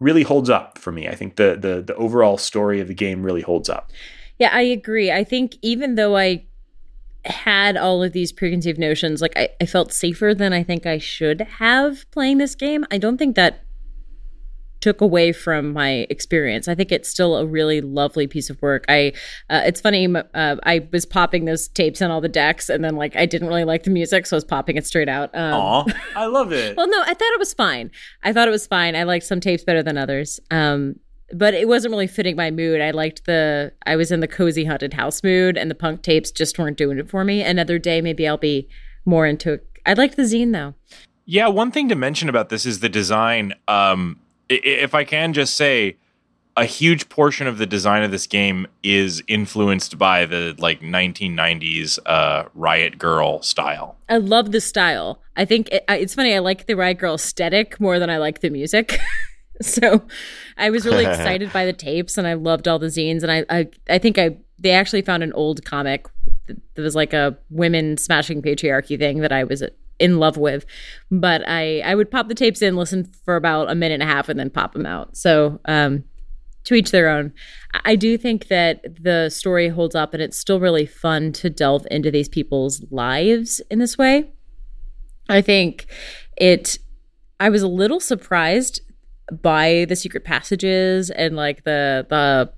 really 0.00 0.22
holds 0.22 0.50
up 0.50 0.78
for 0.78 0.90
me. 0.90 1.08
I 1.08 1.14
think 1.14 1.36
the 1.36 1.56
the 1.60 1.82
the 1.82 1.94
overall 1.94 2.38
story 2.38 2.80
of 2.80 2.88
the 2.88 2.94
game 2.94 3.22
really 3.22 3.42
holds 3.42 3.68
up. 3.68 3.90
Yeah, 4.38 4.50
I 4.52 4.62
agree. 4.62 5.12
I 5.12 5.22
think 5.22 5.56
even 5.62 5.94
though 5.94 6.16
I 6.16 6.46
had 7.26 7.76
all 7.76 8.02
of 8.02 8.12
these 8.12 8.32
preconceived 8.32 8.78
notions, 8.78 9.20
like 9.20 9.36
I, 9.36 9.50
I 9.60 9.66
felt 9.66 9.92
safer 9.92 10.34
than 10.34 10.52
I 10.52 10.62
think 10.62 10.86
I 10.86 10.98
should 10.98 11.42
have 11.42 12.10
playing 12.10 12.38
this 12.38 12.54
game. 12.54 12.84
I 12.90 12.98
don't 12.98 13.18
think 13.18 13.36
that 13.36 13.62
took 14.80 15.00
away 15.00 15.32
from 15.32 15.72
my 15.72 16.06
experience. 16.10 16.68
I 16.68 16.74
think 16.74 16.90
it's 16.90 17.08
still 17.08 17.36
a 17.36 17.46
really 17.46 17.80
lovely 17.80 18.26
piece 18.26 18.50
of 18.50 18.60
work. 18.62 18.84
I 18.88 19.12
uh, 19.48 19.62
it's 19.64 19.80
funny 19.80 20.06
uh, 20.14 20.56
I 20.64 20.88
was 20.92 21.06
popping 21.06 21.44
those 21.44 21.68
tapes 21.68 22.00
on 22.02 22.10
all 22.10 22.20
the 22.20 22.28
decks 22.28 22.68
and 22.68 22.82
then 22.82 22.96
like 22.96 23.16
I 23.16 23.26
didn't 23.26 23.48
really 23.48 23.64
like 23.64 23.84
the 23.84 23.90
music 23.90 24.26
so 24.26 24.36
I 24.36 24.38
was 24.38 24.44
popping 24.44 24.76
it 24.76 24.86
straight 24.86 25.08
out. 25.08 25.34
Um, 25.34 25.54
Aw, 25.54 25.84
I 26.16 26.26
love 26.26 26.52
it. 26.52 26.76
well, 26.76 26.88
no, 26.88 27.00
I 27.02 27.14
thought 27.14 27.32
it 27.32 27.38
was 27.38 27.54
fine. 27.54 27.90
I 28.22 28.32
thought 28.32 28.48
it 28.48 28.52
was 28.52 28.66
fine. 28.66 28.96
I 28.96 29.04
liked 29.04 29.26
some 29.26 29.40
tapes 29.40 29.64
better 29.64 29.82
than 29.82 29.98
others. 29.98 30.40
Um, 30.50 30.96
but 31.32 31.54
it 31.54 31.68
wasn't 31.68 31.92
really 31.92 32.08
fitting 32.08 32.34
my 32.36 32.50
mood. 32.50 32.80
I 32.80 32.90
liked 32.90 33.26
the 33.26 33.72
I 33.86 33.96
was 33.96 34.10
in 34.10 34.20
the 34.20 34.28
cozy 34.28 34.64
haunted 34.64 34.94
house 34.94 35.22
mood 35.22 35.56
and 35.56 35.70
the 35.70 35.74
punk 35.74 36.02
tapes 36.02 36.30
just 36.30 36.58
weren't 36.58 36.76
doing 36.76 36.98
it 36.98 37.08
for 37.08 37.24
me. 37.24 37.42
Another 37.42 37.78
day 37.78 38.00
maybe 38.00 38.26
I'll 38.26 38.36
be 38.36 38.68
more 39.04 39.26
into 39.26 39.54
it. 39.54 39.66
I 39.86 39.92
liked 39.94 40.16
the 40.16 40.22
zine 40.22 40.52
though. 40.52 40.74
Yeah, 41.26 41.46
one 41.46 41.70
thing 41.70 41.88
to 41.88 41.94
mention 41.94 42.28
about 42.28 42.48
this 42.48 42.66
is 42.66 42.80
the 42.80 42.88
design. 42.88 43.54
Um, 43.68 44.18
if 44.50 44.94
I 44.94 45.04
can 45.04 45.32
just 45.32 45.54
say, 45.54 45.96
a 46.56 46.64
huge 46.64 47.08
portion 47.08 47.46
of 47.46 47.58
the 47.58 47.66
design 47.66 48.02
of 48.02 48.10
this 48.10 48.26
game 48.26 48.66
is 48.82 49.22
influenced 49.28 49.96
by 49.96 50.26
the 50.26 50.54
like 50.58 50.80
1990s 50.80 51.98
uh, 52.06 52.44
Riot 52.54 52.98
Grrrl 52.98 53.42
style. 53.44 53.96
I 54.08 54.18
love 54.18 54.52
the 54.52 54.60
style. 54.60 55.22
I 55.36 55.44
think 55.44 55.68
it, 55.70 55.84
it's 55.88 56.14
funny. 56.14 56.34
I 56.34 56.40
like 56.40 56.66
the 56.66 56.74
Riot 56.74 56.98
Grrrl 56.98 57.14
aesthetic 57.14 57.80
more 57.80 57.98
than 57.98 58.10
I 58.10 58.18
like 58.18 58.40
the 58.40 58.50
music. 58.50 58.98
so 59.62 60.02
I 60.56 60.70
was 60.70 60.84
really 60.84 61.06
excited 61.06 61.52
by 61.52 61.64
the 61.64 61.72
tapes, 61.72 62.18
and 62.18 62.26
I 62.26 62.34
loved 62.34 62.66
all 62.66 62.78
the 62.78 62.88
zines. 62.88 63.22
And 63.22 63.30
I, 63.30 63.44
I, 63.48 63.68
I 63.88 63.98
think 63.98 64.18
I 64.18 64.36
they 64.58 64.72
actually 64.72 65.02
found 65.02 65.22
an 65.22 65.32
old 65.32 65.64
comic 65.64 66.08
that 66.46 66.82
was 66.82 66.94
like 66.94 67.12
a 67.12 67.38
women 67.48 67.96
smashing 67.96 68.42
patriarchy 68.42 68.98
thing 68.98 69.20
that 69.20 69.32
I 69.32 69.44
was 69.44 69.62
in 70.00 70.18
love 70.18 70.36
with. 70.36 70.66
But 71.10 71.42
I 71.46 71.80
I 71.80 71.94
would 71.94 72.10
pop 72.10 72.28
the 72.28 72.34
tapes 72.34 72.62
in, 72.62 72.76
listen 72.76 73.04
for 73.24 73.36
about 73.36 73.70
a 73.70 73.74
minute 73.74 74.00
and 74.00 74.02
a 74.02 74.12
half, 74.12 74.28
and 74.28 74.40
then 74.40 74.50
pop 74.50 74.72
them 74.72 74.86
out. 74.86 75.16
So 75.16 75.60
um, 75.66 76.04
to 76.64 76.74
each 76.74 76.90
their 76.90 77.08
own. 77.08 77.32
I 77.84 77.96
do 77.96 78.18
think 78.18 78.48
that 78.48 78.82
the 79.02 79.28
story 79.28 79.68
holds 79.68 79.94
up, 79.94 80.14
and 80.14 80.22
it's 80.22 80.38
still 80.38 80.60
really 80.60 80.86
fun 80.86 81.32
to 81.34 81.50
delve 81.50 81.86
into 81.90 82.10
these 82.10 82.28
people's 82.28 82.84
lives 82.90 83.60
in 83.70 83.78
this 83.78 83.96
way. 83.96 84.32
I 85.28 85.42
think 85.42 85.86
it. 86.36 86.78
I 87.38 87.48
was 87.48 87.62
a 87.62 87.68
little 87.68 88.00
surprised 88.00 88.82
by 89.42 89.86
the 89.88 89.96
secret 89.96 90.24
passages 90.24 91.10
and 91.10 91.36
like 91.36 91.64
the 91.64 92.06
the 92.10 92.52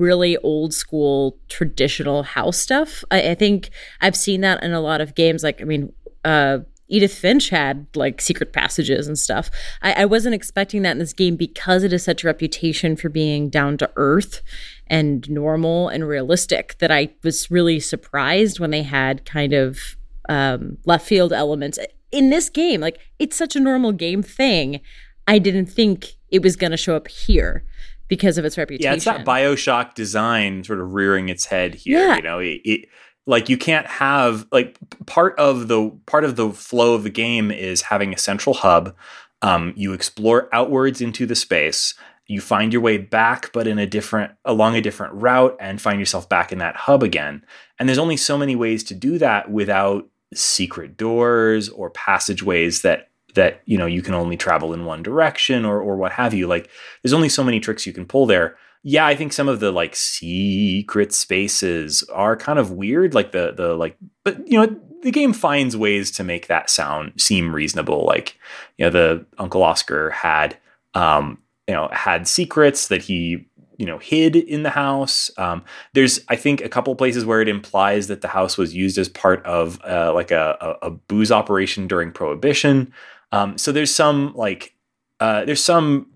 really 0.00 0.36
old 0.38 0.72
school 0.72 1.38
traditional 1.48 2.22
house 2.22 2.56
stuff. 2.56 3.04
I, 3.10 3.30
I, 3.30 3.34
think 3.34 3.70
I've 4.00 4.16
seen 4.16 4.40
that 4.40 4.62
in 4.62 4.72
a 4.72 4.80
lot 4.80 5.00
of 5.00 5.14
games. 5.14 5.44
Like, 5.44 5.60
I 5.60 5.64
mean, 5.64 5.92
uh, 6.24 6.60
Edith 6.88 7.14
Finch 7.14 7.50
had 7.50 7.86
like 7.94 8.20
secret 8.20 8.52
passages 8.52 9.06
and 9.06 9.18
stuff. 9.18 9.50
I, 9.82 10.02
I 10.02 10.04
wasn't 10.06 10.34
expecting 10.34 10.82
that 10.82 10.92
in 10.92 10.98
this 10.98 11.12
game 11.12 11.36
because 11.36 11.84
it 11.84 11.92
has 11.92 12.02
such 12.02 12.24
a 12.24 12.26
reputation 12.26 12.96
for 12.96 13.08
being 13.08 13.48
down 13.48 13.76
to 13.78 13.90
earth 13.96 14.42
and 14.88 15.28
normal 15.30 15.88
and 15.88 16.08
realistic 16.08 16.76
that 16.78 16.90
I 16.90 17.10
was 17.22 17.50
really 17.50 17.78
surprised 17.78 18.58
when 18.58 18.70
they 18.70 18.82
had 18.82 19.24
kind 19.24 19.52
of 19.52 19.96
um, 20.28 20.78
left 20.84 21.06
field 21.06 21.32
elements 21.32 21.78
in 22.10 22.30
this 22.30 22.48
game. 22.48 22.80
Like, 22.80 22.98
it's 23.18 23.36
such 23.36 23.54
a 23.54 23.60
normal 23.60 23.92
game 23.92 24.22
thing. 24.22 24.80
I 25.28 25.38
didn't 25.38 25.66
think 25.66 26.16
it 26.30 26.42
was 26.42 26.56
going 26.56 26.72
to 26.72 26.76
show 26.76 26.96
up 26.96 27.06
here 27.06 27.64
because 28.10 28.36
of 28.36 28.44
its 28.44 28.58
reputation. 28.58 28.90
Yeah, 28.90 28.94
it's 28.94 29.06
that 29.06 29.24
Bioshock 29.24 29.94
design 29.94 30.64
sort 30.64 30.80
of 30.80 30.92
rearing 30.92 31.30
its 31.30 31.46
head 31.46 31.74
here. 31.74 32.00
Yeah. 32.00 32.16
You 32.16 32.22
know, 32.22 32.38
it, 32.40 32.60
it, 32.64 32.88
like 33.26 33.48
you 33.48 33.56
can't 33.56 33.86
have 33.86 34.46
like 34.52 34.76
part 35.06 35.38
of 35.38 35.68
the 35.68 35.90
part 36.04 36.24
of 36.24 36.36
the 36.36 36.50
flow 36.50 36.94
of 36.94 37.04
the 37.04 37.10
game 37.10 37.50
is 37.50 37.82
having 37.82 38.12
a 38.12 38.18
central 38.18 38.54
hub. 38.54 38.94
Um, 39.40 39.72
you 39.76 39.94
explore 39.94 40.54
outwards 40.54 41.00
into 41.00 41.24
the 41.24 41.36
space. 41.36 41.94
You 42.26 42.40
find 42.40 42.72
your 42.72 42.82
way 42.82 42.98
back, 42.98 43.52
but 43.52 43.66
in 43.66 43.78
a 43.78 43.86
different 43.86 44.32
along 44.44 44.74
a 44.74 44.82
different 44.82 45.14
route, 45.14 45.56
and 45.60 45.80
find 45.80 45.98
yourself 45.98 46.28
back 46.28 46.52
in 46.52 46.58
that 46.58 46.76
hub 46.76 47.02
again. 47.02 47.44
And 47.78 47.88
there's 47.88 47.98
only 47.98 48.16
so 48.16 48.36
many 48.36 48.56
ways 48.56 48.84
to 48.84 48.94
do 48.94 49.18
that 49.18 49.50
without 49.50 50.08
secret 50.34 50.96
doors 50.96 51.68
or 51.68 51.90
passageways 51.90 52.82
that 52.82 53.09
that 53.34 53.62
you 53.66 53.78
know 53.78 53.86
you 53.86 54.02
can 54.02 54.14
only 54.14 54.36
travel 54.36 54.72
in 54.74 54.84
one 54.84 55.02
direction 55.02 55.64
or 55.64 55.80
or 55.80 55.96
what 55.96 56.12
have 56.12 56.34
you. 56.34 56.46
Like 56.46 56.68
there's 57.02 57.12
only 57.12 57.28
so 57.28 57.44
many 57.44 57.60
tricks 57.60 57.86
you 57.86 57.92
can 57.92 58.06
pull 58.06 58.26
there. 58.26 58.56
Yeah 58.82 59.04
i 59.04 59.14
think 59.14 59.34
some 59.34 59.46
of 59.46 59.60
the 59.60 59.70
like 59.70 59.94
secret 59.94 61.12
spaces 61.12 62.02
are 62.04 62.34
kind 62.34 62.58
of 62.58 62.70
weird 62.70 63.12
like 63.12 63.32
the 63.32 63.52
the 63.52 63.74
like 63.74 63.94
but 64.24 64.48
you 64.48 64.58
know 64.58 64.74
the 65.02 65.10
game 65.10 65.32
finds 65.32 65.76
ways 65.76 66.10
to 66.12 66.24
make 66.24 66.46
that 66.46 66.70
sound 66.70 67.12
seem 67.20 67.54
reasonable. 67.54 68.04
Like 68.04 68.38
you 68.78 68.86
know 68.86 68.90
the 68.90 69.26
uncle 69.38 69.62
oscar 69.62 70.10
had 70.10 70.56
um 70.94 71.38
you 71.66 71.74
know 71.74 71.88
had 71.92 72.28
secrets 72.28 72.88
that 72.88 73.02
he 73.02 73.46
you 73.78 73.86
know 73.86 73.98
hid 73.98 74.36
in 74.36 74.62
the 74.62 74.70
house. 74.70 75.30
Um, 75.38 75.64
there's 75.94 76.20
i 76.28 76.36
think 76.36 76.60
a 76.60 76.68
couple 76.68 76.94
places 76.96 77.24
where 77.24 77.40
it 77.40 77.48
implies 77.48 78.08
that 78.08 78.20
the 78.20 78.28
house 78.28 78.58
was 78.58 78.74
used 78.74 78.98
as 78.98 79.08
part 79.08 79.44
of 79.46 79.80
uh, 79.84 80.12
like 80.14 80.30
a, 80.30 80.56
a, 80.60 80.88
a, 80.88 80.90
booze 80.90 81.32
operation 81.32 81.86
during 81.88 82.12
prohibition 82.12 82.92
um, 83.32 83.58
so 83.58 83.72
there's 83.72 83.94
some 83.94 84.32
like 84.34 84.74
uh, 85.20 85.44
there's 85.44 85.62
some 85.62 86.06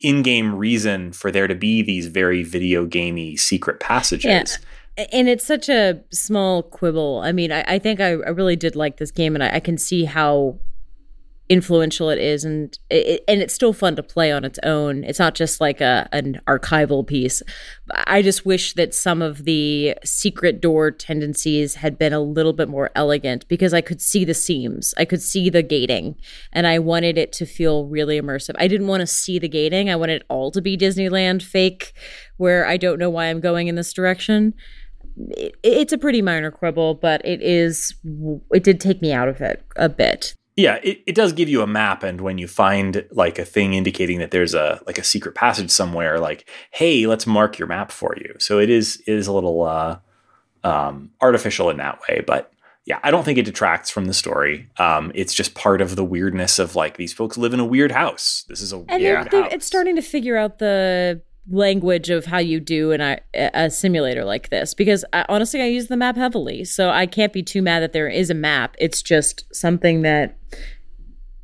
in-game 0.00 0.54
reason 0.54 1.12
for 1.12 1.30
there 1.30 1.46
to 1.46 1.54
be 1.54 1.82
these 1.82 2.06
very 2.06 2.42
video 2.42 2.84
gamey 2.84 3.36
secret 3.36 3.80
passages. 3.80 4.58
Yeah. 4.98 5.06
and 5.12 5.28
it's 5.28 5.44
such 5.44 5.68
a 5.68 6.00
small 6.12 6.62
quibble. 6.62 7.20
I 7.24 7.32
mean, 7.32 7.50
I, 7.50 7.64
I 7.66 7.78
think 7.78 8.00
I, 8.00 8.10
I, 8.10 8.30
really 8.30 8.56
did 8.56 8.76
like 8.76 8.98
this 8.98 9.10
game, 9.10 9.34
and 9.34 9.42
I, 9.42 9.56
I, 9.56 9.60
can 9.60 9.78
see 9.78 10.04
how 10.04 10.58
influential 11.48 12.08
it 12.08 12.18
is, 12.18 12.44
and 12.44 12.78
it, 12.90 13.22
and 13.28 13.40
it's 13.40 13.52
still 13.52 13.72
fun 13.72 13.96
to 13.96 14.02
play 14.02 14.32
on 14.32 14.44
its 14.44 14.58
own. 14.62 15.04
It's 15.04 15.18
not 15.18 15.34
just 15.34 15.60
like 15.60 15.80
a 15.80 16.08
an 16.12 16.40
archival 16.46 17.06
piece. 17.06 17.42
I 18.06 18.22
just 18.22 18.46
wish 18.46 18.72
that 18.74 18.94
some 18.94 19.20
of 19.20 19.44
the 19.44 19.94
secret 20.04 20.60
door 20.60 20.90
tendencies 20.90 21.76
had 21.76 21.98
been 21.98 22.12
a 22.12 22.20
little 22.20 22.54
bit 22.54 22.68
more 22.68 22.90
elegant 22.94 23.46
because 23.48 23.74
I 23.74 23.82
could 23.82 24.00
see 24.00 24.24
the 24.24 24.34
seams, 24.34 24.94
I 24.96 25.04
could 25.04 25.22
see 25.22 25.50
the 25.50 25.62
gating, 25.62 26.16
and 26.52 26.66
I 26.66 26.78
wanted 26.78 27.18
it 27.18 27.32
to 27.34 27.46
feel 27.46 27.86
really 27.86 28.20
immersive. 28.20 28.54
I 28.58 28.68
didn't 28.68 28.86
want 28.86 29.02
to 29.02 29.06
see 29.06 29.38
the 29.38 29.48
gating. 29.48 29.90
I 29.90 29.96
wanted 29.96 30.22
it 30.22 30.26
all 30.28 30.50
to 30.52 30.62
be 30.62 30.78
Disneyland 30.78 31.42
fake, 31.42 31.92
where 32.38 32.66
I 32.66 32.76
don't 32.78 32.98
know 32.98 33.10
why 33.10 33.26
I'm 33.26 33.40
going 33.40 33.68
in 33.68 33.74
this 33.74 33.92
direction. 33.92 34.54
It, 35.16 35.56
it's 35.62 35.92
a 35.92 35.98
pretty 35.98 36.22
minor 36.22 36.50
quibble, 36.50 36.94
but 36.94 37.24
it 37.24 37.42
is. 37.42 37.94
It 38.52 38.64
did 38.64 38.80
take 38.80 39.02
me 39.02 39.12
out 39.12 39.28
of 39.28 39.42
it 39.42 39.62
a 39.76 39.90
bit. 39.90 40.34
Yeah, 40.56 40.78
it, 40.84 41.02
it 41.06 41.14
does 41.16 41.32
give 41.32 41.48
you 41.48 41.62
a 41.62 41.66
map, 41.66 42.04
and 42.04 42.20
when 42.20 42.38
you 42.38 42.46
find 42.46 43.04
like 43.10 43.38
a 43.40 43.44
thing 43.44 43.74
indicating 43.74 44.20
that 44.20 44.30
there's 44.30 44.54
a 44.54 44.80
like 44.86 44.98
a 44.98 45.04
secret 45.04 45.34
passage 45.34 45.70
somewhere, 45.70 46.20
like, 46.20 46.48
hey, 46.70 47.06
let's 47.06 47.26
mark 47.26 47.58
your 47.58 47.66
map 47.66 47.90
for 47.90 48.14
you. 48.16 48.34
So 48.38 48.60
it 48.60 48.70
is 48.70 49.02
it 49.06 49.14
is 49.14 49.26
a 49.26 49.32
little 49.32 49.62
uh, 49.62 49.98
um, 50.62 51.10
artificial 51.20 51.70
in 51.70 51.78
that 51.78 52.00
way, 52.08 52.22
but 52.24 52.52
yeah, 52.86 53.00
I 53.02 53.10
don't 53.10 53.24
think 53.24 53.38
it 53.38 53.46
detracts 53.46 53.90
from 53.90 54.04
the 54.04 54.14
story. 54.14 54.68
Um, 54.76 55.10
it's 55.14 55.32
just 55.32 55.54
part 55.54 55.80
of 55.80 55.96
the 55.96 56.04
weirdness 56.04 56.58
of 56.58 56.76
like 56.76 56.98
these 56.98 57.12
folks 57.12 57.38
live 57.38 57.54
in 57.54 57.60
a 57.60 57.64
weird 57.64 57.92
house. 57.92 58.44
This 58.48 58.60
is 58.60 58.72
a 58.72 58.84
and 58.88 59.02
weird 59.02 59.32
house. 59.32 59.52
It's 59.52 59.66
starting 59.66 59.96
to 59.96 60.02
figure 60.02 60.36
out 60.36 60.58
the 60.58 61.22
language 61.50 62.10
of 62.10 62.24
how 62.24 62.38
you 62.38 62.58
do 62.58 62.90
in 62.90 63.00
a, 63.00 63.18
a 63.34 63.70
simulator 63.70 64.24
like 64.24 64.48
this 64.48 64.72
because 64.72 65.04
I, 65.12 65.26
honestly 65.28 65.60
i 65.60 65.66
use 65.66 65.88
the 65.88 65.96
map 65.96 66.16
heavily 66.16 66.64
so 66.64 66.88
i 66.88 67.04
can't 67.04 67.34
be 67.34 67.42
too 67.42 67.60
mad 67.60 67.80
that 67.80 67.92
there 67.92 68.08
is 68.08 68.30
a 68.30 68.34
map 68.34 68.74
it's 68.78 69.02
just 69.02 69.44
something 69.54 70.00
that 70.02 70.38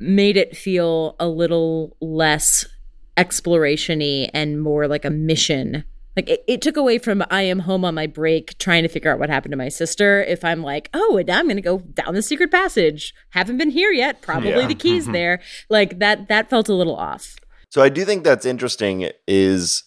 made 0.01 0.37
it 0.37 0.57
feel 0.57 1.15
a 1.19 1.27
little 1.27 1.95
less 2.01 2.65
explorationy 3.17 4.29
and 4.33 4.61
more 4.61 4.87
like 4.87 5.05
a 5.05 5.09
mission. 5.09 5.83
Like 6.15 6.29
it, 6.29 6.43
it, 6.47 6.61
took 6.61 6.75
away 6.75 6.97
from 6.97 7.23
i 7.29 7.41
am 7.41 7.59
home 7.59 7.85
on 7.85 7.95
my 7.95 8.05
break 8.05 8.57
trying 8.57 8.83
to 8.83 8.89
figure 8.89 9.11
out 9.11 9.19
what 9.19 9.29
happened 9.29 9.53
to 9.53 9.57
my 9.57 9.69
sister. 9.69 10.23
If 10.23 10.43
i'm 10.43 10.61
like 10.61 10.89
oh 10.93 11.17
and 11.17 11.29
i'm 11.29 11.47
gonna 11.47 11.61
go 11.61 11.79
down 11.79 12.15
the 12.15 12.21
secret 12.21 12.51
passage. 12.51 13.13
Haven't 13.29 13.57
been 13.57 13.69
here 13.69 13.91
yet. 13.91 14.21
Probably 14.21 14.49
yeah. 14.49 14.67
the 14.67 14.75
keys 14.75 15.03
mm-hmm. 15.03 15.13
there. 15.13 15.41
Like 15.69 15.99
that 15.99 16.27
that 16.27 16.49
felt 16.49 16.67
a 16.67 16.73
little 16.73 16.95
off. 16.95 17.35
So 17.69 17.81
i 17.81 17.87
do 17.87 18.03
think 18.03 18.23
that's 18.23 18.45
interesting 18.45 19.09
is 19.27 19.83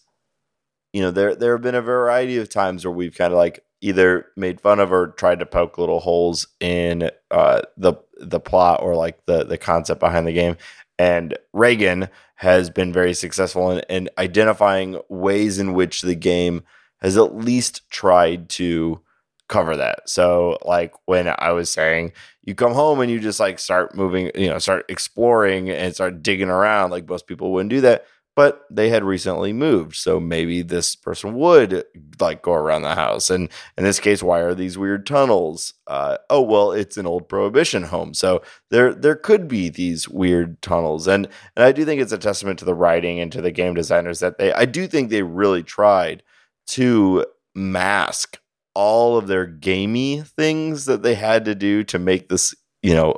you 0.94 1.02
know, 1.02 1.10
there 1.10 1.34
there 1.34 1.52
have 1.52 1.62
been 1.62 1.74
a 1.74 1.82
variety 1.82 2.38
of 2.38 2.48
times 2.48 2.84
where 2.84 2.92
we've 2.92 3.16
kind 3.16 3.32
of 3.32 3.36
like 3.36 3.63
either 3.84 4.26
made 4.34 4.62
fun 4.62 4.80
of 4.80 4.90
or 4.90 5.08
tried 5.08 5.38
to 5.38 5.46
poke 5.46 5.76
little 5.76 6.00
holes 6.00 6.46
in 6.58 7.10
uh, 7.30 7.60
the 7.76 7.94
the 8.18 8.40
plot 8.40 8.82
or 8.82 8.96
like 8.96 9.24
the 9.26 9.44
the 9.44 9.58
concept 9.58 10.00
behind 10.00 10.26
the 10.26 10.32
game. 10.32 10.56
And 10.98 11.36
Reagan 11.52 12.08
has 12.36 12.70
been 12.70 12.92
very 12.92 13.12
successful 13.14 13.70
in, 13.70 13.80
in 13.90 14.08
identifying 14.16 15.00
ways 15.08 15.58
in 15.58 15.74
which 15.74 16.02
the 16.02 16.14
game 16.14 16.62
has 17.02 17.16
at 17.18 17.36
least 17.36 17.88
tried 17.90 18.48
to 18.48 19.00
cover 19.48 19.76
that. 19.76 20.08
So 20.08 20.56
like 20.64 20.94
when 21.04 21.32
I 21.38 21.52
was 21.52 21.68
saying 21.68 22.12
you 22.42 22.54
come 22.54 22.72
home 22.72 23.00
and 23.00 23.10
you 23.10 23.20
just 23.20 23.40
like 23.40 23.58
start 23.58 23.94
moving, 23.94 24.30
you 24.34 24.48
know, 24.48 24.58
start 24.58 24.86
exploring 24.88 25.68
and 25.68 25.94
start 25.94 26.22
digging 26.22 26.48
around 26.48 26.90
like 26.90 27.06
most 27.06 27.26
people 27.26 27.52
wouldn't 27.52 27.70
do 27.70 27.82
that 27.82 28.06
but 28.36 28.64
they 28.70 28.88
had 28.88 29.04
recently 29.04 29.52
moved 29.52 29.96
so 29.96 30.18
maybe 30.18 30.62
this 30.62 30.96
person 30.96 31.34
would 31.34 31.84
like 32.20 32.42
go 32.42 32.52
around 32.52 32.82
the 32.82 32.94
house. 32.94 33.30
And 33.30 33.48
in 33.76 33.84
this 33.84 34.00
case 34.00 34.22
why 34.22 34.40
are 34.40 34.54
these 34.54 34.78
weird 34.78 35.06
tunnels? 35.06 35.74
Uh, 35.86 36.18
oh 36.30 36.42
well 36.42 36.72
it's 36.72 36.96
an 36.96 37.06
old 37.06 37.28
prohibition 37.28 37.84
home 37.84 38.14
so 38.14 38.42
there 38.70 38.94
there 38.94 39.16
could 39.16 39.48
be 39.48 39.68
these 39.68 40.08
weird 40.08 40.60
tunnels. 40.62 41.06
And 41.06 41.28
and 41.56 41.64
i 41.64 41.72
do 41.72 41.84
think 41.84 42.00
it's 42.00 42.12
a 42.12 42.18
testament 42.18 42.58
to 42.60 42.64
the 42.64 42.74
writing 42.74 43.20
and 43.20 43.30
to 43.32 43.40
the 43.40 43.50
game 43.52 43.74
designers 43.74 44.20
that 44.20 44.38
they 44.38 44.52
i 44.52 44.64
do 44.64 44.86
think 44.86 45.10
they 45.10 45.22
really 45.22 45.62
tried 45.62 46.22
to 46.66 47.24
mask 47.54 48.38
all 48.74 49.16
of 49.16 49.28
their 49.28 49.46
gamey 49.46 50.20
things 50.20 50.86
that 50.86 51.02
they 51.02 51.14
had 51.14 51.44
to 51.44 51.54
do 51.54 51.84
to 51.84 51.98
make 51.98 52.28
this 52.28 52.54
you 52.82 52.94
know 52.94 53.16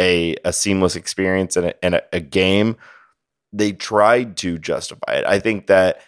a 0.00 0.34
a 0.44 0.52
seamless 0.52 0.96
experience 0.96 1.56
and 1.56 1.66
a, 1.66 1.84
and 1.84 1.94
a, 1.94 2.02
a 2.12 2.20
game 2.20 2.76
they 3.52 3.72
tried 3.72 4.36
to 4.38 4.58
justify 4.58 5.12
it. 5.14 5.24
I 5.26 5.38
think 5.38 5.66
that 5.66 6.00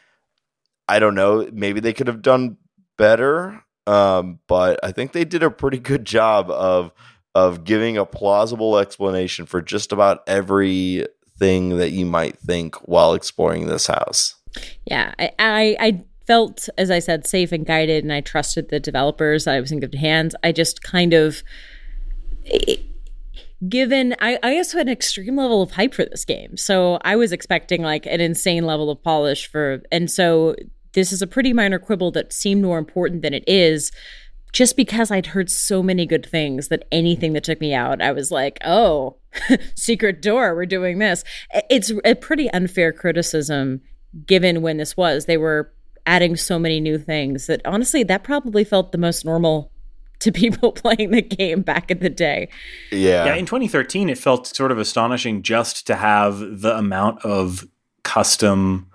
I 0.89 0.99
don't 0.99 1.15
know, 1.15 1.49
maybe 1.53 1.81
they 1.81 1.93
could 1.93 2.07
have 2.07 2.23
done 2.23 2.57
better, 2.99 3.63
um, 3.87 4.39
but 4.47 4.81
I 4.83 4.93
think 4.93 5.13
they 5.13 5.25
did 5.25 5.43
a 5.43 5.51
pretty 5.51 5.79
good 5.79 6.05
job 6.05 6.51
of 6.51 6.93
of 7.35 7.65
giving 7.65 7.97
a 7.97 8.07
plausible 8.07 8.79
explanation 8.79 9.45
for 9.45 9.61
just 9.61 9.93
about 9.93 10.23
everything 10.29 11.71
that 11.79 11.91
you 11.91 12.07
might 12.07 12.39
think 12.39 12.77
while 12.89 13.13
exploring 13.13 13.67
this 13.67 13.89
house. 13.89 14.37
Yeah, 14.85 15.15
I, 15.19 15.33
I, 15.41 16.05
felt, 16.27 16.69
as 16.79 16.91
I 16.91 17.01
said, 17.01 17.27
safe 17.27 17.53
and 17.53 17.67
guided, 17.67 18.05
and 18.05 18.13
I 18.13 18.21
trusted 18.21 18.71
the 18.71 18.81
developers. 18.81 19.47
I 19.47 19.61
was 19.61 19.73
in 19.73 19.81
good 19.81 19.97
hands. 19.97 20.35
I 20.43 20.53
just 20.53 20.83
kind 20.83 21.13
of. 21.13 21.43
It, 22.45 22.81
given 23.69 24.15
I, 24.21 24.39
I 24.43 24.57
also 24.57 24.79
had 24.79 24.89
an 24.89 24.93
extreme 24.93 25.37
level 25.37 25.63
of 25.63 25.73
hype 25.73 25.95
for 25.95 26.05
this 26.05 26.25
game. 26.25 26.57
So 26.57 26.99
I 27.03 27.17
was 27.17 27.33
expecting 27.33 27.83
like 27.83 28.07
an 28.07 28.21
insane 28.21 28.65
level 28.65 28.91
of 28.91 29.03
polish 29.03 29.47
for 29.47 29.83
and 29.93 30.11
so 30.11 30.57
this 30.93 31.13
is 31.13 31.23
a 31.23 31.27
pretty 31.27 31.53
minor 31.53 31.79
quibble 31.79 32.13
that 32.13 32.33
seemed 32.33 32.63
more 32.63 32.79
important 32.79 33.23
than 33.23 33.35
it 33.35 33.45
is 33.47 33.91
just 34.55 34.77
because 34.77 35.11
I'd 35.11 35.27
heard 35.27 35.51
so 35.51 35.83
many 35.83 36.07
good 36.07 36.25
things 36.25 36.69
that 36.69 36.87
anything 36.93 37.33
that 37.33 37.43
took 37.43 37.61
me 37.61 37.75
out, 37.75 38.01
I 38.01 38.13
was 38.13 38.31
like, 38.31 38.57
oh, 38.65 39.17
secret 39.75 40.23
door, 40.23 40.55
we're 40.55 40.65
doing 40.65 41.01
this. 41.01 41.25
It's 41.69 41.93
a 42.05 42.15
pretty 42.15 42.49
unfair 42.51 42.93
criticism 42.93 43.81
given 44.27 44.63
when 44.63 44.77
this 44.77 44.97
was. 44.97 45.27
They 45.27 45.37
were 45.37 45.73
adding 46.07 46.37
so 46.37 46.61
many 46.61 46.81
new 46.81 46.99
things 46.99 47.49
that 47.49 47.63
honestly, 47.65 48.05
that 48.05 48.23
probably 48.23 48.63
felt 48.63 48.93
the 48.93 48.99
most 48.99 49.25
normal 49.25 49.73
to 50.21 50.33
people 50.33 50.73
playing 50.85 51.11
the 51.11 51.23
game 51.23 51.63
back 51.63 51.91
in 51.91 51.99
the 51.99 52.11
day. 52.11 52.49
Yeah. 52.91 53.27
Yeah, 53.27 53.35
in 53.35 53.47
2013 53.47 54.09
it 54.09 54.19
felt 54.19 54.47
sort 54.47 54.73
of 54.73 54.79
astonishing 54.79 55.43
just 55.43 55.87
to 55.87 55.97
have 55.97 56.39
the 56.39 56.77
amount 56.77 57.25
of 57.25 57.67
custom 58.03 58.89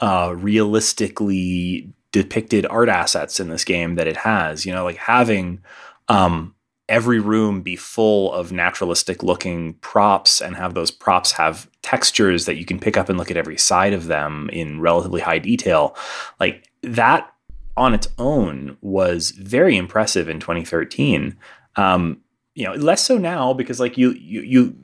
uh, 0.00 0.34
realistically 0.36 1.92
depicted 2.10 2.66
art 2.66 2.88
assets 2.88 3.40
in 3.40 3.48
this 3.48 3.64
game 3.64 3.94
that 3.94 4.06
it 4.06 4.18
has, 4.18 4.66
you 4.66 4.72
know, 4.72 4.84
like 4.84 4.96
having 4.96 5.62
um, 6.08 6.54
every 6.88 7.18
room 7.18 7.62
be 7.62 7.76
full 7.76 8.32
of 8.32 8.52
naturalistic 8.52 9.22
looking 9.22 9.74
props 9.74 10.40
and 10.40 10.56
have 10.56 10.74
those 10.74 10.90
props 10.90 11.32
have 11.32 11.68
textures 11.80 12.44
that 12.44 12.56
you 12.56 12.64
can 12.64 12.78
pick 12.78 12.96
up 12.96 13.08
and 13.08 13.18
look 13.18 13.30
at 13.30 13.36
every 13.36 13.56
side 13.56 13.92
of 13.92 14.06
them 14.06 14.50
in 14.52 14.80
relatively 14.80 15.20
high 15.20 15.38
detail. 15.38 15.96
Like 16.38 16.70
that 16.82 17.31
on 17.76 17.94
its 17.94 18.08
own 18.18 18.76
was 18.80 19.30
very 19.30 19.76
impressive 19.76 20.28
in 20.28 20.40
2013. 20.40 21.36
Um, 21.76 22.20
you 22.54 22.64
know, 22.64 22.74
less 22.74 23.04
so 23.04 23.18
now 23.18 23.52
because 23.52 23.80
like 23.80 23.96
you 23.96 24.12
you 24.12 24.76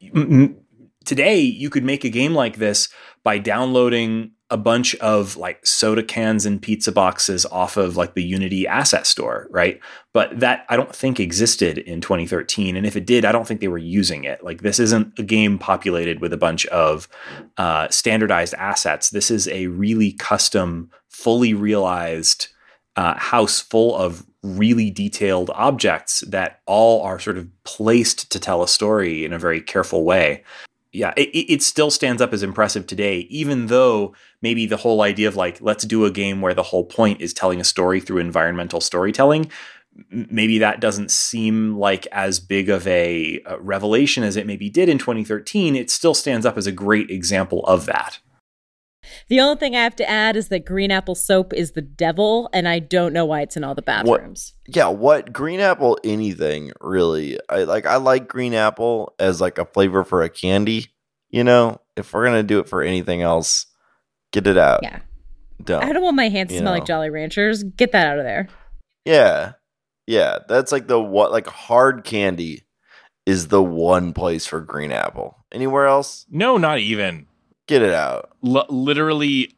you 0.00 0.56
today 1.04 1.38
you 1.40 1.70
could 1.70 1.84
make 1.84 2.04
a 2.04 2.10
game 2.10 2.34
like 2.34 2.56
this 2.56 2.88
by 3.22 3.38
downloading 3.38 4.32
a 4.50 4.56
bunch 4.56 4.94
of 4.96 5.36
like 5.36 5.66
soda 5.66 6.02
cans 6.02 6.44
and 6.44 6.60
pizza 6.60 6.92
boxes 6.92 7.46
off 7.46 7.76
of 7.76 7.96
like 7.96 8.14
the 8.14 8.22
Unity 8.22 8.66
asset 8.66 9.06
store, 9.06 9.48
right? 9.50 9.80
But 10.12 10.38
that 10.40 10.66
I 10.68 10.76
don't 10.76 10.94
think 10.94 11.18
existed 11.18 11.78
in 11.78 12.00
2013. 12.00 12.76
And 12.76 12.86
if 12.86 12.94
it 12.94 13.06
did, 13.06 13.24
I 13.24 13.32
don't 13.32 13.48
think 13.48 13.60
they 13.60 13.68
were 13.68 13.78
using 13.78 14.24
it. 14.24 14.44
Like 14.44 14.60
this 14.60 14.78
isn't 14.78 15.18
a 15.18 15.22
game 15.22 15.58
populated 15.58 16.20
with 16.20 16.32
a 16.32 16.36
bunch 16.36 16.66
of 16.66 17.08
uh, 17.56 17.88
standardized 17.88 18.54
assets. 18.54 19.10
This 19.10 19.30
is 19.30 19.48
a 19.48 19.68
really 19.68 20.12
custom, 20.12 20.90
fully 21.24 21.54
realized 21.54 22.48
uh, 22.96 23.14
house 23.18 23.60
full 23.60 23.96
of 23.96 24.24
really 24.44 24.90
detailed 24.90 25.50
objects 25.54 26.20
that 26.28 26.60
all 26.66 27.02
are 27.02 27.18
sort 27.18 27.38
of 27.38 27.48
placed 27.64 28.30
to 28.30 28.38
tell 28.38 28.62
a 28.62 28.68
story 28.68 29.24
in 29.24 29.32
a 29.32 29.38
very 29.38 29.60
careful 29.60 30.04
way 30.04 30.44
yeah, 30.94 31.12
it, 31.16 31.30
it 31.30 31.62
still 31.62 31.90
stands 31.90 32.22
up 32.22 32.32
as 32.32 32.44
impressive 32.44 32.86
today, 32.86 33.26
even 33.28 33.66
though 33.66 34.14
maybe 34.40 34.64
the 34.64 34.76
whole 34.76 35.02
idea 35.02 35.26
of 35.26 35.34
like, 35.34 35.60
let's 35.60 35.84
do 35.84 36.04
a 36.04 36.10
game 36.10 36.40
where 36.40 36.54
the 36.54 36.62
whole 36.62 36.84
point 36.84 37.20
is 37.20 37.34
telling 37.34 37.60
a 37.60 37.64
story 37.64 37.98
through 37.98 38.18
environmental 38.18 38.80
storytelling, 38.80 39.50
maybe 40.10 40.58
that 40.58 40.80
doesn't 40.80 41.10
seem 41.10 41.76
like 41.76 42.06
as 42.12 42.38
big 42.38 42.70
of 42.70 42.86
a, 42.86 43.42
revelation 43.58 44.22
as 44.22 44.36
it 44.36 44.46
maybe 44.46 44.70
did 44.70 44.88
in 44.88 44.98
2013. 44.98 45.74
It 45.74 45.90
still 45.90 46.14
stands 46.14 46.46
up 46.46 46.56
as 46.56 46.68
a 46.68 46.72
great 46.72 47.10
example 47.10 47.66
of 47.66 47.86
that. 47.86 48.20
The 49.28 49.40
only 49.40 49.56
thing 49.56 49.74
I 49.76 49.82
have 49.82 49.96
to 49.96 50.08
add 50.08 50.36
is 50.36 50.48
that 50.48 50.64
green 50.64 50.90
apple 50.90 51.14
soap 51.14 51.52
is 51.52 51.72
the 51.72 51.82
devil, 51.82 52.48
and 52.52 52.68
I 52.68 52.78
don't 52.78 53.12
know 53.12 53.24
why 53.24 53.42
it's 53.42 53.56
in 53.56 53.64
all 53.64 53.74
the 53.74 53.82
bathrooms. 53.82 54.54
What, 54.66 54.76
yeah, 54.76 54.88
what 54.88 55.32
green 55.32 55.60
apple 55.60 55.98
anything 56.04 56.72
really? 56.80 57.38
I 57.48 57.64
like 57.64 57.86
I 57.86 57.96
like 57.96 58.28
green 58.28 58.54
apple 58.54 59.14
as 59.18 59.40
like 59.40 59.58
a 59.58 59.64
flavor 59.64 60.04
for 60.04 60.22
a 60.22 60.28
candy. 60.28 60.88
You 61.30 61.44
know, 61.44 61.80
if 61.96 62.12
we're 62.12 62.24
gonna 62.24 62.42
do 62.42 62.60
it 62.60 62.68
for 62.68 62.82
anything 62.82 63.22
else, 63.22 63.66
get 64.32 64.46
it 64.46 64.58
out. 64.58 64.80
Yeah. 64.82 65.00
Don't, 65.62 65.84
I 65.84 65.92
don't 65.92 66.02
want 66.02 66.16
my 66.16 66.28
hands 66.28 66.50
to 66.50 66.58
smell 66.58 66.72
know. 66.72 66.78
like 66.78 66.86
Jolly 66.86 67.10
Ranchers. 67.10 67.62
Get 67.62 67.92
that 67.92 68.06
out 68.06 68.18
of 68.18 68.24
there. 68.24 68.48
Yeah. 69.04 69.52
Yeah. 70.06 70.38
That's 70.48 70.72
like 70.72 70.86
the 70.86 71.00
what 71.00 71.32
like 71.32 71.46
hard 71.46 72.04
candy 72.04 72.64
is 73.26 73.48
the 73.48 73.62
one 73.62 74.12
place 74.12 74.46
for 74.46 74.60
green 74.60 74.92
apple. 74.92 75.44
Anywhere 75.52 75.86
else? 75.86 76.26
No, 76.30 76.56
not 76.56 76.80
even. 76.80 77.26
Get 77.66 77.82
it 77.82 77.92
out. 77.92 78.30
L- 78.44 78.66
literally, 78.68 79.54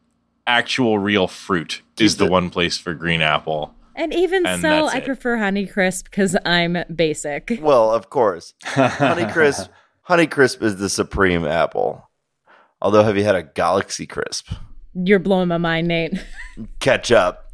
actual 0.46 0.98
real 0.98 1.26
fruit 1.26 1.82
Keep 1.96 2.04
is 2.04 2.16
the 2.18 2.26
it- 2.26 2.30
one 2.30 2.50
place 2.50 2.78
for 2.78 2.94
green 2.94 3.20
apple. 3.22 3.74
And 3.98 4.12
even 4.12 4.44
And 4.46 4.60
so, 4.60 4.86
I 4.88 4.98
it. 4.98 5.06
prefer 5.06 5.38
Honeycrisp 5.38 6.04
because 6.04 6.36
I'm 6.44 6.76
basic. 6.94 7.58
Well, 7.62 7.90
of 7.94 8.10
course. 8.10 8.52
Honeycrisp 8.64 9.68
Honeycrisp 10.08 10.62
is 10.62 10.76
the 10.76 10.88
supreme 10.90 11.46
apple. 11.46 12.08
Although 12.82 13.02
have 13.04 13.16
you 13.16 13.24
had 13.24 13.34
a 13.36 13.42
Galaxy 13.42 14.06
Crisp? 14.06 14.52
You're 14.94 15.18
blowing 15.18 15.48
my 15.48 15.56
mind, 15.58 15.88
Nate. 15.88 16.22
Catch 16.78 17.10
up. 17.10 17.50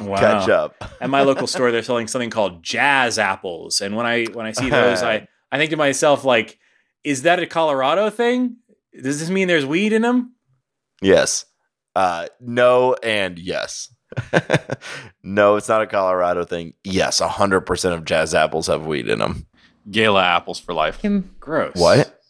Wow. 0.00 0.16
Catch 0.20 0.48
up. 0.48 0.76
At 1.00 1.10
my 1.10 1.22
local 1.22 1.46
store, 1.48 1.70
they're 1.72 1.82
selling 1.82 2.06
something 2.06 2.30
called 2.30 2.62
jazz 2.62 3.18
apples, 3.18 3.80
and 3.80 3.96
when 3.96 4.06
I 4.06 4.24
when 4.26 4.46
I 4.46 4.52
see 4.52 4.70
those, 4.70 5.02
I 5.02 5.26
I 5.50 5.58
think 5.58 5.70
to 5.70 5.76
myself 5.76 6.24
like, 6.24 6.58
is 7.04 7.22
that 7.22 7.40
a 7.40 7.46
Colorado 7.46 8.08
thing? 8.10 8.56
Does 9.00 9.20
this 9.20 9.30
mean 9.30 9.48
there's 9.48 9.66
weed 9.66 9.92
in 9.92 10.02
them? 10.02 10.34
Yes. 11.00 11.44
Uh 11.94 12.26
no 12.40 12.94
and 13.02 13.38
yes. 13.38 13.94
no, 15.22 15.56
it's 15.56 15.68
not 15.68 15.80
a 15.82 15.86
Colorado 15.86 16.44
thing. 16.44 16.74
Yes, 16.84 17.20
100% 17.20 17.92
of 17.94 18.04
jazz 18.04 18.34
apples 18.34 18.66
have 18.66 18.84
weed 18.86 19.08
in 19.08 19.18
them. 19.18 19.46
Gala 19.90 20.22
apples 20.22 20.58
for 20.60 20.74
life. 20.74 21.00
Kim, 21.00 21.34
Gross. 21.40 21.74
What? 21.76 22.20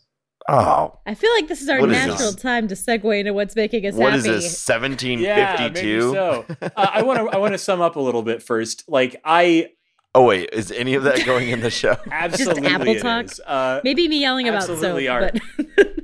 Oh, 0.48 0.98
I 1.06 1.14
feel 1.14 1.30
like 1.34 1.47
this 1.48 1.60
is 1.62 1.68
our 1.68 1.80
What 1.80 1.90
is 1.90 1.97
natural 1.97 2.32
this? 2.32 2.34
time 2.43 2.66
to 2.68 2.74
segue 2.74 3.18
into 3.20 3.32
what's 3.32 3.55
making 3.55 3.86
us 3.86 3.94
what 3.94 4.12
happy. 4.12 4.28
is 4.30 4.43
this? 4.44 4.68
Yeah, 4.68 4.78
1752? 4.78 6.12
so. 6.12 6.44
Uh, 6.60 6.68
I 6.76 7.02
want 7.02 7.18
to 7.20 7.34
I 7.36 7.39
want 7.39 7.55
to 7.55 7.59
sum 7.59 7.80
up 7.80 7.94
a 7.97 8.01
little 8.01 8.22
bit 8.22 8.43
first. 8.43 8.84
Like 8.89 9.20
I 9.24 9.70
Oh 10.14 10.24
wait, 10.26 10.51
is 10.52 10.70
any 10.72 10.94
of 10.94 11.05
that 11.05 11.24
going 11.24 11.48
in 11.48 11.60
the 11.60 11.70
show? 11.70 11.97
absolutely 12.10 12.66
apple 12.68 12.94
talk? 12.97 13.26
Uh, 13.47 13.80
Maybe 13.84 14.09
me 14.09 14.20
yelling 14.20 14.48
about 14.48 14.64
soap, 14.64 14.72
Absolutely 14.76 15.09
are. 15.09 15.30
but 15.32 15.89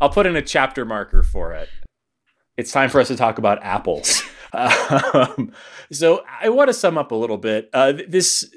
I'll 0.00 0.10
put 0.10 0.26
in 0.26 0.36
a 0.36 0.42
chapter 0.42 0.84
marker 0.84 1.22
for 1.22 1.52
it. 1.52 1.68
It's 2.56 2.72
time 2.72 2.90
for 2.90 3.00
us 3.00 3.08
to 3.08 3.16
talk 3.16 3.38
about 3.38 3.62
apples. 3.62 4.22
Um, 4.50 5.52
so 5.92 6.24
I 6.40 6.48
want 6.48 6.68
to 6.68 6.72
sum 6.72 6.96
up 6.96 7.12
a 7.12 7.14
little 7.14 7.36
bit. 7.36 7.68
Uh, 7.74 7.92
this 8.08 8.50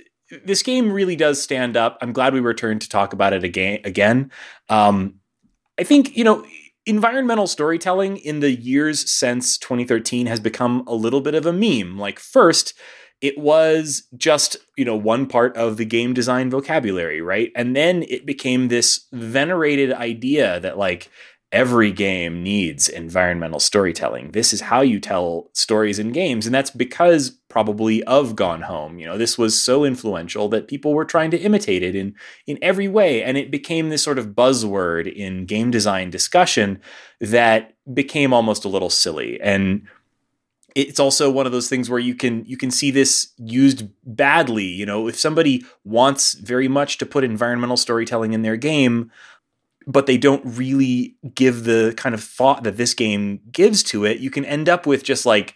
this 0.45 0.63
game 0.63 0.89
really 0.89 1.17
does 1.17 1.43
stand 1.43 1.75
up. 1.75 1.97
I'm 2.01 2.13
glad 2.13 2.33
we 2.33 2.39
returned 2.39 2.79
to 2.83 2.87
talk 2.87 3.11
about 3.11 3.33
it 3.33 3.43
again. 3.43 3.79
Again, 3.83 4.31
um, 4.69 5.15
I 5.77 5.83
think 5.83 6.15
you 6.15 6.23
know 6.23 6.45
environmental 6.85 7.45
storytelling 7.45 8.15
in 8.15 8.39
the 8.39 8.51
years 8.51 9.11
since 9.11 9.57
2013 9.57 10.27
has 10.27 10.39
become 10.39 10.85
a 10.87 10.95
little 10.95 11.19
bit 11.19 11.35
of 11.35 11.45
a 11.45 11.51
meme. 11.51 11.99
Like 11.99 12.19
first. 12.19 12.73
It 13.21 13.37
was 13.37 14.07
just, 14.17 14.57
you 14.75 14.85
know, 14.85 14.95
one 14.95 15.27
part 15.27 15.55
of 15.55 15.77
the 15.77 15.85
game 15.85 16.13
design 16.13 16.49
vocabulary, 16.49 17.21
right? 17.21 17.51
And 17.55 17.75
then 17.75 18.03
it 18.09 18.25
became 18.25 18.67
this 18.67 19.05
venerated 19.11 19.93
idea 19.93 20.59
that 20.59 20.77
like 20.77 21.09
every 21.51 21.91
game 21.91 22.41
needs 22.41 22.87
environmental 22.87 23.59
storytelling. 23.59 24.31
This 24.31 24.53
is 24.53 24.61
how 24.61 24.81
you 24.81 24.99
tell 24.99 25.49
stories 25.53 25.99
in 25.99 26.13
games. 26.13 26.45
And 26.45 26.55
that's 26.55 26.71
because 26.71 27.29
probably 27.49 28.01
of 28.05 28.37
Gone 28.37 28.61
Home. 28.61 28.97
You 28.97 29.05
know, 29.05 29.17
this 29.17 29.37
was 29.37 29.61
so 29.61 29.83
influential 29.83 30.47
that 30.49 30.69
people 30.69 30.93
were 30.93 31.03
trying 31.03 31.29
to 31.31 31.37
imitate 31.37 31.83
it 31.83 31.93
in, 31.93 32.15
in 32.47 32.57
every 32.61 32.87
way. 32.87 33.21
And 33.21 33.37
it 33.37 33.51
became 33.51 33.89
this 33.89 34.01
sort 34.01 34.17
of 34.17 34.27
buzzword 34.27 35.13
in 35.13 35.45
game 35.45 35.71
design 35.71 36.09
discussion 36.09 36.79
that 37.19 37.73
became 37.93 38.33
almost 38.33 38.63
a 38.63 38.69
little 38.69 38.89
silly. 38.89 39.39
And 39.41 39.85
it's 40.75 40.99
also 40.99 41.29
one 41.29 41.45
of 41.45 41.51
those 41.51 41.69
things 41.69 41.89
where 41.89 41.99
you 41.99 42.15
can 42.15 42.45
you 42.45 42.57
can 42.57 42.71
see 42.71 42.91
this 42.91 43.33
used 43.37 43.87
badly 44.05 44.65
you 44.65 44.85
know 44.85 45.07
if 45.07 45.19
somebody 45.19 45.65
wants 45.83 46.33
very 46.33 46.67
much 46.67 46.97
to 46.97 47.05
put 47.05 47.23
environmental 47.23 47.77
storytelling 47.77 48.33
in 48.33 48.41
their 48.41 48.57
game 48.57 49.11
but 49.87 50.05
they 50.05 50.17
don't 50.17 50.43
really 50.45 51.15
give 51.33 51.63
the 51.63 51.93
kind 51.97 52.13
of 52.13 52.23
thought 52.23 52.63
that 52.63 52.77
this 52.77 52.93
game 52.93 53.39
gives 53.51 53.83
to 53.83 54.05
it, 54.05 54.19
you 54.19 54.29
can 54.29 54.45
end 54.45 54.69
up 54.69 54.85
with 54.85 55.03
just 55.03 55.25
like, 55.25 55.55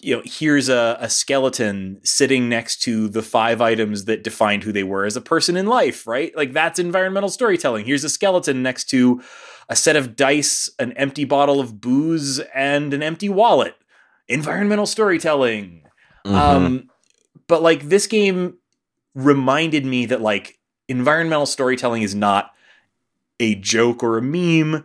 you 0.00 0.16
know, 0.16 0.22
here's 0.24 0.68
a, 0.68 0.96
a 1.00 1.08
skeleton 1.08 2.00
sitting 2.02 2.48
next 2.48 2.82
to 2.82 3.08
the 3.08 3.22
five 3.22 3.60
items 3.60 4.04
that 4.04 4.24
defined 4.24 4.62
who 4.62 4.72
they 4.72 4.82
were 4.82 5.04
as 5.04 5.16
a 5.16 5.20
person 5.20 5.56
in 5.56 5.66
life, 5.66 6.06
right? 6.06 6.34
Like 6.36 6.52
that's 6.52 6.78
environmental 6.78 7.30
storytelling. 7.30 7.86
Here's 7.86 8.04
a 8.04 8.08
skeleton 8.08 8.62
next 8.62 8.84
to 8.90 9.22
a 9.68 9.76
set 9.76 9.96
of 9.96 10.14
dice, 10.14 10.70
an 10.78 10.92
empty 10.92 11.24
bottle 11.24 11.58
of 11.58 11.80
booze, 11.80 12.38
and 12.54 12.92
an 12.92 13.02
empty 13.02 13.30
wallet. 13.30 13.74
Environmental 14.28 14.86
storytelling. 14.86 15.82
Mhm. 16.26 16.32
Um, 16.34 16.90
but 17.46 17.62
like 17.62 17.88
this 17.88 18.06
game 18.06 18.58
reminded 19.14 19.84
me 19.84 20.06
that 20.06 20.20
like 20.20 20.58
environmental 20.88 21.46
storytelling 21.46 22.02
is 22.02 22.14
not 22.14 22.52
a 23.40 23.54
joke 23.56 24.02
or 24.02 24.18
a 24.18 24.22
meme. 24.22 24.84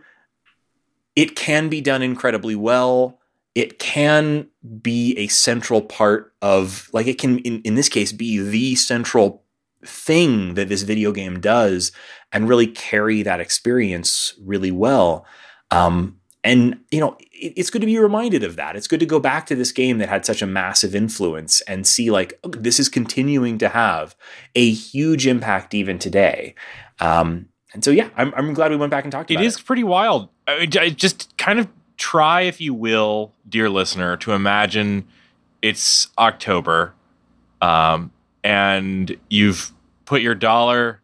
It 1.16 1.36
can 1.36 1.68
be 1.68 1.80
done 1.80 2.02
incredibly 2.02 2.54
well. 2.54 3.18
It 3.54 3.78
can 3.78 4.48
be 4.80 5.16
a 5.16 5.26
central 5.28 5.82
part 5.82 6.32
of 6.40 6.88
like 6.92 7.06
it 7.06 7.18
can 7.18 7.38
in, 7.40 7.60
in 7.62 7.74
this 7.74 7.88
case 7.88 8.12
be 8.12 8.38
the 8.38 8.74
central 8.76 9.42
thing 9.84 10.54
that 10.54 10.68
this 10.68 10.82
video 10.82 11.10
game 11.10 11.40
does 11.40 11.90
and 12.32 12.48
really 12.48 12.66
carry 12.66 13.22
that 13.22 13.40
experience 13.40 14.34
really 14.44 14.70
well. 14.70 15.24
Um, 15.70 16.19
and 16.42 16.80
you 16.90 17.00
know, 17.00 17.16
it, 17.32 17.54
it's 17.56 17.70
good 17.70 17.80
to 17.80 17.86
be 17.86 17.98
reminded 17.98 18.42
of 18.42 18.56
that. 18.56 18.76
It's 18.76 18.88
good 18.88 19.00
to 19.00 19.06
go 19.06 19.20
back 19.20 19.46
to 19.46 19.54
this 19.54 19.72
game 19.72 19.98
that 19.98 20.08
had 20.08 20.24
such 20.24 20.42
a 20.42 20.46
massive 20.46 20.94
influence 20.94 21.60
and 21.62 21.86
see 21.86 22.10
like 22.10 22.38
oh, 22.44 22.50
this 22.50 22.80
is 22.80 22.88
continuing 22.88 23.58
to 23.58 23.68
have 23.68 24.14
a 24.54 24.70
huge 24.70 25.26
impact 25.26 25.74
even 25.74 25.98
today. 25.98 26.54
Um, 27.00 27.50
and 27.72 27.84
so, 27.84 27.90
yeah, 27.90 28.08
I'm, 28.16 28.32
I'm 28.36 28.54
glad 28.54 28.70
we 28.70 28.76
went 28.76 28.90
back 28.90 29.04
and 29.04 29.12
talked 29.12 29.30
It 29.30 29.34
about 29.34 29.44
is 29.44 29.60
pretty 29.60 29.84
wild. 29.84 30.28
I 30.46 30.60
mean, 30.60 30.70
just 30.96 31.36
kind 31.36 31.58
of 31.58 31.68
try, 31.96 32.42
if 32.42 32.60
you 32.60 32.74
will, 32.74 33.32
dear 33.48 33.70
listener, 33.70 34.16
to 34.18 34.32
imagine 34.32 35.06
it's 35.62 36.08
October, 36.18 36.94
um, 37.60 38.10
and 38.42 39.16
you've 39.28 39.72
put 40.04 40.22
your 40.22 40.34
dollar 40.34 41.00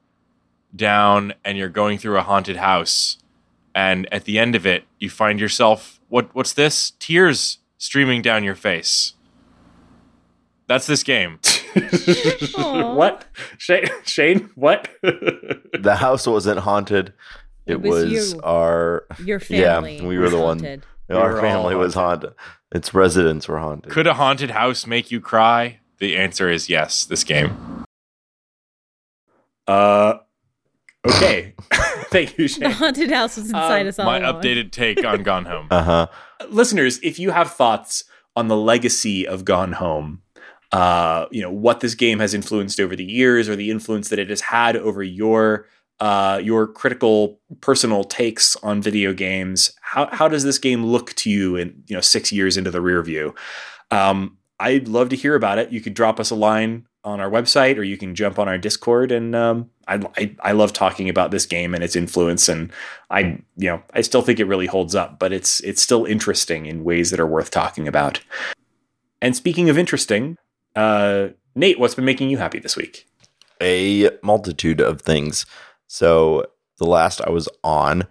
down, 0.74 1.34
and 1.44 1.56
you're 1.56 1.68
going 1.68 1.98
through 1.98 2.18
a 2.18 2.22
haunted 2.22 2.56
house, 2.56 3.18
and 3.77 4.12
at 4.12 4.24
the 4.24 4.39
end 4.40 4.57
of 4.57 4.66
it, 4.66 4.82
you 4.98 5.09
find 5.11 5.39
yourself 5.39 6.01
what? 6.09 6.35
What's 6.35 6.53
this? 6.55 6.93
Tears 6.98 7.59
streaming 7.78 8.23
down 8.23 8.43
your 8.43 8.55
face. 8.57 9.12
That's 10.66 10.86
this 10.89 11.03
game. 11.05 11.39
What? 12.57 13.27
Shane, 13.59 13.85
Shane 14.05 14.51
what? 14.55 14.89
the 15.03 15.97
house 16.01 16.27
wasn't 16.27 16.61
haunted. 16.61 17.12
It, 17.66 17.73
It 17.74 17.81
was 17.82 18.05
was, 18.11 18.32
you. 18.32 18.40
our 18.43 19.05
Your 19.23 19.39
family. 19.40 19.62
Yeah, 19.62 19.74
family. 19.74 20.01
we 20.07 20.16
were 20.16 20.23
was 20.24 20.32
the 20.32 20.39
one- 20.39 20.59
haunted. 20.61 20.85
We 21.09 21.15
our 21.16 21.35
were 21.35 21.40
family 21.40 21.74
all 21.74 21.81
was 21.81 21.94
haunted. 21.94 22.32
Its 22.73 22.94
residents 22.94 23.47
were 23.47 23.59
haunted. 23.59 23.93
Could 23.93 24.07
a 24.07 24.15
haunted 24.15 24.51
house 24.53 24.86
make 24.86 25.11
you 25.12 25.20
cry? 25.20 25.78
The 25.98 26.16
answer 26.16 26.48
is 26.51 26.69
yes. 26.70 27.05
This 27.05 27.23
game. 27.24 27.85
uh, 29.69 30.15
okay. 31.06 31.54
Thank 32.10 32.38
you, 32.38 32.48
The 32.48 32.70
haunted 32.70 33.10
house 33.10 33.36
was 33.36 33.46
inside 33.46 33.82
Um, 33.82 33.88
us 33.88 33.98
all 33.98 34.06
My 34.06 34.18
along. 34.18 34.42
updated 34.42 34.70
take 34.72 35.04
on 35.04 35.22
Gone 35.22 35.44
Home. 35.44 35.66
Uh 35.70 35.82
huh. 35.82 36.06
listeners, 36.50 36.98
if 37.02 37.18
you 37.18 37.30
have 37.30 37.50
thoughts 37.52 38.04
on 38.36 38.48
the 38.48 38.56
legacy 38.56 39.26
of 39.26 39.44
Gone 39.44 39.72
Home, 39.72 40.22
uh, 40.72 41.26
you 41.30 41.40
know 41.42 41.50
what 41.50 41.80
this 41.80 41.94
game 41.94 42.18
has 42.18 42.34
influenced 42.34 42.80
over 42.80 42.94
the 42.96 43.04
years, 43.04 43.48
or 43.48 43.56
the 43.56 43.70
influence 43.70 44.08
that 44.08 44.18
it 44.18 44.30
has 44.30 44.40
had 44.42 44.76
over 44.76 45.02
your 45.02 45.66
uh, 46.00 46.40
your 46.42 46.66
critical 46.66 47.40
personal 47.60 48.04
takes 48.04 48.54
on 48.56 48.82
video 48.82 49.12
games. 49.12 49.72
How 49.80 50.08
how 50.12 50.28
does 50.28 50.44
this 50.44 50.58
game 50.58 50.84
look 50.84 51.12
to 51.14 51.30
you 51.30 51.56
in 51.56 51.82
you 51.86 51.94
know 51.96 52.00
six 52.02 52.30
years 52.32 52.56
into 52.56 52.70
the 52.70 52.80
rear 52.80 53.02
view? 53.02 53.34
Um, 53.90 54.38
I'd 54.58 54.88
love 54.88 55.08
to 55.10 55.16
hear 55.16 55.34
about 55.34 55.58
it. 55.58 55.70
You 55.72 55.80
could 55.80 55.94
drop 55.94 56.18
us 56.20 56.30
a 56.30 56.34
line 56.34 56.86
on 57.04 57.20
our 57.20 57.30
website, 57.30 57.76
or 57.78 57.82
you 57.82 57.96
can 57.96 58.14
jump 58.14 58.38
on 58.38 58.48
our 58.48 58.58
Discord. 58.58 59.12
And 59.12 59.34
um, 59.36 59.70
I, 59.88 60.00
I 60.16 60.36
I 60.40 60.52
love 60.52 60.72
talking 60.72 61.08
about 61.08 61.30
this 61.30 61.46
game 61.46 61.74
and 61.74 61.84
its 61.84 61.96
influence. 61.96 62.48
And 62.48 62.72
I 63.10 63.42
you 63.56 63.70
know 63.70 63.82
I 63.92 64.00
still 64.00 64.22
think 64.22 64.40
it 64.40 64.46
really 64.46 64.66
holds 64.66 64.94
up, 64.94 65.18
but 65.18 65.32
it's 65.32 65.60
it's 65.60 65.82
still 65.82 66.04
interesting 66.04 66.66
in 66.66 66.84
ways 66.84 67.10
that 67.10 67.20
are 67.20 67.26
worth 67.26 67.50
talking 67.50 67.86
about. 67.88 68.20
And 69.22 69.34
speaking 69.34 69.70
of 69.70 69.78
interesting, 69.78 70.36
uh, 70.74 71.28
Nate, 71.54 71.78
what's 71.78 71.94
been 71.94 72.04
making 72.04 72.28
you 72.28 72.38
happy 72.38 72.58
this 72.58 72.76
week? 72.76 73.06
a 73.62 74.10
multitude 74.22 74.80
of 74.80 75.00
things. 75.02 75.46
So 75.86 76.46
the 76.78 76.86
last 76.86 77.20
I 77.20 77.30
was 77.30 77.48
on, 77.62 78.02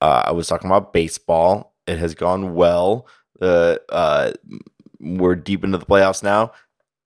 uh, 0.00 0.24
I 0.26 0.32
was 0.32 0.48
talking 0.48 0.68
about 0.68 0.92
baseball. 0.92 1.74
It 1.86 1.98
has 1.98 2.14
gone 2.14 2.54
well. 2.54 3.06
Uh, 3.40 3.76
uh, 3.88 4.32
we're 4.98 5.34
deep 5.34 5.64
into 5.64 5.78
the 5.78 5.86
playoffs 5.86 6.22
now. 6.22 6.52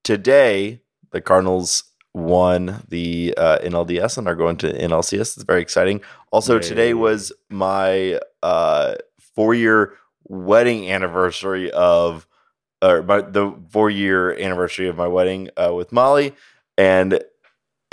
Today, 0.03 0.81
the 1.11 1.21
Cardinals 1.21 1.85
won 2.15 2.83
the 2.89 3.35
uh, 3.37 3.59
NLDS 3.59 4.17
and 4.17 4.29
are 4.29 4.37
going 4.37 4.57
to 4.59 4.73
NLCS. 4.73 5.37
It's 5.37 5.43
very 5.43 5.61
exciting. 5.61 6.01
Also, 6.31 6.55
Yay. 6.55 6.63
today 6.63 6.95
was 6.95 7.33
my 7.51 8.21
uh, 8.43 8.95
four-year 9.35 9.95
wedding 10.27 10.91
anniversary 10.91 11.71
of 11.73 12.27
or 12.85 13.03
my, 13.03 13.21
the 13.23 13.55
four 13.71 13.91
year 13.91 14.39
anniversary 14.39 14.89
of 14.89 14.97
my 14.97 15.09
wedding 15.09 15.49
uh, 15.57 15.73
with 15.75 15.91
Molly, 15.91 16.35
and 16.77 17.23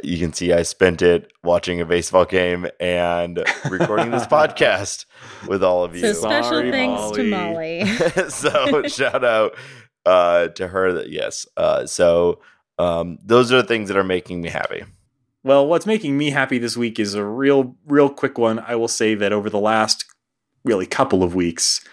you 0.04 0.18
can 0.18 0.34
see 0.34 0.52
I 0.52 0.64
spent 0.64 1.02
it 1.02 1.32
watching 1.44 1.80
a 1.80 1.86
baseball 1.86 2.26
game 2.26 2.68
and 2.80 3.44
recording 3.70 4.12
this 4.12 4.26
podcast 4.28 5.06
with 5.48 5.64
all 5.64 5.84
of 5.84 5.96
you. 5.96 6.02
So 6.02 6.14
special 6.14 6.50
Sorry, 6.50 6.72
thanks 6.72 7.12
to 7.12 7.24
Molly. 7.24 7.84
Molly. 7.84 8.30
so 8.30 8.84
shout 8.88 9.24
out 9.24 9.56
uh, 10.06 10.50
to 10.50 10.68
her. 10.68 10.94
That 10.94 11.10
yes. 11.10 11.46
Uh, 11.56 11.86
so 11.86 12.42
um, 12.78 13.18
those 13.24 13.52
are 13.52 13.62
the 13.62 13.68
things 13.68 13.88
that 13.88 13.98
are 13.98 14.04
making 14.04 14.42
me 14.42 14.50
happy. 14.50 14.84
Well, 15.44 15.66
what's 15.68 15.86
making 15.86 16.18
me 16.18 16.30
happy 16.30 16.58
this 16.58 16.78
week 16.78 17.00
is 17.00 17.16
a 17.16 17.26
real, 17.26 17.76
real 17.88 18.10
quick 18.10 18.38
one. 18.38 18.60
I 18.60 18.76
will 18.76 18.88
say 18.88 19.16
that 19.16 19.34
over 19.34 19.50
the 19.50 19.60
last 19.60 20.06
really 20.64 20.86
couple 20.86 21.24
of 21.24 21.34
weeks, 21.34 21.84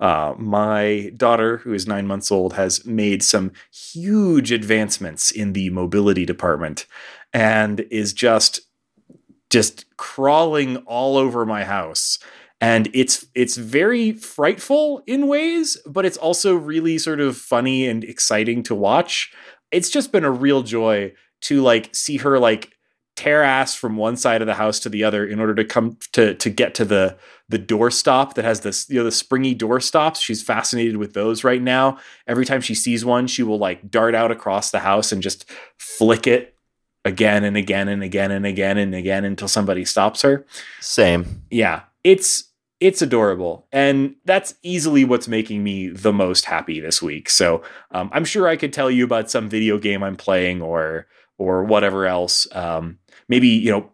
uh, 0.00 0.34
my 0.38 1.10
daughter, 1.16 1.58
who 1.58 1.72
is 1.72 1.86
nine 1.86 2.06
months 2.06 2.30
old, 2.30 2.52
has 2.52 2.84
made 2.84 3.22
some 3.22 3.52
huge 3.72 4.52
advancements 4.52 5.30
in 5.30 5.54
the 5.54 5.70
mobility 5.70 6.24
department 6.24 6.86
and 7.32 7.80
is 7.90 8.12
just 8.12 8.60
just 9.50 9.86
crawling 9.96 10.76
all 10.78 11.16
over 11.16 11.46
my 11.46 11.64
house 11.64 12.18
and 12.60 12.88
it's 12.92 13.26
it's 13.34 13.56
very 13.56 14.12
frightful 14.12 15.02
in 15.06 15.26
ways 15.26 15.76
but 15.86 16.04
it's 16.04 16.16
also 16.16 16.54
really 16.54 16.98
sort 16.98 17.20
of 17.20 17.36
funny 17.36 17.86
and 17.86 18.04
exciting 18.04 18.62
to 18.62 18.74
watch 18.74 19.32
it's 19.70 19.90
just 19.90 20.12
been 20.12 20.24
a 20.24 20.30
real 20.30 20.62
joy 20.62 21.12
to 21.42 21.62
like 21.62 21.94
see 21.94 22.18
her 22.18 22.38
like 22.38 22.72
tear 23.16 23.42
ass 23.42 23.74
from 23.74 23.96
one 23.96 24.16
side 24.16 24.40
of 24.40 24.46
the 24.46 24.54
house 24.54 24.78
to 24.78 24.88
the 24.88 25.02
other 25.02 25.26
in 25.26 25.40
order 25.40 25.54
to 25.54 25.64
come 25.64 25.98
to 26.12 26.34
to 26.34 26.48
get 26.48 26.74
to 26.74 26.84
the 26.84 27.16
the 27.48 27.58
door 27.58 27.90
stop 27.90 28.34
that 28.34 28.44
has 28.44 28.60
this 28.60 28.88
you 28.88 28.96
know 28.96 29.04
the 29.04 29.10
springy 29.10 29.54
door 29.54 29.80
stops. 29.80 30.20
She's 30.20 30.42
fascinated 30.42 30.98
with 30.98 31.14
those 31.14 31.42
right 31.42 31.60
now. 31.60 31.98
Every 32.26 32.44
time 32.44 32.60
she 32.60 32.74
sees 32.74 33.04
one 33.04 33.26
she 33.26 33.42
will 33.42 33.58
like 33.58 33.90
dart 33.90 34.14
out 34.14 34.30
across 34.30 34.70
the 34.70 34.78
house 34.78 35.10
and 35.10 35.22
just 35.22 35.50
flick 35.78 36.26
it 36.26 36.54
again 37.04 37.42
and 37.42 37.56
again 37.56 37.88
and 37.88 38.02
again 38.02 38.30
and 38.30 38.46
again 38.46 38.78
and 38.78 38.94
again 38.94 39.24
until 39.24 39.48
somebody 39.48 39.84
stops 39.84 40.22
her. 40.22 40.46
Same. 40.80 41.42
yeah. 41.50 41.82
It's 42.04 42.47
it's 42.80 43.02
adorable. 43.02 43.66
And 43.72 44.14
that's 44.24 44.54
easily 44.62 45.04
what's 45.04 45.28
making 45.28 45.64
me 45.64 45.88
the 45.88 46.12
most 46.12 46.44
happy 46.44 46.80
this 46.80 47.02
week. 47.02 47.28
So 47.30 47.62
um, 47.90 48.10
i'm 48.12 48.24
sure 48.24 48.48
i 48.48 48.56
could 48.56 48.72
tell 48.72 48.90
you 48.90 49.04
about 49.04 49.30
some 49.30 49.48
video 49.48 49.78
game 49.78 50.02
i'm 50.02 50.16
playing 50.16 50.62
or 50.62 51.06
or 51.38 51.64
whatever 51.64 52.06
else. 52.06 52.46
Um, 52.52 52.98
maybe 53.28 53.48
you 53.48 53.70
know 53.70 53.90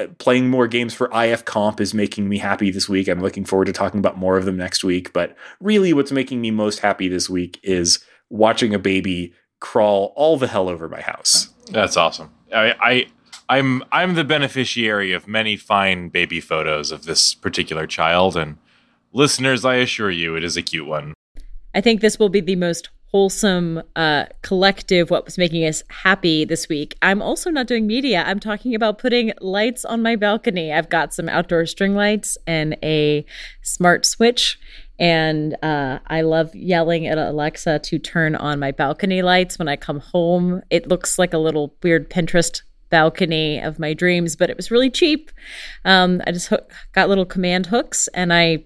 uh, 0.00 0.06
playing 0.18 0.48
more 0.48 0.66
games 0.66 0.94
for 0.94 1.10
IF 1.14 1.44
Comp 1.44 1.80
is 1.80 1.94
making 1.94 2.28
me 2.28 2.38
happy 2.38 2.70
this 2.70 2.88
week. 2.88 3.08
I'm 3.08 3.20
looking 3.20 3.44
forward 3.44 3.66
to 3.66 3.72
talking 3.72 4.00
about 4.00 4.18
more 4.18 4.36
of 4.36 4.44
them 4.44 4.56
next 4.56 4.82
week. 4.82 5.12
But 5.12 5.36
really 5.60 5.92
what's 5.92 6.12
making 6.12 6.40
me 6.40 6.50
most 6.50 6.80
happy 6.80 7.08
this 7.08 7.30
week 7.30 7.60
is 7.62 8.00
watching 8.28 8.74
a 8.74 8.78
baby 8.78 9.32
crawl 9.60 10.12
all 10.16 10.36
the 10.36 10.48
hell 10.48 10.68
over 10.68 10.88
my 10.88 11.00
house. 11.00 11.50
That's 11.70 11.96
awesome. 11.96 12.30
I, 12.54 12.74
I 12.80 13.06
I'm 13.48 13.84
I'm 13.92 14.14
the 14.14 14.24
beneficiary 14.24 15.12
of 15.12 15.28
many 15.28 15.56
fine 15.56 16.08
baby 16.08 16.40
photos 16.40 16.90
of 16.90 17.04
this 17.04 17.34
particular 17.34 17.86
child, 17.86 18.36
and 18.36 18.56
listeners, 19.12 19.64
I 19.64 19.76
assure 19.76 20.10
you, 20.10 20.36
it 20.36 20.44
is 20.44 20.56
a 20.56 20.62
cute 20.62 20.86
one. 20.86 21.14
I 21.74 21.80
think 21.80 22.00
this 22.00 22.18
will 22.18 22.28
be 22.28 22.40
the 22.40 22.56
most 22.56 22.88
wholesome 23.12 23.82
uh, 23.94 24.24
collective 24.42 25.10
what 25.10 25.24
was 25.24 25.38
making 25.38 25.64
us 25.64 25.82
happy 25.88 26.44
this 26.44 26.68
week. 26.68 26.96
I'm 27.02 27.22
also 27.22 27.50
not 27.50 27.66
doing 27.66 27.86
media. 27.86 28.24
I'm 28.26 28.40
talking 28.40 28.74
about 28.74 28.98
putting 28.98 29.32
lights 29.40 29.84
on 29.84 30.02
my 30.02 30.16
balcony. 30.16 30.72
I've 30.72 30.90
got 30.90 31.14
some 31.14 31.28
outdoor 31.28 31.66
string 31.66 31.94
lights 31.94 32.36
and 32.46 32.76
a 32.82 33.24
smart 33.62 34.04
switch. 34.04 34.58
And 34.98 35.56
uh, 35.62 36.00
I 36.06 36.22
love 36.22 36.54
yelling 36.54 37.06
at 37.06 37.18
Alexa 37.18 37.80
to 37.80 37.98
turn 37.98 38.34
on 38.34 38.58
my 38.58 38.72
balcony 38.72 39.22
lights 39.22 39.58
when 39.58 39.68
I 39.68 39.76
come 39.76 40.00
home. 40.00 40.62
It 40.70 40.88
looks 40.88 41.18
like 41.18 41.32
a 41.32 41.38
little 41.38 41.74
weird 41.82 42.10
Pinterest 42.10 42.62
balcony 42.90 43.60
of 43.60 43.78
my 43.78 43.94
dreams, 43.94 44.36
but 44.36 44.50
it 44.50 44.56
was 44.56 44.70
really 44.70 44.90
cheap. 44.90 45.30
Um, 45.84 46.22
I 46.26 46.32
just 46.32 46.52
got 46.92 47.08
little 47.08 47.26
command 47.26 47.66
hooks 47.66 48.08
and 48.14 48.32
I 48.32 48.64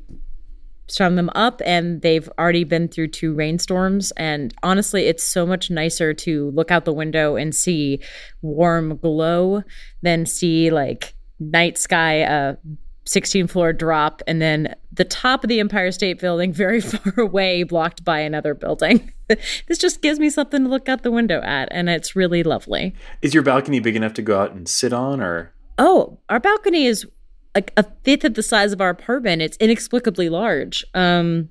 strung 0.90 1.14
them 1.14 1.30
up 1.34 1.62
and 1.64 2.02
they've 2.02 2.28
already 2.38 2.64
been 2.64 2.88
through 2.88 3.08
two 3.08 3.32
rainstorms 3.32 4.10
and 4.16 4.52
honestly 4.62 5.06
it's 5.06 5.22
so 5.22 5.46
much 5.46 5.70
nicer 5.70 6.12
to 6.12 6.50
look 6.50 6.72
out 6.72 6.84
the 6.84 6.92
window 6.92 7.36
and 7.36 7.54
see 7.54 8.00
warm 8.42 8.96
glow 8.96 9.62
than 10.02 10.26
see 10.26 10.68
like 10.70 11.14
night 11.38 11.78
sky 11.78 12.22
uh 12.22 12.54
16 13.04 13.46
floor 13.46 13.72
drop 13.72 14.22
and 14.26 14.40
then 14.40 14.74
the 14.92 15.04
top 15.04 15.44
of 15.44 15.48
the 15.48 15.60
Empire 15.60 15.90
State 15.90 16.18
Building 16.20 16.52
very 16.54 16.80
far 16.80 17.24
away 17.24 17.62
blocked 17.62 18.04
by 18.04 18.20
another 18.20 18.54
building. 18.54 19.12
this 19.28 19.78
just 19.78 20.02
gives 20.02 20.18
me 20.18 20.30
something 20.30 20.64
to 20.64 20.68
look 20.68 20.88
out 20.88 21.02
the 21.02 21.10
window 21.10 21.40
at 21.42 21.68
and 21.70 21.88
it's 21.88 22.14
really 22.14 22.42
lovely. 22.42 22.94
is 23.22 23.34
your 23.34 23.42
balcony 23.42 23.80
big 23.80 23.96
enough 23.96 24.14
to 24.14 24.22
go 24.22 24.40
out 24.40 24.52
and 24.52 24.68
sit 24.68 24.92
on 24.92 25.20
or 25.20 25.52
Oh, 25.78 26.18
our 26.28 26.38
balcony 26.38 26.84
is 26.84 27.06
like 27.54 27.72
a 27.76 27.84
fifth 28.04 28.24
of 28.24 28.34
the 28.34 28.42
size 28.42 28.72
of 28.72 28.82
our 28.82 28.90
apartment. 28.90 29.40
It's 29.40 29.56
inexplicably 29.56 30.28
large. 30.28 30.84
Um, 30.92 31.48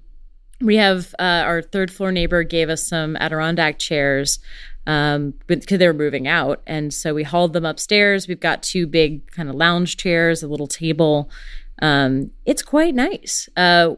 we 0.61 0.76
have 0.76 1.15
uh, 1.19 1.43
our 1.45 1.61
third 1.61 1.91
floor 1.91 2.11
neighbor 2.11 2.43
gave 2.43 2.69
us 2.69 2.88
some 2.88 3.15
Adirondack 3.17 3.80
chairs 3.80 4.39
um, 4.88 5.34
because 5.47 5.80
they 5.80 5.88
were 5.88 5.93
moving 5.93 6.27
out, 6.27 6.61
and 6.65 6.93
so 6.93 7.14
we 7.14 7.23
hauled 7.23 7.53
them 7.53 7.65
upstairs. 7.65 8.27
We've 8.27 8.39
got 8.39 8.64
two 8.64 8.88
big 8.88 9.30
kind 9.31 9.49
of 9.49 9.56
lounge 9.56 9.97
chairs, 9.97 10.41
a 10.43 10.47
little 10.47 10.68
table. 10.68 11.30
Um, 11.81 12.31
it's 12.45 12.61
quite 12.61 12.95
nice. 12.95 13.49
Uh, 13.56 13.95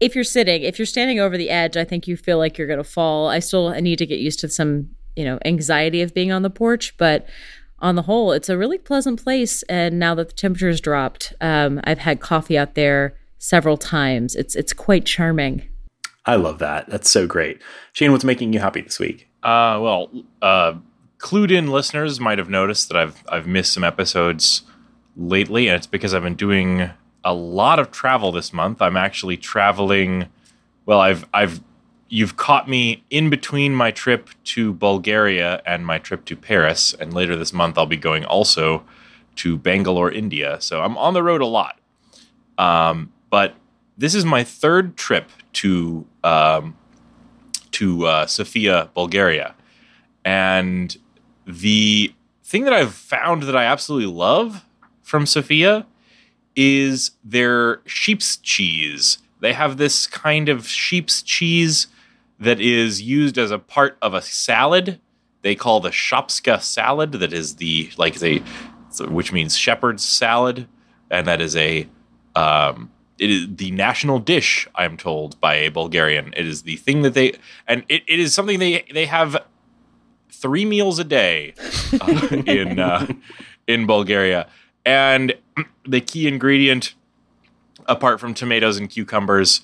if 0.00 0.14
you're 0.14 0.24
sitting, 0.24 0.62
if 0.62 0.78
you're 0.78 0.86
standing 0.86 1.20
over 1.20 1.36
the 1.36 1.50
edge, 1.50 1.76
I 1.76 1.84
think 1.84 2.06
you 2.06 2.16
feel 2.16 2.38
like 2.38 2.58
you're 2.58 2.66
going 2.66 2.78
to 2.78 2.84
fall. 2.84 3.28
I 3.28 3.38
still 3.38 3.70
need 3.80 3.96
to 3.96 4.06
get 4.06 4.18
used 4.18 4.40
to 4.40 4.48
some, 4.48 4.90
you 5.16 5.24
know, 5.24 5.38
anxiety 5.44 6.02
of 6.02 6.14
being 6.14 6.32
on 6.32 6.42
the 6.42 6.50
porch, 6.50 6.96
but 6.96 7.26
on 7.78 7.96
the 7.96 8.02
whole, 8.02 8.32
it's 8.32 8.48
a 8.48 8.56
really 8.56 8.78
pleasant 8.78 9.22
place. 9.22 9.62
And 9.64 9.98
now 9.98 10.14
that 10.14 10.28
the 10.28 10.34
temperature's 10.34 10.80
dropped, 10.80 11.32
um, 11.40 11.80
I've 11.84 11.98
had 11.98 12.20
coffee 12.20 12.56
out 12.56 12.74
there 12.74 13.16
several 13.38 13.76
times. 13.76 14.36
It's 14.36 14.54
it's 14.54 14.72
quite 14.72 15.04
charming. 15.04 15.68
I 16.24 16.36
love 16.36 16.60
that. 16.60 16.88
That's 16.88 17.10
so 17.10 17.26
great. 17.26 17.60
Shane, 17.92 18.12
what's 18.12 18.24
making 18.24 18.52
you 18.52 18.60
happy 18.60 18.80
this 18.80 19.00
week? 19.00 19.28
Uh, 19.42 19.78
well, 19.80 20.10
uh, 20.40 20.74
clued 21.18 21.50
in 21.50 21.68
listeners 21.68 22.20
might 22.20 22.38
have 22.38 22.48
noticed 22.48 22.88
that 22.88 22.96
I've 22.96 23.24
I've 23.28 23.46
missed 23.46 23.72
some 23.72 23.84
episodes 23.84 24.62
lately, 25.16 25.68
and 25.68 25.76
it's 25.76 25.86
because 25.86 26.14
I've 26.14 26.22
been 26.22 26.34
doing 26.34 26.90
a 27.24 27.34
lot 27.34 27.78
of 27.78 27.90
travel 27.90 28.32
this 28.32 28.52
month. 28.52 28.82
I'm 28.82 28.96
actually 28.96 29.36
traveling. 29.36 30.28
Well, 30.86 31.00
I've 31.00 31.26
I've 31.32 31.60
you've 32.08 32.36
caught 32.36 32.68
me 32.68 33.02
in 33.08 33.30
between 33.30 33.74
my 33.74 33.90
trip 33.90 34.28
to 34.44 34.72
Bulgaria 34.72 35.62
and 35.64 35.86
my 35.86 35.98
trip 35.98 36.24
to 36.26 36.36
Paris, 36.36 36.94
and 36.94 37.14
later 37.14 37.36
this 37.36 37.52
month 37.52 37.78
I'll 37.78 37.86
be 37.86 37.96
going 37.96 38.24
also 38.24 38.84
to 39.36 39.56
Bangalore, 39.56 40.10
India. 40.10 40.60
So 40.60 40.82
I'm 40.82 40.96
on 40.98 41.14
the 41.14 41.22
road 41.22 41.40
a 41.40 41.46
lot. 41.46 41.80
Um, 42.58 43.12
but 43.30 43.54
this 43.96 44.14
is 44.14 44.24
my 44.24 44.44
third 44.44 44.96
trip 44.96 45.30
to 45.54 46.06
um, 46.22 46.76
to 47.72 48.06
uh, 48.06 48.26
Sofia, 48.26 48.90
Bulgaria, 48.94 49.54
and 50.24 50.96
the 51.46 52.14
thing 52.44 52.64
that 52.64 52.72
I've 52.72 52.94
found 52.94 53.44
that 53.44 53.56
I 53.56 53.64
absolutely 53.64 54.12
love 54.12 54.64
from 55.02 55.26
Sofia 55.26 55.86
is 56.54 57.12
their 57.24 57.80
sheep's 57.86 58.36
cheese. 58.36 59.18
They 59.40 59.52
have 59.52 59.76
this 59.76 60.06
kind 60.06 60.48
of 60.48 60.68
sheep's 60.68 61.22
cheese 61.22 61.88
that 62.38 62.60
is 62.60 63.02
used 63.02 63.38
as 63.38 63.50
a 63.50 63.58
part 63.58 63.96
of 64.02 64.14
a 64.14 64.22
salad. 64.22 65.00
They 65.42 65.54
call 65.54 65.80
the 65.80 65.90
shopska 65.90 66.60
salad. 66.60 67.12
That 67.12 67.32
is 67.32 67.56
the 67.56 67.90
like 67.96 68.18
the 68.18 68.42
which 69.08 69.32
means 69.32 69.56
shepherd's 69.56 70.04
salad, 70.04 70.68
and 71.10 71.26
that 71.26 71.40
is 71.40 71.56
a 71.56 71.88
um, 72.36 72.90
it 73.22 73.30
is 73.30 73.46
the 73.56 73.70
national 73.70 74.18
dish. 74.18 74.68
I 74.74 74.84
am 74.84 74.96
told 74.96 75.40
by 75.40 75.54
a 75.54 75.70
Bulgarian. 75.70 76.34
It 76.36 76.44
is 76.44 76.62
the 76.62 76.76
thing 76.76 77.02
that 77.02 77.14
they 77.14 77.34
and 77.68 77.84
it, 77.88 78.02
it 78.08 78.18
is 78.18 78.34
something 78.34 78.58
they 78.58 78.84
they 78.92 79.06
have 79.06 79.36
three 80.28 80.64
meals 80.64 80.98
a 80.98 81.04
day 81.04 81.54
uh, 82.00 82.28
in 82.46 82.80
uh, 82.80 83.06
in 83.68 83.86
Bulgaria, 83.86 84.48
and 84.84 85.34
the 85.86 86.00
key 86.00 86.26
ingredient, 86.26 86.94
apart 87.86 88.18
from 88.18 88.34
tomatoes 88.34 88.76
and 88.76 88.90
cucumbers, 88.90 89.60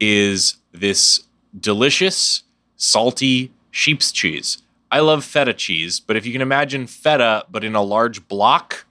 is 0.00 0.56
this 0.72 1.24
delicious, 1.58 2.44
salty 2.76 3.52
sheep's 3.70 4.10
cheese. 4.10 4.62
I 4.90 5.00
love 5.00 5.22
feta 5.22 5.52
cheese, 5.52 6.00
but 6.00 6.16
if 6.16 6.24
you 6.24 6.32
can 6.32 6.40
imagine 6.40 6.86
feta, 6.86 7.44
but 7.50 7.62
in 7.62 7.74
a 7.74 7.82
large 7.82 8.26
block 8.26 8.86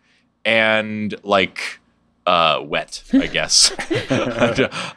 and 0.45 1.15
like 1.23 1.81
uh, 2.26 2.61
wet, 2.64 3.03
I 3.14 3.27
guess. 3.27 3.72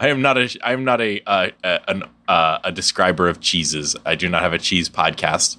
I 0.01 0.09
am 0.09 0.23
not 0.23 0.39
a 0.39 0.59
I 0.63 0.73
am 0.73 0.85
not 0.85 1.01
a 1.01 1.23
uh, 1.27 1.51
an, 1.89 2.05
uh, 2.29 2.59
a 2.65 2.73
describer 2.73 3.29
of 3.29 3.41
cheeses. 3.41 3.97
I 4.05 4.15
do 4.15 4.29
not 4.29 4.43
have 4.43 4.53
a 4.53 4.59
cheese 4.59 4.89
podcast. 4.89 5.57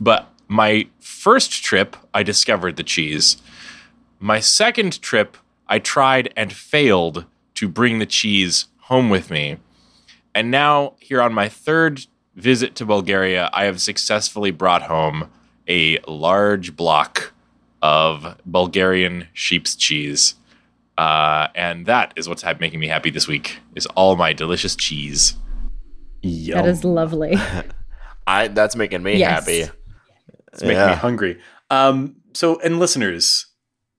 But 0.00 0.28
my 0.48 0.88
first 1.00 1.64
trip, 1.64 1.96
I 2.14 2.22
discovered 2.22 2.76
the 2.76 2.82
cheese. 2.82 3.36
My 4.18 4.40
second 4.40 5.00
trip, 5.02 5.36
I 5.68 5.78
tried 5.78 6.32
and 6.36 6.52
failed 6.52 7.24
to 7.54 7.68
bring 7.68 7.98
the 7.98 8.06
cheese 8.06 8.66
home 8.82 9.10
with 9.10 9.30
me. 9.30 9.56
And 10.34 10.50
now, 10.50 10.94
here 11.00 11.22
on 11.22 11.32
my 11.32 11.48
third 11.48 12.06
visit 12.34 12.74
to 12.76 12.84
Bulgaria, 12.84 13.50
I 13.52 13.64
have 13.64 13.80
successfully 13.80 14.50
brought 14.50 14.82
home 14.82 15.30
a 15.66 15.98
large 16.06 16.76
block 16.76 17.32
of 17.82 18.36
Bulgarian 18.44 19.28
sheep's 19.32 19.74
cheese. 19.74 20.34
Uh, 20.98 21.48
and 21.54 21.86
that 21.86 22.12
is 22.16 22.28
what's 22.28 22.44
making 22.60 22.80
me 22.80 22.88
happy 22.88 23.10
this 23.10 23.28
week 23.28 23.58
is 23.74 23.86
all 23.96 24.16
my 24.16 24.32
delicious 24.32 24.74
cheese. 24.74 25.34
Yum. 26.22 26.58
That 26.58 26.68
is 26.68 26.84
lovely. 26.84 27.36
I 28.26 28.48
that's 28.48 28.74
making 28.76 29.02
me 29.02 29.16
Yes. 29.18 29.30
happy. 29.46 29.70
It's 30.52 30.62
making 30.62 30.76
Yeah. 30.78 30.86
me 30.88 30.94
hungry. 30.94 31.38
Um, 31.70 32.16
so, 32.32 32.58
and 32.60 32.78
listeners, 32.78 33.46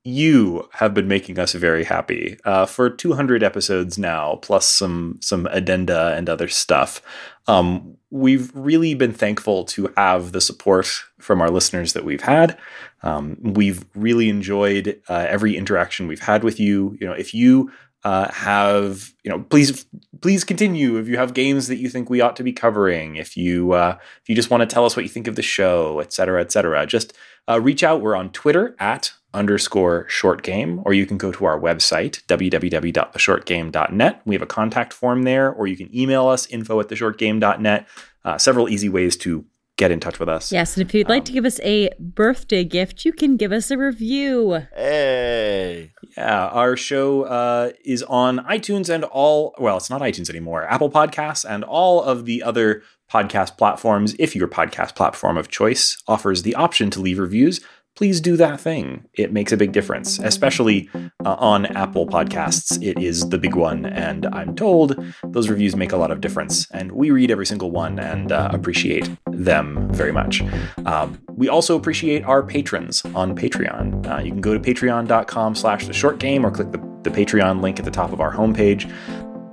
you 0.04 0.68
have 0.74 0.94
been 0.94 1.08
making 1.08 1.38
us 1.38 1.54
very 1.54 1.84
happy 1.84 2.38
uh, 2.46 2.66
for 2.66 2.90
200 2.90 3.44
episodes 3.44 3.98
now, 3.98 4.36
plus 4.42 4.66
some 4.68 5.20
some 5.22 5.46
addenda 5.48 6.14
and 6.18 6.30
other 6.30 6.48
stuff. 6.48 7.02
Um, 7.48 7.98
we've 8.10 8.52
really 8.56 8.94
been 8.94 9.14
thankful 9.14 9.66
to 9.66 9.94
have 9.98 10.32
the 10.32 10.42
support 10.42 10.88
from 11.20 11.42
our 11.42 11.50
listeners 11.50 11.94
that 11.94 12.06
we've 12.06 12.22
had. 12.22 12.58
Um, 13.04 13.38
we've 13.42 13.86
really 13.96 14.30
enjoyed 14.30 15.02
uh, 15.10 15.26
every 15.28 15.56
interaction 15.56 16.08
we've 16.08 16.22
had 16.22 16.44
with 16.44 16.60
you. 16.60 16.98
You 17.00 17.08
know, 17.08 17.14
if 17.14 17.34
you 17.34 17.72
uh, 18.04 18.32
have, 18.32 19.14
you 19.24 19.32
know, 19.32 19.42
please 19.44 19.86
please 20.22 20.44
continue. 20.44 20.98
If 20.98 21.08
you 21.08 21.18
have 21.18 21.34
games 21.34 21.68
that 21.68 21.78
you 21.78 21.90
think 21.90 22.10
we 22.10 22.22
ought 22.22 22.36
to 22.38 22.44
be 22.44 22.54
covering, 22.54 23.18
if 23.18 23.36
you 23.36 23.74
uh, 23.74 23.98
if 24.22 24.30
you 24.30 24.36
just 24.36 24.50
want 24.50 24.62
to 24.62 24.74
tell 24.74 24.86
us 24.86 24.96
what 24.96 25.04
you 25.04 25.10
think 25.10 25.28
of 25.28 25.36
the 25.36 25.42
show, 25.42 26.00
et 26.00 26.14
cetera, 26.14 26.42
et 26.42 26.52
cetera, 26.52 26.86
just 26.86 27.14
uh, 27.50 27.60
reach 27.60 27.84
out. 27.84 28.02
We're 28.02 28.16
on 28.16 28.32
Twitter 28.32 28.76
at 28.80 29.14
underscore 29.34 30.08
short 30.10 30.42
game, 30.44 30.82
or 30.86 30.94
you 30.94 31.06
can 31.06 31.18
go 31.18 31.32
to 31.32 31.46
our 31.46 31.60
website, 31.60 32.24
www.theshortgame.net. 32.28 34.22
We 34.26 34.36
have 34.36 34.42
a 34.42 34.48
contact 34.48 34.94
form 34.94 35.24
there, 35.24 35.52
or 35.52 35.68
you 35.68 35.78
can 35.78 35.96
email 35.96 36.28
us, 36.28 36.48
info 36.48 36.80
at 36.80 36.88
theshortgame.net. 36.88 37.88
Uh, 38.24 38.38
several 38.38 38.70
easy 38.70 38.90
ways 38.90 39.16
to 39.18 39.46
get 39.78 39.92
in 39.92 40.00
touch 40.00 40.20
with 40.20 40.28
us. 40.28 40.52
yes, 40.52 40.76
and 40.76 40.88
if 40.88 40.94
you'd 40.94 41.08
like 41.08 41.24
to 41.24 41.32
give 41.32 41.46
us 41.46 41.60
a 41.60 41.90
birthday 42.00 42.64
gift, 42.64 43.06
you 43.06 43.14
can 43.14 43.38
give 43.38 43.52
us 43.52 43.70
a 43.70 43.78
review. 43.78 44.64
Hey. 44.76 45.92
Yeah, 46.18 46.48
our 46.48 46.76
show 46.76 47.24
uh, 47.24 47.72
is 47.86 48.02
on 48.04 48.40
iTunes 48.40 48.90
and 48.94 49.04
all, 49.04 49.54
well, 49.60 49.78
it's 49.78 49.92
not 49.92 50.02
iTunes 50.02 50.32
anymore, 50.32 50.64
Apple 50.64 50.90
Podcasts 50.90 51.46
and 51.48 51.64
all 51.64 52.02
of 52.02 52.26
the 52.26 52.42
other 52.42 52.82
podcast 53.12 53.58
platforms. 53.58 54.16
If 54.18 54.36
your 54.36 54.48
podcast 54.48 54.96
platform 54.96 55.38
of 55.38 55.48
choice 55.48 56.02
offers 56.08 56.42
the 56.42 56.56
option 56.56 56.90
to 56.92 57.00
leave 57.00 57.20
reviews, 57.20 57.62
please 57.98 58.22
do 58.22 58.38
that 58.38 58.62
thing. 58.62 59.04
It 59.16 59.34
makes 59.34 59.52
a 59.52 59.58
big 59.58 59.72
difference, 59.72 60.20
especially 60.20 60.88
uh, 61.26 61.36
on 61.40 61.66
Apple 61.66 62.06
Podcasts. 62.06 62.82
It 62.82 63.02
is 63.02 63.28
the 63.30 63.40
big 63.40 63.56
one, 63.56 63.88
and 63.88 64.28
I'm 64.28 64.56
told 64.56 65.04
those 65.24 65.50
reviews 65.50 65.76
make 65.76 65.92
a 65.92 65.98
lot 65.98 66.12
of 66.12 66.22
difference. 66.22 66.70
And 66.72 66.92
we 66.92 67.10
read 67.10 67.32
every 67.32 67.48
single 67.48 67.72
one 67.72 67.98
and 67.98 68.32
uh, 68.32 68.50
appreciate 68.54 69.10
them 69.32 69.92
very 69.92 70.12
much. 70.12 70.44
Um, 70.86 71.20
we 71.32 71.50
also 71.50 71.76
appreciate 71.76 72.24
our 72.24 72.44
patrons 72.44 73.04
on 73.16 73.36
Patreon. 73.36 74.08
Uh, 74.08 74.20
you 74.20 74.32
can 74.32 74.42
go 74.42 74.54
to 74.54 74.60
patreon.com 74.60 75.56
slash 75.56 75.88
the 75.88 75.94
short 75.94 76.20
game 76.20 76.46
or 76.46 76.52
click 76.52 76.72
the, 76.72 76.78
the 77.02 77.10
Patreon 77.10 77.62
link 77.62 77.80
at 77.80 77.86
the 77.86 77.92
top 77.92 78.14
of 78.14 78.22
our 78.22 78.34
homepage 78.34 78.92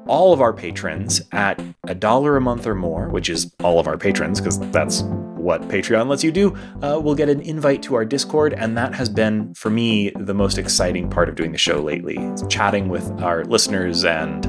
all 0.06 0.34
of 0.34 0.42
our 0.42 0.52
patrons 0.52 1.22
at 1.32 1.58
a 1.88 1.94
dollar 1.94 2.36
a 2.36 2.40
month 2.42 2.66
or 2.66 2.74
more, 2.74 3.08
which 3.08 3.30
is 3.30 3.50
all 3.62 3.80
of 3.80 3.86
our 3.86 3.96
patrons, 3.96 4.38
because 4.38 4.58
that's 4.70 5.02
what 5.44 5.62
Patreon 5.68 6.08
lets 6.08 6.24
you 6.24 6.32
do, 6.32 6.56
uh, 6.82 6.98
will 6.98 7.14
get 7.14 7.28
an 7.28 7.40
invite 7.42 7.82
to 7.84 7.94
our 7.94 8.04
Discord. 8.04 8.54
And 8.54 8.76
that 8.76 8.94
has 8.94 9.08
been, 9.08 9.54
for 9.54 9.70
me, 9.70 10.10
the 10.16 10.34
most 10.34 10.58
exciting 10.58 11.10
part 11.10 11.28
of 11.28 11.34
doing 11.34 11.52
the 11.52 11.58
show 11.58 11.80
lately. 11.80 12.16
It's 12.16 12.42
chatting 12.48 12.88
with 12.88 13.08
our 13.22 13.44
listeners 13.44 14.04
and 14.04 14.46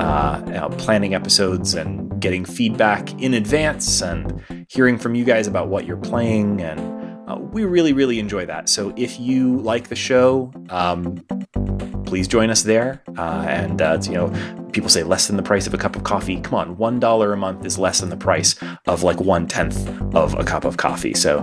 uh, 0.00 0.42
you 0.46 0.52
know, 0.52 0.68
planning 0.78 1.14
episodes 1.14 1.74
and 1.74 2.20
getting 2.20 2.44
feedback 2.44 3.12
in 3.20 3.34
advance 3.34 4.00
and 4.00 4.66
hearing 4.68 4.96
from 4.96 5.14
you 5.14 5.24
guys 5.24 5.46
about 5.46 5.68
what 5.68 5.84
you're 5.84 5.96
playing. 5.96 6.62
And 6.62 6.95
uh, 7.26 7.36
we 7.38 7.64
really, 7.64 7.92
really 7.92 8.18
enjoy 8.18 8.46
that. 8.46 8.68
So 8.68 8.92
if 8.96 9.18
you 9.18 9.58
like 9.58 9.88
the 9.88 9.96
show, 9.96 10.52
um, 10.70 11.16
please 12.04 12.28
join 12.28 12.50
us 12.50 12.62
there. 12.62 13.02
Uh, 13.18 13.44
and 13.48 13.82
uh, 13.82 13.98
you 14.02 14.12
know, 14.12 14.32
people 14.72 14.88
say 14.88 15.02
less 15.02 15.26
than 15.26 15.36
the 15.36 15.42
price 15.42 15.66
of 15.66 15.74
a 15.74 15.78
cup 15.78 15.96
of 15.96 16.04
coffee. 16.04 16.40
Come 16.40 16.54
on, 16.54 16.76
one 16.76 17.00
dollar 17.00 17.32
a 17.32 17.36
month 17.36 17.64
is 17.64 17.78
less 17.78 18.00
than 18.00 18.10
the 18.10 18.16
price 18.16 18.54
of 18.86 19.02
like 19.02 19.20
one 19.20 19.46
tenth 19.46 19.88
of 20.14 20.34
a 20.38 20.44
cup 20.44 20.64
of 20.64 20.76
coffee. 20.76 21.14
So 21.14 21.42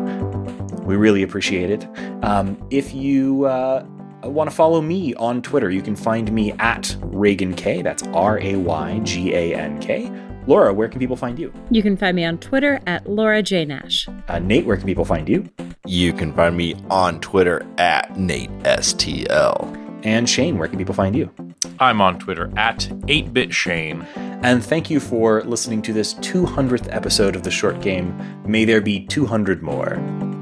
we 0.83 0.95
really 0.95 1.23
appreciate 1.23 1.69
it. 1.69 1.87
Um, 2.23 2.57
if 2.69 2.93
you 2.93 3.45
uh, 3.45 3.85
want 4.23 4.49
to 4.49 4.55
follow 4.55 4.81
me 4.81 5.13
on 5.15 5.41
Twitter, 5.41 5.69
you 5.69 5.81
can 5.81 5.95
find 5.95 6.31
me 6.31 6.51
at 6.53 6.83
Raygan 7.01 7.55
K. 7.57 7.81
That's 7.81 8.03
R 8.07 8.39
A 8.39 8.55
Y 8.55 8.99
G 9.03 9.33
A 9.33 9.55
N 9.55 9.79
K. 9.79 10.11
Laura, 10.45 10.73
where 10.73 10.89
can 10.89 10.99
people 10.99 11.15
find 11.15 11.39
you? 11.39 11.53
You 11.71 11.81
can 11.81 11.95
find 11.95 12.15
me 12.15 12.25
on 12.25 12.37
Twitter 12.37 12.81
at 12.85 13.09
Laura 13.09 13.41
J. 13.41 13.65
Nash. 13.65 14.07
Uh, 14.27 14.39
Nate, 14.39 14.65
where 14.65 14.75
can 14.75 14.85
people 14.85 15.05
find 15.05 15.27
you? 15.29 15.49
You 15.85 16.11
can 16.11 16.33
find 16.33 16.57
me 16.57 16.75
on 16.89 17.19
Twitter 17.21 17.65
at 17.77 18.17
Nate 18.17 18.49
STL. 18.63 19.79
And 20.03 20.29
Shane, 20.29 20.57
where 20.57 20.67
can 20.67 20.77
people 20.77 20.93
find 20.93 21.15
you? 21.15 21.31
I'm 21.79 22.01
on 22.01 22.19
Twitter 22.19 22.51
at 22.57 22.79
8bitshane. 23.07 24.05
And 24.43 24.63
thank 24.63 24.89
you 24.89 24.99
for 24.99 25.43
listening 25.43 25.81
to 25.83 25.93
this 25.93 26.15
200th 26.15 26.93
episode 26.93 27.37
of 27.37 27.43
The 27.43 27.51
Short 27.51 27.81
Game. 27.81 28.13
May 28.45 28.65
there 28.65 28.81
be 28.81 29.05
200 29.05 29.63
more, 29.63 29.93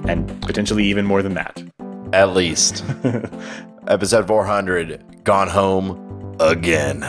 and 0.07 0.28
potentially 0.41 0.86
even 0.86 1.06
more 1.06 1.22
than 1.22 1.36
that. 1.36 1.61
At 2.11 2.34
least. 2.34 2.84
Episode 3.88 4.28
400. 4.28 5.23
Gone 5.23 5.48
home 5.48 6.36
again. 6.40 7.07